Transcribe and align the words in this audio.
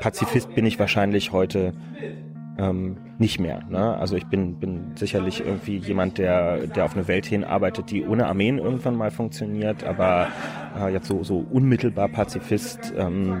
Pazifist 0.00 0.54
bin 0.54 0.66
ich 0.66 0.78
wahrscheinlich 0.78 1.32
heute 1.32 1.72
ähm, 2.58 2.96
nicht 3.18 3.38
mehr. 3.38 3.62
Ne? 3.68 3.96
Also 3.96 4.16
ich 4.16 4.26
bin, 4.26 4.56
bin 4.58 4.92
sicherlich 4.96 5.40
irgendwie 5.40 5.78
jemand, 5.78 6.18
der, 6.18 6.66
der 6.66 6.84
auf 6.84 6.94
eine 6.94 7.08
Welt 7.08 7.26
hin 7.26 7.44
arbeitet, 7.44 7.90
die 7.90 8.04
ohne 8.04 8.26
Armeen 8.26 8.58
irgendwann 8.58 8.96
mal 8.96 9.10
funktioniert, 9.10 9.84
aber 9.84 10.28
äh, 10.78 10.92
jetzt 10.92 11.06
so, 11.06 11.22
so 11.24 11.44
unmittelbar 11.50 12.08
Pazifist 12.08 12.92
ähm, 12.96 13.40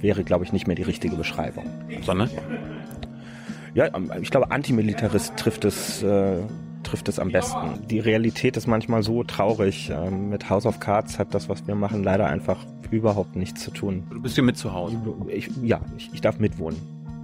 wäre, 0.00 0.24
glaube 0.24 0.44
ich, 0.44 0.52
nicht 0.52 0.66
mehr 0.66 0.76
die 0.76 0.82
richtige 0.82 1.16
Beschreibung. 1.16 1.66
Sondern? 2.02 2.30
Ja, 3.74 3.94
ähm, 3.94 4.10
ich 4.20 4.30
glaube, 4.30 4.50
Antimilitarist 4.50 5.36
trifft 5.36 5.64
es, 5.64 6.02
äh, 6.02 6.38
trifft 6.82 7.08
es 7.08 7.18
am 7.18 7.30
besten. 7.30 7.86
Die 7.88 7.98
Realität 7.98 8.56
ist 8.56 8.66
manchmal 8.66 9.02
so 9.02 9.24
traurig. 9.24 9.90
Ähm, 9.90 10.30
mit 10.30 10.48
House 10.50 10.66
of 10.66 10.80
Cards 10.80 11.18
hat 11.18 11.34
das, 11.34 11.48
was 11.48 11.66
wir 11.66 11.74
machen, 11.74 12.02
leider 12.02 12.26
einfach 12.26 12.58
überhaupt 12.90 13.36
nichts 13.36 13.62
zu 13.62 13.70
tun. 13.70 14.06
Du 14.10 14.20
bist 14.20 14.34
hier 14.34 14.44
mit 14.44 14.56
zu 14.56 14.72
Hause. 14.72 14.96
Ich, 15.28 15.48
ja, 15.62 15.80
ich, 15.96 16.10
ich 16.12 16.20
darf 16.20 16.38
mitwohnen. 16.38 16.80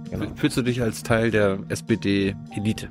Genau. 0.09 0.25
Fühlst 0.35 0.57
du 0.57 0.61
dich 0.61 0.81
als 0.81 1.03
Teil 1.03 1.31
der 1.31 1.59
SPD-Elite? 1.67 2.89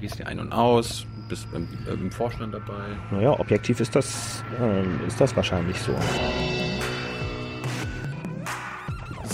Gehst 0.00 0.16
hier 0.16 0.26
ein 0.26 0.38
und 0.38 0.52
aus, 0.52 1.06
bist 1.28 1.50
beim, 1.52 1.68
äh, 1.86 1.92
im 1.92 2.10
Vorstand 2.10 2.54
dabei. 2.54 2.84
Naja, 3.10 3.38
objektiv 3.38 3.80
ist 3.80 3.94
das, 3.96 4.44
äh, 4.60 5.06
ist 5.06 5.20
das 5.20 5.34
wahrscheinlich 5.36 5.78
so. 5.78 5.94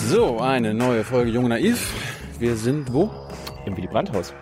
So, 0.09 0.39
eine 0.39 0.73
neue 0.73 1.03
Folge 1.03 1.31
Jung 1.31 1.49
Naiv. 1.49 1.93
Wir 2.39 2.55
sind 2.55 2.93
wo? 2.93 3.11
Im 3.65 3.75
Willy 3.79 3.87
Brandt-Haus. 3.87 4.35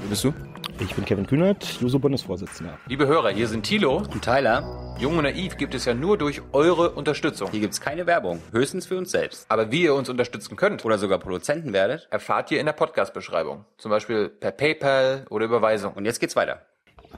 Wo 0.00 0.08
bist 0.08 0.24
du? 0.24 0.32
Ich 0.80 0.94
bin 0.94 1.04
Kevin 1.04 1.26
Kühnert, 1.26 1.64
Juso-Bundesvorsitzender. 1.82 2.78
Liebe 2.86 3.06
Hörer, 3.06 3.28
hier 3.28 3.46
sind 3.46 3.64
Thilo 3.64 3.98
und 3.98 4.22
Tyler. 4.22 4.96
Jung 4.98 5.18
und 5.18 5.24
Naiv 5.24 5.58
gibt 5.58 5.74
es 5.74 5.84
ja 5.84 5.92
nur 5.92 6.16
durch 6.16 6.40
eure 6.52 6.92
Unterstützung. 6.92 7.50
Hier 7.50 7.60
gibt's 7.60 7.80
keine 7.80 8.06
Werbung, 8.06 8.40
höchstens 8.52 8.86
für 8.86 8.96
uns 8.96 9.10
selbst. 9.10 9.44
Aber 9.50 9.70
wie 9.70 9.82
ihr 9.82 9.94
uns 9.94 10.08
unterstützen 10.08 10.56
könnt 10.56 10.84
Oder 10.86 10.96
sogar 10.96 11.18
Produzenten 11.18 11.74
werdet. 11.74 12.08
erfahrt 12.10 12.50
ihr 12.50 12.60
in 12.60 12.64
der 12.64 12.72
Podcast-Beschreibung. 12.72 13.66
Zum 13.76 13.90
Beispiel 13.90 14.30
per 14.30 14.52
PayPal 14.52 15.26
oder 15.28 15.44
Überweisung. 15.44 15.92
Und 15.92 16.06
jetzt 16.06 16.20
geht's 16.20 16.36
weiter. 16.36 16.62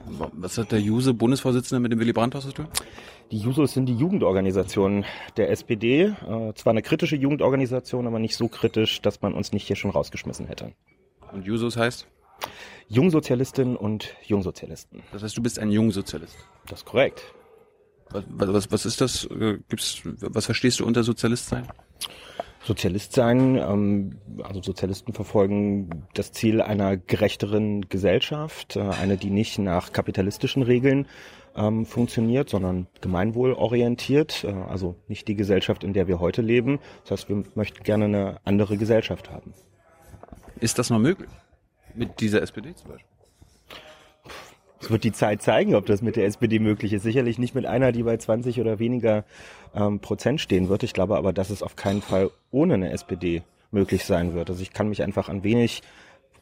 Was 0.07 0.57
hat 0.57 0.71
der 0.71 0.79
Juse 0.79 1.13
Bundesvorsitzende 1.13 1.79
mit 1.79 1.91
dem 1.91 1.99
Willy 1.99 2.13
Brandt-Haus 2.13 2.45
zu 2.45 2.51
tun? 2.51 2.67
Die 3.31 3.37
Jusos 3.37 3.73
sind 3.73 3.85
die 3.85 3.95
Jugendorganisation 3.95 5.05
der 5.37 5.51
SPD. 5.51 6.03
Äh, 6.03 6.53
zwar 6.55 6.71
eine 6.71 6.81
kritische 6.81 7.15
Jugendorganisation, 7.15 8.07
aber 8.07 8.19
nicht 8.19 8.35
so 8.35 8.47
kritisch, 8.47 9.01
dass 9.01 9.21
man 9.21 9.33
uns 9.33 9.51
nicht 9.51 9.67
hier 9.67 9.75
schon 9.75 9.91
rausgeschmissen 9.91 10.47
hätte. 10.47 10.73
Und 11.31 11.45
Jusos 11.45 11.77
heißt? 11.77 12.07
Jungsozialistinnen 12.87 13.75
und 13.75 14.15
Jungsozialisten. 14.25 15.03
Das 15.11 15.21
heißt, 15.21 15.37
du 15.37 15.43
bist 15.43 15.59
ein 15.59 15.69
Jungsozialist. 15.69 16.37
Das 16.65 16.79
ist 16.79 16.85
korrekt. 16.85 17.21
Was, 18.09 18.23
was, 18.29 18.71
was 18.71 18.85
ist 18.85 19.01
das? 19.01 19.25
Äh, 19.25 19.59
Gibt's, 19.69 20.01
was 20.03 20.45
verstehst 20.45 20.79
du 20.79 20.85
unter 20.85 21.03
Sozialist 21.03 21.47
sein? 21.47 21.67
Sozialist 22.63 23.13
sein, 23.13 23.55
ähm, 23.55 24.19
also 24.43 24.61
Sozialisten 24.61 25.13
verfolgen 25.13 26.05
das 26.13 26.31
Ziel 26.31 26.61
einer 26.61 26.97
gerechteren 26.97 27.87
Gesellschaft, 27.89 28.75
äh, 28.75 28.81
eine, 28.81 29.17
die 29.17 29.29
nicht 29.29 29.59
nach 29.59 29.93
kapitalistischen 29.93 30.63
Regeln 30.63 31.07
ähm, 31.55 31.85
funktioniert, 31.85 32.49
sondern 32.49 32.87
gemeinwohlorientiert, 33.01 34.43
äh, 34.43 34.51
also 34.51 34.95
nicht 35.07 35.27
die 35.27 35.35
Gesellschaft, 35.35 35.83
in 35.83 35.93
der 35.93 36.07
wir 36.07 36.19
heute 36.19 36.41
leben. 36.41 36.79
Das 37.03 37.11
heißt, 37.11 37.29
wir 37.29 37.43
möchten 37.55 37.83
gerne 37.83 38.05
eine 38.05 38.39
andere 38.43 38.77
Gesellschaft 38.77 39.31
haben. 39.31 39.53
Ist 40.59 40.79
das 40.79 40.89
noch 40.89 40.99
möglich? 40.99 41.29
Mit 41.95 42.19
dieser 42.19 42.41
SPD 42.41 42.75
zum 42.75 42.91
Beispiel? 42.91 43.18
Es 44.81 44.89
wird 44.89 45.03
die 45.03 45.11
Zeit 45.11 45.41
zeigen, 45.41 45.75
ob 45.75 45.85
das 45.85 46.01
mit 46.01 46.15
der 46.15 46.25
SPD 46.25 46.59
möglich 46.59 46.93
ist. 46.93 47.03
Sicherlich 47.03 47.37
nicht 47.37 47.53
mit 47.53 47.65
einer, 47.65 47.91
die 47.91 48.03
bei 48.03 48.15
20 48.17 48.59
oder 48.61 48.79
weniger 48.79 49.25
ähm, 49.75 49.99
Prozent 49.99 50.39
stehen 50.39 50.69
wird. 50.69 50.83
Ich 50.83 50.93
glaube 50.93 51.17
aber, 51.17 51.33
dass 51.33 51.49
es 51.49 51.61
auf 51.61 51.75
keinen 51.75 52.01
Fall 52.01 52.31
ohne 52.51 52.75
eine 52.75 52.91
SPD 52.91 53.43
möglich 53.71 54.05
sein 54.05 54.33
wird. 54.33 54.49
Also 54.49 54.61
ich 54.61 54.73
kann 54.73 54.89
mich 54.89 55.03
einfach 55.03 55.29
an 55.29 55.43
wenig 55.43 55.83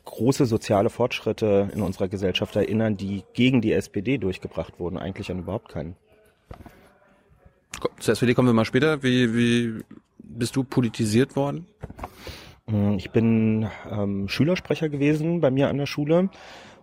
große 0.05 0.45
soziale 0.45 0.89
Fortschritte 0.89 1.69
in 1.73 1.81
unserer 1.81 2.07
Gesellschaft 2.07 2.55
erinnern, 2.55 2.95
die 2.95 3.23
gegen 3.33 3.61
die 3.61 3.73
SPD 3.73 4.17
durchgebracht 4.17 4.79
wurden. 4.79 4.97
Eigentlich 4.97 5.31
an 5.31 5.39
überhaupt 5.39 5.69
keinen. 5.69 5.95
Zur 7.99 8.13
SPD 8.13 8.33
kommen 8.33 8.47
wir 8.47 8.53
mal 8.53 8.65
später. 8.65 9.03
Wie, 9.03 9.35
wie 9.35 9.83
bist 10.19 10.55
du 10.55 10.63
politisiert 10.63 11.35
worden? 11.35 11.67
Ich 12.97 13.11
bin 13.11 13.67
ähm, 13.89 14.27
Schülersprecher 14.27 14.89
gewesen 14.89 15.39
bei 15.39 15.51
mir 15.51 15.69
an 15.69 15.77
der 15.77 15.85
Schule, 15.85 16.29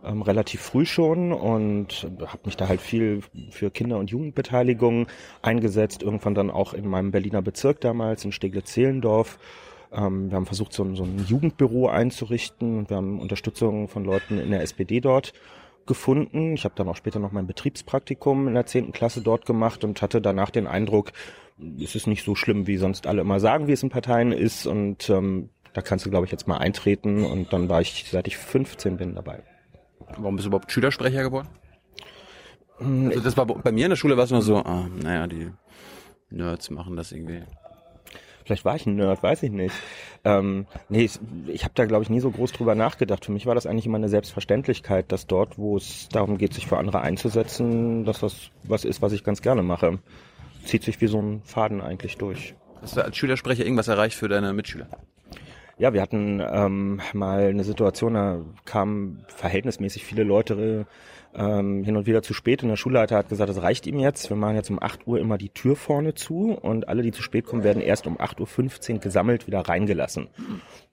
ähm, 0.04 0.22
relativ 0.22 0.60
früh 0.60 0.86
schon 0.86 1.32
und 1.32 2.06
habe 2.20 2.40
mich 2.44 2.56
da 2.56 2.68
halt 2.68 2.80
viel 2.80 3.20
für 3.50 3.70
Kinder- 3.70 3.98
und 3.98 4.10
Jugendbeteiligung 4.10 5.06
eingesetzt. 5.42 6.02
Irgendwann 6.02 6.34
dann 6.34 6.50
auch 6.50 6.74
in 6.74 6.86
meinem 6.88 7.10
Berliner 7.10 7.42
Bezirk 7.42 7.80
damals 7.80 8.24
in 8.24 8.32
Steglitz-Zehlendorf. 8.32 9.38
Ähm, 9.92 10.30
wir 10.30 10.36
haben 10.36 10.46
versucht, 10.46 10.72
so, 10.72 10.82
ein- 10.84 10.96
so 10.96 11.04
ein 11.04 11.24
Jugendbüro 11.26 11.88
einzurichten. 11.88 12.88
Wir 12.88 12.96
haben 12.96 13.20
Unterstützung 13.20 13.88
von 13.88 14.04
Leuten 14.04 14.38
in 14.38 14.50
der 14.50 14.62
SPD 14.62 15.00
dort 15.00 15.32
gefunden. 15.86 16.54
Ich 16.54 16.64
habe 16.64 16.74
dann 16.76 16.88
auch 16.88 16.96
später 16.96 17.18
noch 17.18 17.32
mein 17.32 17.46
Betriebspraktikum 17.46 18.48
in 18.48 18.54
der 18.54 18.66
zehnten 18.66 18.92
Klasse 18.92 19.20
dort 19.20 19.44
gemacht 19.46 19.84
und 19.84 20.00
hatte 20.02 20.20
danach 20.20 20.50
den 20.50 20.66
Eindruck, 20.66 21.12
es 21.82 21.94
ist 21.94 22.06
nicht 22.06 22.24
so 22.24 22.34
schlimm, 22.34 22.66
wie 22.66 22.78
sonst 22.78 23.06
alle 23.06 23.20
immer 23.20 23.38
sagen, 23.38 23.66
wie 23.68 23.72
es 23.72 23.82
in 23.82 23.90
Parteien 23.90 24.32
ist. 24.32 24.66
Und 24.66 25.08
ähm, 25.10 25.50
da 25.74 25.82
kannst 25.82 26.06
du, 26.06 26.10
glaube 26.10 26.24
ich, 26.26 26.32
jetzt 26.32 26.48
mal 26.48 26.56
eintreten. 26.58 27.24
Und 27.24 27.52
dann 27.52 27.68
war 27.68 27.80
ich, 27.80 28.06
seit 28.10 28.26
ich 28.26 28.36
15 28.36 28.96
bin, 28.96 29.14
dabei. 29.14 29.42
Warum 30.16 30.36
bist 30.36 30.46
du 30.46 30.50
überhaupt 30.50 30.70
Schülersprecher 30.70 31.22
geworden? 31.22 31.48
Also 32.78 33.20
das 33.20 33.36
war 33.36 33.46
bei 33.46 33.54
bei 33.54 33.72
mir 33.72 33.86
in 33.86 33.90
der 33.90 33.96
Schule 33.96 34.16
war 34.16 34.24
es 34.24 34.30
nur 34.30 34.42
so, 34.42 34.56
ah, 34.56 34.88
naja, 35.02 35.26
die 35.26 35.50
Nerds 36.30 36.70
machen 36.70 36.96
das 36.96 37.12
irgendwie. 37.12 37.42
Vielleicht 38.44 38.64
war 38.66 38.76
ich 38.76 38.84
ein 38.84 38.96
Nerd, 38.96 39.22
weiß 39.22 39.42
ich 39.42 39.50
nicht. 39.50 39.74
Ähm, 40.22 40.66
nee, 40.90 41.04
ich, 41.04 41.18
ich 41.46 41.64
habe 41.64 41.72
da, 41.74 41.86
glaube 41.86 42.02
ich, 42.02 42.10
nie 42.10 42.20
so 42.20 42.30
groß 42.30 42.52
drüber 42.52 42.74
nachgedacht. 42.74 43.24
Für 43.24 43.32
mich 43.32 43.46
war 43.46 43.54
das 43.54 43.64
eigentlich 43.64 43.86
immer 43.86 43.96
eine 43.96 44.10
Selbstverständlichkeit, 44.10 45.10
dass 45.12 45.26
dort, 45.26 45.58
wo 45.58 45.78
es 45.78 46.08
darum 46.10 46.36
geht, 46.36 46.52
sich 46.52 46.66
für 46.66 46.76
andere 46.76 47.00
einzusetzen, 47.00 48.04
dass 48.04 48.20
das 48.20 48.50
was 48.64 48.84
ist, 48.84 49.00
was 49.00 49.12
ich 49.12 49.24
ganz 49.24 49.40
gerne 49.40 49.62
mache. 49.62 49.98
Zieht 50.66 50.82
sich 50.82 51.00
wie 51.00 51.06
so 51.06 51.20
ein 51.20 51.42
Faden 51.44 51.80
eigentlich 51.80 52.18
durch. 52.18 52.54
Hast 52.82 52.98
du 52.98 53.04
als 53.04 53.16
Schülersprecher 53.16 53.64
irgendwas 53.64 53.88
erreicht 53.88 54.16
für 54.16 54.28
deine 54.28 54.52
Mitschüler? 54.52 54.88
Ja, 55.76 55.92
wir 55.92 56.02
hatten 56.02 56.40
ähm, 56.40 57.00
mal 57.14 57.48
eine 57.48 57.64
Situation, 57.64 58.14
da 58.14 58.40
kamen 58.64 59.24
verhältnismäßig 59.26 60.04
viele 60.04 60.22
Leute 60.22 60.86
ähm, 61.34 61.82
hin 61.82 61.96
und 61.96 62.06
wieder 62.06 62.22
zu 62.22 62.32
spät 62.32 62.62
und 62.62 62.68
der 62.68 62.76
Schulleiter 62.76 63.16
hat 63.16 63.28
gesagt, 63.28 63.50
es 63.50 63.60
reicht 63.60 63.86
ihm 63.88 63.98
jetzt, 63.98 64.30
wir 64.30 64.36
machen 64.36 64.54
jetzt 64.54 64.70
um 64.70 64.80
8 64.80 65.06
Uhr 65.08 65.18
immer 65.18 65.36
die 65.36 65.48
Tür 65.48 65.74
vorne 65.74 66.14
zu 66.14 66.52
und 66.52 66.88
alle, 66.88 67.02
die 67.02 67.10
zu 67.10 67.22
spät 67.22 67.44
kommen, 67.46 67.64
werden 67.64 67.82
erst 67.82 68.06
um 68.06 68.18
8.15 68.18 68.94
Uhr 68.94 68.98
gesammelt 69.00 69.48
wieder 69.48 69.60
reingelassen. 69.60 70.28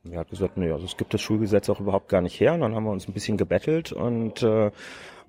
Und 0.03 0.13
er 0.13 0.21
hat 0.21 0.31
gesagt, 0.31 0.57
nee, 0.57 0.71
also 0.71 0.85
es 0.85 0.97
gibt 0.97 1.13
das 1.13 1.21
Schulgesetz 1.21 1.69
auch 1.69 1.79
überhaupt 1.79 2.09
gar 2.09 2.21
nicht 2.21 2.39
her 2.39 2.55
und 2.55 2.61
dann 2.61 2.73
haben 2.73 2.85
wir 2.85 2.91
uns 2.91 3.07
ein 3.07 3.13
bisschen 3.13 3.37
gebettelt 3.37 3.91
und 3.91 4.41
äh, 4.41 4.71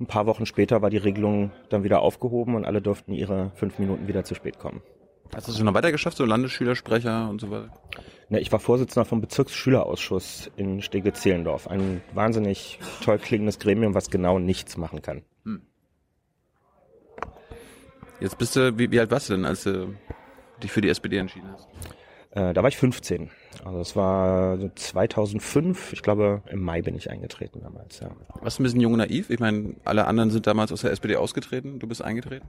ein 0.00 0.06
paar 0.06 0.26
Wochen 0.26 0.46
später 0.46 0.80
war 0.80 0.88
die 0.88 0.96
Regelung 0.96 1.50
dann 1.68 1.84
wieder 1.84 2.00
aufgehoben 2.00 2.54
und 2.54 2.64
alle 2.64 2.80
durften 2.80 3.12
ihre 3.12 3.52
fünf 3.54 3.78
Minuten 3.78 4.08
wieder 4.08 4.24
zu 4.24 4.34
spät 4.34 4.58
kommen. 4.58 4.80
Hast 5.34 5.46
du 5.46 5.52
es 5.52 5.56
schon 5.56 5.66
noch 5.66 5.74
weiter 5.74 5.92
geschafft, 5.92 6.16
so 6.16 6.24
Landesschülersprecher 6.24 7.28
und 7.28 7.40
so 7.40 7.50
weiter? 7.50 7.70
Ne, 8.28 8.40
ich 8.40 8.52
war 8.52 8.60
Vorsitzender 8.60 9.04
vom 9.04 9.20
Bezirksschülerausschuss 9.20 10.50
in 10.56 10.82
Stege-Zehlendorf. 10.82 11.68
Ein 11.68 12.02
wahnsinnig 12.14 12.78
toll 13.02 13.18
klingendes 13.18 13.58
Gremium, 13.58 13.94
was 13.94 14.10
genau 14.10 14.38
nichts 14.38 14.76
machen 14.76 15.02
kann. 15.02 15.22
Jetzt 18.22 18.38
bist 18.38 18.54
du, 18.54 18.78
wie, 18.78 18.88
wie 18.92 19.00
alt 19.00 19.10
warst 19.10 19.28
du 19.28 19.32
denn, 19.32 19.44
als 19.44 19.64
du 19.64 19.96
dich 20.62 20.70
für 20.70 20.80
die 20.80 20.88
SPD 20.88 21.16
entschieden 21.16 21.50
hast? 21.52 21.68
Äh, 22.30 22.54
da 22.54 22.62
war 22.62 22.68
ich 22.68 22.76
15. 22.76 23.30
Also 23.64 23.80
es 23.80 23.96
war 23.96 24.58
so 24.58 24.70
2005. 24.72 25.92
Ich 25.92 26.02
glaube, 26.02 26.40
im 26.48 26.62
Mai 26.62 26.82
bin 26.82 26.94
ich 26.94 27.10
eingetreten 27.10 27.60
damals. 27.62 27.98
Ja. 27.98 28.10
Warst 28.40 28.58
du 28.58 28.62
ein 28.62 28.64
bisschen 28.64 28.80
jung 28.80 28.92
und 28.92 28.98
naiv? 28.98 29.28
Ich 29.28 29.40
meine, 29.40 29.74
alle 29.84 30.06
anderen 30.06 30.30
sind 30.30 30.46
damals 30.46 30.70
aus 30.70 30.82
der 30.82 30.92
SPD 30.92 31.16
ausgetreten, 31.16 31.80
du 31.80 31.88
bist 31.88 32.00
eingetreten? 32.00 32.46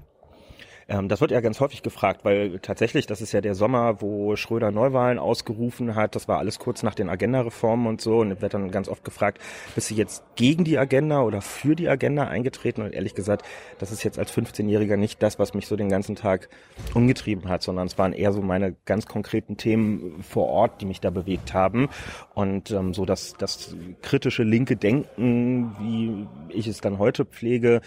Ähm, 0.87 1.09
das 1.09 1.21
wird 1.21 1.31
ja 1.31 1.41
ganz 1.41 1.59
häufig 1.59 1.83
gefragt, 1.83 2.21
weil 2.23 2.59
tatsächlich, 2.59 3.05
das 3.05 3.21
ist 3.21 3.31
ja 3.31 3.41
der 3.41 3.55
Sommer, 3.55 4.01
wo 4.01 4.35
Schröder 4.35 4.71
Neuwahlen 4.71 5.19
ausgerufen 5.19 5.95
hat. 5.95 6.15
Das 6.15 6.27
war 6.27 6.39
alles 6.39 6.59
kurz 6.59 6.83
nach 6.83 6.95
den 6.95 7.09
Agenda-Reformen 7.09 7.87
und 7.87 8.01
so. 8.01 8.19
Und 8.19 8.41
wird 8.41 8.53
dann 8.53 8.71
ganz 8.71 8.89
oft 8.89 9.03
gefragt, 9.03 9.39
bist 9.75 9.91
du 9.91 9.95
jetzt 9.95 10.23
gegen 10.35 10.63
die 10.63 10.77
Agenda 10.77 11.21
oder 11.21 11.41
für 11.41 11.75
die 11.75 11.87
Agenda 11.89 12.27
eingetreten? 12.27 12.81
Und 12.81 12.93
ehrlich 12.93 13.15
gesagt, 13.15 13.45
das 13.79 13.91
ist 13.91 14.03
jetzt 14.03 14.19
als 14.19 14.33
15-Jähriger 14.33 14.97
nicht 14.97 15.21
das, 15.23 15.39
was 15.39 15.53
mich 15.53 15.67
so 15.67 15.75
den 15.75 15.89
ganzen 15.89 16.15
Tag 16.15 16.49
umgetrieben 16.93 17.49
hat, 17.49 17.63
sondern 17.63 17.87
es 17.87 17.97
waren 17.97 18.13
eher 18.13 18.33
so 18.33 18.41
meine 18.41 18.75
ganz 18.85 19.05
konkreten 19.05 19.57
Themen 19.57 20.23
vor 20.23 20.47
Ort, 20.47 20.81
die 20.81 20.85
mich 20.85 20.99
da 20.99 21.09
bewegt 21.09 21.53
haben. 21.53 21.89
Und 22.33 22.71
ähm, 22.71 22.93
so 22.93 23.05
das, 23.05 23.35
das 23.37 23.75
kritische 24.01 24.43
linke 24.43 24.75
Denken, 24.75 25.75
wie 25.79 26.27
ich 26.49 26.67
es 26.67 26.81
dann 26.81 26.97
heute 26.97 27.25
pflege, 27.25 27.81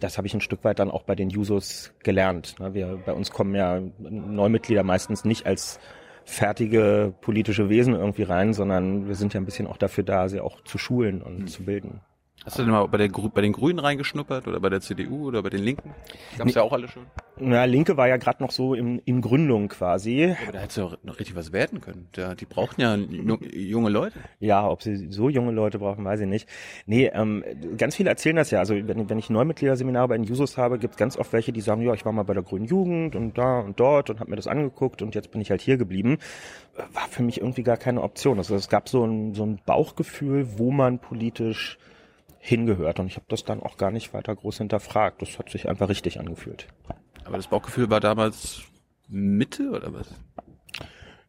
das 0.00 0.18
habe 0.18 0.26
ich 0.26 0.34
ein 0.34 0.40
Stück 0.40 0.64
weit 0.64 0.78
dann 0.78 0.90
auch 0.90 1.02
bei 1.02 1.14
den 1.14 1.30
Jusos 1.30 1.92
gelernt. 2.02 2.58
ne? 2.58 2.74
Wir, 2.74 2.98
bei 3.04 3.12
uns 3.12 3.30
kommen 3.30 3.54
ja 3.54 3.80
Neumitglieder 3.98 4.82
meistens 4.82 5.24
nicht 5.24 5.46
als 5.46 5.80
fertige 6.24 7.14
politische 7.20 7.68
Wesen 7.68 7.94
irgendwie 7.94 8.24
rein, 8.24 8.52
sondern 8.52 9.06
wir 9.06 9.14
sind 9.14 9.32
ja 9.32 9.40
ein 9.40 9.44
bisschen 9.44 9.66
auch 9.66 9.76
dafür 9.76 10.04
da, 10.04 10.28
sie 10.28 10.40
auch 10.40 10.60
zu 10.62 10.76
schulen 10.76 11.22
und 11.22 11.48
zu 11.48 11.64
bilden. 11.64 12.00
Hast 12.46 12.60
du 12.60 12.62
denn 12.62 12.70
mal 12.70 12.86
bei, 12.86 12.98
der, 12.98 13.08
bei 13.08 13.40
den 13.40 13.52
Grünen 13.52 13.80
reingeschnuppert 13.80 14.46
oder 14.46 14.60
bei 14.60 14.68
der 14.68 14.80
CDU 14.80 15.26
oder 15.26 15.42
bei 15.42 15.50
den 15.50 15.64
Linken? 15.64 15.90
Gab's 16.38 16.44
nee. 16.44 16.52
ja 16.52 16.62
auch 16.62 16.72
alle 16.72 16.86
schon. 16.86 17.02
Na, 17.40 17.64
Linke 17.64 17.96
war 17.96 18.06
ja 18.06 18.18
gerade 18.18 18.40
noch 18.40 18.52
so 18.52 18.74
in, 18.74 19.00
in 19.00 19.20
Gründung 19.20 19.66
quasi. 19.66 20.26
Ja, 20.26 20.36
aber 20.44 20.52
da 20.52 20.58
hättest 20.60 20.78
du 20.78 20.82
auch 20.84 20.96
noch 21.02 21.18
richtig 21.18 21.34
was 21.34 21.52
werden 21.52 21.80
können. 21.80 22.06
Ja, 22.14 22.36
die 22.36 22.44
brauchen 22.44 22.80
ja 22.80 22.94
junge 22.94 23.90
Leute. 23.90 24.20
Ja, 24.38 24.68
ob 24.68 24.80
sie 24.80 25.10
so 25.10 25.28
junge 25.28 25.50
Leute 25.50 25.80
brauchen, 25.80 26.04
weiß 26.04 26.20
ich 26.20 26.28
nicht. 26.28 26.48
Nee, 26.86 27.10
ähm, 27.12 27.42
ganz 27.76 27.96
viele 27.96 28.10
erzählen 28.10 28.36
das 28.36 28.52
ja. 28.52 28.60
Also 28.60 28.76
wenn, 28.76 29.10
wenn 29.10 29.18
ich 29.18 29.28
Neumitgliederseminare 29.28 30.06
bei 30.06 30.16
den 30.16 30.24
Jusos 30.24 30.56
habe, 30.56 30.78
gibt 30.78 30.94
es 30.94 30.98
ganz 30.98 31.16
oft 31.16 31.32
welche, 31.32 31.52
die 31.52 31.60
sagen, 31.60 31.82
ja, 31.82 31.94
ich 31.94 32.04
war 32.04 32.12
mal 32.12 32.22
bei 32.22 32.34
der 32.34 32.44
Grünen 32.44 32.66
Jugend 32.66 33.16
und 33.16 33.36
da 33.36 33.58
und 33.58 33.80
dort 33.80 34.08
und 34.08 34.20
habe 34.20 34.30
mir 34.30 34.36
das 34.36 34.46
angeguckt 34.46 35.02
und 35.02 35.16
jetzt 35.16 35.32
bin 35.32 35.40
ich 35.40 35.50
halt 35.50 35.62
hier 35.62 35.78
geblieben. 35.78 36.18
War 36.92 37.08
für 37.10 37.24
mich 37.24 37.40
irgendwie 37.40 37.64
gar 37.64 37.76
keine 37.76 38.02
Option. 38.02 38.38
Also 38.38 38.54
es 38.54 38.68
gab 38.68 38.88
so 38.88 39.04
ein, 39.04 39.34
so 39.34 39.44
ein 39.44 39.58
Bauchgefühl, 39.66 40.58
wo 40.58 40.70
man 40.70 41.00
politisch 41.00 41.76
hingehört. 42.46 43.00
Und 43.00 43.08
ich 43.08 43.16
habe 43.16 43.26
das 43.28 43.44
dann 43.44 43.62
auch 43.62 43.76
gar 43.76 43.90
nicht 43.90 44.14
weiter 44.14 44.34
groß 44.34 44.58
hinterfragt. 44.58 45.20
Das 45.22 45.38
hat 45.38 45.50
sich 45.50 45.68
einfach 45.68 45.88
richtig 45.88 46.20
angefühlt. 46.20 46.68
Aber 47.24 47.36
das 47.36 47.48
Bauchgefühl 47.48 47.90
war 47.90 48.00
damals 48.00 48.62
Mitte 49.08 49.70
oder 49.70 49.92
was? 49.92 50.08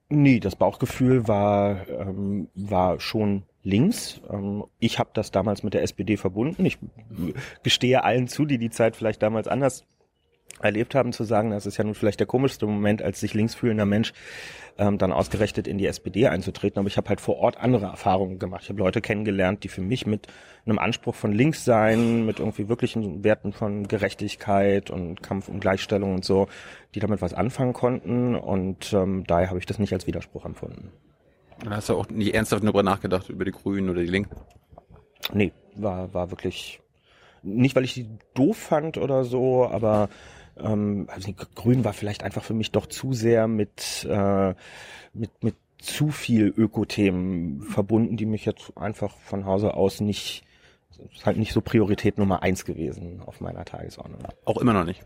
Nee, 0.10 0.40
das 0.40 0.56
Bauchgefühl 0.56 1.28
war, 1.28 1.88
ähm, 1.90 2.50
war 2.56 3.00
schon 3.00 3.44
links. 3.64 4.22
Ähm, 4.30 4.64
ich 4.80 5.00
habe 5.00 5.10
das 5.14 5.32
damals 5.32 5.64
mit 5.64 5.74
der 5.74 5.82
SPD 5.82 6.18
verbunden. 6.18 6.66
Ich 6.66 6.78
gestehe 7.64 8.04
allen 8.04 8.28
zu, 8.28 8.46
die 8.46 8.58
die 8.58 8.70
Zeit 8.70 8.96
vielleicht 8.96 9.22
damals 9.22 9.48
anders 9.48 9.86
erlebt 10.60 10.96
haben, 10.96 11.14
zu 11.14 11.24
sagen, 11.24 11.52
das 11.52 11.66
ist 11.66 11.78
ja 11.78 11.84
nun 11.84 11.94
vielleicht 11.94 12.20
der 12.20 12.28
komischste 12.28 12.66
Moment, 12.66 13.02
als 13.02 13.20
sich 13.20 13.34
linksfühlender 13.34 13.86
Mensch 13.86 14.14
ähm, 14.78 14.98
dann 14.98 15.12
ausgerechnet 15.12 15.68
in 15.68 15.78
die 15.78 15.86
SPD 15.86 16.28
einzutreten. 16.28 16.80
Aber 16.80 16.88
ich 16.88 16.98
habe 16.98 17.10
halt 17.10 17.22
vor 17.22 17.38
Ort 17.38 17.58
andere 17.58 17.86
Erfahrungen 17.86 18.40
gemacht. 18.40 18.64
Ich 18.64 18.70
habe 18.70 18.80
Leute 18.80 19.02
kennengelernt, 19.02 19.64
die 19.64 19.68
für 19.68 19.82
mich 19.82 20.06
mit 20.06 20.28
einem 20.66 20.80
Anspruch 20.80 21.16
von 21.16 21.32
links 21.32 21.64
sein, 21.64 22.26
mit 22.26 22.40
irgendwie 22.40 22.70
wirklichen 22.70 23.24
Werten 23.24 23.54
von 23.54 23.88
Gerechtigkeit 23.88 24.90
und 24.90 25.22
Kampf 25.22 25.48
um 25.48 25.60
Gleichstellung 25.60 26.16
und 26.16 26.26
so, 26.26 26.48
die 26.96 27.00
damit 27.00 27.22
was 27.22 27.34
anfangen 27.34 27.74
konnten. 27.74 28.36
Und 28.36 28.94
ähm, 28.94 29.24
daher 29.28 29.50
habe 29.50 29.60
ich 29.60 29.66
das 29.66 29.80
nicht 29.80 29.94
als 29.94 30.08
Widerspruch 30.08 30.46
empfunden. 30.46 30.92
Dann 31.60 31.76
hast 31.76 31.90
du 31.90 31.96
auch 31.96 32.10
nie 32.10 32.32
ernsthaft 32.32 32.64
darüber 32.64 32.84
nachgedacht, 32.84 33.30
über 33.30 33.46
die 33.46 33.52
Grünen 33.52 33.90
oder 33.90 34.02
die 34.02 34.08
Linken? 34.08 34.36
Nee, 35.34 35.52
war, 35.76 36.14
war 36.14 36.32
wirklich 36.32 36.80
nicht, 37.42 37.76
weil 37.76 37.84
ich 37.84 37.94
die 37.94 38.08
doof 38.34 38.58
fand 38.58 38.98
oder 38.98 39.24
so, 39.24 39.66
aber 39.66 40.10
ähm, 40.62 41.08
also 41.10 41.32
Grün 41.56 41.84
war 41.84 41.94
vielleicht 41.94 42.24
einfach 42.24 42.44
für 42.44 42.54
mich 42.54 42.72
doch 42.72 42.86
zu 42.86 43.14
sehr 43.14 43.48
mit, 43.48 44.08
äh, 44.10 44.54
mit, 45.14 45.44
mit 45.44 45.56
zu 45.80 46.10
viel 46.10 46.54
Ökothemen 46.56 47.62
verbunden, 47.62 48.18
die 48.18 48.26
mich 48.26 48.46
jetzt 48.46 48.74
einfach 48.76 49.16
von 49.18 49.46
Hause 49.46 49.76
aus 49.76 50.02
nicht, 50.02 50.44
ist 51.14 51.26
halt 51.26 51.38
nicht 51.38 51.54
so 51.54 51.62
Priorität 51.62 52.18
Nummer 52.18 52.42
eins 52.42 52.66
gewesen 52.66 53.22
auf 53.26 53.42
meiner 53.42 53.64
Tagesordnung. 53.64 54.22
Auch 54.46 54.58
immer 54.58 54.74
noch 54.74 54.86
nicht. 54.86 55.04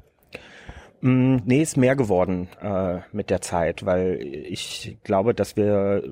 Mm, 1.01 1.37
nee, 1.45 1.61
ist 1.61 1.77
mehr 1.77 1.95
geworden 1.95 2.47
äh, 2.61 2.99
mit 3.11 3.29
der 3.29 3.41
Zeit, 3.41 3.85
weil 3.85 4.19
ich 4.21 4.97
glaube, 5.03 5.33
dass 5.33 5.57
wir, 5.57 6.03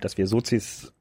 dass 0.00 0.18
wir 0.18 0.26
Sozis 0.26 0.92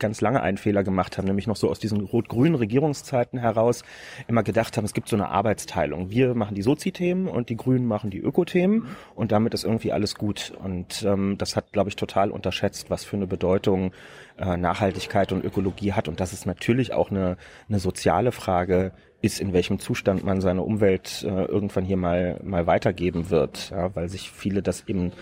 ganz 0.00 0.20
lange 0.20 0.42
einen 0.42 0.56
Fehler 0.56 0.82
gemacht 0.82 1.16
haben, 1.16 1.26
nämlich 1.26 1.46
noch 1.46 1.56
so 1.56 1.70
aus 1.70 1.78
diesen 1.78 2.00
rot-grünen 2.00 2.56
Regierungszeiten 2.56 3.38
heraus 3.38 3.84
immer 4.26 4.42
gedacht 4.42 4.76
haben, 4.76 4.84
es 4.84 4.94
gibt 4.94 5.08
so 5.08 5.16
eine 5.16 5.28
Arbeitsteilung. 5.28 6.10
Wir 6.10 6.34
machen 6.34 6.54
die 6.54 6.62
Sozi-Themen 6.62 7.28
und 7.28 7.48
die 7.48 7.56
Grünen 7.56 7.86
machen 7.86 8.10
die 8.10 8.18
Öko-Themen 8.18 8.88
und 9.14 9.30
damit 9.30 9.54
ist 9.54 9.64
irgendwie 9.64 9.92
alles 9.92 10.16
gut. 10.16 10.52
Und 10.62 11.04
ähm, 11.04 11.36
das 11.38 11.54
hat, 11.54 11.72
glaube 11.72 11.90
ich, 11.90 11.96
total 11.96 12.30
unterschätzt, 12.30 12.90
was 12.90 13.04
für 13.04 13.16
eine 13.16 13.26
Bedeutung 13.26 13.92
äh, 14.38 14.56
Nachhaltigkeit 14.56 15.32
und 15.32 15.44
Ökologie 15.44 15.92
hat 15.92 16.08
und 16.08 16.18
dass 16.18 16.32
es 16.32 16.46
natürlich 16.46 16.92
auch 16.92 17.10
eine, 17.10 17.36
eine 17.68 17.78
soziale 17.78 18.32
Frage 18.32 18.92
ist, 19.22 19.40
in 19.40 19.52
welchem 19.52 19.78
Zustand 19.78 20.24
man 20.24 20.40
seine 20.40 20.62
Umwelt 20.62 21.24
äh, 21.28 21.44
irgendwann 21.44 21.84
hier 21.84 21.98
mal 21.98 22.40
mal 22.42 22.66
weitergeben 22.66 23.30
wird, 23.30 23.70
ja, 23.70 23.94
weil 23.94 24.08
sich 24.08 24.30
viele 24.30 24.62
das 24.62 24.88
eben 24.88 25.12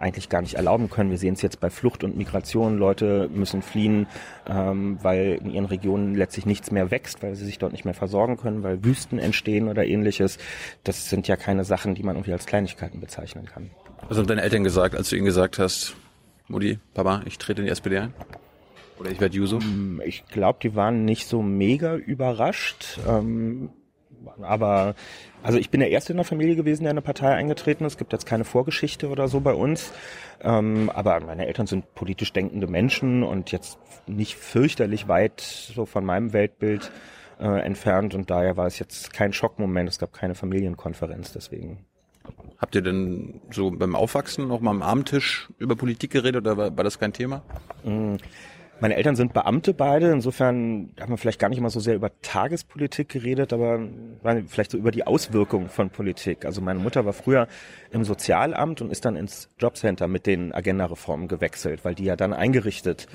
eigentlich 0.00 0.28
gar 0.28 0.40
nicht 0.42 0.54
erlauben 0.54 0.90
können. 0.90 1.10
Wir 1.10 1.18
sehen 1.18 1.34
es 1.34 1.42
jetzt 1.42 1.60
bei 1.60 1.70
Flucht 1.70 2.04
und 2.04 2.16
Migration. 2.16 2.78
Leute 2.78 3.28
müssen 3.32 3.62
fliehen, 3.62 4.06
ähm, 4.48 4.98
weil 5.02 5.40
in 5.42 5.50
ihren 5.50 5.66
Regionen 5.66 6.14
letztlich 6.14 6.46
nichts 6.46 6.70
mehr 6.70 6.90
wächst, 6.90 7.22
weil 7.22 7.34
sie 7.34 7.44
sich 7.44 7.58
dort 7.58 7.72
nicht 7.72 7.84
mehr 7.84 7.94
versorgen 7.94 8.36
können, 8.36 8.62
weil 8.62 8.84
Wüsten 8.84 9.18
entstehen 9.18 9.68
oder 9.68 9.84
ähnliches. 9.84 10.38
Das 10.84 11.10
sind 11.10 11.28
ja 11.28 11.36
keine 11.36 11.64
Sachen, 11.64 11.94
die 11.94 12.02
man 12.02 12.16
irgendwie 12.16 12.32
als 12.32 12.46
Kleinigkeiten 12.46 13.00
bezeichnen 13.00 13.46
kann. 13.46 13.70
Was 14.08 14.18
haben 14.18 14.26
deine 14.26 14.42
Eltern 14.42 14.64
gesagt, 14.64 14.94
als 14.94 15.10
du 15.10 15.16
ihnen 15.16 15.26
gesagt 15.26 15.58
hast, 15.58 15.94
Mutti, 16.48 16.78
Papa, 16.94 17.22
ich 17.26 17.38
trete 17.38 17.60
in 17.60 17.66
die 17.66 17.72
SPD 17.72 17.98
ein? 17.98 18.14
Oder 18.98 19.10
ich 19.10 19.20
werde 19.20 19.36
Juso? 19.36 19.58
Mm, 19.58 20.00
ich 20.04 20.26
glaube, 20.26 20.58
die 20.62 20.74
waren 20.74 21.04
nicht 21.04 21.26
so 21.26 21.42
mega 21.42 21.94
überrascht. 21.96 22.98
Ähm, 23.08 23.70
aber 24.42 24.94
also 25.42 25.58
ich 25.58 25.70
bin 25.70 25.80
der 25.80 25.90
Erste 25.90 26.12
in 26.12 26.16
der 26.16 26.24
Familie 26.24 26.56
gewesen, 26.56 26.84
der 26.84 26.90
in 26.90 26.98
eine 26.98 27.02
Partei 27.02 27.34
eingetreten 27.34 27.84
ist. 27.84 27.94
Es 27.94 27.98
gibt 27.98 28.12
jetzt 28.12 28.26
keine 28.26 28.44
Vorgeschichte 28.44 29.08
oder 29.08 29.28
so 29.28 29.40
bei 29.40 29.54
uns. 29.54 29.92
Ähm, 30.42 30.90
aber 30.90 31.20
meine 31.20 31.46
Eltern 31.46 31.66
sind 31.66 31.94
politisch 31.94 32.32
denkende 32.32 32.66
Menschen 32.66 33.22
und 33.22 33.52
jetzt 33.52 33.78
nicht 34.06 34.36
fürchterlich 34.36 35.08
weit 35.08 35.40
so 35.40 35.86
von 35.86 36.04
meinem 36.04 36.32
Weltbild 36.32 36.90
äh, 37.40 37.60
entfernt. 37.60 38.14
Und 38.14 38.30
daher 38.30 38.56
war 38.56 38.66
es 38.66 38.78
jetzt 38.78 39.12
kein 39.12 39.32
Schockmoment. 39.32 39.88
Es 39.88 39.98
gab 39.98 40.12
keine 40.12 40.34
Familienkonferenz 40.34 41.32
deswegen. 41.32 41.86
Habt 42.58 42.74
ihr 42.74 42.82
denn 42.82 43.40
so 43.50 43.70
beim 43.70 43.96
Aufwachsen 43.96 44.46
noch 44.46 44.60
mal 44.60 44.70
am 44.70 44.82
Abendtisch 44.82 45.48
über 45.58 45.76
Politik 45.76 46.10
geredet 46.10 46.42
oder 46.42 46.56
war, 46.56 46.76
war 46.76 46.84
das 46.84 46.98
kein 46.98 47.12
Thema? 47.12 47.42
Mm. 47.84 48.16
Meine 48.80 48.96
Eltern 48.96 49.14
sind 49.14 49.34
Beamte 49.34 49.74
beide, 49.74 50.10
insofern 50.10 50.90
haben 50.98 51.10
wir 51.10 51.18
vielleicht 51.18 51.38
gar 51.38 51.50
nicht 51.50 51.58
immer 51.58 51.68
so 51.68 51.80
sehr 51.80 51.94
über 51.94 52.10
Tagespolitik 52.22 53.10
geredet, 53.10 53.52
aber 53.52 53.80
vielleicht 54.46 54.70
so 54.70 54.78
über 54.78 54.90
die 54.90 55.06
Auswirkungen 55.06 55.68
von 55.68 55.90
Politik. 55.90 56.46
Also 56.46 56.62
meine 56.62 56.78
Mutter 56.78 57.04
war 57.04 57.12
früher 57.12 57.46
im 57.90 58.04
Sozialamt 58.04 58.80
und 58.80 58.90
ist 58.90 59.04
dann 59.04 59.16
ins 59.16 59.50
Jobcenter 59.58 60.08
mit 60.08 60.26
den 60.26 60.54
Agenda-Reformen 60.54 61.28
gewechselt, 61.28 61.84
weil 61.84 61.94
die 61.94 62.04
ja 62.04 62.16
dann 62.16 62.32
eingerichtet 62.32 63.06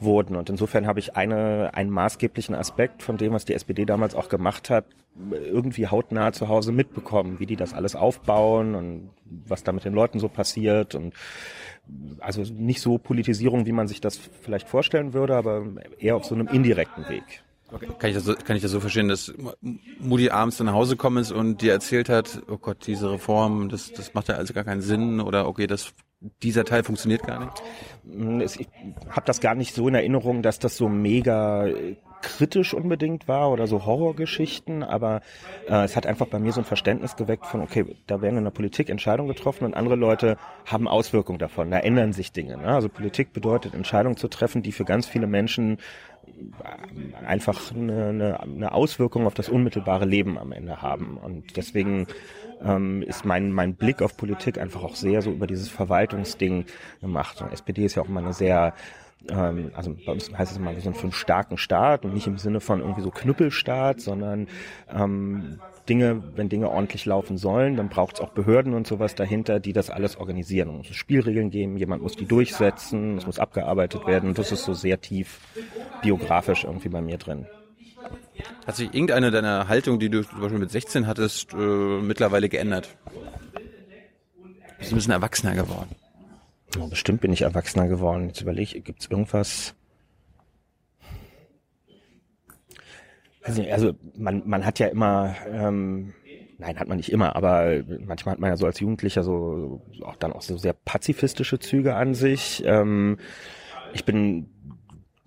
wurden. 0.00 0.34
Und 0.34 0.48
insofern 0.48 0.86
habe 0.86 0.98
ich 0.98 1.14
eine, 1.14 1.74
einen 1.74 1.90
maßgeblichen 1.90 2.54
Aspekt 2.54 3.02
von 3.02 3.18
dem, 3.18 3.34
was 3.34 3.44
die 3.44 3.52
SPD 3.52 3.84
damals 3.84 4.14
auch 4.14 4.30
gemacht 4.30 4.70
hat, 4.70 4.86
irgendwie 5.30 5.88
hautnah 5.88 6.32
zu 6.32 6.48
Hause 6.48 6.72
mitbekommen, 6.72 7.38
wie 7.38 7.46
die 7.46 7.56
das 7.56 7.74
alles 7.74 7.96
aufbauen 7.96 8.74
und 8.74 9.10
was 9.24 9.62
da 9.62 9.72
mit 9.72 9.84
den 9.84 9.92
Leuten 9.92 10.18
so 10.18 10.28
passiert 10.28 10.94
und 10.94 11.14
also 12.20 12.42
nicht 12.42 12.80
so 12.80 12.98
Politisierung, 12.98 13.66
wie 13.66 13.72
man 13.72 13.88
sich 13.88 14.00
das 14.00 14.16
vielleicht 14.16 14.68
vorstellen 14.68 15.12
würde, 15.12 15.36
aber 15.36 15.66
eher 15.98 16.16
auf 16.16 16.24
so 16.24 16.34
einem 16.34 16.48
indirekten 16.48 17.08
Weg. 17.08 17.42
Okay. 17.72 17.88
Kann, 17.98 18.10
ich 18.10 18.16
das 18.16 18.24
so, 18.24 18.34
kann 18.34 18.56
ich 18.56 18.62
das 18.62 18.70
so 18.70 18.80
verstehen, 18.80 19.08
dass 19.08 19.32
Moody 19.98 20.28
abends 20.28 20.60
nach 20.60 20.74
Hause 20.74 20.96
gekommen 20.96 21.18
ist 21.18 21.32
und 21.32 21.62
dir 21.62 21.72
erzählt 21.72 22.10
hat, 22.10 22.42
oh 22.48 22.58
Gott, 22.58 22.86
diese 22.86 23.10
Reform, 23.10 23.70
das, 23.70 23.92
das 23.92 24.12
macht 24.12 24.28
ja 24.28 24.34
also 24.34 24.52
gar 24.52 24.64
keinen 24.64 24.82
Sinn 24.82 25.20
oder 25.20 25.48
okay, 25.48 25.66
das 25.66 25.94
dieser 26.42 26.64
Teil 26.64 26.84
funktioniert 26.84 27.22
gar 27.24 27.40
nicht? 28.04 28.60
Ich 28.60 28.68
habe 29.08 29.26
das 29.26 29.40
gar 29.40 29.54
nicht 29.54 29.74
so 29.74 29.88
in 29.88 29.94
Erinnerung, 29.94 30.42
dass 30.42 30.58
das 30.58 30.76
so 30.76 30.88
mega 30.88 31.66
kritisch 32.22 32.72
unbedingt 32.72 33.28
war 33.28 33.50
oder 33.50 33.66
so 33.66 33.84
Horrorgeschichten, 33.84 34.82
aber 34.82 35.20
äh, 35.68 35.84
es 35.84 35.96
hat 35.96 36.06
einfach 36.06 36.26
bei 36.26 36.38
mir 36.38 36.52
so 36.52 36.60
ein 36.60 36.64
Verständnis 36.64 37.16
geweckt 37.16 37.46
von, 37.46 37.60
okay, 37.60 37.84
da 38.06 38.22
werden 38.22 38.38
in 38.38 38.44
der 38.44 38.50
Politik 38.50 38.88
Entscheidungen 38.88 39.28
getroffen 39.28 39.64
und 39.64 39.74
andere 39.74 39.96
Leute 39.96 40.36
haben 40.64 40.88
Auswirkungen 40.88 41.38
davon, 41.38 41.70
da 41.70 41.78
ändern 41.78 42.12
sich 42.12 42.32
Dinge. 42.32 42.56
Ne? 42.56 42.68
Also 42.68 42.88
Politik 42.88 43.32
bedeutet 43.32 43.74
Entscheidungen 43.74 44.16
zu 44.16 44.28
treffen, 44.28 44.62
die 44.62 44.72
für 44.72 44.84
ganz 44.84 45.06
viele 45.06 45.26
Menschen 45.26 45.78
äh, 46.26 47.24
einfach 47.26 47.72
eine, 47.72 48.06
eine, 48.06 48.40
eine 48.40 48.72
Auswirkung 48.72 49.26
auf 49.26 49.34
das 49.34 49.48
unmittelbare 49.48 50.04
Leben 50.04 50.38
am 50.38 50.52
Ende 50.52 50.80
haben. 50.80 51.16
Und 51.16 51.56
deswegen 51.56 52.06
ähm, 52.64 53.02
ist 53.02 53.24
mein, 53.24 53.52
mein 53.52 53.74
Blick 53.74 54.02
auf 54.02 54.16
Politik 54.16 54.58
einfach 54.58 54.82
auch 54.82 54.94
sehr 54.94 55.22
so 55.22 55.30
über 55.30 55.46
dieses 55.46 55.68
Verwaltungsding 55.68 56.66
gemacht. 57.00 57.42
Und 57.42 57.52
SPD 57.52 57.84
ist 57.84 57.96
ja 57.96 58.02
auch 58.02 58.08
immer 58.08 58.20
eine 58.20 58.32
sehr 58.32 58.74
ähm, 59.28 59.70
also 59.74 59.94
bei 60.06 60.12
uns 60.12 60.32
heißt 60.36 60.52
es 60.52 60.58
immer, 60.58 60.74
wir 60.74 60.80
sind 60.80 60.96
für 60.96 61.04
einen 61.04 61.12
starken 61.12 61.58
Staat 61.58 62.04
und 62.04 62.14
nicht 62.14 62.26
im 62.26 62.38
Sinne 62.38 62.60
von 62.60 62.80
irgendwie 62.80 63.02
so 63.02 63.10
Knüppelstaat, 63.10 64.00
sondern 64.00 64.48
ähm, 64.92 65.58
Dinge, 65.88 66.22
wenn 66.36 66.48
Dinge 66.48 66.70
ordentlich 66.70 67.06
laufen 67.06 67.36
sollen, 67.36 67.76
dann 67.76 67.88
braucht 67.88 68.16
es 68.16 68.20
auch 68.20 68.30
Behörden 68.30 68.74
und 68.74 68.86
sowas 68.86 69.14
dahinter, 69.14 69.58
die 69.58 69.72
das 69.72 69.90
alles 69.90 70.16
organisieren. 70.16 70.80
Es 70.80 70.88
muss 70.88 70.96
Spielregeln 70.96 71.50
geben, 71.50 71.76
jemand 71.76 72.02
muss 72.02 72.16
die 72.16 72.26
durchsetzen, 72.26 73.18
es 73.18 73.26
muss 73.26 73.38
abgearbeitet 73.38 74.06
werden. 74.06 74.30
Und 74.30 74.38
das 74.38 74.52
ist 74.52 74.64
so 74.64 74.74
sehr 74.74 75.00
tief 75.00 75.40
biografisch 76.02 76.64
irgendwie 76.64 76.88
bei 76.88 77.02
mir 77.02 77.18
drin. 77.18 77.46
Hat 78.66 78.76
sich 78.76 78.94
irgendeine 78.94 79.30
deiner 79.30 79.68
Haltung, 79.68 79.98
die 79.98 80.08
du 80.08 80.22
zum 80.22 80.40
Beispiel 80.40 80.58
mit 80.58 80.70
16 80.70 81.06
hattest, 81.06 81.52
äh, 81.52 81.56
mittlerweile 81.56 82.48
geändert? 82.48 82.96
Bist 84.78 84.90
du 84.90 84.94
ein 84.94 84.98
bisschen 84.98 85.12
erwachsener 85.12 85.54
geworden? 85.54 85.94
Oh, 86.78 86.86
bestimmt 86.86 87.20
bin 87.20 87.32
ich 87.32 87.42
erwachsener 87.42 87.88
geworden. 87.88 88.28
Jetzt 88.28 88.40
überlege 88.40 88.76
ich, 88.76 88.84
gibt 88.84 89.00
es 89.00 89.10
irgendwas? 89.10 89.74
Also, 93.42 93.62
also 93.62 93.92
man, 94.16 94.42
man 94.46 94.64
hat 94.64 94.78
ja 94.78 94.86
immer, 94.86 95.34
ähm, 95.50 96.14
nein, 96.58 96.78
hat 96.78 96.88
man 96.88 96.96
nicht 96.96 97.10
immer, 97.10 97.34
aber 97.36 97.82
manchmal 98.04 98.34
hat 98.34 98.40
man 98.40 98.50
ja 98.50 98.56
so 98.56 98.66
als 98.66 98.80
Jugendlicher 98.80 99.22
so, 99.22 99.82
auch 100.02 100.16
dann 100.16 100.32
auch 100.32 100.42
so 100.42 100.56
sehr 100.56 100.72
pazifistische 100.72 101.58
Züge 101.58 101.96
an 101.96 102.14
sich. 102.14 102.62
Ähm, 102.64 103.18
ich 103.92 104.04
bin 104.04 104.48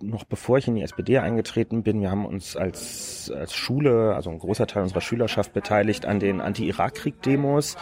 noch 0.02 0.24
bevor 0.24 0.58
ich 0.58 0.68
in 0.68 0.74
die 0.74 0.82
SPD 0.82 1.18
eingetreten 1.18 1.82
bin, 1.82 2.00
wir 2.00 2.10
haben 2.10 2.26
uns 2.26 2.56
als, 2.56 3.32
als 3.34 3.54
Schule, 3.54 4.14
also 4.14 4.30
ein 4.30 4.38
großer 4.38 4.66
Teil 4.66 4.82
unserer 4.82 5.00
Schülerschaft 5.00 5.52
beteiligt 5.52 6.04
an 6.04 6.20
den 6.20 6.40
Anti-Irak-Krieg-Demos. 6.40 7.76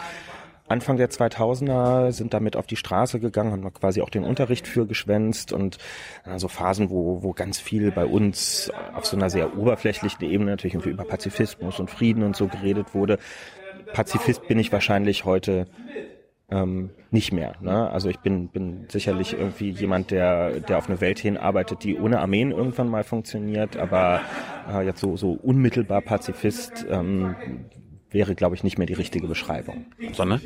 Anfang 0.67 0.97
der 0.97 1.09
2000er 1.09 2.11
sind 2.11 2.33
damit 2.33 2.55
auf 2.55 2.65
die 2.65 2.75
Straße 2.75 3.19
gegangen, 3.19 3.51
haben 3.51 3.73
quasi 3.73 4.01
auch 4.01 4.09
den 4.09 4.23
Unterricht 4.23 4.67
für 4.67 4.87
geschwänzt 4.87 5.53
und 5.53 5.77
also 6.23 6.47
Phasen, 6.47 6.89
wo, 6.89 7.21
wo 7.21 7.33
ganz 7.33 7.59
viel 7.59 7.91
bei 7.91 8.05
uns 8.05 8.71
auf 8.93 9.05
so 9.05 9.15
einer 9.15 9.29
sehr 9.29 9.57
oberflächlichen 9.57 10.27
Ebene 10.27 10.51
natürlich 10.51 10.73
irgendwie 10.73 10.89
über 10.89 11.03
Pazifismus 11.03 11.79
und 11.79 11.91
Frieden 11.91 12.23
und 12.23 12.35
so 12.35 12.47
geredet 12.47 12.95
wurde. 12.95 13.19
Pazifist 13.93 14.47
bin 14.47 14.57
ich 14.57 14.71
wahrscheinlich 14.71 15.23
heute 15.23 15.67
ähm, 16.49 16.89
nicht 17.11 17.31
mehr. 17.31 17.53
Ne? 17.61 17.89
Also 17.89 18.09
ich 18.09 18.19
bin, 18.19 18.49
bin 18.49 18.85
sicherlich 18.89 19.33
irgendwie 19.33 19.69
jemand, 19.69 20.11
der, 20.11 20.59
der 20.59 20.77
auf 20.77 20.89
eine 20.89 21.01
Welt 21.01 21.19
hinarbeitet, 21.19 21.83
die 21.83 21.97
ohne 21.97 22.19
Armeen 22.19 22.51
irgendwann 22.51 22.89
mal 22.89 23.03
funktioniert, 23.03 23.77
aber 23.77 24.21
äh, 24.71 24.85
jetzt 24.85 24.99
so, 24.99 25.15
so 25.17 25.31
unmittelbar 25.31 26.01
Pazifist 26.01 26.85
ähm, 26.89 27.35
wäre, 28.15 28.33
glaube 28.33 28.55
ich, 28.55 28.63
nicht 28.63 28.79
mehr 28.79 28.87
die 28.87 28.93
richtige 28.93 29.27
Beschreibung. 29.27 29.85
Sondern? 30.13 30.41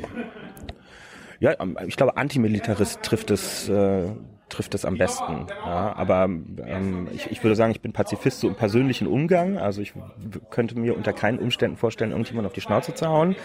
Ja, 1.38 1.54
ich 1.86 1.96
glaube, 1.96 2.18
Antimilitarist 2.18 3.00
trifft 3.02 3.30
es, 3.30 3.68
äh, 3.70 4.08
trifft 4.50 4.74
es 4.74 4.84
am 4.84 4.98
besten. 4.98 5.46
Ja, 5.64 5.94
aber 5.96 6.24
ähm, 6.24 7.08
ich, 7.14 7.30
ich 7.30 7.42
würde 7.42 7.56
sagen, 7.56 7.70
ich 7.70 7.80
bin 7.80 7.92
Pazifist 7.92 8.40
so 8.40 8.48
im 8.48 8.56
persönlichen 8.56 9.06
Umgang. 9.06 9.56
Also 9.56 9.80
ich 9.80 9.94
könnte 10.50 10.78
mir 10.78 10.94
unter 10.94 11.14
keinen 11.14 11.38
Umständen 11.38 11.78
vorstellen, 11.78 12.10
irgendjemand 12.10 12.46
auf 12.46 12.52
die 12.52 12.60
Schnauze 12.60 12.92
zu 12.92 13.08
hauen. 13.08 13.36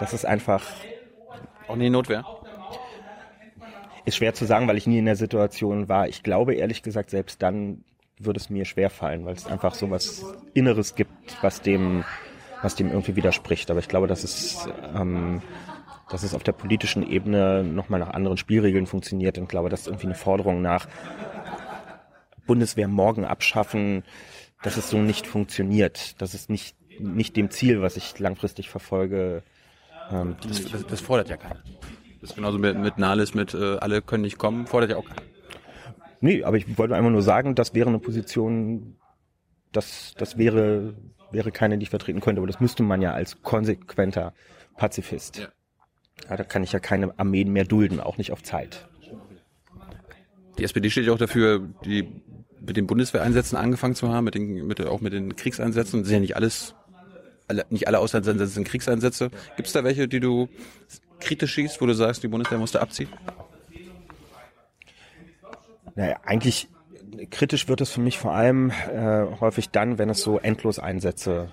Das 0.00 0.12
ist 0.12 0.24
einfach... 0.24 0.64
Auch 1.68 1.76
nie 1.76 1.90
Notwehr? 1.90 2.24
Ist 4.06 4.16
schwer 4.16 4.34
zu 4.34 4.46
sagen, 4.46 4.66
weil 4.66 4.76
ich 4.76 4.86
nie 4.86 4.98
in 4.98 5.04
der 5.04 5.16
Situation 5.16 5.88
war. 5.88 6.08
Ich 6.08 6.22
glaube 6.22 6.54
ehrlich 6.54 6.82
gesagt, 6.82 7.10
selbst 7.10 7.40
dann 7.42 7.84
würde 8.18 8.40
es 8.40 8.50
mir 8.50 8.64
schwer 8.64 8.90
fallen, 8.90 9.24
weil 9.24 9.34
es 9.34 9.46
einfach 9.46 9.74
so 9.74 9.90
was 9.90 10.24
Inneres 10.54 10.94
gibt, 10.94 11.42
was 11.42 11.60
dem 11.62 12.04
was 12.64 12.74
dem 12.74 12.90
irgendwie 12.90 13.14
widerspricht. 13.14 13.70
Aber 13.70 13.78
ich 13.78 13.88
glaube, 13.88 14.06
dass 14.06 14.24
es, 14.24 14.66
ähm, 14.94 15.42
dass 16.08 16.22
es 16.22 16.34
auf 16.34 16.42
der 16.42 16.52
politischen 16.52 17.06
Ebene 17.06 17.62
nochmal 17.62 18.00
nach 18.00 18.10
anderen 18.10 18.38
Spielregeln 18.38 18.86
funktioniert. 18.86 19.36
Und 19.36 19.44
ich 19.44 19.50
glaube, 19.50 19.68
dass 19.68 19.86
irgendwie 19.86 20.06
eine 20.06 20.14
Forderung 20.14 20.62
nach 20.62 20.88
Bundeswehr 22.46 22.88
morgen 22.88 23.24
abschaffen, 23.24 24.02
dass 24.62 24.76
es 24.76 24.90
so 24.90 24.98
nicht 24.98 25.26
funktioniert. 25.26 26.20
Das 26.20 26.34
ist 26.34 26.48
nicht, 26.48 26.76
nicht 26.98 27.36
dem 27.36 27.50
Ziel, 27.50 27.82
was 27.82 27.96
ich 27.96 28.18
langfristig 28.18 28.70
verfolge. 28.70 29.42
Ähm, 30.10 30.36
das, 30.46 30.64
das, 30.64 30.86
das, 30.86 31.00
fordert 31.00 31.28
ja 31.28 31.36
keiner. 31.36 31.62
Das 32.20 32.30
ist 32.30 32.36
genauso 32.36 32.58
mit, 32.58 32.78
mit 32.78 32.96
Nahles, 32.96 33.34
mit 33.34 33.52
äh, 33.52 33.76
alle 33.76 34.00
können 34.00 34.22
nicht 34.22 34.38
kommen, 34.38 34.66
fordert 34.66 34.90
ja 34.90 34.96
auch 34.96 35.04
keiner. 35.04 35.22
Nee, 36.20 36.42
aber 36.44 36.56
ich 36.56 36.78
wollte 36.78 36.96
einfach 36.96 37.10
nur 37.10 37.20
sagen, 37.20 37.54
das 37.54 37.74
wäre 37.74 37.90
eine 37.90 37.98
Position, 37.98 38.96
das, 39.72 40.14
das 40.16 40.38
wäre 40.38 40.94
wäre 41.34 41.52
keine, 41.52 41.78
die 41.78 41.84
ich 41.84 41.90
vertreten 41.90 42.20
könnte, 42.20 42.40
aber 42.40 42.46
das 42.46 42.60
müsste 42.60 42.82
man 42.82 43.02
ja 43.02 43.12
als 43.12 43.42
konsequenter 43.42 44.32
Pazifist. 44.76 45.38
Ja. 45.38 45.48
ja. 46.30 46.36
da 46.36 46.44
kann 46.44 46.62
ich 46.62 46.72
ja 46.72 46.78
keine 46.78 47.18
Armeen 47.18 47.52
mehr 47.52 47.64
dulden, 47.64 48.00
auch 48.00 48.18
nicht 48.18 48.32
auf 48.32 48.42
Zeit. 48.42 48.88
Die 50.58 50.64
SPD 50.64 50.88
steht 50.90 51.06
ja 51.06 51.12
auch 51.12 51.18
dafür, 51.18 51.60
die 51.84 52.22
mit 52.60 52.76
den 52.76 52.86
Bundeswehreinsätzen 52.86 53.58
angefangen 53.58 53.94
zu 53.94 54.08
haben, 54.08 54.24
mit 54.24 54.34
den, 54.34 54.66
mit, 54.66 54.80
auch 54.86 55.00
mit 55.00 55.12
den 55.12 55.36
Kriegseinsätzen. 55.36 56.00
Das 56.00 56.08
sind 56.08 56.14
ja 56.14 56.20
nicht 56.20 56.36
alles, 56.36 56.74
alle, 57.48 57.66
nicht 57.70 57.88
alle 57.88 57.98
Auslandseinsätze 57.98 58.52
sind 58.52 58.64
Kriegseinsätze. 58.64 59.30
Gibt 59.56 59.66
es 59.66 59.72
da 59.72 59.84
welche, 59.84 60.08
die 60.08 60.20
du 60.20 60.48
kritisch 61.20 61.52
schießt, 61.54 61.80
wo 61.80 61.86
du 61.86 61.94
sagst, 61.94 62.22
die 62.22 62.28
Bundeswehr 62.28 62.58
musste 62.58 62.80
abziehen? 62.80 63.08
Naja, 65.94 66.20
eigentlich 66.24 66.68
kritisch 67.30 67.68
wird 67.68 67.80
es 67.80 67.90
für 67.90 68.00
mich 68.00 68.18
vor 68.18 68.32
allem 68.32 68.70
äh, 68.70 69.24
häufig 69.40 69.70
dann, 69.70 69.98
wenn 69.98 70.10
es 70.10 70.22
so 70.22 70.38
endlos 70.38 70.78
Einsätze 70.78 71.50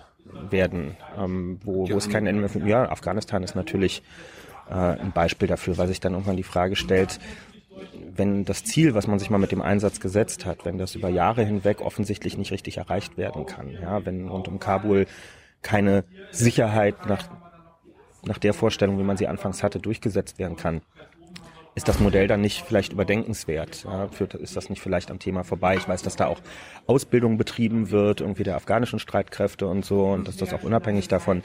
werden, 0.50 0.98
ähm, 1.18 1.60
wo, 1.64 1.90
wo 1.90 1.98
es 1.98 2.10
kein 2.10 2.28
Ende 2.28 2.42
mehr 2.42 2.50
für, 2.50 2.60
ja, 2.68 2.90
Afghanistan 2.90 3.44
ist 3.44 3.56
natürlich 3.56 4.04
äh, 4.70 4.74
ein 4.74 5.12
Beispiel 5.12 5.48
dafür, 5.48 5.78
weil 5.78 5.88
sich 5.88 6.00
dann 6.00 6.14
irgendwann 6.14 6.38
die 6.38 6.44
Frage 6.44 6.76
stellt, 6.76 7.20
wenn 8.16 8.46
das 8.46 8.64
Ziel, 8.64 8.94
was 8.94 9.08
man 9.08 9.20
sich 9.20 9.30
mal 9.30 9.38
mit 9.38 9.52
dem 9.52 9.62
Einsatz 9.62 10.00
gesetzt 10.00 10.46
hat, 10.46 10.66
wenn 10.66 10.78
das 10.78 10.96
über 10.96 11.10
Jahre 11.10 11.44
hinweg 11.44 11.82
offensichtlich 11.82 12.38
nicht 12.38 12.52
richtig 12.52 12.78
erreicht 12.78 13.18
werden 13.18 13.46
kann, 13.46 13.72
ja, 13.72 14.06
wenn 14.06 14.28
rund 14.28 14.48
um 14.48 14.60
Kabul 14.60 15.08
keine 15.62 16.04
Sicherheit 16.32 17.06
nach, 17.08 17.30
nach 18.26 18.38
der 18.38 18.54
Vorstellung, 18.54 19.00
wie 19.00 19.04
man 19.04 19.18
sie 19.18 19.28
anfangs 19.28 19.64
hatte, 19.64 19.80
durchgesetzt 19.80 20.40
werden 20.40 20.58
kann, 20.58 20.82
ist 21.74 21.88
das 21.88 22.00
Modell 22.00 22.28
dann 22.28 22.42
nicht 22.42 22.64
vielleicht 22.66 22.92
überdenkenswert? 22.94 23.86
Ja, 23.86 24.08
führt, 24.10 24.34
ist 24.34 24.56
das 24.56 24.70
nicht 24.70 24.82
vielleicht 24.82 25.10
am 25.10 25.20
Thema 25.20 25.44
vorbei? 25.44 25.76
Ich 25.78 25.88
weiß, 25.88 26.02
dass 26.02 26.16
da 26.16 26.28
auch 26.28 26.40
Ausbildung 26.86 27.38
betrieben 27.38 27.92
wird, 27.92 28.22
irgendwie 28.22 28.44
der 28.44 28.56
afghanischen 28.56 29.00
Streitkräfte 29.00 29.68
und 29.68 29.86
so, 29.86 30.06
und 30.06 30.28
dass 30.28 30.38
das 30.38 30.54
auch 30.54 30.64
unabhängig 30.64 31.08
davon 31.08 31.42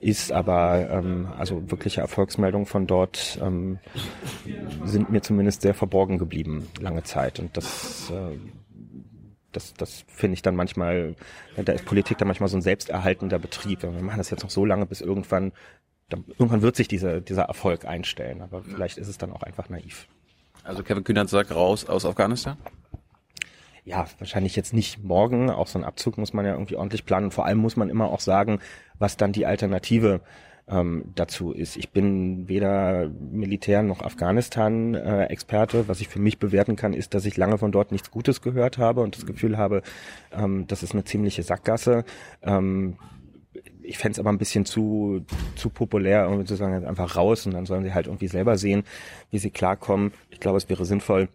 ist, 0.00 0.30
aber 0.30 0.88
ähm, 0.90 1.28
also 1.36 1.70
wirkliche 1.70 2.00
Erfolgsmeldungen 2.00 2.66
von 2.66 2.86
dort 2.86 3.38
ähm, 3.42 3.78
sind 4.84 5.10
mir 5.10 5.22
zumindest 5.22 5.62
sehr 5.62 5.74
verborgen 5.74 6.18
geblieben 6.18 6.68
lange 6.80 7.02
Zeit. 7.02 7.40
Und 7.40 7.56
das 7.56 8.10
äh, 8.10 8.36
das, 9.54 9.74
das 9.74 10.04
finde 10.08 10.34
ich 10.34 10.42
dann 10.42 10.56
manchmal, 10.56 11.14
da 11.56 11.72
ist 11.72 11.84
Politik 11.84 12.18
dann 12.18 12.28
manchmal 12.28 12.48
so 12.48 12.56
ein 12.56 12.62
selbsterhaltender 12.62 13.38
Betrieb. 13.38 13.82
Wir 13.82 13.90
machen 13.90 14.18
das 14.18 14.30
jetzt 14.30 14.42
noch 14.42 14.50
so 14.50 14.64
lange, 14.64 14.86
bis 14.86 15.00
irgendwann 15.00 15.52
dann, 16.08 16.24
irgendwann 16.28 16.62
wird 16.62 16.76
sich 16.76 16.88
dieser, 16.88 17.20
dieser 17.20 17.44
Erfolg 17.44 17.84
einstellen, 17.84 18.42
aber 18.42 18.62
vielleicht 18.62 18.98
ist 18.98 19.08
es 19.08 19.18
dann 19.18 19.32
auch 19.32 19.42
einfach 19.42 19.68
naiv. 19.68 20.06
Also 20.62 20.82
Kevin 20.82 21.04
Kühnert 21.04 21.28
sagt 21.28 21.54
raus 21.54 21.86
aus 21.86 22.04
Afghanistan? 22.04 22.56
Ja, 23.84 24.06
wahrscheinlich 24.18 24.56
jetzt 24.56 24.72
nicht 24.72 25.04
morgen. 25.04 25.50
Auch 25.50 25.66
so 25.66 25.78
ein 25.78 25.84
Abzug 25.84 26.16
muss 26.16 26.32
man 26.32 26.46
ja 26.46 26.52
irgendwie 26.52 26.76
ordentlich 26.76 27.04
planen. 27.04 27.30
vor 27.30 27.44
allem 27.44 27.58
muss 27.58 27.76
man 27.76 27.90
immer 27.90 28.06
auch 28.06 28.20
sagen, 28.20 28.60
was 28.98 29.18
dann 29.18 29.32
die 29.32 29.44
Alternative 29.44 30.22
ähm, 30.66 31.12
dazu 31.14 31.52
ist. 31.52 31.76
Ich 31.76 31.90
bin 31.90 32.48
weder 32.48 33.08
Militär 33.08 33.82
noch 33.82 34.00
Afghanistan-Experte. 34.00 35.80
Äh, 35.80 35.88
was 35.88 36.00
ich 36.00 36.08
für 36.08 36.18
mich 36.18 36.38
bewerten 36.38 36.76
kann, 36.76 36.94
ist, 36.94 37.12
dass 37.12 37.26
ich 37.26 37.36
lange 37.36 37.58
von 37.58 37.72
dort 37.72 37.92
nichts 37.92 38.10
Gutes 38.10 38.40
gehört 38.40 38.78
habe 38.78 39.02
und 39.02 39.16
das 39.16 39.26
Gefühl 39.26 39.58
habe, 39.58 39.82
ähm, 40.32 40.66
das 40.66 40.82
ist 40.82 40.92
eine 40.92 41.04
ziemliche 41.04 41.42
Sackgasse. 41.42 42.04
Ähm, 42.42 42.96
ich 43.84 43.98
fände 43.98 44.12
es 44.12 44.18
aber 44.18 44.30
ein 44.30 44.38
bisschen 44.38 44.64
zu, 44.64 45.24
zu 45.56 45.70
populär, 45.70 46.24
irgendwie 46.24 46.44
zu 46.44 46.56
sagen, 46.56 46.84
einfach 46.84 47.16
raus 47.16 47.46
und 47.46 47.54
dann 47.54 47.66
sollen 47.66 47.84
sie 47.84 47.94
halt 47.94 48.06
irgendwie 48.06 48.28
selber 48.28 48.56
sehen, 48.56 48.84
wie 49.30 49.38
sie 49.38 49.50
klarkommen. 49.50 50.12
Ich 50.30 50.40
glaube, 50.40 50.58
es 50.58 50.68
wäre 50.68 50.84
sinnvoll, 50.84 51.28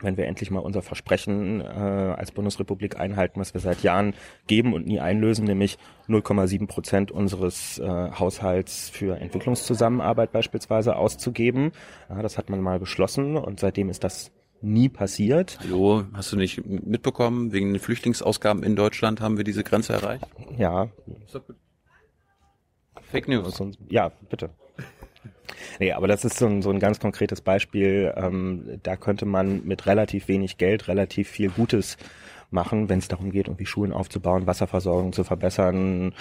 wenn 0.00 0.16
wir 0.16 0.26
endlich 0.26 0.50
mal 0.50 0.60
unser 0.60 0.82
Versprechen 0.82 1.60
äh, 1.60 1.64
als 1.64 2.30
Bundesrepublik 2.30 3.00
einhalten, 3.00 3.40
was 3.40 3.54
wir 3.54 3.60
seit 3.60 3.82
Jahren 3.82 4.14
geben 4.46 4.72
und 4.72 4.86
nie 4.86 5.00
einlösen, 5.00 5.44
nämlich 5.44 5.78
0,7 6.08 6.66
Prozent 6.66 7.10
unseres 7.10 7.78
äh, 7.78 7.86
Haushalts 7.86 8.90
für 8.90 9.16
Entwicklungszusammenarbeit 9.16 10.30
beispielsweise 10.30 10.96
auszugeben. 10.96 11.72
Ja, 12.08 12.22
das 12.22 12.38
hat 12.38 12.48
man 12.48 12.60
mal 12.60 12.78
beschlossen 12.78 13.36
und 13.36 13.58
seitdem 13.58 13.90
ist 13.90 14.04
das 14.04 14.30
nie 14.60 14.88
passiert. 14.88 15.58
Hallo, 15.62 16.04
hast 16.12 16.32
du 16.32 16.36
nicht 16.36 16.64
mitbekommen? 16.64 17.52
Wegen 17.52 17.72
den 17.72 17.80
Flüchtlingsausgaben 17.80 18.62
in 18.62 18.76
Deutschland 18.76 19.20
haben 19.20 19.36
wir 19.36 19.44
diese 19.44 19.64
Grenze 19.64 19.94
erreicht? 19.94 20.26
Ja. 20.56 20.88
Fake 23.10 23.28
News. 23.28 23.60
Ja, 23.88 24.10
bitte. 24.28 24.50
Nee, 25.78 25.92
aber 25.92 26.08
das 26.08 26.24
ist 26.24 26.38
so 26.38 26.46
ein, 26.46 26.62
so 26.62 26.70
ein 26.70 26.78
ganz 26.78 27.00
konkretes 27.00 27.40
Beispiel. 27.40 28.12
Ähm, 28.16 28.78
da 28.82 28.96
könnte 28.96 29.26
man 29.26 29.64
mit 29.66 29.86
relativ 29.86 30.28
wenig 30.28 30.58
Geld 30.58 30.88
relativ 30.88 31.28
viel 31.28 31.50
Gutes 31.50 31.96
machen, 32.50 32.88
wenn 32.88 32.98
es 32.98 33.08
darum 33.08 33.30
geht, 33.30 33.48
irgendwie 33.48 33.66
Schulen 33.66 33.92
aufzubauen, 33.92 34.46
Wasserversorgung 34.46 35.12
zu 35.12 35.24
verbessern, 35.24 36.14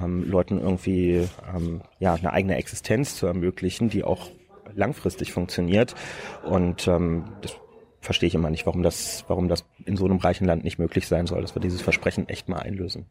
ähm, 0.00 0.28
Leuten 0.28 0.58
irgendwie 0.58 1.28
ähm, 1.54 1.82
ja 1.98 2.14
eine 2.14 2.32
eigene 2.32 2.56
Existenz 2.56 3.16
zu 3.16 3.26
ermöglichen, 3.26 3.90
die 3.90 4.02
auch 4.02 4.30
langfristig 4.74 5.32
funktioniert. 5.32 5.94
Und 6.42 6.88
ähm, 6.88 7.24
das 7.42 7.56
verstehe 8.00 8.28
ich 8.28 8.34
immer 8.34 8.50
nicht, 8.50 8.66
warum 8.66 8.82
das, 8.82 9.24
warum 9.28 9.48
das 9.48 9.64
in 9.84 9.96
so 9.96 10.04
einem 10.04 10.18
reichen 10.18 10.46
Land 10.46 10.64
nicht 10.64 10.78
möglich 10.78 11.06
sein 11.06 11.26
soll, 11.26 11.42
dass 11.42 11.54
wir 11.54 11.60
dieses 11.60 11.82
Versprechen 11.82 12.28
echt 12.28 12.48
mal 12.48 12.58
einlösen. 12.58 13.06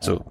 So, 0.00 0.24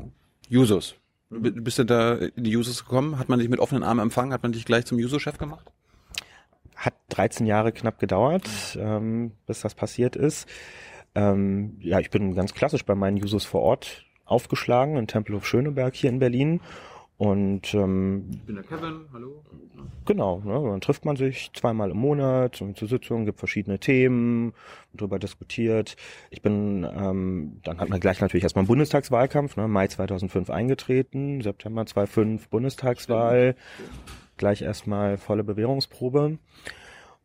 Jusos. 0.50 0.96
Bist 1.30 1.80
du 1.80 1.84
da 1.84 2.14
in 2.14 2.44
die 2.44 2.52
Jusos 2.52 2.86
gekommen? 2.86 3.20
Hat 3.20 3.28
man 3.28 3.40
dich 3.40 3.50
mit 3.50 3.60
offenen 3.60 3.84
Armen 3.84 4.00
empfangen? 4.00 4.32
Hat 4.32 4.44
man 4.44 4.54
dich 4.54 4.66
gleich 4.66 4.86
zum 4.86 4.98
Juso-Chef 4.98 5.38
gemacht? 5.38 5.72
Hat 6.76 6.94
13 7.10 7.46
Jahre 7.46 7.72
knapp 7.72 8.00
gedauert, 8.00 8.78
ähm, 8.80 9.34
bis 9.46 9.62
das 9.62 9.76
passiert 9.76 10.16
ist. 10.16 10.48
Ähm, 11.16 11.78
ja, 11.80 12.00
ich 12.00 12.12
bin 12.12 12.36
ganz 12.36 12.54
klassisch 12.54 12.86
bei 12.86 12.96
meinen 12.96 13.18
Jusos 13.18 13.44
vor 13.44 13.62
Ort 13.62 14.06
aufgeschlagen 14.26 14.98
in 14.98 15.08
Tempelhof 15.08 15.46
Schöneberg 15.46 15.96
hier 15.96 16.10
in 16.10 16.20
Berlin 16.20 16.62
und 17.18 17.74
ähm, 17.74 18.30
ich 18.32 18.44
bin 18.44 18.56
der 18.56 18.64
Kevin, 18.64 19.06
hallo. 19.12 19.44
Genau, 20.06 20.40
ne, 20.46 20.70
dann 20.70 20.82
trifft 20.82 21.04
man 21.04 21.16
sich 21.16 21.50
zweimal 21.54 21.90
im 21.90 21.98
Monat 21.98 22.56
zur 22.56 22.88
Sitzung, 22.88 23.26
gibt 23.26 23.40
verschiedene 23.40 23.80
Themen, 23.80 24.54
darüber 24.94 25.18
diskutiert. 25.18 25.96
Ich 26.30 26.44
bin, 26.44 26.84
ähm, 26.84 27.60
dann 27.64 27.80
hat 27.80 27.90
man 27.90 28.00
gleich 28.00 28.22
natürlich 28.22 28.44
erstmal 28.44 28.62
einen 28.62 28.68
Bundestagswahlkampf, 28.68 29.58
ne, 29.58 29.68
Mai 29.68 29.88
2005 29.88 30.52
eingetreten, 30.52 31.42
September 31.42 31.88
2005 31.88 32.50
Bundestagswahl, 32.50 33.56
gleich 34.38 34.62
erstmal 34.62 35.18
volle 35.18 35.44
Bewährungsprobe. 35.44 36.38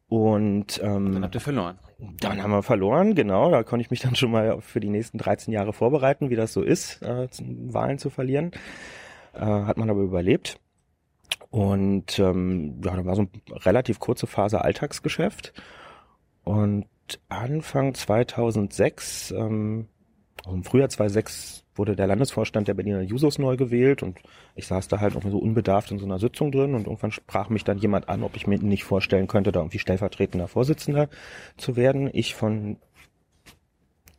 Und 0.09 0.81
ähm, 0.83 1.13
Dann 1.13 1.23
habt 1.23 1.35
ihr 1.35 1.41
verloren. 1.41 1.79
dann 2.21 2.43
haben 2.43 2.51
wir 2.51 2.63
verloren, 2.63 3.15
genau. 3.15 3.51
Da 3.51 3.63
konnte 3.63 3.83
ich 3.83 3.91
mich 3.91 4.01
dann 4.01 4.15
schon 4.15 4.31
mal 4.31 4.61
für 4.61 4.81
die 4.81 4.91
nächsten 4.91 5.19
13 5.19 5.53
Jahre 5.53 5.73
vorbereiten, 5.73 6.29
wie 6.31 6.37
das 6.37 6.53
so 6.53 6.63
ist, 6.63 7.01
äh, 7.03 7.29
Wahlen 7.41 7.99
zu 7.99 8.11
verlieren. 8.11 8.53
Äh, 9.35 9.41
hat 9.41 9.77
man 9.77 9.91
aber 9.91 10.01
überlebt. 10.01 10.59
Und 11.51 12.19
ähm, 12.19 12.81
ja, 12.85 12.97
da 12.97 13.05
war 13.05 13.15
so 13.15 13.23
eine 13.23 13.67
relativ 13.67 13.99
kurze 13.99 14.27
Phase 14.27 14.62
Alltagsgeschäft. 14.62 15.53
Und 16.45 16.87
Anfang 17.29 17.95
2006, 17.95 19.33
ähm, 19.33 19.87
also 20.45 20.57
im 20.57 20.65
Frühjahr 20.65 20.89
2006 20.89 21.65
wurde 21.75 21.97
der 21.97 22.07
Landesvorstand 22.07 22.69
der 22.69 22.75
Berliner 22.75 23.01
Jusos 23.01 23.39
neu 23.39 23.57
gewählt 23.57 24.03
und 24.03 24.19
ich 24.55 24.67
saß 24.67 24.89
da 24.89 25.01
halt 25.01 25.15
irgendwie 25.15 25.31
so 25.31 25.39
unbedarft 25.39 25.91
in 25.91 25.99
so 25.99 26.05
einer 26.05 26.19
Sitzung 26.19 26.53
drin 26.53 26.75
und 26.75 26.87
irgendwann 26.87 27.12
sprach 27.12 27.49
mich 27.49 27.65
dann 27.65 27.79
jemand 27.79 28.09
an, 28.09 28.23
ob 28.23 28.37
ich 28.37 28.47
mir 28.47 28.59
nicht 28.59 28.85
vorstellen 28.85 29.27
könnte, 29.27 29.53
da 29.53 29.61
irgendwie 29.61 29.79
stellvertretender 29.79 30.49
Vorsitzender 30.49 31.09
zu 31.57 31.77
werden. 31.77 32.11
Ich 32.12 32.35
von 32.35 32.77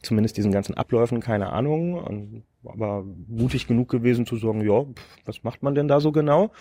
zumindest 0.04 0.38
diesen 0.38 0.52
ganzen 0.52 0.76
Abläufen 0.76 1.20
keine 1.20 1.52
Ahnung, 1.52 1.96
und, 1.96 2.44
aber 2.66 3.04
mutig 3.28 3.68
genug 3.68 3.90
gewesen 3.90 4.26
zu 4.26 4.38
sagen, 4.38 4.62
ja, 4.62 4.86
was 5.26 5.44
macht 5.44 5.64
man 5.64 5.76
denn 5.76 5.88
da 5.88 6.00
so 6.00 6.12
genau? 6.12 6.52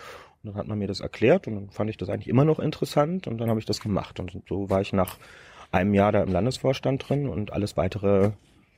Und 0.43 0.51
dann 0.51 0.55
hat 0.57 0.67
man 0.67 0.79
mir 0.79 0.89
das 0.89 1.01
erklärt 1.01 1.47
und 1.47 1.55
dann 1.55 1.71
fand 1.71 1.91
ich 1.91 1.97
das 1.97 2.09
eigentlich 2.09 2.29
immer 2.29 2.45
noch 2.45 2.59
interessant 2.59 3.27
und 3.27 3.39
dann 3.39 3.49
habe 3.49 3.61
ich 3.61 3.67
das 3.67 3.81
gemacht 3.81 4.19
und 4.19 4.43
so 4.49 4.71
war 4.71 4.81
ich 4.81 4.93
nach 4.93 5.19
einem 5.71 5.95
Jahr 5.95 6.13
da 6.13 6.23
im 6.23 6.33
Landesvorstand 6.33 7.09
drin 7.09 7.29
und 7.29 7.53
alles 7.53 7.77
weitere 7.77 8.33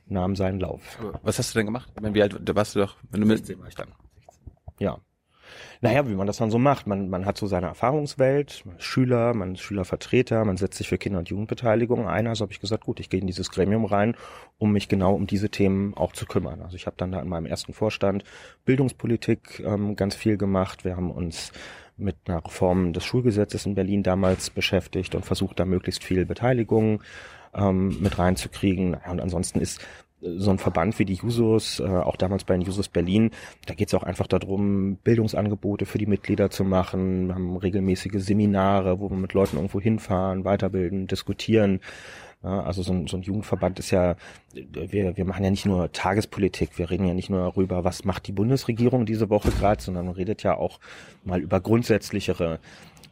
nahm 0.07 0.35
seinen 0.35 0.59
Lauf. 0.59 0.99
Was 1.23 1.39
hast 1.39 1.53
du 1.53 1.59
denn 1.59 1.65
gemacht? 1.65 1.91
Ich 1.95 2.01
meine, 2.01 2.13
wie 2.13 2.21
alt 2.21 2.39
da 2.41 2.55
warst 2.55 2.75
du 2.75 2.79
doch, 2.79 2.97
wenn 3.09 3.21
du 3.21 3.27
mit, 3.27 3.59
war 3.59 3.67
ich 3.67 3.75
dann. 3.75 3.89
Ja. 4.79 4.99
Naja, 5.81 6.07
wie 6.07 6.15
man 6.15 6.27
das 6.27 6.37
dann 6.37 6.51
so 6.51 6.57
macht. 6.57 6.87
Man, 6.87 7.09
man 7.09 7.25
hat 7.25 7.37
so 7.37 7.47
seine 7.47 7.67
Erfahrungswelt, 7.67 8.63
man 8.65 8.77
ist 8.77 8.83
Schüler, 8.83 9.33
man 9.33 9.53
ist 9.53 9.61
Schülervertreter, 9.61 10.45
man 10.45 10.57
setzt 10.57 10.77
sich 10.77 10.89
für 10.89 10.97
Kinder- 10.97 11.19
und 11.19 11.29
Jugendbeteiligung 11.29 12.07
ein. 12.07 12.27
Also 12.27 12.43
habe 12.43 12.53
ich 12.53 12.59
gesagt, 12.59 12.85
gut, 12.85 12.99
ich 12.99 13.09
gehe 13.09 13.19
in 13.19 13.27
dieses 13.27 13.51
Gremium 13.51 13.85
rein, 13.85 14.15
um 14.57 14.71
mich 14.71 14.89
genau 14.89 15.13
um 15.13 15.27
diese 15.27 15.49
Themen 15.49 15.93
auch 15.95 16.13
zu 16.13 16.25
kümmern. 16.25 16.61
Also 16.61 16.75
ich 16.75 16.85
habe 16.85 16.97
dann 16.97 17.11
da 17.11 17.19
in 17.19 17.27
meinem 17.27 17.45
ersten 17.45 17.73
Vorstand 17.73 18.23
Bildungspolitik 18.65 19.61
ähm, 19.65 19.95
ganz 19.95 20.15
viel 20.15 20.37
gemacht. 20.37 20.85
Wir 20.85 20.95
haben 20.95 21.11
uns 21.11 21.51
mit 21.97 22.15
einer 22.25 22.43
Reform 22.43 22.93
des 22.93 23.05
Schulgesetzes 23.05 23.65
in 23.65 23.75
Berlin 23.75 24.03
damals 24.03 24.49
beschäftigt 24.49 25.15
und 25.15 25.25
versucht, 25.25 25.59
da 25.59 25.65
möglichst 25.65 26.03
viel 26.03 26.25
Beteiligung 26.25 27.01
ähm, 27.53 27.97
mit 28.01 28.17
reinzukriegen. 28.17 28.97
Und 29.09 29.21
ansonsten 29.21 29.59
ist 29.59 29.81
so 30.37 30.51
ein 30.51 30.57
Verband 30.57 30.97
wie 30.99 31.05
die 31.05 31.13
Jusos, 31.13 31.79
äh, 31.79 31.83
auch 31.83 32.15
damals 32.15 32.43
bei 32.43 32.55
den 32.55 32.61
Jusos 32.61 32.89
Berlin, 32.89 33.31
da 33.65 33.73
geht 33.73 33.89
es 33.89 33.93
auch 33.93 34.03
einfach 34.03 34.27
darum, 34.27 34.97
Bildungsangebote 35.03 35.85
für 35.85 35.97
die 35.97 36.05
Mitglieder 36.05 36.49
zu 36.49 36.63
machen. 36.63 37.27
Wir 37.27 37.35
haben 37.35 37.57
regelmäßige 37.57 38.23
Seminare, 38.23 38.99
wo 38.99 39.09
wir 39.09 39.17
mit 39.17 39.33
Leuten 39.33 39.57
irgendwo 39.57 39.79
hinfahren, 39.79 40.43
weiterbilden, 40.43 41.07
diskutieren. 41.07 41.79
Ja, 42.43 42.61
also 42.61 42.83
so 42.83 42.93
ein, 42.93 43.07
so 43.07 43.17
ein 43.17 43.23
Jugendverband 43.23 43.79
ist 43.79 43.89
ja, 43.89 44.15
wir, 44.53 45.17
wir 45.17 45.25
machen 45.25 45.43
ja 45.43 45.49
nicht 45.49 45.65
nur 45.65 45.91
Tagespolitik, 45.91 46.77
wir 46.77 46.91
reden 46.91 47.07
ja 47.07 47.15
nicht 47.15 47.29
nur 47.29 47.39
darüber, 47.39 47.83
was 47.83 48.05
macht 48.05 48.27
die 48.27 48.33
Bundesregierung 48.33 49.07
diese 49.07 49.31
Woche 49.31 49.49
gerade, 49.49 49.81
sondern 49.81 50.05
man 50.05 50.15
redet 50.15 50.43
ja 50.43 50.55
auch 50.55 50.79
mal 51.23 51.41
über 51.41 51.59
grundsätzlichere 51.59 52.59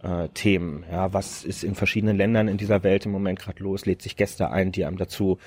äh, 0.03 0.29
Themen. 0.29 0.85
Ja, 0.91 1.13
was 1.13 1.43
ist 1.43 1.63
in 1.63 1.75
verschiedenen 1.75 2.17
Ländern 2.17 2.47
in 2.47 2.57
dieser 2.57 2.83
Welt 2.83 3.05
im 3.05 3.11
Moment 3.11 3.39
gerade 3.39 3.63
los? 3.63 3.85
Lädt 3.85 4.01
sich 4.01 4.15
Gäste 4.15 4.51
ein, 4.51 4.71
die 4.71 4.85
einem 4.85 4.97
dazu 4.97 5.39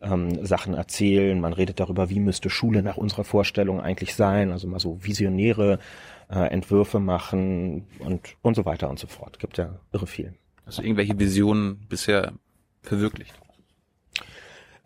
ähm, 0.00 0.44
Sachen 0.44 0.74
erzählen. 0.74 1.40
Man 1.40 1.52
redet 1.52 1.80
darüber, 1.80 2.10
wie 2.10 2.20
müsste 2.20 2.50
Schule 2.50 2.82
nach 2.82 2.96
unserer 2.96 3.24
Vorstellung 3.24 3.80
eigentlich 3.80 4.14
sein. 4.14 4.52
Also 4.52 4.68
mal 4.68 4.80
so 4.80 4.98
visionäre 5.02 5.78
äh, 6.30 6.48
Entwürfe 6.48 7.00
machen 7.00 7.86
und 7.98 8.36
und 8.42 8.54
so 8.54 8.64
weiter 8.64 8.88
und 8.88 8.98
so 8.98 9.06
fort. 9.06 9.38
Gibt 9.38 9.58
ja 9.58 9.80
irre 9.92 10.06
viel. 10.06 10.34
hast 10.66 10.78
du 10.78 10.82
irgendwelche 10.82 11.18
Visionen 11.18 11.86
bisher 11.88 12.32
verwirklicht? 12.82 13.34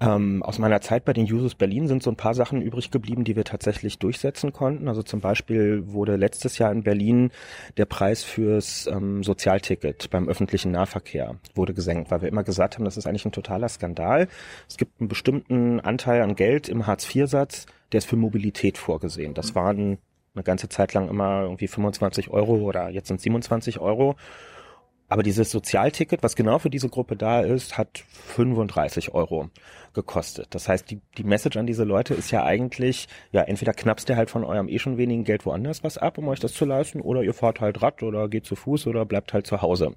Ähm, 0.01 0.45
aus 0.45 0.61
meiner 0.61 0.81
Zeit 0.81 1.05
bei 1.05 1.13
den 1.13 1.27
Jusos 1.27 1.57
Berlin 1.57 1.89
sind 1.89 2.05
so 2.05 2.11
ein 2.11 2.17
paar 2.17 2.35
Sachen 2.35 2.63
übrig 2.63 2.93
geblieben, 2.93 3.25
die 3.25 3.35
wir 3.35 3.45
tatsächlich 3.45 3.99
durchsetzen 3.99 4.53
konnten. 4.53 4.87
Also 4.87 5.03
zum 5.03 5.21
Beispiel 5.21 5.89
wurde 5.89 6.15
letztes 6.15 6.59
Jahr 6.59 6.71
in 6.71 6.85
Berlin 6.85 7.33
der 7.77 7.85
Preis 7.85 8.23
fürs 8.23 8.87
ähm, 8.87 9.25
Sozialticket 9.25 10.09
beim 10.11 10.29
öffentlichen 10.29 10.71
Nahverkehr 10.71 11.37
wurde 11.55 11.75
gesenkt, 11.75 12.13
weil 12.13 12.23
wir 12.23 12.29
immer 12.29 12.45
gesagt 12.45 12.77
haben, 12.77 12.85
das 12.85 12.97
ist 12.97 13.07
eigentlich 13.07 13.25
ein 13.25 13.33
totaler 13.33 13.69
Skandal. 13.69 14.29
Es 14.69 14.77
gibt 14.77 15.01
einen 15.01 15.09
bestimmten 15.09 15.81
Anteil 15.81 16.23
an 16.23 16.37
Geld 16.37 16.69
im 16.69 16.87
Hartz-IV-Satz, 16.87 17.67
der 17.91 17.99
ist 17.99 18.09
für 18.09 18.17
Mobilität 18.17 18.79
vorgesehen. 18.79 19.35
Das 19.35 19.57
waren 19.57 19.99
eine 20.35 20.45
ganze 20.45 20.69
Zeit 20.69 20.95
lang 20.95 21.09
immer 21.09 21.43
irgendwie 21.43 21.67
25 21.67 22.31
Euro 22.31 22.57
oder 22.59 22.89
jetzt 22.91 23.09
sind 23.09 23.21
27 23.21 23.81
Euro. 23.81 24.15
Aber 25.09 25.23
dieses 25.23 25.51
Sozialticket, 25.51 26.23
was 26.23 26.37
genau 26.37 26.59
für 26.59 26.69
diese 26.69 26.89
Gruppe 26.89 27.17
da 27.17 27.41
ist, 27.41 27.79
hat 27.79 28.05
35 28.27 29.15
Euro 29.15 29.49
gekostet. 29.95 30.49
Das 30.51 30.69
heißt, 30.69 30.91
die, 30.91 31.01
die 31.17 31.25
Message 31.25 31.57
an 31.57 31.67
diese 31.67 31.85
Leute 31.85 32.13
ist 32.13 32.31
ja 32.31 32.45
eigentlich, 32.45 33.09
ja, 33.33 33.43
entweder 33.43 33.73
knappst 33.73 34.09
ihr 34.11 34.17
halt 34.17 34.31
von 34.31 34.45
eurem 34.45 34.69
eh 34.69 34.79
schon 34.79 34.99
wenigen 34.99 35.25
Geld 35.25 35.47
woanders 35.47 35.83
was 35.83 35.97
ab, 35.97 36.19
um 36.19 36.29
euch 36.29 36.41
das 36.41 36.53
zu 36.53 36.67
leisten, 36.67 37.01
oder 37.01 37.23
ihr 37.23 37.33
fahrt 37.33 37.61
halt 37.61 37.81
Rad 37.83 38.03
oder 38.03 38.29
geht 38.29 38.45
zu 38.45 38.55
Fuß 38.55 38.87
oder 38.87 39.07
bleibt 39.07 39.33
halt 39.33 39.47
zu 39.47 39.63
Hause 39.63 39.95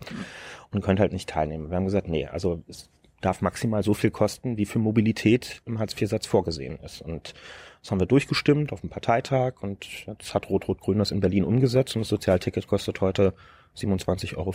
und 0.72 0.82
könnt 0.82 1.02
halt 1.02 1.12
nicht 1.12 1.30
teilnehmen. 1.30 1.70
Wir 1.70 1.76
haben 1.76 1.86
gesagt, 1.86 2.08
nee, 2.08 2.26
also 2.26 2.64
es 2.68 2.90
darf 3.20 3.42
maximal 3.42 3.84
so 3.84 3.94
viel 3.94 4.12
kosten, 4.12 4.58
wie 4.58 4.66
für 4.66 4.80
Mobilität 4.80 5.62
im 5.66 5.78
Hartz-IV-Satz 5.78 6.26
vorgesehen 6.26 6.80
ist. 6.80 7.02
Und 7.02 7.34
das 7.82 7.92
haben 7.92 8.00
wir 8.00 8.08
durchgestimmt 8.08 8.74
auf 8.74 8.82
dem 8.82 8.90
Parteitag 8.90 9.62
und 9.62 9.86
jetzt 10.08 10.34
hat 10.34 10.50
Rot-Rot-Grün 10.50 11.00
das 11.00 11.12
in 11.12 11.20
Berlin 11.20 11.44
umgesetzt 11.44 11.96
und 11.96 12.02
das 12.02 12.10
Sozialticket 12.10 12.68
kostet 12.68 13.02
heute 13.02 13.34
27,50 13.78 14.38
Euro. 14.38 14.50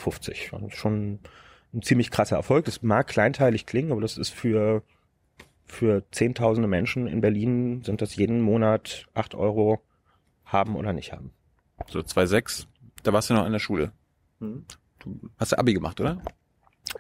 Also 0.53 0.71
schon 0.71 1.21
ein 1.75 1.83
ziemlich 1.83 2.11
krasser 2.11 2.37
Erfolg. 2.37 2.65
Das 2.65 2.83
mag 2.83 3.07
kleinteilig 3.07 3.67
klingen, 3.67 3.93
aber 3.93 4.01
das 4.01 4.19
ist 4.19 4.31
für, 4.31 4.83
für 5.65 6.05
zehntausende 6.11 6.69
Menschen 6.69 7.07
in 7.07 7.21
Berlin 7.21 7.83
sind 7.85 8.03
das 8.03 8.17
jeden 8.17 8.41
Monat 8.41 9.07
acht 9.15 9.35
Euro 9.35 9.81
haben 10.45 10.77
oder 10.77 10.93
nicht 10.93 11.13
haben. 11.13 11.33
So 11.89 12.01
2,6, 12.01 12.67
da 13.03 13.13
warst 13.13 13.31
du 13.31 13.35
noch 13.35 13.45
an 13.45 13.53
der 13.53 13.59
Schule. 13.59 13.93
Du 14.41 15.31
hast 15.39 15.53
ja 15.53 15.59
Abi 15.59 15.75
gemacht, 15.75 16.01
oder? 16.01 16.21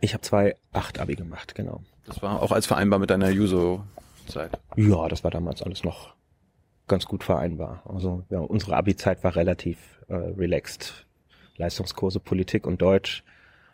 Ich 0.01 0.15
habe 0.15 0.23
zwei 0.23 0.57
acht 0.73 0.99
Abi 0.99 1.15
gemacht, 1.15 1.55
genau. 1.55 1.83
Das 2.07 2.23
war 2.23 2.43
auch 2.43 2.53
als 2.53 2.67
vereinbar 2.67 2.99
mit 2.99 3.11
deiner 3.11 3.31
Juso-Zeit. 3.31 4.59
Ja, 4.77 5.09
das 5.09 5.25
war 5.25 5.31
damals 5.31 5.63
alles 5.63 5.85
noch 5.85 6.15
ganz 6.87 7.07
gut 7.07 7.25
vereinbar. 7.25 7.83
Also 7.87 8.25
ja, 8.31 8.41
unsere 8.41 8.77
Abi-Zeit 8.77 9.25
war 9.25 9.35
relativ 9.37 9.79
äh, 10.09 10.15
relaxed. 10.15 11.06
Leistungskurse 11.57 12.21
Politik 12.21 12.66
und 12.66 12.83
Deutsch. 12.83 13.25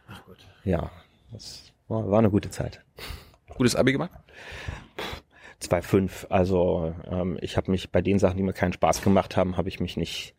Ach 0.09 0.25
gut. 0.25 0.39
Ja, 0.65 0.91
das 1.33 1.73
war, 1.89 2.11
war 2.11 2.19
eine 2.19 2.31
gute 2.31 2.51
Zeit. 2.51 2.81
Gutes 3.57 3.77
Abi 3.77 3.93
gemacht? 3.93 4.13
2,5. 5.63 6.29
Also 6.29 6.95
ähm, 7.11 7.39
ich 7.41 7.57
habe 7.57 7.71
mich 7.71 7.91
bei 7.91 8.03
den 8.03 8.19
Sachen, 8.19 8.37
die 8.37 8.43
mir 8.43 8.53
keinen 8.53 8.73
Spaß 8.73 9.03
gemacht 9.03 9.37
haben, 9.37 9.57
habe 9.57 9.69
ich 9.69 9.81
mich 9.81 9.97
nicht 9.97 10.35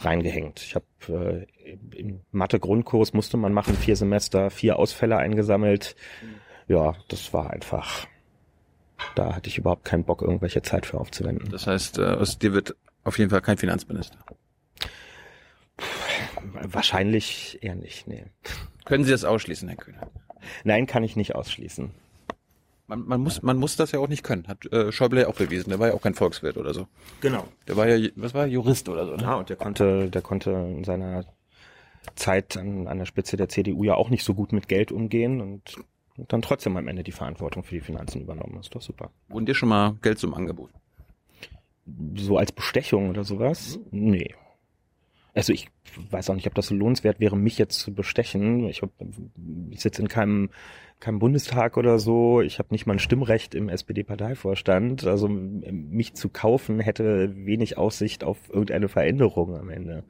reingehängt. 0.00 0.60
Ich 0.60 0.74
habe 0.74 1.46
äh, 1.64 1.76
im 1.96 2.20
Mathe-Grundkurs 2.32 3.12
musste 3.12 3.36
man 3.36 3.52
machen, 3.52 3.74
vier 3.74 3.96
Semester, 3.96 4.50
vier 4.50 4.78
Ausfälle 4.78 5.16
eingesammelt. 5.16 5.96
Ja, 6.66 6.94
das 7.08 7.32
war 7.32 7.50
einfach. 7.50 8.06
Da 9.14 9.34
hatte 9.34 9.48
ich 9.48 9.58
überhaupt 9.58 9.84
keinen 9.84 10.04
Bock, 10.04 10.22
irgendwelche 10.22 10.62
Zeit 10.62 10.86
für 10.86 10.98
aufzuwenden. 10.98 11.50
Das 11.50 11.66
heißt, 11.66 11.98
äh, 11.98 12.04
aus 12.04 12.38
dir 12.38 12.52
wird 12.52 12.76
auf 13.04 13.18
jeden 13.18 13.30
Fall 13.30 13.40
kein 13.40 13.56
Finanzminister. 13.56 14.18
Wahrscheinlich 16.62 17.58
eher 17.62 17.74
nicht, 17.74 18.06
nee. 18.06 18.24
Können 18.84 19.04
Sie 19.04 19.10
das 19.10 19.24
ausschließen, 19.24 19.68
Herr 19.68 19.76
Kühner? 19.76 20.10
Nein, 20.64 20.86
kann 20.86 21.04
ich 21.04 21.16
nicht 21.16 21.34
ausschließen. 21.34 21.90
Man, 22.86 23.06
man, 23.06 23.20
muss, 23.20 23.42
man 23.42 23.58
muss 23.58 23.76
das 23.76 23.92
ja 23.92 24.00
auch 24.00 24.08
nicht 24.08 24.22
können. 24.22 24.48
Hat 24.48 24.64
äh, 24.72 24.90
Schäuble 24.92 25.20
ja 25.20 25.28
auch 25.28 25.34
bewiesen. 25.34 25.68
Der 25.68 25.78
war 25.78 25.88
ja 25.88 25.94
auch 25.94 26.00
kein 26.00 26.14
Volkswirt 26.14 26.56
oder 26.56 26.72
so. 26.72 26.88
Genau. 27.20 27.46
Der 27.66 27.76
war 27.76 27.86
ja, 27.86 28.08
was 28.16 28.32
war 28.32 28.42
er, 28.42 28.48
Jurist 28.48 28.88
oder 28.88 29.04
so. 29.04 29.16
Ne? 29.16 29.22
Ja, 29.22 29.34
und 29.34 29.50
der 29.50 29.56
konnte, 29.56 30.08
der 30.08 30.22
konnte 30.22 30.50
in 30.52 30.84
seiner 30.84 31.24
Zeit 32.16 32.56
an, 32.56 32.88
an 32.88 32.98
der 32.98 33.04
Spitze 33.04 33.36
der 33.36 33.50
CDU 33.50 33.84
ja 33.84 33.94
auch 33.94 34.08
nicht 34.08 34.24
so 34.24 34.32
gut 34.32 34.52
mit 34.52 34.68
Geld 34.68 34.90
umgehen 34.90 35.42
und, 35.42 35.76
und 36.16 36.32
dann 36.32 36.40
trotzdem 36.40 36.78
am 36.78 36.88
Ende 36.88 37.02
die 37.02 37.12
Verantwortung 37.12 37.62
für 37.62 37.74
die 37.74 37.82
Finanzen 37.82 38.22
übernommen. 38.22 38.54
Das 38.56 38.66
ist 38.66 38.74
doch 38.74 38.80
super. 38.80 39.10
Wurden 39.28 39.44
dir 39.44 39.54
schon 39.54 39.68
mal 39.68 39.96
Geld 40.00 40.18
zum 40.18 40.32
Angebot? 40.32 40.70
So 42.16 42.38
als 42.38 42.52
Bestechung 42.52 43.10
oder 43.10 43.24
sowas? 43.24 43.78
Nee. 43.90 44.34
Also 45.34 45.52
ich 45.52 45.68
weiß 46.10 46.30
auch 46.30 46.34
nicht, 46.34 46.46
ob 46.46 46.54
das 46.54 46.66
so 46.66 46.74
lohnenswert 46.74 47.20
wäre, 47.20 47.36
mich 47.36 47.58
jetzt 47.58 47.78
zu 47.78 47.92
bestechen. 47.94 48.68
Ich, 48.68 48.82
hab, 48.82 48.90
ich 49.70 49.80
sitze 49.80 50.02
in 50.02 50.08
keinem, 50.08 50.50
keinem 51.00 51.18
Bundestag 51.18 51.76
oder 51.76 51.98
so. 51.98 52.40
Ich 52.40 52.58
habe 52.58 52.68
nicht 52.70 52.86
mal 52.86 52.94
ein 52.94 52.98
Stimmrecht 52.98 53.54
im 53.54 53.68
SPD-Parteivorstand. 53.68 55.06
Also 55.06 55.28
mich 55.28 56.14
zu 56.14 56.28
kaufen 56.28 56.80
hätte 56.80 57.34
wenig 57.36 57.78
Aussicht 57.78 58.24
auf 58.24 58.38
irgendeine 58.48 58.88
Veränderung 58.88 59.56
am 59.56 59.70
Ende. 59.70 60.04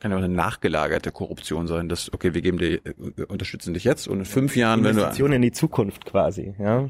Kann 0.00 0.12
ja 0.12 0.16
auch 0.16 0.22
eine 0.22 0.32
nachgelagerte 0.32 1.10
Korruption 1.10 1.66
sein, 1.66 1.88
dass, 1.88 2.12
okay, 2.12 2.32
wir 2.32 2.40
geben 2.40 2.58
dir, 2.58 2.74
äh, 2.74 3.24
unterstützen 3.26 3.74
dich 3.74 3.82
jetzt 3.82 4.06
und 4.06 4.20
in 4.20 4.24
fünf 4.24 4.54
Jahren, 4.54 4.84
wenn 4.84 4.94
du... 4.94 5.00
Investition 5.02 5.32
in 5.32 5.42
die 5.42 5.50
Zukunft 5.50 6.04
quasi, 6.04 6.54
ja. 6.58 6.88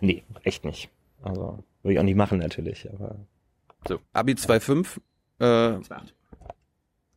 Nee, 0.00 0.22
echt 0.44 0.64
nicht. 0.64 0.88
Also, 1.22 1.64
würde 1.82 1.94
ich 1.94 1.98
auch 1.98 2.04
nicht 2.04 2.16
machen 2.16 2.38
natürlich, 2.38 2.88
aber. 2.92 3.16
So, 3.88 3.98
Abi 4.12 4.34
2,5, 4.34 4.98
äh, 5.44 5.80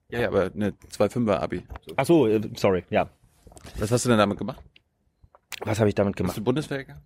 ja, 0.10 0.20
ja, 0.22 0.28
aber 0.28 0.52
ne, 0.54 0.74
2,5er 0.92 1.40
Abi. 1.40 1.64
So. 1.86 1.94
Ach 1.96 2.06
so, 2.06 2.28
äh, 2.28 2.42
sorry, 2.56 2.84
ja. 2.90 3.10
Was 3.78 3.92
hast 3.92 4.06
du 4.06 4.10
denn 4.10 4.18
damit 4.18 4.38
gemacht? 4.38 4.62
Was 5.62 5.80
habe 5.80 5.90
ich 5.90 5.96
damit 5.96 6.14
Hast 6.14 6.18
gemacht? 6.18 6.38
du 6.38 6.44
Bundeswehr 6.44 6.80
gegangen? 6.80 7.02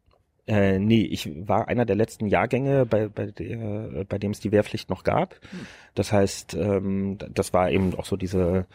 Äh, 0.47 0.79
nee, 0.79 1.03
ich 1.03 1.29
war 1.47 1.67
einer 1.67 1.85
der 1.85 1.95
letzten 1.95 2.27
Jahrgänge, 2.27 2.85
bei, 2.85 3.07
bei, 3.07 3.27
der, 3.27 4.05
bei 4.05 4.17
dem 4.17 4.31
es 4.31 4.39
die 4.39 4.51
Wehrpflicht 4.51 4.89
noch 4.89 5.03
gab. 5.03 5.39
Das 5.93 6.11
heißt, 6.11 6.55
ähm, 6.55 7.17
das 7.29 7.53
war 7.53 7.69
eben 7.69 7.95
auch 7.95 8.05
so 8.05 8.17
diese 8.17 8.65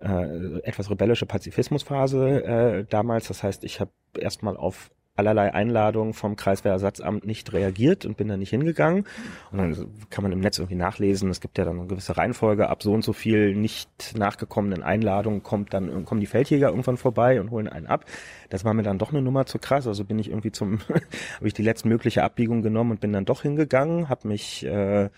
äh, 0.00 0.58
etwas 0.60 0.88
rebellische 0.88 1.26
Pazifismusphase 1.26 2.44
äh, 2.44 2.84
damals. 2.88 3.28
Das 3.28 3.42
heißt, 3.42 3.64
ich 3.64 3.80
habe 3.80 3.90
erstmal 4.18 4.56
auf 4.56 4.90
allerlei 5.16 5.52
Einladungen 5.54 6.12
vom 6.14 6.36
Kreiswehrersatzamt 6.36 7.26
nicht 7.26 7.52
reagiert 7.52 8.04
und 8.04 8.16
bin 8.16 8.28
da 8.28 8.36
nicht 8.36 8.50
hingegangen. 8.50 9.04
Und 9.50 9.58
dann 9.58 9.86
kann 10.10 10.22
man 10.22 10.32
im 10.32 10.40
Netz 10.40 10.58
irgendwie 10.58 10.76
nachlesen, 10.76 11.30
es 11.30 11.40
gibt 11.40 11.58
ja 11.58 11.64
dann 11.64 11.78
eine 11.78 11.88
gewisse 11.88 12.16
Reihenfolge, 12.16 12.68
ab 12.68 12.82
so 12.82 12.92
und 12.92 13.02
so 13.02 13.12
viel 13.12 13.54
nicht 13.54 14.14
nachgekommenen 14.16 14.82
Einladungen 14.82 15.42
kommt 15.42 15.74
dann, 15.74 16.04
kommen 16.04 16.20
die 16.20 16.26
Feldjäger 16.26 16.68
irgendwann 16.68 16.96
vorbei 16.96 17.40
und 17.40 17.50
holen 17.50 17.68
einen 17.68 17.86
ab. 17.86 18.04
Das 18.50 18.64
war 18.64 18.74
mir 18.74 18.82
dann 18.82 18.98
doch 18.98 19.10
eine 19.10 19.22
Nummer 19.22 19.46
zu 19.46 19.58
krass, 19.58 19.86
also 19.86 20.04
bin 20.04 20.18
ich 20.18 20.30
irgendwie 20.30 20.52
zum, 20.52 20.80
habe 20.88 21.48
ich 21.48 21.54
die 21.54 21.62
letztmögliche 21.62 22.22
Abbiegung 22.22 22.62
genommen 22.62 22.92
und 22.92 23.00
bin 23.00 23.12
dann 23.12 23.24
doch 23.24 23.42
hingegangen, 23.42 24.08
habe 24.08 24.28
mich 24.28 24.64
äh, 24.66 25.08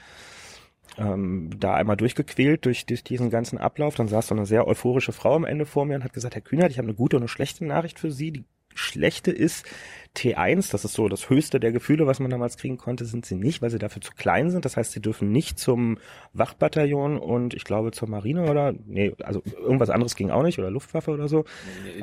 ähm, 0.98 1.50
da 1.58 1.74
einmal 1.74 1.96
durchgequält 1.96 2.64
durch, 2.64 2.86
durch 2.86 3.04
diesen 3.04 3.30
ganzen 3.30 3.58
Ablauf. 3.58 3.94
Dann 3.94 4.08
saß 4.08 4.28
so 4.28 4.34
eine 4.34 4.46
sehr 4.46 4.66
euphorische 4.66 5.12
Frau 5.12 5.34
am 5.34 5.44
Ende 5.44 5.66
vor 5.66 5.84
mir 5.84 5.96
und 5.96 6.04
hat 6.04 6.12
gesagt, 6.12 6.34
Herr 6.34 6.42
Kühnert, 6.42 6.70
ich 6.70 6.78
habe 6.78 6.88
eine 6.88 6.96
gute 6.96 7.16
und 7.16 7.22
eine 7.22 7.28
schlechte 7.28 7.64
Nachricht 7.64 7.98
für 7.98 8.10
Sie. 8.10 8.32
Die 8.32 8.44
schlechte 8.78 9.30
ist 9.30 9.66
T1, 10.16 10.72
das 10.72 10.84
ist 10.84 10.94
so 10.94 11.08
das 11.08 11.30
höchste 11.30 11.60
der 11.60 11.70
Gefühle, 11.72 12.06
was 12.06 12.18
man 12.18 12.30
damals 12.30 12.56
kriegen 12.56 12.76
konnte, 12.76 13.04
sind 13.04 13.24
sie 13.24 13.36
nicht, 13.36 13.62
weil 13.62 13.70
sie 13.70 13.78
dafür 13.78 14.02
zu 14.02 14.12
klein 14.12 14.50
sind. 14.50 14.64
Das 14.64 14.76
heißt, 14.76 14.92
sie 14.92 15.00
dürfen 15.00 15.30
nicht 15.30 15.58
zum 15.58 15.98
Wachbataillon 16.32 17.18
und 17.18 17.54
ich 17.54 17.64
glaube 17.64 17.92
zur 17.92 18.08
Marine 18.08 18.50
oder 18.50 18.74
nee, 18.86 19.14
also 19.22 19.42
irgendwas 19.56 19.90
anderes 19.90 20.16
ging 20.16 20.30
auch 20.30 20.42
nicht 20.42 20.58
oder 20.58 20.70
Luftwaffe 20.70 21.10
oder 21.10 21.28
so. 21.28 21.44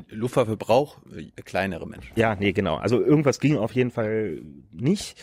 Luftwaffe 0.09 0.55
braucht 0.55 1.01
äh, 1.15 1.41
kleinere 1.41 1.87
Menschen. 1.87 2.11
Ja, 2.15 2.35
nee, 2.35 2.53
genau. 2.53 2.75
Also 2.75 3.01
irgendwas 3.01 3.39
ging 3.39 3.57
auf 3.57 3.73
jeden 3.73 3.91
Fall 3.91 4.41
nicht. 4.71 5.21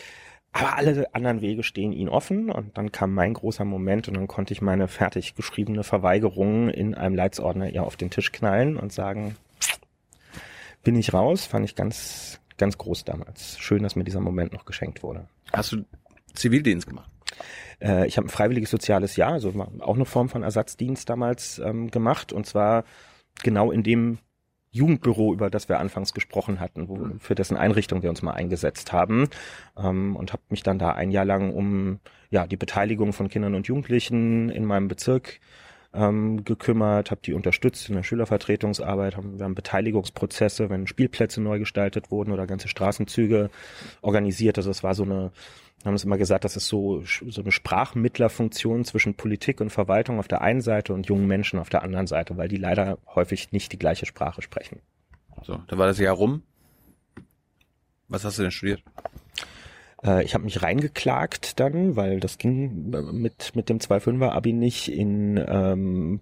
Aber 0.55 0.77
alle 0.77 1.07
anderen 1.15 1.41
Wege 1.41 1.63
stehen 1.63 1.91
ihnen 1.91 2.09
offen 2.09 2.51
und 2.51 2.77
dann 2.77 2.91
kam 2.91 3.11
mein 3.15 3.33
großer 3.33 3.65
Moment 3.65 4.07
und 4.07 4.13
dann 4.13 4.27
konnte 4.27 4.53
ich 4.53 4.61
meine 4.61 4.87
fertig 4.87 5.33
geschriebene 5.33 5.83
Verweigerung 5.83 6.69
in 6.69 6.93
einem 6.93 7.15
Leitsordner 7.15 7.71
ihr 7.71 7.83
auf 7.83 7.95
den 7.95 8.11
Tisch 8.11 8.31
knallen 8.31 8.77
und 8.77 8.93
sagen, 8.93 9.35
bin 10.83 10.95
ich 10.95 11.13
raus, 11.13 11.45
fand 11.45 11.65
ich 11.65 11.75
ganz, 11.75 12.39
ganz 12.57 12.77
groß 12.77 13.05
damals. 13.05 13.57
Schön, 13.59 13.83
dass 13.83 13.95
mir 13.95 14.03
dieser 14.03 14.19
Moment 14.19 14.53
noch 14.53 14.65
geschenkt 14.65 15.03
wurde. 15.03 15.27
Hast 15.51 15.71
du 15.71 15.85
Zivildienst 16.33 16.87
gemacht? 16.87 17.09
Äh, 17.81 18.07
ich 18.07 18.17
habe 18.17 18.27
ein 18.27 18.29
freiwilliges 18.29 18.69
soziales 18.69 19.15
Jahr, 19.15 19.33
also 19.33 19.53
auch 19.79 19.95
eine 19.95 20.05
Form 20.05 20.29
von 20.29 20.43
Ersatzdienst 20.43 21.09
damals 21.09 21.59
ähm, 21.59 21.89
gemacht 21.89 22.33
und 22.33 22.45
zwar 22.45 22.83
genau 23.43 23.71
in 23.71 23.83
dem 23.83 24.19
Jugendbüro, 24.71 25.33
über 25.33 25.51
das 25.51 25.69
wir 25.69 25.79
anfangs 25.79 26.13
gesprochen 26.13 26.59
hatten, 26.59 26.89
wo, 26.89 26.97
für 27.19 27.35
dessen 27.35 27.55
Einrichtung 27.55 28.01
wir 28.01 28.09
uns 28.09 28.23
mal 28.23 28.31
eingesetzt 28.31 28.91
haben 28.91 29.29
ähm, 29.77 30.15
und 30.15 30.33
habe 30.33 30.41
mich 30.49 30.63
dann 30.63 30.79
da 30.79 30.91
ein 30.91 31.11
Jahr 31.11 31.25
lang 31.25 31.53
um 31.53 31.99
ja 32.31 32.47
die 32.47 32.57
Beteiligung 32.57 33.13
von 33.13 33.29
Kindern 33.29 33.53
und 33.53 33.67
Jugendlichen 33.67 34.49
in 34.49 34.65
meinem 34.65 34.87
Bezirk 34.87 35.39
ähm, 35.93 36.43
gekümmert, 36.43 37.11
habe 37.11 37.21
die 37.23 37.33
unterstützt 37.33 37.87
in 37.89 37.95
der 37.95 38.03
Schülervertretungsarbeit, 38.03 39.15
haben, 39.15 39.37
wir 39.37 39.45
haben 39.45 39.55
Beteiligungsprozesse, 39.55 40.69
wenn 40.69 40.87
Spielplätze 40.87 41.41
neu 41.41 41.59
gestaltet 41.59 42.11
wurden 42.11 42.31
oder 42.31 42.47
ganze 42.47 42.67
Straßenzüge 42.67 43.49
organisiert. 44.01 44.57
Also 44.57 44.71
es 44.71 44.83
war 44.83 44.95
so 44.95 45.03
eine, 45.03 45.31
haben 45.85 45.93
es 45.93 46.03
immer 46.03 46.17
gesagt, 46.17 46.45
das 46.45 46.55
ist 46.55 46.67
so, 46.67 47.03
so 47.05 47.41
eine 47.41 47.51
Sprachmittlerfunktion 47.51 48.85
zwischen 48.85 49.15
Politik 49.15 49.61
und 49.61 49.69
Verwaltung 49.69 50.19
auf 50.19 50.27
der 50.27 50.41
einen 50.41 50.61
Seite 50.61 50.93
und 50.93 51.07
jungen 51.07 51.27
Menschen 51.27 51.59
auf 51.59 51.69
der 51.69 51.83
anderen 51.83 52.07
Seite, 52.07 52.37
weil 52.37 52.47
die 52.47 52.57
leider 52.57 52.97
häufig 53.13 53.51
nicht 53.51 53.71
die 53.71 53.79
gleiche 53.79 54.05
Sprache 54.05 54.41
sprechen. 54.41 54.79
So, 55.43 55.61
da 55.67 55.77
war 55.77 55.87
das 55.87 55.99
Jahr 55.99 56.15
rum. 56.15 56.41
Was 58.07 58.23
hast 58.23 58.37
du 58.37 58.43
denn 58.43 58.51
studiert? 58.51 58.83
Äh, 60.03 60.23
ich 60.23 60.33
habe 60.33 60.43
mich 60.43 60.61
reingeklagt 60.61 61.59
dann, 61.59 61.95
weil 61.95 62.19
das 62.19 62.37
ging 62.37 62.89
mit, 63.11 63.55
mit 63.55 63.69
dem 63.69 63.79
2.5er 63.79 64.29
Abi 64.29 64.53
nicht 64.53 64.91
in 64.91 65.43
ähm, 65.47 66.19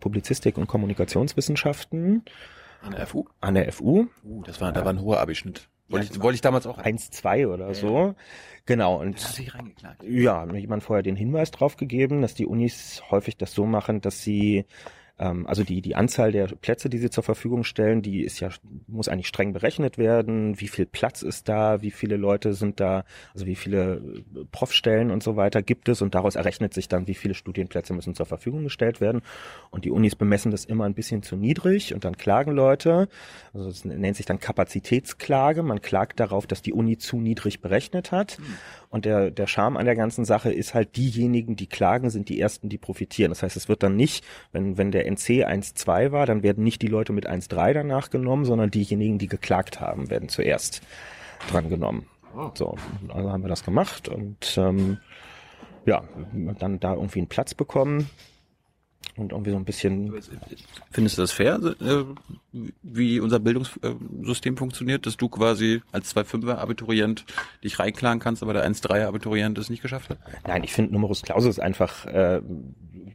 Publizistik 0.00 0.58
und 0.58 0.66
Kommunikationswissenschaften 0.66 2.24
An 2.82 2.92
der 2.92 3.06
FU? 3.06 3.24
an 3.40 3.54
der 3.54 3.72
FU. 3.72 4.06
Uh, 4.24 4.42
das 4.44 4.60
war, 4.60 4.72
da 4.72 4.84
war 4.84 4.92
ein 4.92 5.00
hoher 5.00 5.20
Abischnitt. 5.20 5.68
Wollte 5.88 6.12
ich, 6.12 6.20
wollte 6.20 6.34
ich 6.34 6.40
damals 6.40 6.66
auch. 6.66 6.78
1-2 6.78 7.46
oder 7.46 7.72
so. 7.74 8.16
Genau. 8.64 9.00
Und 9.00 9.24
ja, 10.02 10.44
mir 10.46 10.58
jemand 10.58 10.82
vorher 10.82 11.04
den 11.04 11.14
Hinweis 11.14 11.52
drauf 11.52 11.76
gegeben, 11.76 12.22
dass 12.22 12.34
die 12.34 12.46
Unis 12.46 13.02
häufig 13.10 13.36
das 13.36 13.54
so 13.54 13.66
machen, 13.66 14.00
dass 14.00 14.22
sie 14.22 14.64
ähm, 15.18 15.46
also 15.46 15.64
die, 15.64 15.80
die 15.80 15.94
Anzahl 15.94 16.32
der 16.32 16.46
Plätze, 16.46 16.88
die 16.88 16.98
sie 16.98 17.10
zur 17.10 17.24
Verfügung 17.24 17.64
stellen, 17.64 18.02
die 18.02 18.22
ist 18.22 18.40
ja, 18.40 18.50
muss 18.86 19.08
eigentlich 19.08 19.28
streng 19.28 19.52
berechnet 19.52 19.98
werden. 19.98 20.60
Wie 20.60 20.68
viel 20.68 20.86
Platz 20.86 21.22
ist 21.22 21.48
da? 21.48 21.82
Wie 21.82 21.90
viele 21.90 22.16
Leute 22.16 22.54
sind 22.54 22.80
da? 22.80 23.04
Also 23.32 23.46
wie 23.46 23.54
viele 23.54 23.96
äh, 23.96 24.44
Profstellen 24.52 25.10
und 25.10 25.22
so 25.22 25.36
weiter 25.36 25.62
gibt 25.62 25.88
es? 25.88 26.02
Und 26.02 26.14
daraus 26.14 26.36
errechnet 26.36 26.74
sich 26.74 26.88
dann, 26.88 27.06
wie 27.06 27.14
viele 27.14 27.34
Studienplätze 27.34 27.94
müssen 27.94 28.14
zur 28.14 28.26
Verfügung 28.26 28.64
gestellt 28.64 29.00
werden. 29.00 29.22
Und 29.70 29.84
die 29.84 29.90
Unis 29.90 30.16
bemessen 30.16 30.50
das 30.50 30.64
immer 30.64 30.84
ein 30.84 30.94
bisschen 30.94 31.22
zu 31.22 31.36
niedrig 31.36 31.94
und 31.94 32.04
dann 32.04 32.16
klagen 32.16 32.52
Leute. 32.52 33.08
Also 33.54 33.68
das 33.68 33.84
nennt 33.84 34.16
sich 34.16 34.26
dann 34.26 34.38
Kapazitätsklage. 34.38 35.62
Man 35.62 35.80
klagt 35.80 36.20
darauf, 36.20 36.46
dass 36.46 36.60
die 36.62 36.72
Uni 36.72 36.98
zu 36.98 37.20
niedrig 37.20 37.60
berechnet 37.60 38.12
hat. 38.12 38.38
Und 38.88 39.04
der, 39.04 39.30
der 39.30 39.46
Charme 39.46 39.76
an 39.76 39.84
der 39.84 39.96
ganzen 39.96 40.24
Sache 40.24 40.52
ist 40.52 40.74
halt, 40.74 40.96
diejenigen, 40.96 41.56
die 41.56 41.66
klagen, 41.66 42.10
sind 42.10 42.28
die 42.28 42.40
ersten, 42.40 42.68
die 42.68 42.78
profitieren. 42.78 43.30
Das 43.30 43.42
heißt, 43.42 43.56
es 43.56 43.68
wird 43.68 43.82
dann 43.82 43.96
nicht, 43.96 44.24
wenn, 44.52 44.78
wenn 44.78 44.92
der 44.92 45.06
NC 45.06 45.46
1,2 45.46 46.12
war, 46.12 46.26
dann 46.26 46.42
werden 46.42 46.64
nicht 46.64 46.82
die 46.82 46.86
Leute 46.86 47.12
mit 47.12 47.28
1,3 47.28 47.72
danach 47.72 48.10
genommen, 48.10 48.44
sondern 48.44 48.70
diejenigen, 48.70 49.18
die 49.18 49.28
geklagt 49.28 49.80
haben, 49.80 50.10
werden 50.10 50.28
zuerst 50.28 50.82
dran 51.50 51.68
genommen. 51.68 52.06
So, 52.54 52.76
also 53.08 53.32
haben 53.32 53.42
wir 53.42 53.48
das 53.48 53.64
gemacht 53.64 54.08
und 54.08 54.58
ähm, 54.58 54.98
ja, 55.86 56.02
dann 56.58 56.80
da 56.80 56.94
irgendwie 56.94 57.20
einen 57.20 57.28
Platz 57.28 57.54
bekommen 57.54 58.10
und 59.16 59.32
irgendwie 59.32 59.50
so 59.50 59.56
ein 59.56 59.64
bisschen 59.64 60.12
Findest 60.90 61.16
du 61.16 61.22
das 61.22 61.32
fair, 61.32 61.58
äh, 61.80 62.04
wie 62.82 63.20
unser 63.20 63.38
Bildungssystem 63.38 64.56
funktioniert, 64.56 65.06
dass 65.06 65.16
du 65.16 65.28
quasi 65.28 65.82
als 65.92 66.14
2,5er 66.14 66.56
Abiturient 66.56 67.24
dich 67.64 67.78
reinklagen 67.78 68.20
kannst, 68.20 68.42
aber 68.42 68.52
der 68.52 68.68
1,3er 68.68 69.06
Abiturient 69.06 69.58
es 69.58 69.70
nicht 69.70 69.82
geschafft 69.82 70.10
hat? 70.10 70.18
Nein, 70.46 70.64
ich 70.64 70.72
finde 70.72 70.92
Numerus 70.92 71.22
Clausus 71.22 71.58
einfach 71.58 72.06
äh, 72.06 72.40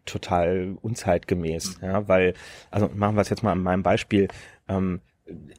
total 0.05 0.77
unzeitgemäß, 0.81 1.79
ja, 1.81 2.07
weil, 2.07 2.33
also 2.71 2.89
machen 2.93 3.15
wir 3.15 3.21
es 3.21 3.29
jetzt 3.29 3.43
mal 3.43 3.51
an 3.51 3.61
meinem 3.61 3.83
Beispiel, 3.83 4.27
ähm, 4.67 5.01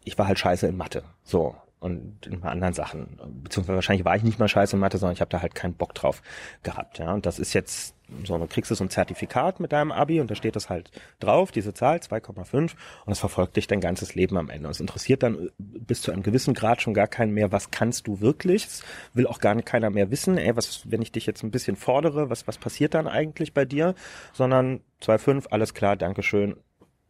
ich 0.05 0.19
war 0.19 0.27
halt 0.27 0.39
scheiße 0.39 0.67
in 0.67 0.77
Mathe, 0.77 1.05
so 1.23 1.55
und 1.83 2.27
in 2.27 2.43
anderen 2.45 2.75
Sachen, 2.75 3.19
beziehungsweise 3.43 3.75
wahrscheinlich 3.75 4.05
war 4.05 4.15
ich 4.15 4.23
nicht 4.23 4.39
mal 4.39 4.49
scheiße 4.49 4.77
in 4.77 4.81
Mathe, 4.81 4.99
sondern 4.99 5.15
ich 5.15 5.21
habe 5.21 5.31
da 5.31 5.43
halt 5.43 5.55
keinen 5.55 5.75
Bock 5.75 5.95
drauf 5.95 6.23
gehabt, 6.63 6.99
ja, 6.99 7.13
und 7.13 7.27
das 7.27 7.41
ist 7.41 7.53
jetzt 7.55 7.95
so, 8.25 8.39
du 8.39 8.47
kriegst 8.47 8.71
du 8.71 8.75
so 8.75 8.85
ein 8.85 8.91
Zertifikat 8.91 9.59
mit 9.59 9.73
deinem 9.73 9.91
Abi 9.91 10.21
und 10.21 10.31
da 10.31 10.35
steht 10.35 10.55
das 10.55 10.69
halt 10.69 10.91
drauf, 11.19 11.51
diese 11.51 11.75
Zahl 11.75 11.97
2,5 11.97 12.55
und 12.59 12.71
das 13.07 13.19
verfolgt 13.19 13.57
dich 13.57 13.67
dein 13.67 13.81
ganzes 13.81 14.15
Leben 14.15 14.37
am 14.37 14.51
Ende. 14.51 14.69
Und 14.69 14.73
es 14.73 14.81
interessiert 14.81 15.23
dann 15.23 15.51
bis 15.59 16.03
zu 16.03 16.13
einem 16.13 16.23
gewissen 16.23 16.55
Grad 16.55 16.83
schon 16.83 16.95
gar 16.95 17.09
keinen 17.09 17.33
mehr, 17.33 17.53
was 17.53 17.71
kannst 17.71 18.07
du 18.07 18.21
wirklich? 18.21 18.67
Es 18.67 18.83
will 19.15 19.27
auch 19.27 19.41
gar 19.41 19.55
keiner 19.63 19.91
mehr 19.91 20.11
wissen, 20.11 20.39
ey, 20.39 20.55
was, 20.55 20.91
wenn 20.91 21.03
ich 21.03 21.11
dich 21.11 21.27
jetzt 21.27 21.43
ein 21.43 21.51
bisschen 21.51 21.77
fordere, 21.77 22.31
was, 22.31 22.47
was 22.47 22.59
passiert 22.59 22.95
dann 22.95 23.09
eigentlich 23.09 23.55
bei 23.55 23.65
dir? 23.65 23.95
Sondern 24.33 24.81
2,5, 25.03 25.49
alles 25.51 25.75
klar, 25.75 25.97
Dankeschön, 25.97 26.57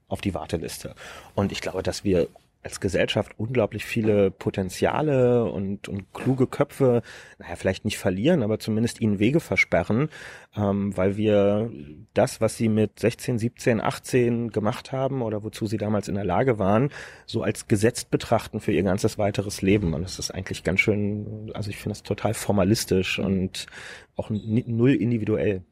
auf 0.09 0.21
die 0.21 0.35
Warteliste. 0.35 0.95
Und 1.35 1.53
ich 1.53 1.61
glaube, 1.61 1.83
dass 1.83 2.05
wir 2.05 2.29
als 2.62 2.81
Gesellschaft 2.81 3.33
unglaublich 3.38 3.85
viele 3.85 4.31
Potenziale 4.31 5.44
und, 5.51 5.88
und 5.88 6.12
kluge 6.12 6.46
Köpfe, 6.46 7.03
naja, 7.38 7.57
vielleicht 7.57 7.85
nicht 7.85 7.98
verlieren, 7.98 8.42
aber 8.42 8.61
zumindest 8.61 9.01
ihnen 9.01 9.18
Wege 9.18 9.40
versperren, 9.40 10.09
ähm, 10.57 10.96
weil 10.96 11.16
wir 11.16 11.70
das, 12.14 12.40
was 12.40 12.57
sie 12.57 12.68
mit 12.68 13.01
16, 13.01 13.38
17, 13.38 13.81
18 13.81 14.51
gemacht 14.51 14.92
haben 14.92 15.22
oder 15.22 15.42
wozu 15.42 15.66
sie 15.66 15.77
damals 15.77 16.07
in 16.07 16.14
der 16.14 16.25
Lage 16.25 16.59
waren, 16.59 16.90
so 17.27 17.42
als 17.42 17.66
gesetzt 17.66 18.11
betrachten 18.11 18.61
für 18.61 18.72
ihr 18.72 18.85
ganzes 18.85 19.18
weiteres 19.18 19.61
Leben. 19.61 19.92
Und 19.94 20.03
das 20.03 20.20
ist 20.20 20.31
eigentlich 20.31 20.62
ganz 20.62 20.81
schön, 20.81 21.51
also 21.55 21.68
ich 21.68 21.77
finde 21.77 21.92
das 21.92 22.05
total 22.05 22.35
formalistisch 22.35 23.18
und 23.18 23.66
auch 24.14 24.31
null 24.31 24.94
individuell. 24.94 25.62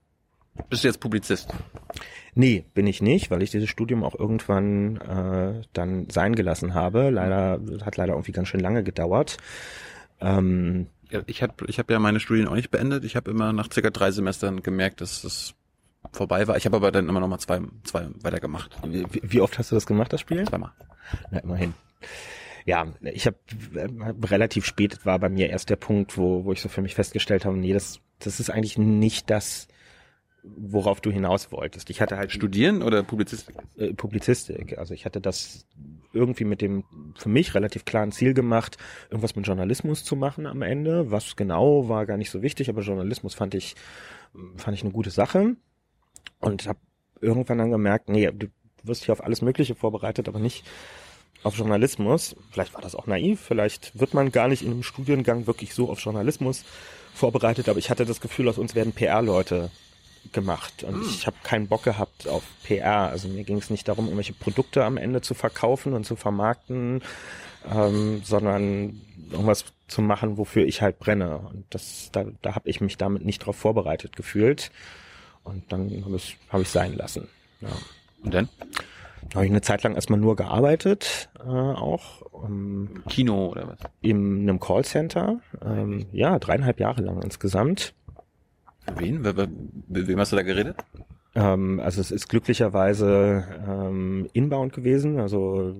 Bist 0.68 0.85
du 0.85 0.88
jetzt 0.88 1.01
Publizist? 1.01 1.53
Nee, 2.35 2.64
bin 2.75 2.87
ich 2.87 3.03
nicht, 3.03 3.31
weil 3.31 3.42
ich 3.42 3.51
dieses 3.51 3.68
Studium 3.68 4.05
auch 4.05 4.14
irgendwann 4.14 4.96
äh, 4.99 5.62
dann 5.73 6.09
sein 6.11 6.35
gelassen 6.35 6.75
habe. 6.75 7.11
Leider 7.11 7.61
hat 7.85 7.96
leider 7.96 8.12
irgendwie 8.12 8.33
ganz 8.33 8.49
schön 8.49 8.61
lange 8.61 8.85
gedauert. 8.85 9.37
Ähm, 10.20 10.87
Ja, 11.11 11.23
ich 11.27 11.42
habe 11.42 11.55
ich 11.66 11.79
hab 11.79 11.90
ja 11.90 11.99
meine 11.99 12.20
Studien 12.20 12.46
auch 12.46 12.55
nicht 12.55 12.70
beendet. 12.70 13.05
Ich 13.05 13.16
habe 13.16 13.31
immer 13.31 13.53
nach 13.53 13.68
circa 13.73 13.90
drei 13.90 14.12
Semestern 14.12 14.62
gemerkt, 14.62 15.01
dass 15.01 15.25
es 15.25 15.55
vorbei 16.12 16.46
war. 16.46 16.57
Ich 16.57 16.66
habe 16.66 16.77
aber 16.77 16.92
dann 16.92 17.09
immer 17.09 17.20
noch 17.20 17.29
mal 17.29 17.38
zwei, 17.38 17.61
zwei 17.83 18.07
weitergemacht. 18.23 18.77
wie, 18.87 19.05
wie 19.23 19.40
oft 19.40 19.59
hast 19.59 19.73
du 19.73 19.75
das 19.75 19.87
gemacht, 19.87 20.12
das 20.12 20.20
Spiel? 20.20 20.46
Zweimal. 20.46 20.70
Na, 21.31 21.40
immerhin. 21.40 21.75
Ja, 22.64 22.87
ich 23.01 23.27
habe 23.27 23.38
relativ 24.31 24.64
spät 24.66 25.05
war 25.05 25.18
bei 25.18 25.29
mir 25.29 25.51
erst 25.51 25.70
der 25.70 25.77
Punkt, 25.77 26.16
wo, 26.16 26.44
wo 26.44 26.53
ich 26.53 26.61
so 26.61 26.68
für 26.68 26.83
mich 26.83 26.94
festgestellt 26.94 27.44
habe, 27.44 27.57
nee, 27.57 27.73
das, 27.73 28.01
das 28.18 28.38
ist 28.38 28.51
eigentlich 28.51 28.79
nicht 28.79 29.31
das, 29.31 29.66
worauf 30.42 31.00
du 31.00 31.11
hinaus 31.11 31.53
wolltest. 31.53 31.90
Ich 31.90 32.00
hatte 32.00 32.16
halt 32.16 32.33
Studieren 32.33 32.83
oder 32.83 33.03
Publizistik? 33.03 33.57
äh, 33.76 33.92
Publizistik. 33.92 34.79
Also 34.79 34.94
ich 34.94 35.05
hatte 35.05 35.20
das 35.20 35.66
irgendwie 36.12 36.44
mit 36.44 36.61
dem 36.61 36.85
für 37.16 37.29
mich 37.29 37.55
relativ 37.55 37.85
klaren 37.85 38.12
Ziel 38.12 38.35
gemacht, 38.35 38.79
irgendwas 39.11 39.37
mit 39.37 39.46
Journalismus 39.46 40.05
zu 40.05 40.16
machen 40.16 40.46
am 40.46 40.62
Ende. 40.62 41.11
Was 41.11 41.37
genau 41.37 41.88
war 41.88 42.07
gar 42.07 42.16
nicht 42.16 42.31
so 42.31 42.42
wichtig, 42.42 42.68
aber 42.68 42.83
Journalismus 42.83 43.35
fand 43.35 43.55
ich 43.55 43.76
fand 44.57 44.76
ich 44.76 44.83
eine 44.83 44.92
gute 44.92 45.11
Sache 45.11 45.57
und 46.40 46.66
habe 46.66 46.79
irgendwann 47.20 47.59
dann 47.59 47.70
gemerkt, 47.70 48.09
nee, 48.09 48.31
du 48.33 48.46
wirst 48.83 49.05
hier 49.05 49.12
auf 49.12 49.22
alles 49.22 49.42
Mögliche 49.42 49.74
vorbereitet, 49.74 50.29
aber 50.29 50.38
nicht 50.38 50.64
auf 51.42 51.57
Journalismus. 51.57 52.37
Vielleicht 52.50 52.74
war 52.74 52.81
das 52.81 52.94
auch 52.94 53.07
naiv, 53.07 53.40
vielleicht 53.40 53.98
wird 53.98 54.14
man 54.14 54.33
gar 54.33 54.48
nicht 54.48 54.62
in 54.62 54.70
einem 54.70 54.83
Studiengang 54.83 55.46
wirklich 55.46 55.74
so 55.74 55.90
auf 55.90 56.00
Journalismus 56.00 56.64
vorbereitet, 57.14 57.68
aber 57.68 57.79
ich 57.79 57.90
hatte 57.90 58.07
das 58.07 58.20
Gefühl, 58.20 58.48
aus 58.48 58.59
uns 58.59 58.74
werden 58.74 58.92
PR-Leute 58.92 59.70
gemacht 60.33 60.85
und 60.85 61.04
ich 61.06 61.26
habe 61.26 61.37
keinen 61.42 61.66
Bock 61.66 61.83
gehabt 61.83 62.28
auf 62.28 62.44
PR. 62.62 63.09
Also 63.09 63.28
mir 63.28 63.44
ging 63.44 63.59
es 63.59 63.70
nicht 63.70 63.88
darum, 63.88 64.06
irgendwelche 64.06 64.33
Produkte 64.33 64.85
am 64.85 64.96
Ende 64.96 65.20
zu 65.20 65.35
verkaufen 65.35 65.92
und 65.92 66.04
zu 66.04 66.16
vermarkten, 66.16 67.02
ähm, 67.70 68.22
sondern 68.24 69.00
irgendwas 69.30 69.64
zu 69.88 70.02
machen, 70.02 70.38
wofür 70.38 70.64
ich 70.64 70.83
halt 70.83 70.98
brenne. 70.98 71.38
Und 71.38 71.64
das, 71.70 72.11
da, 72.12 72.24
da 72.42 72.54
habe 72.54 72.68
ich 72.68 72.80
mich 72.80 72.96
damit 72.96 73.24
nicht 73.24 73.40
drauf 73.40 73.56
vorbereitet 73.56 74.16
gefühlt. 74.16 74.70
Und 75.42 75.72
dann 75.72 75.90
habe 76.04 76.16
ich 76.16 76.37
hab 76.48 76.61
ich 76.61 76.68
sein 76.68 76.94
lassen. 76.94 77.28
Ja. 77.61 77.68
Und 78.22 78.35
dann? 78.35 78.48
Da 79.30 79.37
habe 79.37 79.46
ich 79.46 79.52
eine 79.52 79.61
Zeit 79.61 79.83
lang 79.83 79.94
erstmal 79.94 80.18
nur 80.18 80.35
gearbeitet, 80.35 81.28
äh, 81.38 81.48
auch 81.48 82.22
ähm, 82.44 83.02
Kino 83.09 83.48
oder 83.48 83.68
was? 83.68 83.78
in 84.00 84.42
einem 84.42 84.59
Callcenter. 84.59 85.40
Ähm, 85.64 86.06
ja, 86.12 86.38
dreieinhalb 86.38 86.80
Jahre 86.80 87.02
lang 87.02 87.22
insgesamt. 87.22 87.94
Wen? 88.97 89.23
Mit 89.23 90.09
wem 90.09 90.19
hast 90.19 90.33
du 90.33 90.37
da 90.37 90.43
geredet? 90.43 90.77
Ähm, 91.35 91.81
also 91.81 92.01
es 92.01 92.11
ist 92.11 92.29
glücklicherweise 92.29 93.45
ähm, 93.69 94.29
inbound 94.33 94.73
gewesen. 94.73 95.21
Also 95.21 95.75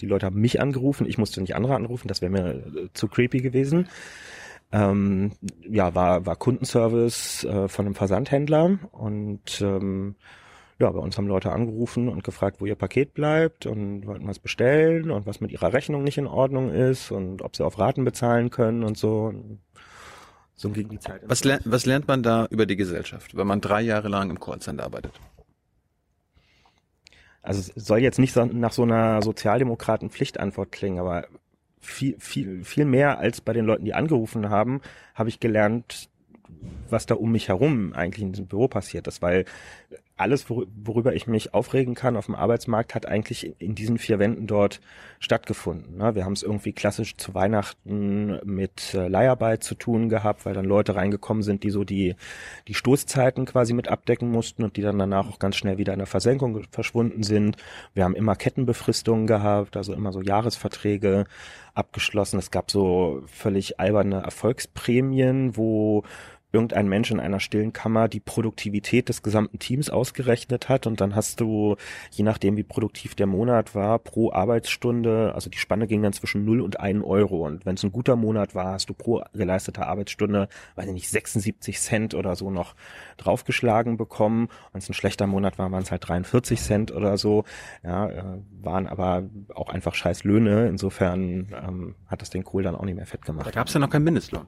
die 0.00 0.06
Leute 0.06 0.26
haben 0.26 0.40
mich 0.40 0.60
angerufen, 0.60 1.06
ich 1.06 1.18
musste 1.18 1.40
nicht 1.40 1.54
andere 1.54 1.74
anrufen, 1.74 2.08
das 2.08 2.22
wäre 2.22 2.30
mir 2.30 2.50
äh, 2.50 2.88
zu 2.92 3.08
creepy 3.08 3.40
gewesen. 3.40 3.88
Ähm, 4.70 5.32
ja, 5.68 5.94
war, 5.94 6.26
war 6.26 6.36
Kundenservice 6.36 7.44
äh, 7.44 7.68
von 7.68 7.86
einem 7.86 7.94
Versandhändler 7.94 8.78
und 8.92 9.62
ähm, 9.62 10.14
ja, 10.78 10.90
bei 10.90 11.00
uns 11.00 11.16
haben 11.16 11.26
Leute 11.26 11.50
angerufen 11.50 12.08
und 12.08 12.22
gefragt, 12.22 12.60
wo 12.60 12.66
ihr 12.66 12.76
Paket 12.76 13.14
bleibt 13.14 13.66
und 13.66 14.06
wollten 14.06 14.28
was 14.28 14.38
bestellen 14.38 15.10
und 15.10 15.26
was 15.26 15.40
mit 15.40 15.50
ihrer 15.50 15.72
Rechnung 15.72 16.04
nicht 16.04 16.18
in 16.18 16.28
Ordnung 16.28 16.70
ist 16.70 17.10
und 17.10 17.42
ob 17.42 17.56
sie 17.56 17.64
auf 17.64 17.78
Raten 17.78 18.04
bezahlen 18.04 18.50
können 18.50 18.84
und 18.84 18.96
so. 18.96 19.24
Und 19.24 19.58
so 20.58 20.70
ging 20.70 20.88
die 20.88 20.98
Zeit. 20.98 21.22
Was, 21.24 21.44
ler 21.44 21.60
was 21.64 21.86
lernt 21.86 22.08
man 22.08 22.24
da 22.24 22.46
über 22.50 22.66
die 22.66 22.74
Gesellschaft, 22.74 23.36
wenn 23.36 23.46
man 23.46 23.60
drei 23.60 23.80
Jahre 23.80 24.08
lang 24.08 24.28
im 24.28 24.40
Callcenter 24.40 24.82
arbeitet? 24.82 25.12
Also 27.42 27.60
es 27.60 27.86
soll 27.86 28.00
jetzt 28.00 28.18
nicht 28.18 28.32
so, 28.32 28.44
nach 28.44 28.72
so 28.72 28.82
einer 28.82 29.22
sozialdemokraten 29.22 30.10
Pflichtantwort 30.10 30.72
klingen, 30.72 30.98
aber 30.98 31.28
viel, 31.78 32.16
viel, 32.18 32.64
viel 32.64 32.84
mehr 32.84 33.20
als 33.20 33.40
bei 33.40 33.52
den 33.52 33.66
Leuten, 33.66 33.84
die 33.84 33.94
angerufen 33.94 34.50
haben, 34.50 34.80
habe 35.14 35.28
ich 35.28 35.38
gelernt, 35.38 36.10
was 36.90 37.06
da 37.06 37.14
um 37.14 37.30
mich 37.30 37.46
herum 37.46 37.92
eigentlich 37.92 38.24
in 38.24 38.32
diesem 38.32 38.48
Büro 38.48 38.66
passiert 38.66 39.06
ist, 39.06 39.22
weil 39.22 39.44
alles, 40.18 40.48
wor- 40.50 40.66
worüber 40.84 41.14
ich 41.14 41.26
mich 41.26 41.54
aufregen 41.54 41.94
kann 41.94 42.16
auf 42.16 42.26
dem 42.26 42.34
Arbeitsmarkt, 42.34 42.94
hat 42.94 43.06
eigentlich 43.06 43.54
in 43.58 43.74
diesen 43.74 43.98
vier 43.98 44.18
Wänden 44.18 44.46
dort 44.46 44.80
stattgefunden. 45.20 45.96
ne? 45.96 46.14
Wir 46.14 46.24
haben 46.24 46.32
es 46.32 46.42
irgendwie 46.42 46.72
klassisch 46.72 47.16
zu 47.16 47.34
Weihnachten 47.34 48.40
mit 48.44 48.94
äh, 48.94 49.08
Leiharbeit 49.08 49.64
zu 49.64 49.74
tun 49.74 50.08
gehabt, 50.08 50.44
weil 50.46 50.54
dann 50.54 50.64
Leute 50.64 50.94
reingekommen 50.94 51.42
sind, 51.42 51.62
die 51.62 51.70
so 51.70 51.84
die, 51.84 52.16
die 52.66 52.74
Stoßzeiten 52.74 53.46
quasi 53.46 53.72
mit 53.72 53.88
abdecken 53.88 54.30
mussten 54.30 54.64
und 54.64 54.76
die 54.76 54.82
dann 54.82 54.98
danach 54.98 55.28
auch 55.28 55.38
ganz 55.38 55.56
schnell 55.56 55.78
wieder 55.78 55.92
in 55.92 55.98
der 55.98 56.06
Versenkung 56.06 56.62
verschwunden 56.70 57.22
sind. 57.22 57.56
Wir 57.94 58.04
haben 58.04 58.14
immer 58.14 58.36
Kettenbefristungen 58.36 59.26
gehabt, 59.26 59.76
also 59.76 59.92
immer 59.92 60.12
so 60.12 60.20
Jahresverträge 60.20 61.26
abgeschlossen. 61.74 62.38
Es 62.38 62.50
gab 62.50 62.70
so 62.70 63.22
völlig 63.26 63.78
alberne 63.78 64.22
Erfolgsprämien, 64.22 65.56
wo 65.56 66.02
irgendein 66.52 66.88
Mensch 66.88 67.10
in 67.10 67.20
einer 67.20 67.40
stillen 67.40 67.72
Kammer 67.72 68.08
die 68.08 68.20
Produktivität 68.20 69.08
des 69.08 69.22
gesamten 69.22 69.58
Teams 69.58 69.90
ausgerechnet 69.90 70.68
hat 70.68 70.86
und 70.86 71.00
dann 71.00 71.14
hast 71.14 71.40
du, 71.40 71.76
je 72.10 72.24
nachdem 72.24 72.56
wie 72.56 72.62
produktiv 72.62 73.14
der 73.14 73.26
Monat 73.26 73.74
war, 73.74 73.98
pro 73.98 74.32
Arbeitsstunde, 74.32 75.32
also 75.34 75.50
die 75.50 75.58
Spanne 75.58 75.86
ging 75.86 76.02
dann 76.02 76.12
zwischen 76.12 76.44
0 76.44 76.60
und 76.60 76.80
1 76.80 77.04
Euro 77.04 77.46
und 77.46 77.66
wenn 77.66 77.74
es 77.74 77.82
ein 77.82 77.92
guter 77.92 78.16
Monat 78.16 78.54
war, 78.54 78.72
hast 78.72 78.88
du 78.88 78.94
pro 78.94 79.22
geleistete 79.34 79.86
Arbeitsstunde, 79.86 80.48
weiß 80.76 80.86
ich 80.86 80.92
nicht, 80.92 81.08
76 81.10 81.78
Cent 81.80 82.14
oder 82.14 82.34
so 82.36 82.50
noch 82.50 82.74
draufgeschlagen 83.18 83.96
bekommen. 83.96 84.48
Wenn 84.72 84.80
es 84.80 84.88
ein 84.88 84.94
schlechter 84.94 85.26
Monat 85.26 85.58
war, 85.58 85.70
waren 85.70 85.82
es 85.82 85.90
halt 85.90 86.08
43 86.08 86.60
Cent 86.60 86.92
oder 86.92 87.18
so. 87.18 87.44
Ja, 87.82 88.08
äh, 88.08 88.22
waren 88.62 88.86
aber 88.86 89.24
auch 89.54 89.68
einfach 89.68 89.94
scheiß 89.94 90.24
Löhne. 90.24 90.68
Insofern 90.68 91.54
ähm, 91.54 91.94
hat 92.06 92.22
das 92.22 92.30
den 92.30 92.44
Kohl 92.44 92.62
dann 92.62 92.74
auch 92.74 92.84
nicht 92.84 92.96
mehr 92.96 93.06
fett 93.06 93.20
Da 93.22 93.26
gemacht. 93.32 93.54
gab 93.54 93.66
es 93.68 93.74
ja 93.74 93.80
noch 93.80 93.90
keinen 93.90 94.04
Mindestlohn. 94.04 94.46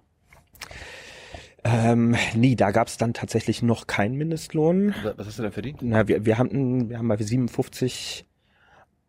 Ähm, 1.65 2.17
nee, 2.35 2.55
da 2.55 2.71
gab 2.71 2.89
es 2.89 2.97
dann 2.97 3.13
tatsächlich 3.13 3.63
noch 3.63 3.87
keinen 3.87 4.17
Mindestlohn. 4.17 4.95
Was 5.17 5.27
hast 5.27 5.39
du 5.39 5.43
denn 5.43 5.53
verdient? 5.53 5.81
Na, 5.83 6.09
wir, 6.09 6.25
wir 6.25 6.39
hatten, 6.39 6.89
wir 6.89 6.99
haben 6.99 7.09
bei 7.09 7.17
57 7.17 8.27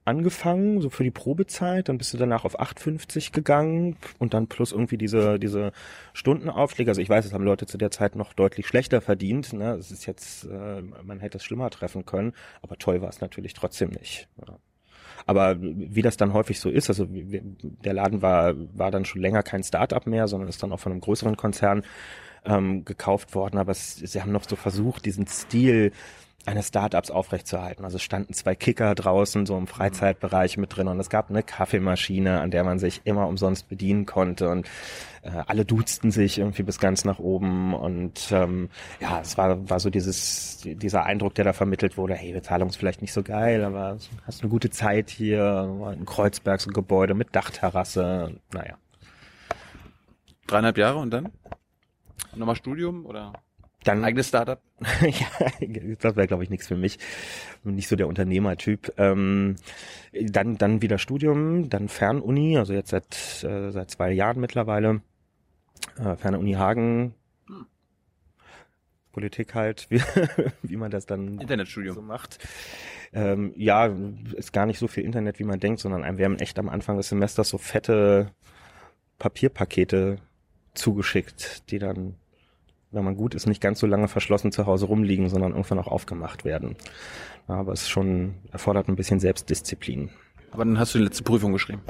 angefangen, 0.04 0.82
so 0.82 0.90
für 0.90 1.04
die 1.04 1.12
Probezeit, 1.12 1.88
dann 1.88 1.98
bist 1.98 2.14
du 2.14 2.18
danach 2.18 2.44
auf 2.44 2.60
8,50 2.60 3.32
gegangen 3.32 3.98
und 4.18 4.34
dann 4.34 4.48
plus 4.48 4.72
irgendwie 4.72 4.98
diese, 4.98 5.38
diese 5.40 5.72
Stundenaufschläge. 6.14 6.90
Also 6.90 7.02
ich 7.02 7.10
weiß, 7.10 7.26
es 7.26 7.34
haben 7.34 7.44
Leute 7.44 7.68
zu 7.68 7.78
der 7.78 7.92
Zeit 7.92 8.16
noch 8.16 8.34
deutlich 8.34 8.68
schlechter 8.68 9.02
verdient. 9.02 9.54
Ne? 9.54 9.74
Es 9.74 9.92
ist 9.92 10.06
jetzt, 10.06 10.46
äh, 10.46 10.82
man 11.04 11.20
hätte 11.20 11.38
es 11.38 11.44
schlimmer 11.44 11.70
treffen 11.70 12.06
können, 12.06 12.34
aber 12.62 12.78
toll 12.78 13.02
war 13.02 13.10
es 13.10 13.22
natürlich 13.22 13.54
trotzdem 13.54 13.90
nicht. 13.92 14.28
Ja. 14.46 14.58
Aber 15.28 15.58
wie 15.62 16.02
das 16.02 16.18
dann 16.18 16.34
häufig 16.34 16.60
so 16.60 16.70
ist, 16.70 16.90
also 16.90 17.06
der 17.08 17.94
Laden 17.94 18.24
war, 18.24 18.56
war 18.76 18.90
dann 18.90 19.06
schon 19.06 19.22
länger 19.22 19.44
kein 19.44 19.64
Start-up 19.64 20.08
mehr, 20.08 20.28
sondern 20.28 20.50
ist 20.50 20.64
dann 20.64 20.72
auch 20.72 20.80
von 20.80 20.92
einem 20.92 21.02
größeren 21.02 21.38
Konzern 21.38 21.84
ähm, 22.46 22.86
gekauft 22.86 23.36
worden. 23.36 23.58
Aber 23.58 23.72
es, 23.72 23.96
sie 23.96 24.22
haben 24.22 24.32
noch 24.32 24.48
so 24.48 24.56
versucht, 24.56 25.06
diesen 25.06 25.28
Stil 25.28 25.92
eines 26.46 26.70
Startups 26.70 27.12
aufrechtzuerhalten. 27.12 27.86
Also 27.86 27.98
standen 27.98 28.34
zwei 28.34 28.56
Kicker 28.56 28.96
draußen, 28.96 29.46
so 29.46 29.58
im 29.58 29.68
Freizeitbereich 29.68 30.58
mit 30.58 30.76
drin 30.76 30.88
und 30.88 31.00
es 31.00 31.10
gab 31.10 31.30
eine 31.30 31.44
Kaffeemaschine, 31.44 32.42
an 32.42 32.52
der 32.52 32.64
man 32.64 32.80
sich 32.80 33.02
immer 33.04 33.28
umsonst 33.28 33.70
bedienen 33.70 34.06
konnte 34.06 34.50
und 34.50 34.68
äh, 35.22 35.30
alle 35.46 35.66
duzten 35.66 36.12
sich 36.12 36.40
irgendwie 36.40 36.64
bis 36.64 36.80
ganz 36.80 37.06
nach 37.06 37.20
oben 37.20 37.74
und 37.74 38.32
ähm, 38.32 38.70
ja, 39.00 39.20
es 39.22 39.38
war, 39.38 39.70
war 39.70 39.80
so 39.80 39.90
dieses, 39.90 40.62
dieser 40.64 41.06
Eindruck, 41.06 41.36
der 41.36 41.46
da 41.46 41.54
vermittelt 41.54 41.98
wurde, 41.98 42.16
hey, 42.16 42.34
Bezahlung 42.34 42.70
ist 42.70 42.78
vielleicht 42.78 43.02
nicht 43.02 43.14
so 43.14 43.22
geil, 43.22 43.64
aber 43.64 43.98
hast 44.26 44.42
eine 44.42 44.50
gute 44.50 44.72
Zeit 44.72 45.10
hier, 45.10 45.70
ein 45.86 46.06
Kreuzberg, 46.06 46.60
so 46.60 46.70
ein 46.70 46.74
Gebäude 46.74 47.14
mit 47.14 47.36
Dachterrasse, 47.36 48.36
naja. 48.52 48.78
Dreieinhalb 50.48 50.78
Jahre 50.78 50.98
und 50.98 51.12
dann? 51.12 51.30
Nochmal 52.36 52.56
Studium 52.56 53.06
oder 53.06 53.34
Dann 53.84 54.04
eigenes 54.04 54.28
Startup? 54.28 54.62
ja, 55.02 55.50
das 56.00 56.16
wäre, 56.16 56.28
glaube 56.28 56.44
ich, 56.44 56.50
nichts 56.50 56.68
für 56.68 56.76
mich. 56.76 57.00
Bin 57.64 57.76
Nicht 57.76 57.88
so 57.88 57.96
der 57.96 58.08
Unternehmertyp. 58.08 58.94
Ähm, 58.98 59.56
dann, 60.14 60.58
dann 60.58 60.82
wieder 60.82 60.98
Studium, 60.98 61.70
dann 61.70 61.90
Fernuni, 61.90 62.58
also 62.58 62.74
jetzt 62.74 62.90
seit, 62.90 63.44
äh, 63.44 63.72
seit 63.72 63.92
zwei 63.92 64.12
Jahren 64.12 64.40
mittlerweile. 64.40 65.02
Äh, 65.98 66.16
Fernuni 66.16 66.54
Hagen. 66.54 67.16
Politik 69.12 69.56
halt, 69.56 69.88
wie, 69.90 70.02
wie 70.64 70.78
man 70.78 70.92
das 70.92 71.06
dann 71.06 71.36
so 71.36 71.42
Internetstudium. 71.42 72.06
macht. 72.06 72.40
Ähm, 73.14 73.54
ja, 73.56 73.88
ist 74.36 74.54
gar 74.54 74.66
nicht 74.66 74.80
so 74.80 74.88
viel 74.88 75.04
Internet, 75.04 75.40
wie 75.40 75.44
man 75.44 75.60
denkt, 75.60 75.82
sondern 75.82 76.04
einem 76.04 76.18
werden 76.18 76.40
echt 76.40 76.58
am 76.60 76.70
Anfang 76.70 76.98
des 76.98 77.10
Semesters 77.10 77.50
so 77.50 77.58
fette 77.58 78.32
Papierpakete 79.20 80.18
zugeschickt, 80.74 81.70
die 81.70 81.80
dann, 81.80 82.16
wenn 82.92 83.06
man 83.06 83.16
gut 83.16 83.36
ist, 83.36 83.48
nicht 83.48 83.62
ganz 83.62 83.80
so 83.80 83.88
lange 83.88 84.08
verschlossen 84.08 84.52
zu 84.52 84.66
Hause 84.66 84.86
rumliegen, 84.86 85.30
sondern 85.30 85.52
irgendwann 85.52 85.80
auch 85.80 85.88
aufgemacht 85.88 86.46
werden. 86.46 86.76
Aber 87.48 87.72
es 87.72 87.90
schon, 87.90 88.36
erfordert 88.52 88.88
ein 88.88 88.96
bisschen 88.96 89.20
Selbstdisziplin. 89.20 90.10
Aber 90.52 90.66
dann 90.66 90.78
hast 90.78 90.94
du 90.94 91.00
die 91.00 91.06
letzte 91.06 91.24
Prüfung 91.24 91.54
geschrieben. 91.54 91.82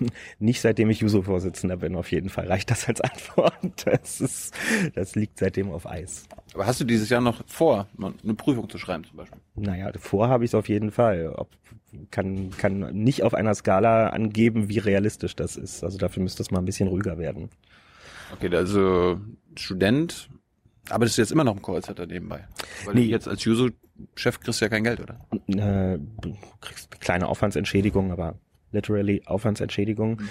Nicht 0.38 0.60
seitdem 0.60 0.90
ich 0.90 1.00
Juso-Vorsitzender 1.00 1.76
bin, 1.76 1.96
auf 1.96 2.10
jeden 2.10 2.28
Fall. 2.28 2.46
Reicht 2.46 2.70
das 2.70 2.88
als 2.88 3.00
Antwort? 3.00 3.54
Das 3.84 4.20
ist, 4.20 4.54
das 4.94 5.14
liegt 5.14 5.38
seitdem 5.38 5.70
auf 5.70 5.86
Eis. 5.86 6.24
Aber 6.54 6.66
hast 6.66 6.80
du 6.80 6.84
dieses 6.84 7.08
Jahr 7.08 7.20
noch 7.20 7.42
vor, 7.46 7.88
eine 7.98 8.34
Prüfung 8.34 8.68
zu 8.68 8.78
schreiben 8.78 9.04
zum 9.04 9.16
Beispiel? 9.16 9.40
Naja, 9.54 9.90
vor 9.98 10.28
habe 10.28 10.44
ich 10.44 10.50
es 10.50 10.54
auf 10.54 10.68
jeden 10.68 10.90
Fall. 10.90 11.32
Ob, 11.34 11.50
kann, 12.10 12.50
kann 12.50 12.92
nicht 12.92 13.22
auf 13.22 13.34
einer 13.34 13.54
Skala 13.54 14.08
angeben, 14.08 14.68
wie 14.68 14.78
realistisch 14.78 15.36
das 15.36 15.56
ist. 15.56 15.84
Also 15.84 15.98
dafür 15.98 16.22
müsste 16.22 16.42
es 16.42 16.50
mal 16.50 16.58
ein 16.58 16.64
bisschen 16.64 16.88
ruhiger 16.88 17.18
werden. 17.18 17.50
Okay, 18.32 18.54
also 18.54 19.20
Student, 19.56 20.28
arbeitest 20.90 21.18
du 21.18 21.22
jetzt 21.22 21.32
immer 21.32 21.44
noch 21.44 21.54
im 21.56 21.62
Callcenter 21.62 22.06
nebenbei? 22.06 22.46
Weil 22.84 22.94
Nee. 22.94 23.02
jetzt 23.04 23.28
als 23.28 23.44
Juso-Chef 23.44 24.40
kriegst 24.40 24.60
du 24.60 24.64
ja 24.64 24.68
kein 24.68 24.84
Geld, 24.84 25.00
oder? 25.00 25.20
Äh, 25.48 25.98
du 26.20 26.36
kriegst 26.60 26.88
eine 26.92 27.00
kleine 27.00 27.28
Aufwandsentschädigung, 27.28 28.12
aber 28.12 28.38
literally 28.72 29.22
Aufwandsentschädigung. 29.26 30.22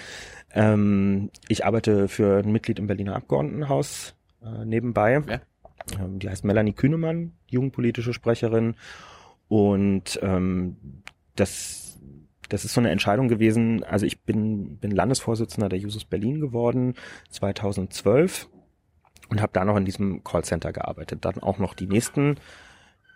Ähm, 0.52 1.32
ich 1.48 1.66
arbeite 1.66 2.08
für 2.08 2.40
ein 2.40 2.52
Mitglied 2.52 2.80
im 2.80 2.88
Berliner 2.88 3.16
Abgeordnetenhaus 3.16 4.16
äh, 4.44 4.66
nebenbei. 4.66 5.22
Ja. 5.28 5.42
Ähm, 6.00 6.20
die 6.20 6.30
heißt 6.30 6.44
Melanie 6.46 6.74
Kühnemann, 6.74 7.34
jugendpolitische 7.48 8.14
Sprecherin. 8.14 8.76
Und 9.48 10.20
ähm, 10.22 10.78
das, 11.36 11.85
das 12.50 12.66
ist 12.66 12.74
so 12.74 12.82
eine 12.82 12.92
Entscheidung 12.92 13.28
gewesen. 13.28 13.84
Also 13.84 14.06
ich 14.06 14.22
bin, 14.22 14.78
bin 14.78 14.92
Landesvorsitzender 14.92 15.70
der 15.70 15.80
Jusos 15.80 16.06
Berlin 16.06 16.40
geworden 16.40 16.96
2012 17.30 18.48
und 19.30 19.42
habe 19.42 19.54
da 19.54 19.66
noch 19.66 19.78
in 19.78 19.86
diesem 19.86 20.24
Callcenter 20.24 20.72
gearbeitet. 20.72 21.26
Dann 21.26 21.42
auch 21.42 21.58
noch 21.58 21.74
die 21.74 21.88
nächsten 21.88 22.38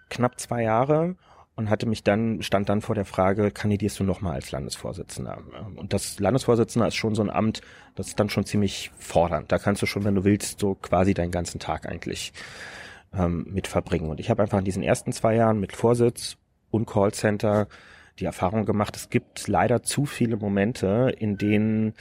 knapp 0.09 0.39
zwei 0.39 0.63
Jahre 0.63 1.15
und 1.55 1.69
hatte 1.69 1.85
mich 1.85 2.03
dann, 2.03 2.41
stand 2.41 2.69
dann 2.69 2.81
vor 2.81 2.95
der 2.95 3.05
Frage, 3.05 3.51
kandidierst 3.51 3.99
du 3.99 4.03
nochmal 4.03 4.35
als 4.35 4.51
Landesvorsitzender? 4.51 5.43
Und 5.75 5.93
das 5.93 6.19
Landesvorsitzender 6.19 6.87
ist 6.87 6.95
schon 6.95 7.15
so 7.15 7.21
ein 7.21 7.29
Amt, 7.29 7.61
das 7.95 8.07
ist 8.07 8.19
dann 8.19 8.29
schon 8.29 8.45
ziemlich 8.45 8.91
fordernd. 8.97 9.51
Da 9.51 9.59
kannst 9.59 9.81
du 9.81 9.85
schon, 9.85 10.05
wenn 10.05 10.15
du 10.15 10.23
willst, 10.23 10.59
so 10.59 10.75
quasi 10.75 11.13
deinen 11.13 11.31
ganzen 11.31 11.59
Tag 11.59 11.85
eigentlich 11.85 12.31
ähm, 13.13 13.45
mit 13.49 13.67
verbringen. 13.67 14.09
Und 14.09 14.19
ich 14.19 14.29
habe 14.29 14.41
einfach 14.41 14.59
in 14.59 14.65
diesen 14.65 14.83
ersten 14.83 15.11
zwei 15.11 15.35
Jahren 15.35 15.59
mit 15.59 15.75
Vorsitz 15.75 16.37
und 16.71 16.85
Callcenter 16.85 17.67
die 18.19 18.25
Erfahrung 18.25 18.65
gemacht, 18.65 18.95
es 18.95 19.09
gibt 19.09 19.47
leider 19.47 19.83
zu 19.83 20.05
viele 20.05 20.37
Momente, 20.37 21.13
in 21.17 21.37
denen 21.37 21.93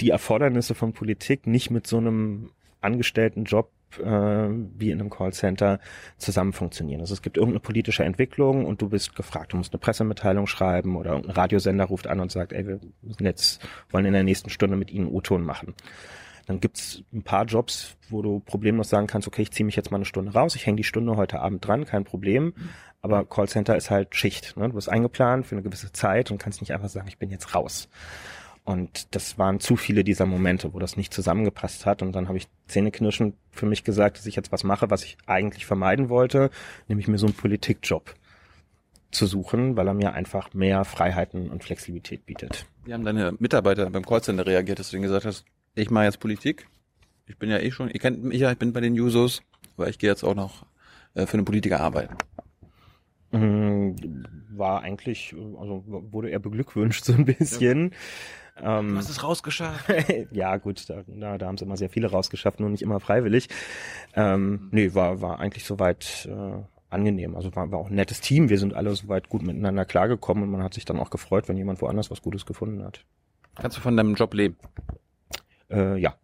die 0.00 0.10
Erfordernisse 0.10 0.74
von 0.74 0.92
Politik 0.92 1.46
nicht 1.46 1.70
mit 1.70 1.86
so 1.86 1.98
einem 1.98 2.50
angestellten 2.80 3.44
Job 3.44 3.70
äh, 3.98 4.04
wie 4.04 4.90
in 4.90 5.00
einem 5.00 5.10
Callcenter 5.10 5.80
zusammen 6.16 6.52
funktionieren. 6.52 7.00
Also 7.00 7.14
es 7.14 7.22
gibt 7.22 7.36
irgendeine 7.36 7.60
politische 7.60 8.04
Entwicklung 8.04 8.64
und 8.64 8.82
du 8.82 8.88
bist 8.88 9.14
gefragt, 9.14 9.52
du 9.52 9.56
musst 9.56 9.72
eine 9.72 9.80
Pressemitteilung 9.80 10.46
schreiben 10.46 10.96
oder 10.96 11.16
ein 11.16 11.30
Radiosender 11.30 11.84
ruft 11.84 12.06
an 12.06 12.20
und 12.20 12.32
sagt, 12.32 12.52
ey, 12.52 12.66
wir 12.66 12.80
jetzt, 13.20 13.66
wollen 13.90 14.06
in 14.06 14.12
der 14.12 14.24
nächsten 14.24 14.50
Stunde 14.50 14.76
mit 14.76 14.90
Ihnen 14.90 15.06
U-Ton 15.06 15.42
machen. 15.42 15.74
Dann 16.46 16.60
gibt's 16.60 17.02
ein 17.12 17.22
paar 17.22 17.44
Jobs, 17.44 17.96
wo 18.08 18.22
du 18.22 18.40
problemlos 18.40 18.88
sagen 18.88 19.06
kannst, 19.06 19.28
okay, 19.28 19.42
ich 19.42 19.52
ziehe 19.52 19.64
mich 19.64 19.76
jetzt 19.76 19.90
mal 19.90 19.98
eine 19.98 20.04
Stunde 20.04 20.32
raus, 20.32 20.54
ich 20.56 20.66
hänge 20.66 20.76
die 20.76 20.84
Stunde 20.84 21.16
heute 21.16 21.40
Abend 21.40 21.66
dran, 21.66 21.84
kein 21.84 22.04
Problem. 22.04 22.54
Aber 23.00 23.24
Callcenter 23.24 23.76
ist 23.76 23.90
halt 23.90 24.14
Schicht. 24.14 24.56
Ne? 24.56 24.68
Du 24.68 24.74
bist 24.74 24.88
eingeplant 24.88 25.46
für 25.46 25.54
eine 25.54 25.62
gewisse 25.62 25.92
Zeit 25.92 26.30
und 26.30 26.38
kannst 26.38 26.60
nicht 26.60 26.72
einfach 26.72 26.88
sagen, 26.88 27.08
ich 27.08 27.18
bin 27.18 27.30
jetzt 27.30 27.54
raus. 27.54 27.88
Und 28.64 29.14
das 29.16 29.38
waren 29.38 29.58
zu 29.58 29.74
viele 29.74 30.04
dieser 30.04 30.24
Momente, 30.24 30.72
wo 30.72 30.78
das 30.78 30.96
nicht 30.96 31.12
zusammengepasst 31.12 31.84
hat. 31.84 32.00
Und 32.00 32.12
dann 32.12 32.28
habe 32.28 32.38
ich 32.38 32.46
zähneknirschend 32.68 33.34
für 33.50 33.66
mich 33.66 33.82
gesagt, 33.82 34.18
dass 34.18 34.26
ich 34.26 34.36
jetzt 34.36 34.52
was 34.52 34.62
mache, 34.62 34.88
was 34.90 35.04
ich 35.04 35.16
eigentlich 35.26 35.66
vermeiden 35.66 36.08
wollte, 36.08 36.50
nämlich 36.86 37.08
mir 37.08 37.18
so 37.18 37.26
einen 37.26 37.34
Politikjob 37.34 38.14
zu 39.10 39.26
suchen, 39.26 39.76
weil 39.76 39.88
er 39.88 39.94
mir 39.94 40.12
einfach 40.12 40.54
mehr 40.54 40.84
Freiheiten 40.84 41.50
und 41.50 41.64
Flexibilität 41.64 42.24
bietet. 42.24 42.66
Wie 42.84 42.94
haben 42.94 43.04
deine 43.04 43.34
Mitarbeiter 43.38 43.90
beim 43.90 44.06
Callcenter 44.06 44.46
reagiert, 44.46 44.78
dass 44.78 44.90
du 44.90 44.96
denen 44.96 45.02
gesagt 45.02 45.26
hast, 45.26 45.44
ich 45.74 45.90
mache 45.90 46.04
jetzt 46.04 46.20
Politik? 46.20 46.66
Ich 47.26 47.38
bin 47.38 47.50
ja 47.50 47.58
eh 47.58 47.70
schon, 47.70 47.88
ihr 47.88 48.00
kennt 48.00 48.22
mich 48.22 48.40
ja, 48.40 48.52
ich 48.52 48.58
bin 48.58 48.72
bei 48.72 48.80
den 48.80 48.94
Jusos, 48.94 49.42
weil 49.76 49.90
ich 49.90 49.98
gehe 49.98 50.10
jetzt 50.10 50.24
auch 50.24 50.34
noch 50.34 50.66
äh, 51.14 51.26
für 51.26 51.34
einen 51.34 51.44
Politiker 51.44 51.80
arbeiten. 51.80 52.16
Mm, 53.30 53.94
War 54.50 54.82
eigentlich, 54.82 55.34
also 55.58 55.84
wurde 55.86 56.30
er 56.30 56.38
beglückwünscht 56.38 57.04
so 57.06 57.14
ein 57.14 57.24
bisschen. 57.24 57.92
Ähm, 58.60 58.96
es 58.98 59.22
rausgeschafft. 59.22 59.86
ja, 60.30 60.56
gut, 60.58 60.88
da, 60.90 61.02
da, 61.06 61.38
da 61.38 61.46
haben 61.46 61.56
sie 61.56 61.64
immer 61.64 61.78
sehr 61.78 61.88
viele 61.88 62.10
rausgeschafft, 62.10 62.60
nur 62.60 62.68
nicht 62.68 62.82
immer 62.82 63.00
freiwillig. 63.00 63.48
Ähm, 64.14 64.68
nee, 64.72 64.94
war, 64.94 65.22
war 65.22 65.40
eigentlich 65.40 65.64
soweit 65.64 66.28
äh, 66.30 66.62
angenehm. 66.90 67.34
Also 67.34 67.54
war, 67.56 67.70
war 67.70 67.78
auch 67.78 67.88
ein 67.88 67.94
nettes 67.94 68.20
Team. 68.20 68.50
Wir 68.50 68.58
sind 68.58 68.74
alle 68.74 68.94
soweit 68.94 69.30
gut 69.30 69.42
miteinander 69.42 69.86
klargekommen 69.86 70.44
und 70.44 70.50
man 70.50 70.62
hat 70.62 70.74
sich 70.74 70.84
dann 70.84 70.98
auch 70.98 71.08
gefreut, 71.08 71.48
wenn 71.48 71.56
jemand 71.56 71.80
woanders 71.80 72.10
was 72.10 72.20
Gutes 72.20 72.44
gefunden 72.44 72.84
hat. 72.84 73.04
Kannst 73.54 73.78
du 73.78 73.80
von 73.80 73.96
deinem 73.96 74.14
Job 74.14 74.34
leben? 74.34 74.56
Äh, 75.72 75.96
ja. 75.98 76.16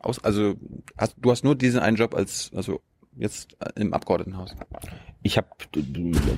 Aus, 0.00 0.22
also 0.24 0.56
hast, 0.96 1.14
du 1.18 1.30
hast 1.30 1.44
nur 1.44 1.54
diesen 1.54 1.80
einen 1.80 1.96
Job 1.96 2.14
als, 2.14 2.50
also 2.54 2.80
jetzt 3.16 3.56
im 3.76 3.92
Abgeordnetenhaus. 3.92 4.54
Ich 5.22 5.38
habe 5.38 5.48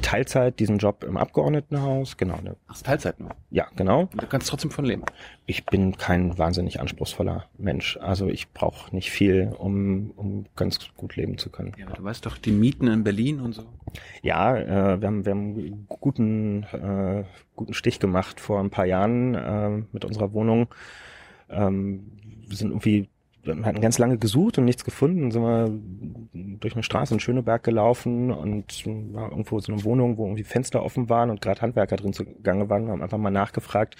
Teilzeit 0.02 0.60
diesen 0.60 0.78
Job 0.78 1.02
im 1.02 1.16
Abgeordnetenhaus, 1.16 2.16
genau. 2.16 2.40
Ne, 2.40 2.56
Ach, 2.68 2.80
Teilzeit 2.82 3.18
nur. 3.18 3.30
ja, 3.50 3.66
genau. 3.74 4.02
Und 4.02 4.22
du 4.22 4.26
kannst 4.26 4.48
trotzdem 4.48 4.70
von 4.70 4.84
leben. 4.84 5.02
Ich 5.46 5.66
bin 5.66 5.96
kein 5.96 6.38
wahnsinnig 6.38 6.78
anspruchsvoller 6.78 7.46
Mensch. 7.58 7.96
Also 7.96 8.28
ich 8.28 8.52
brauche 8.52 8.94
nicht 8.94 9.10
viel, 9.10 9.52
um, 9.58 10.12
um 10.14 10.46
ganz 10.54 10.78
gut 10.96 11.16
leben 11.16 11.36
zu 11.36 11.50
können. 11.50 11.72
Ja, 11.76 11.86
aber 11.86 11.96
du 11.96 12.04
weißt 12.04 12.24
doch, 12.26 12.38
die 12.38 12.52
Mieten 12.52 12.86
in 12.86 13.02
Berlin 13.02 13.40
und 13.40 13.54
so. 13.54 13.64
Ja, 14.22 14.56
äh, 14.56 15.00
wir 15.00 15.08
haben, 15.08 15.24
wir 15.24 15.32
haben 15.32 15.54
einen 15.56 15.86
guten, 15.88 16.62
äh, 16.64 17.24
guten 17.56 17.74
Stich 17.74 17.98
gemacht 17.98 18.38
vor 18.38 18.60
ein 18.60 18.70
paar 18.70 18.86
Jahren 18.86 19.34
äh, 19.34 19.82
mit 19.90 20.04
unserer 20.04 20.32
Wohnung. 20.32 20.68
Ähm, 21.48 22.12
wir 22.46 22.56
sind 22.56 22.70
irgendwie, 22.70 23.08
hatten 23.46 23.80
ganz 23.80 23.98
lange 23.98 24.18
gesucht 24.18 24.58
und 24.58 24.64
nichts 24.64 24.84
gefunden. 24.84 25.30
Sind 25.30 25.42
wir 25.42 25.70
durch 26.58 26.74
eine 26.74 26.82
Straße 26.82 27.14
in 27.14 27.20
Schöneberg 27.20 27.62
gelaufen 27.62 28.30
und 28.30 28.84
war 29.12 29.30
irgendwo 29.30 29.60
so 29.60 29.72
eine 29.72 29.84
Wohnung, 29.84 30.16
wo 30.16 30.24
irgendwie 30.24 30.44
Fenster 30.44 30.82
offen 30.82 31.08
waren 31.08 31.30
und 31.30 31.40
gerade 31.40 31.60
Handwerker 31.60 31.96
drin 31.96 32.12
zugange 32.12 32.68
waren. 32.68 32.86
Wir 32.86 32.92
haben 32.92 33.02
einfach 33.02 33.18
mal 33.18 33.30
nachgefragt, 33.30 33.96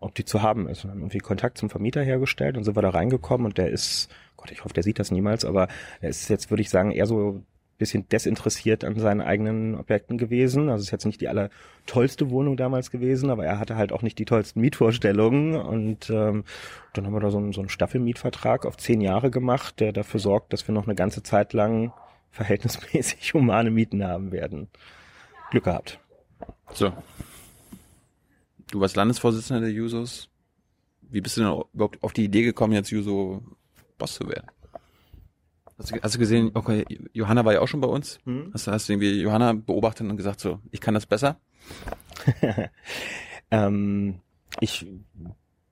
ob 0.00 0.14
die 0.14 0.24
zu 0.24 0.42
haben 0.42 0.68
ist. 0.68 0.84
Und 0.84 0.90
haben 0.90 1.00
irgendwie 1.00 1.18
Kontakt 1.18 1.58
zum 1.58 1.70
Vermieter 1.70 2.02
hergestellt 2.02 2.56
und 2.56 2.64
sind 2.64 2.76
wir 2.76 2.82
da 2.82 2.90
reingekommen 2.90 3.46
und 3.46 3.58
der 3.58 3.70
ist, 3.70 4.08
Gott, 4.36 4.50
ich 4.50 4.64
hoffe, 4.64 4.74
der 4.74 4.82
sieht 4.82 4.98
das 4.98 5.10
niemals, 5.10 5.44
aber 5.44 5.68
er 6.00 6.10
ist 6.10 6.28
jetzt, 6.28 6.50
würde 6.50 6.62
ich 6.62 6.70
sagen, 6.70 6.90
eher 6.90 7.06
so 7.06 7.42
bisschen 7.78 8.08
desinteressiert 8.08 8.84
an 8.84 8.98
seinen 8.98 9.20
eigenen 9.20 9.76
Objekten 9.76 10.18
gewesen. 10.18 10.68
Also 10.68 10.82
es 10.82 10.88
ist 10.88 10.90
jetzt 10.90 11.06
nicht 11.06 11.20
die 11.20 11.28
aller 11.28 11.48
tollste 11.86 12.28
Wohnung 12.30 12.56
damals 12.56 12.90
gewesen, 12.90 13.30
aber 13.30 13.46
er 13.46 13.58
hatte 13.58 13.76
halt 13.76 13.92
auch 13.92 14.02
nicht 14.02 14.18
die 14.18 14.24
tollsten 14.24 14.60
Mietvorstellungen. 14.60 15.54
Und 15.56 16.10
ähm, 16.10 16.44
dann 16.92 17.06
haben 17.06 17.14
wir 17.14 17.20
da 17.20 17.30
so 17.30 17.38
einen, 17.38 17.52
so 17.52 17.60
einen 17.60 17.68
Staffelmietvertrag 17.70 18.66
auf 18.66 18.76
zehn 18.76 19.00
Jahre 19.00 19.30
gemacht, 19.30 19.80
der 19.80 19.92
dafür 19.92 20.20
sorgt, 20.20 20.52
dass 20.52 20.66
wir 20.66 20.74
noch 20.74 20.86
eine 20.86 20.96
ganze 20.96 21.22
Zeit 21.22 21.52
lang 21.52 21.92
verhältnismäßig 22.30 23.32
humane 23.34 23.70
Mieten 23.70 24.04
haben 24.04 24.32
werden. 24.32 24.68
Glück 25.50 25.64
gehabt. 25.64 25.98
So. 26.72 26.92
Du 28.70 28.80
warst 28.80 28.96
Landesvorsitzender 28.96 29.62
der 29.62 29.70
Jusos. 29.70 30.28
Wie 31.00 31.22
bist 31.22 31.38
du 31.38 31.40
denn 31.40 31.62
überhaupt 31.72 32.02
auf 32.02 32.12
die 32.12 32.24
Idee 32.24 32.42
gekommen, 32.42 32.74
jetzt 32.74 32.90
Juso 32.90 33.42
Boss 33.96 34.14
zu 34.14 34.28
werden? 34.28 34.46
Hast 35.78 35.90
du, 35.94 36.00
hast 36.02 36.14
du 36.14 36.18
gesehen, 36.18 36.50
okay, 36.54 36.84
Johanna 37.12 37.44
war 37.44 37.52
ja 37.52 37.60
auch 37.60 37.68
schon 37.68 37.80
bei 37.80 37.88
uns. 37.88 38.18
Mhm. 38.24 38.50
Hast, 38.52 38.66
du- 38.66 38.72
hast 38.72 38.88
du 38.88 38.92
irgendwie 38.94 39.20
Johanna 39.20 39.52
beobachtet 39.52 40.08
und 40.10 40.16
gesagt 40.16 40.40
so, 40.40 40.58
ich 40.72 40.80
kann 40.80 40.94
das 40.94 41.06
besser? 41.06 41.38
Ähm, 43.50 44.20
ich 44.60 44.86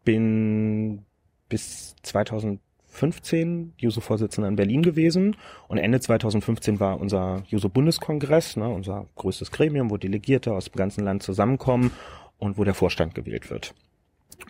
bin 0.05 1.05
bis 1.51 1.95
2015 2.05 3.75
Juso-Vorsitzender 3.77 4.49
in 4.49 4.57
Berlin 4.57 4.83
gewesen 4.83 5.37
und 5.69 5.77
Ende 5.77 6.01
2015 6.01 6.81
war 6.81 6.99
unser 6.99 7.43
Juso-Bundeskongress, 7.49 8.57
ne, 8.57 8.69
unser 8.71 9.07
größtes 9.17 9.51
Gremium, 9.51 9.91
wo 9.91 9.99
Delegierte 9.99 10.55
aus 10.55 10.67
dem 10.67 10.77
ganzen 10.77 11.05
Land 11.05 11.23
zusammenkommen 11.23 11.91
und 12.39 12.57
wo 12.57 12.65
der 12.65 12.73
Vorstand 12.75 13.15
gewählt 13.15 13.51
wird. 13.51 13.75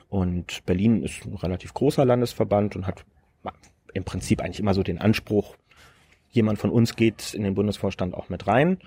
Und 0.09 0.65
Berlin 0.67 1.03
ist 1.03 1.25
ein 1.27 1.35
relativ 1.35 1.75
großer 1.75 2.05
Landesverband 2.05 2.77
und 2.77 2.87
hat 2.87 3.05
im 3.97 4.05
Prinzip 4.05 4.41
eigentlich 4.41 4.61
immer 4.61 4.75
so 4.75 4.83
den 4.83 4.99
Anspruch, 4.99 5.57
jemand 6.31 6.59
von 6.59 6.71
uns 6.71 6.97
geht 6.97 7.35
in 7.35 7.43
den 7.43 7.55
Bundesvorstand 7.55 8.15
auch 8.15 8.29
mit 8.29 8.47
rein. 8.47 8.79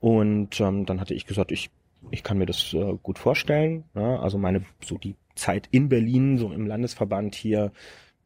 Und 0.00 0.60
ähm, 0.60 0.86
dann 0.86 1.00
hatte 1.00 1.14
ich 1.14 1.26
gesagt, 1.26 1.50
ich, 1.50 1.70
ich 2.10 2.22
kann 2.22 2.38
mir 2.38 2.46
das 2.46 2.72
äh, 2.74 2.94
gut 3.02 3.18
vorstellen. 3.18 3.84
Ja? 3.94 4.20
Also 4.20 4.38
meine, 4.38 4.64
so 4.84 4.98
die 4.98 5.16
Zeit 5.34 5.68
in 5.70 5.88
Berlin, 5.88 6.38
so 6.38 6.52
im 6.52 6.66
Landesverband 6.66 7.34
hier, 7.34 7.72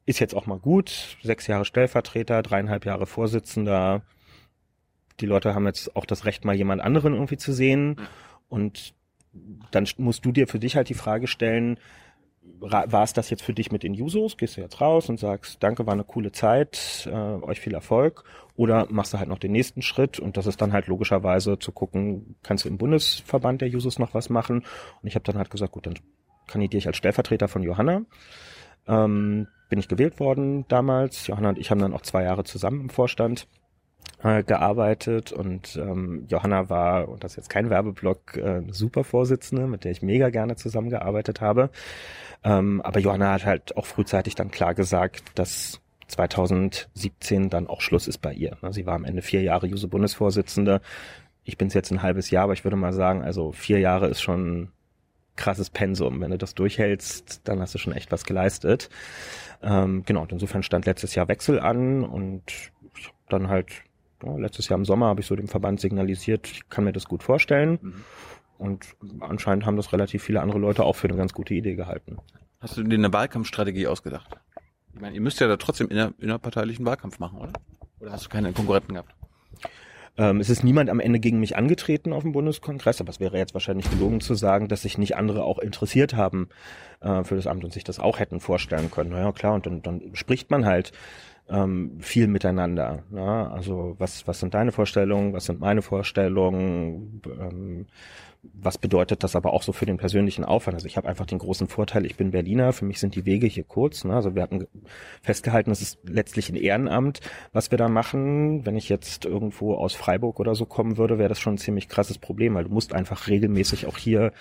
ist 0.07 0.19
jetzt 0.19 0.35
auch 0.35 0.47
mal 0.47 0.59
gut. 0.59 1.17
Sechs 1.23 1.47
Jahre 1.47 1.65
Stellvertreter, 1.65 2.43
dreieinhalb 2.43 2.85
Jahre 2.85 3.07
Vorsitzender. 3.07 4.03
Die 5.21 5.27
Leute 5.27 5.55
haben 5.55 5.67
jetzt 5.67 5.95
auch 5.97 6.07
das 6.07 6.25
Recht, 6.25 6.45
mal 6.45 6.57
jemand 6.57 6.83
anderen 6.83 7.15
irgendwie 7.15 7.37
zu 7.37 7.53
sehen. 7.53 7.97
Und 8.49 8.95
dann 9.71 9.87
musst 9.99 10.25
du 10.25 10.33
dir 10.33 10.49
für 10.49 10.59
dich 10.59 10.77
halt 10.77 10.89
die 10.89 10.95
Frage 10.95 11.29
stellen, 11.29 11.79
war 12.43 13.03
es 13.03 13.13
das 13.13 13.31
jetzt 13.31 13.43
für 13.43 13.53
dich 13.53 13.73
mit 13.73 13.83
den 13.83 13.95
Jusos? 13.95 14.37
Gehst 14.37 14.57
du 14.57 14.61
jetzt 14.61 14.81
raus 14.81 15.09
und 15.09 15.19
sagst, 15.19 15.63
danke, 15.63 15.87
war 15.87 15.95
eine 15.95 16.05
coole 16.05 16.33
Zeit, 16.33 17.09
äh, 17.11 17.15
euch 17.15 17.61
viel 17.61 17.75
Erfolg? 17.75 18.25
Oder 18.57 18.87
machst 18.91 19.15
du 19.15 19.19
halt 19.19 19.29
noch 19.29 19.39
den 19.39 19.53
nächsten 19.53 19.83
Schritt 19.83 20.19
und 20.19 20.37
das 20.37 20.47
ist 20.47 20.61
dann 20.61 20.73
halt 20.73 20.87
logischerweise 20.87 21.59
zu 21.59 21.73
gucken, 21.73 22.37
kannst 22.43 22.65
du 22.65 22.69
im 22.69 22.79
Bundesverband 22.79 23.61
der 23.61 23.69
Jusos 23.69 23.99
noch 23.99 24.15
was 24.15 24.29
machen? 24.31 24.65
Und 25.03 25.09
ich 25.09 25.15
habe 25.15 25.25
dann 25.25 25.39
halt 25.39 25.51
gesagt, 25.51 25.73
gut, 25.73 25.87
dann 25.87 25.95
kandidiere 26.47 26.79
ich 26.79 26.87
als 26.87 26.97
Stellvertreter 26.97 27.49
von 27.49 27.63
Johanna. 27.63 28.03
Ähm, 28.87 29.47
bin 29.69 29.79
ich 29.79 29.89
gewählt 29.89 30.19
worden 30.21 30.67
damals. 30.69 31.27
Johanna 31.27 31.51
und 31.51 31.59
ich 31.59 31.71
haben 31.71 31.81
dann 31.81 31.95
auch 31.95 32.03
zwei 32.03 32.25
Jahre 32.25 32.45
zusammen 32.45 32.81
im 32.81 32.91
Vorstand 32.91 33.47
äh, 34.23 34.43
gearbeitet 34.43 35.33
und 35.33 35.77
ähm, 35.77 36.27
Johanna 36.29 36.69
war, 36.69 37.09
und 37.09 37.25
das 37.25 37.33
ist 37.33 37.37
jetzt 37.37 37.51
kein 37.51 37.71
Werbeblock, 37.71 38.37
äh, 38.37 38.63
super 38.71 39.05
Vorsitzende, 39.05 39.67
mit 39.67 39.85
der 39.85 39.93
ich 39.93 40.03
mega 40.03 40.31
gerne 40.31 40.57
zusammengearbeitet 40.57 41.41
habe. 41.41 41.71
Ähm, 42.45 42.81
aber 42.83 43.01
Johanna 43.01 43.33
hat 43.33 43.45
halt 43.45 43.77
auch 43.77 43.87
frühzeitig 43.87 44.35
dann 44.35 44.51
klar 44.51 44.75
gesagt, 44.75 45.39
dass 45.39 45.81
2017 46.09 47.51
dann 47.51 47.67
auch 47.67 47.81
Schluss 47.81 48.09
ist 48.09 48.19
bei 48.19 48.33
ihr. 48.33 48.57
Ne, 48.63 48.73
Sie 48.73 48.87
war 48.87 48.95
am 48.95 49.05
Ende 49.05 49.23
vier 49.23 49.43
Jahre 49.43 49.67
Juso-Bundesvorsitzende. 49.67 50.81
Ich 51.45 51.57
bin 51.57 51.69
es 51.69 51.75
jetzt 51.75 51.91
ein 51.91 52.03
halbes 52.03 52.31
Jahr, 52.31 52.45
aber 52.45 52.53
ich 52.53 52.65
würde 52.65 52.77
mal 52.77 52.93
sagen, 52.93 53.23
also 53.23 53.53
vier 53.53 53.79
Jahre 53.79 54.09
ist 54.09 54.21
schon 54.21 54.71
krasses 55.37 55.71
Pensum. 55.71 56.21
Wenn 56.21 56.31
du 56.31 56.39
das 56.39 56.55
durchhältst, 56.55 57.43
dann 57.45 57.61
hast 57.61 57.75
du 57.75 57.79
schon 57.79 57.95
echt 57.95 58.13
was 58.13 58.25
geleistet. 58.25 58.91
Ähm, 59.63 60.03
genau, 60.05 60.23
und 60.23 60.33
insofern 60.33 60.63
stand 60.63 60.87
letztes 60.87 61.15
Jahr 61.15 61.29
Wechsel 61.29 61.61
an 61.61 62.05
und 62.05 62.43
ich 62.97 63.07
hab 63.07 63.31
dann 63.31 63.49
halt 63.49 63.69
ja, 64.25 64.37
letztes 64.37 64.69
Jahr 64.69 64.79
im 64.79 64.85
Sommer 64.85 65.07
habe 65.07 65.21
ich 65.21 65.27
so 65.27 65.37
dem 65.37 65.49
Verband 65.49 65.81
signalisiert, 65.81 66.49
ich 66.51 66.69
kann 66.69 66.85
mir 66.85 66.93
das 66.93 67.07
gut 67.07 67.23
vorstellen. 67.23 67.79
Mhm. 67.81 68.05
Und 68.59 68.95
anscheinend 69.21 69.65
haben 69.65 69.77
das 69.77 69.93
relativ 69.93 70.23
viele 70.23 70.43
andere 70.43 70.59
Leute 70.59 70.85
auch 70.85 70.95
für 70.95 71.09
eine 71.09 71.17
ganz 71.17 71.33
gute 71.33 71.55
Idee 71.55 71.77
gehalten. 71.77 72.19
Hast 72.61 72.77
du 72.77 72.83
dir 72.83 72.97
eine 72.97 73.11
Wahlkampfstrategie 73.11 73.87
ausgedacht? 73.87 74.37
Ich 74.93 75.01
meine, 75.01 75.15
ihr 75.15 75.23
müsst 75.23 75.41
ja 75.41 75.49
da 75.49 75.57
trotzdem 75.57 75.89
inner, 75.89 76.13
innerparteilichen 76.19 76.85
Wahlkampf 76.85 77.19
machen, 77.19 77.39
oder? 77.39 77.53
Oder 78.01 78.13
hast 78.13 78.27
du 78.27 78.29
keine 78.29 78.53
Konkurrenten 78.53 78.95
gehabt? 78.95 79.15
Ähm, 80.19 80.41
es 80.41 80.51
ist 80.51 80.63
niemand 80.63 80.91
am 80.91 81.01
Ende 81.01 81.21
gegen 81.21 81.41
mich 81.41 81.57
angetreten 81.57 82.13
auf 82.13 82.23
dem 82.23 82.33
Bundeskongress, 82.33 83.01
aber 83.01 83.09
es 83.09 83.21
wäre 83.21 83.39
jetzt 83.39 83.55
wahrscheinlich 83.55 83.89
gelogen 83.91 84.21
zu 84.21 84.35
sagen, 84.35 84.69
dass 84.69 84.83
sich 84.83 84.99
nicht 84.99 85.17
andere 85.17 85.45
auch 85.45 85.59
interessiert 85.59 86.15
haben 86.15 86.51
äh, 87.01 87.25
für 87.25 87.37
das 87.37 87.47
Amt 87.47 87.65
und 87.65 87.73
sich 87.73 87.85
das 87.85 87.99
auch 87.99 88.19
hätten 88.19 88.41
vorstellen 88.41 88.91
können. 88.91 89.11
Naja, 89.11 89.33
klar, 89.33 89.55
und 89.55 89.65
dann, 89.65 89.81
dann 89.81 90.03
spricht 90.13 90.51
man 90.51 90.67
halt 90.67 90.93
ähm, 91.51 91.99
viel 92.01 92.29
miteinander. 92.29 93.03
Ne? 93.11 93.51
Also 93.51 93.97
was, 93.99 94.27
was 94.27 94.41
sind 94.41 94.55
deine 94.55 94.73
Vorstellungen, 94.73 95.33
was 95.33 95.47
sind 95.47 95.61
meine 95.61 95.83
Vorstellungen? 95.83 97.21
Ähm, 97.27 97.87
was 98.55 98.79
bedeutet 98.79 99.23
das 99.23 99.37
aber 99.37 99.53
auch 99.53 99.63
so 99.63 99.73
für 99.73 99.85
den 99.85 99.99
persönlichen 99.99 100.47
Aufwand? 100.47 100.75
Also 100.75 100.87
ich 100.87 100.97
habe 100.97 101.07
einfach 101.09 101.27
den 101.27 101.39
großen 101.39 101.69
Vorteil, 101.69 102.07
ich 102.07 102.17
bin 102.17 102.31
Berliner, 102.31 102.73
für 102.73 102.87
mich 102.87 102.99
sind 102.99 103.15
die 103.15 103.27
Wege 103.27 103.47
hier 103.47 103.65
kurz. 103.65 104.05
Ne? 104.05 104.15
Also 104.15 104.35
wir 104.35 104.43
hatten 104.43 104.67
festgehalten, 105.21 105.71
es 105.71 105.83
ist 105.83 105.99
letztlich 106.05 106.49
ein 106.49 106.57
Ehrenamt, 106.57 107.21
was 107.53 107.71
wir 107.71 107.77
da 107.77 107.89
machen. 107.89 108.65
Wenn 108.65 108.77
ich 108.77 108.89
jetzt 108.89 109.27
irgendwo 109.27 109.75
aus 109.75 109.95
Freiburg 109.95 110.41
oder 110.41 110.55
so 110.55 110.65
kommen 110.65 110.97
würde, 110.97 111.19
wäre 111.19 111.29
das 111.29 111.39
schon 111.39 111.55
ein 111.55 111.59
ziemlich 111.59 111.89
krasses 111.89 112.17
Problem, 112.19 112.55
weil 112.55 112.65
du 112.65 112.71
musst 112.71 112.95
einfach 112.95 113.29
regelmäßig 113.29 113.87
auch 113.87 113.99
hier 113.99 114.33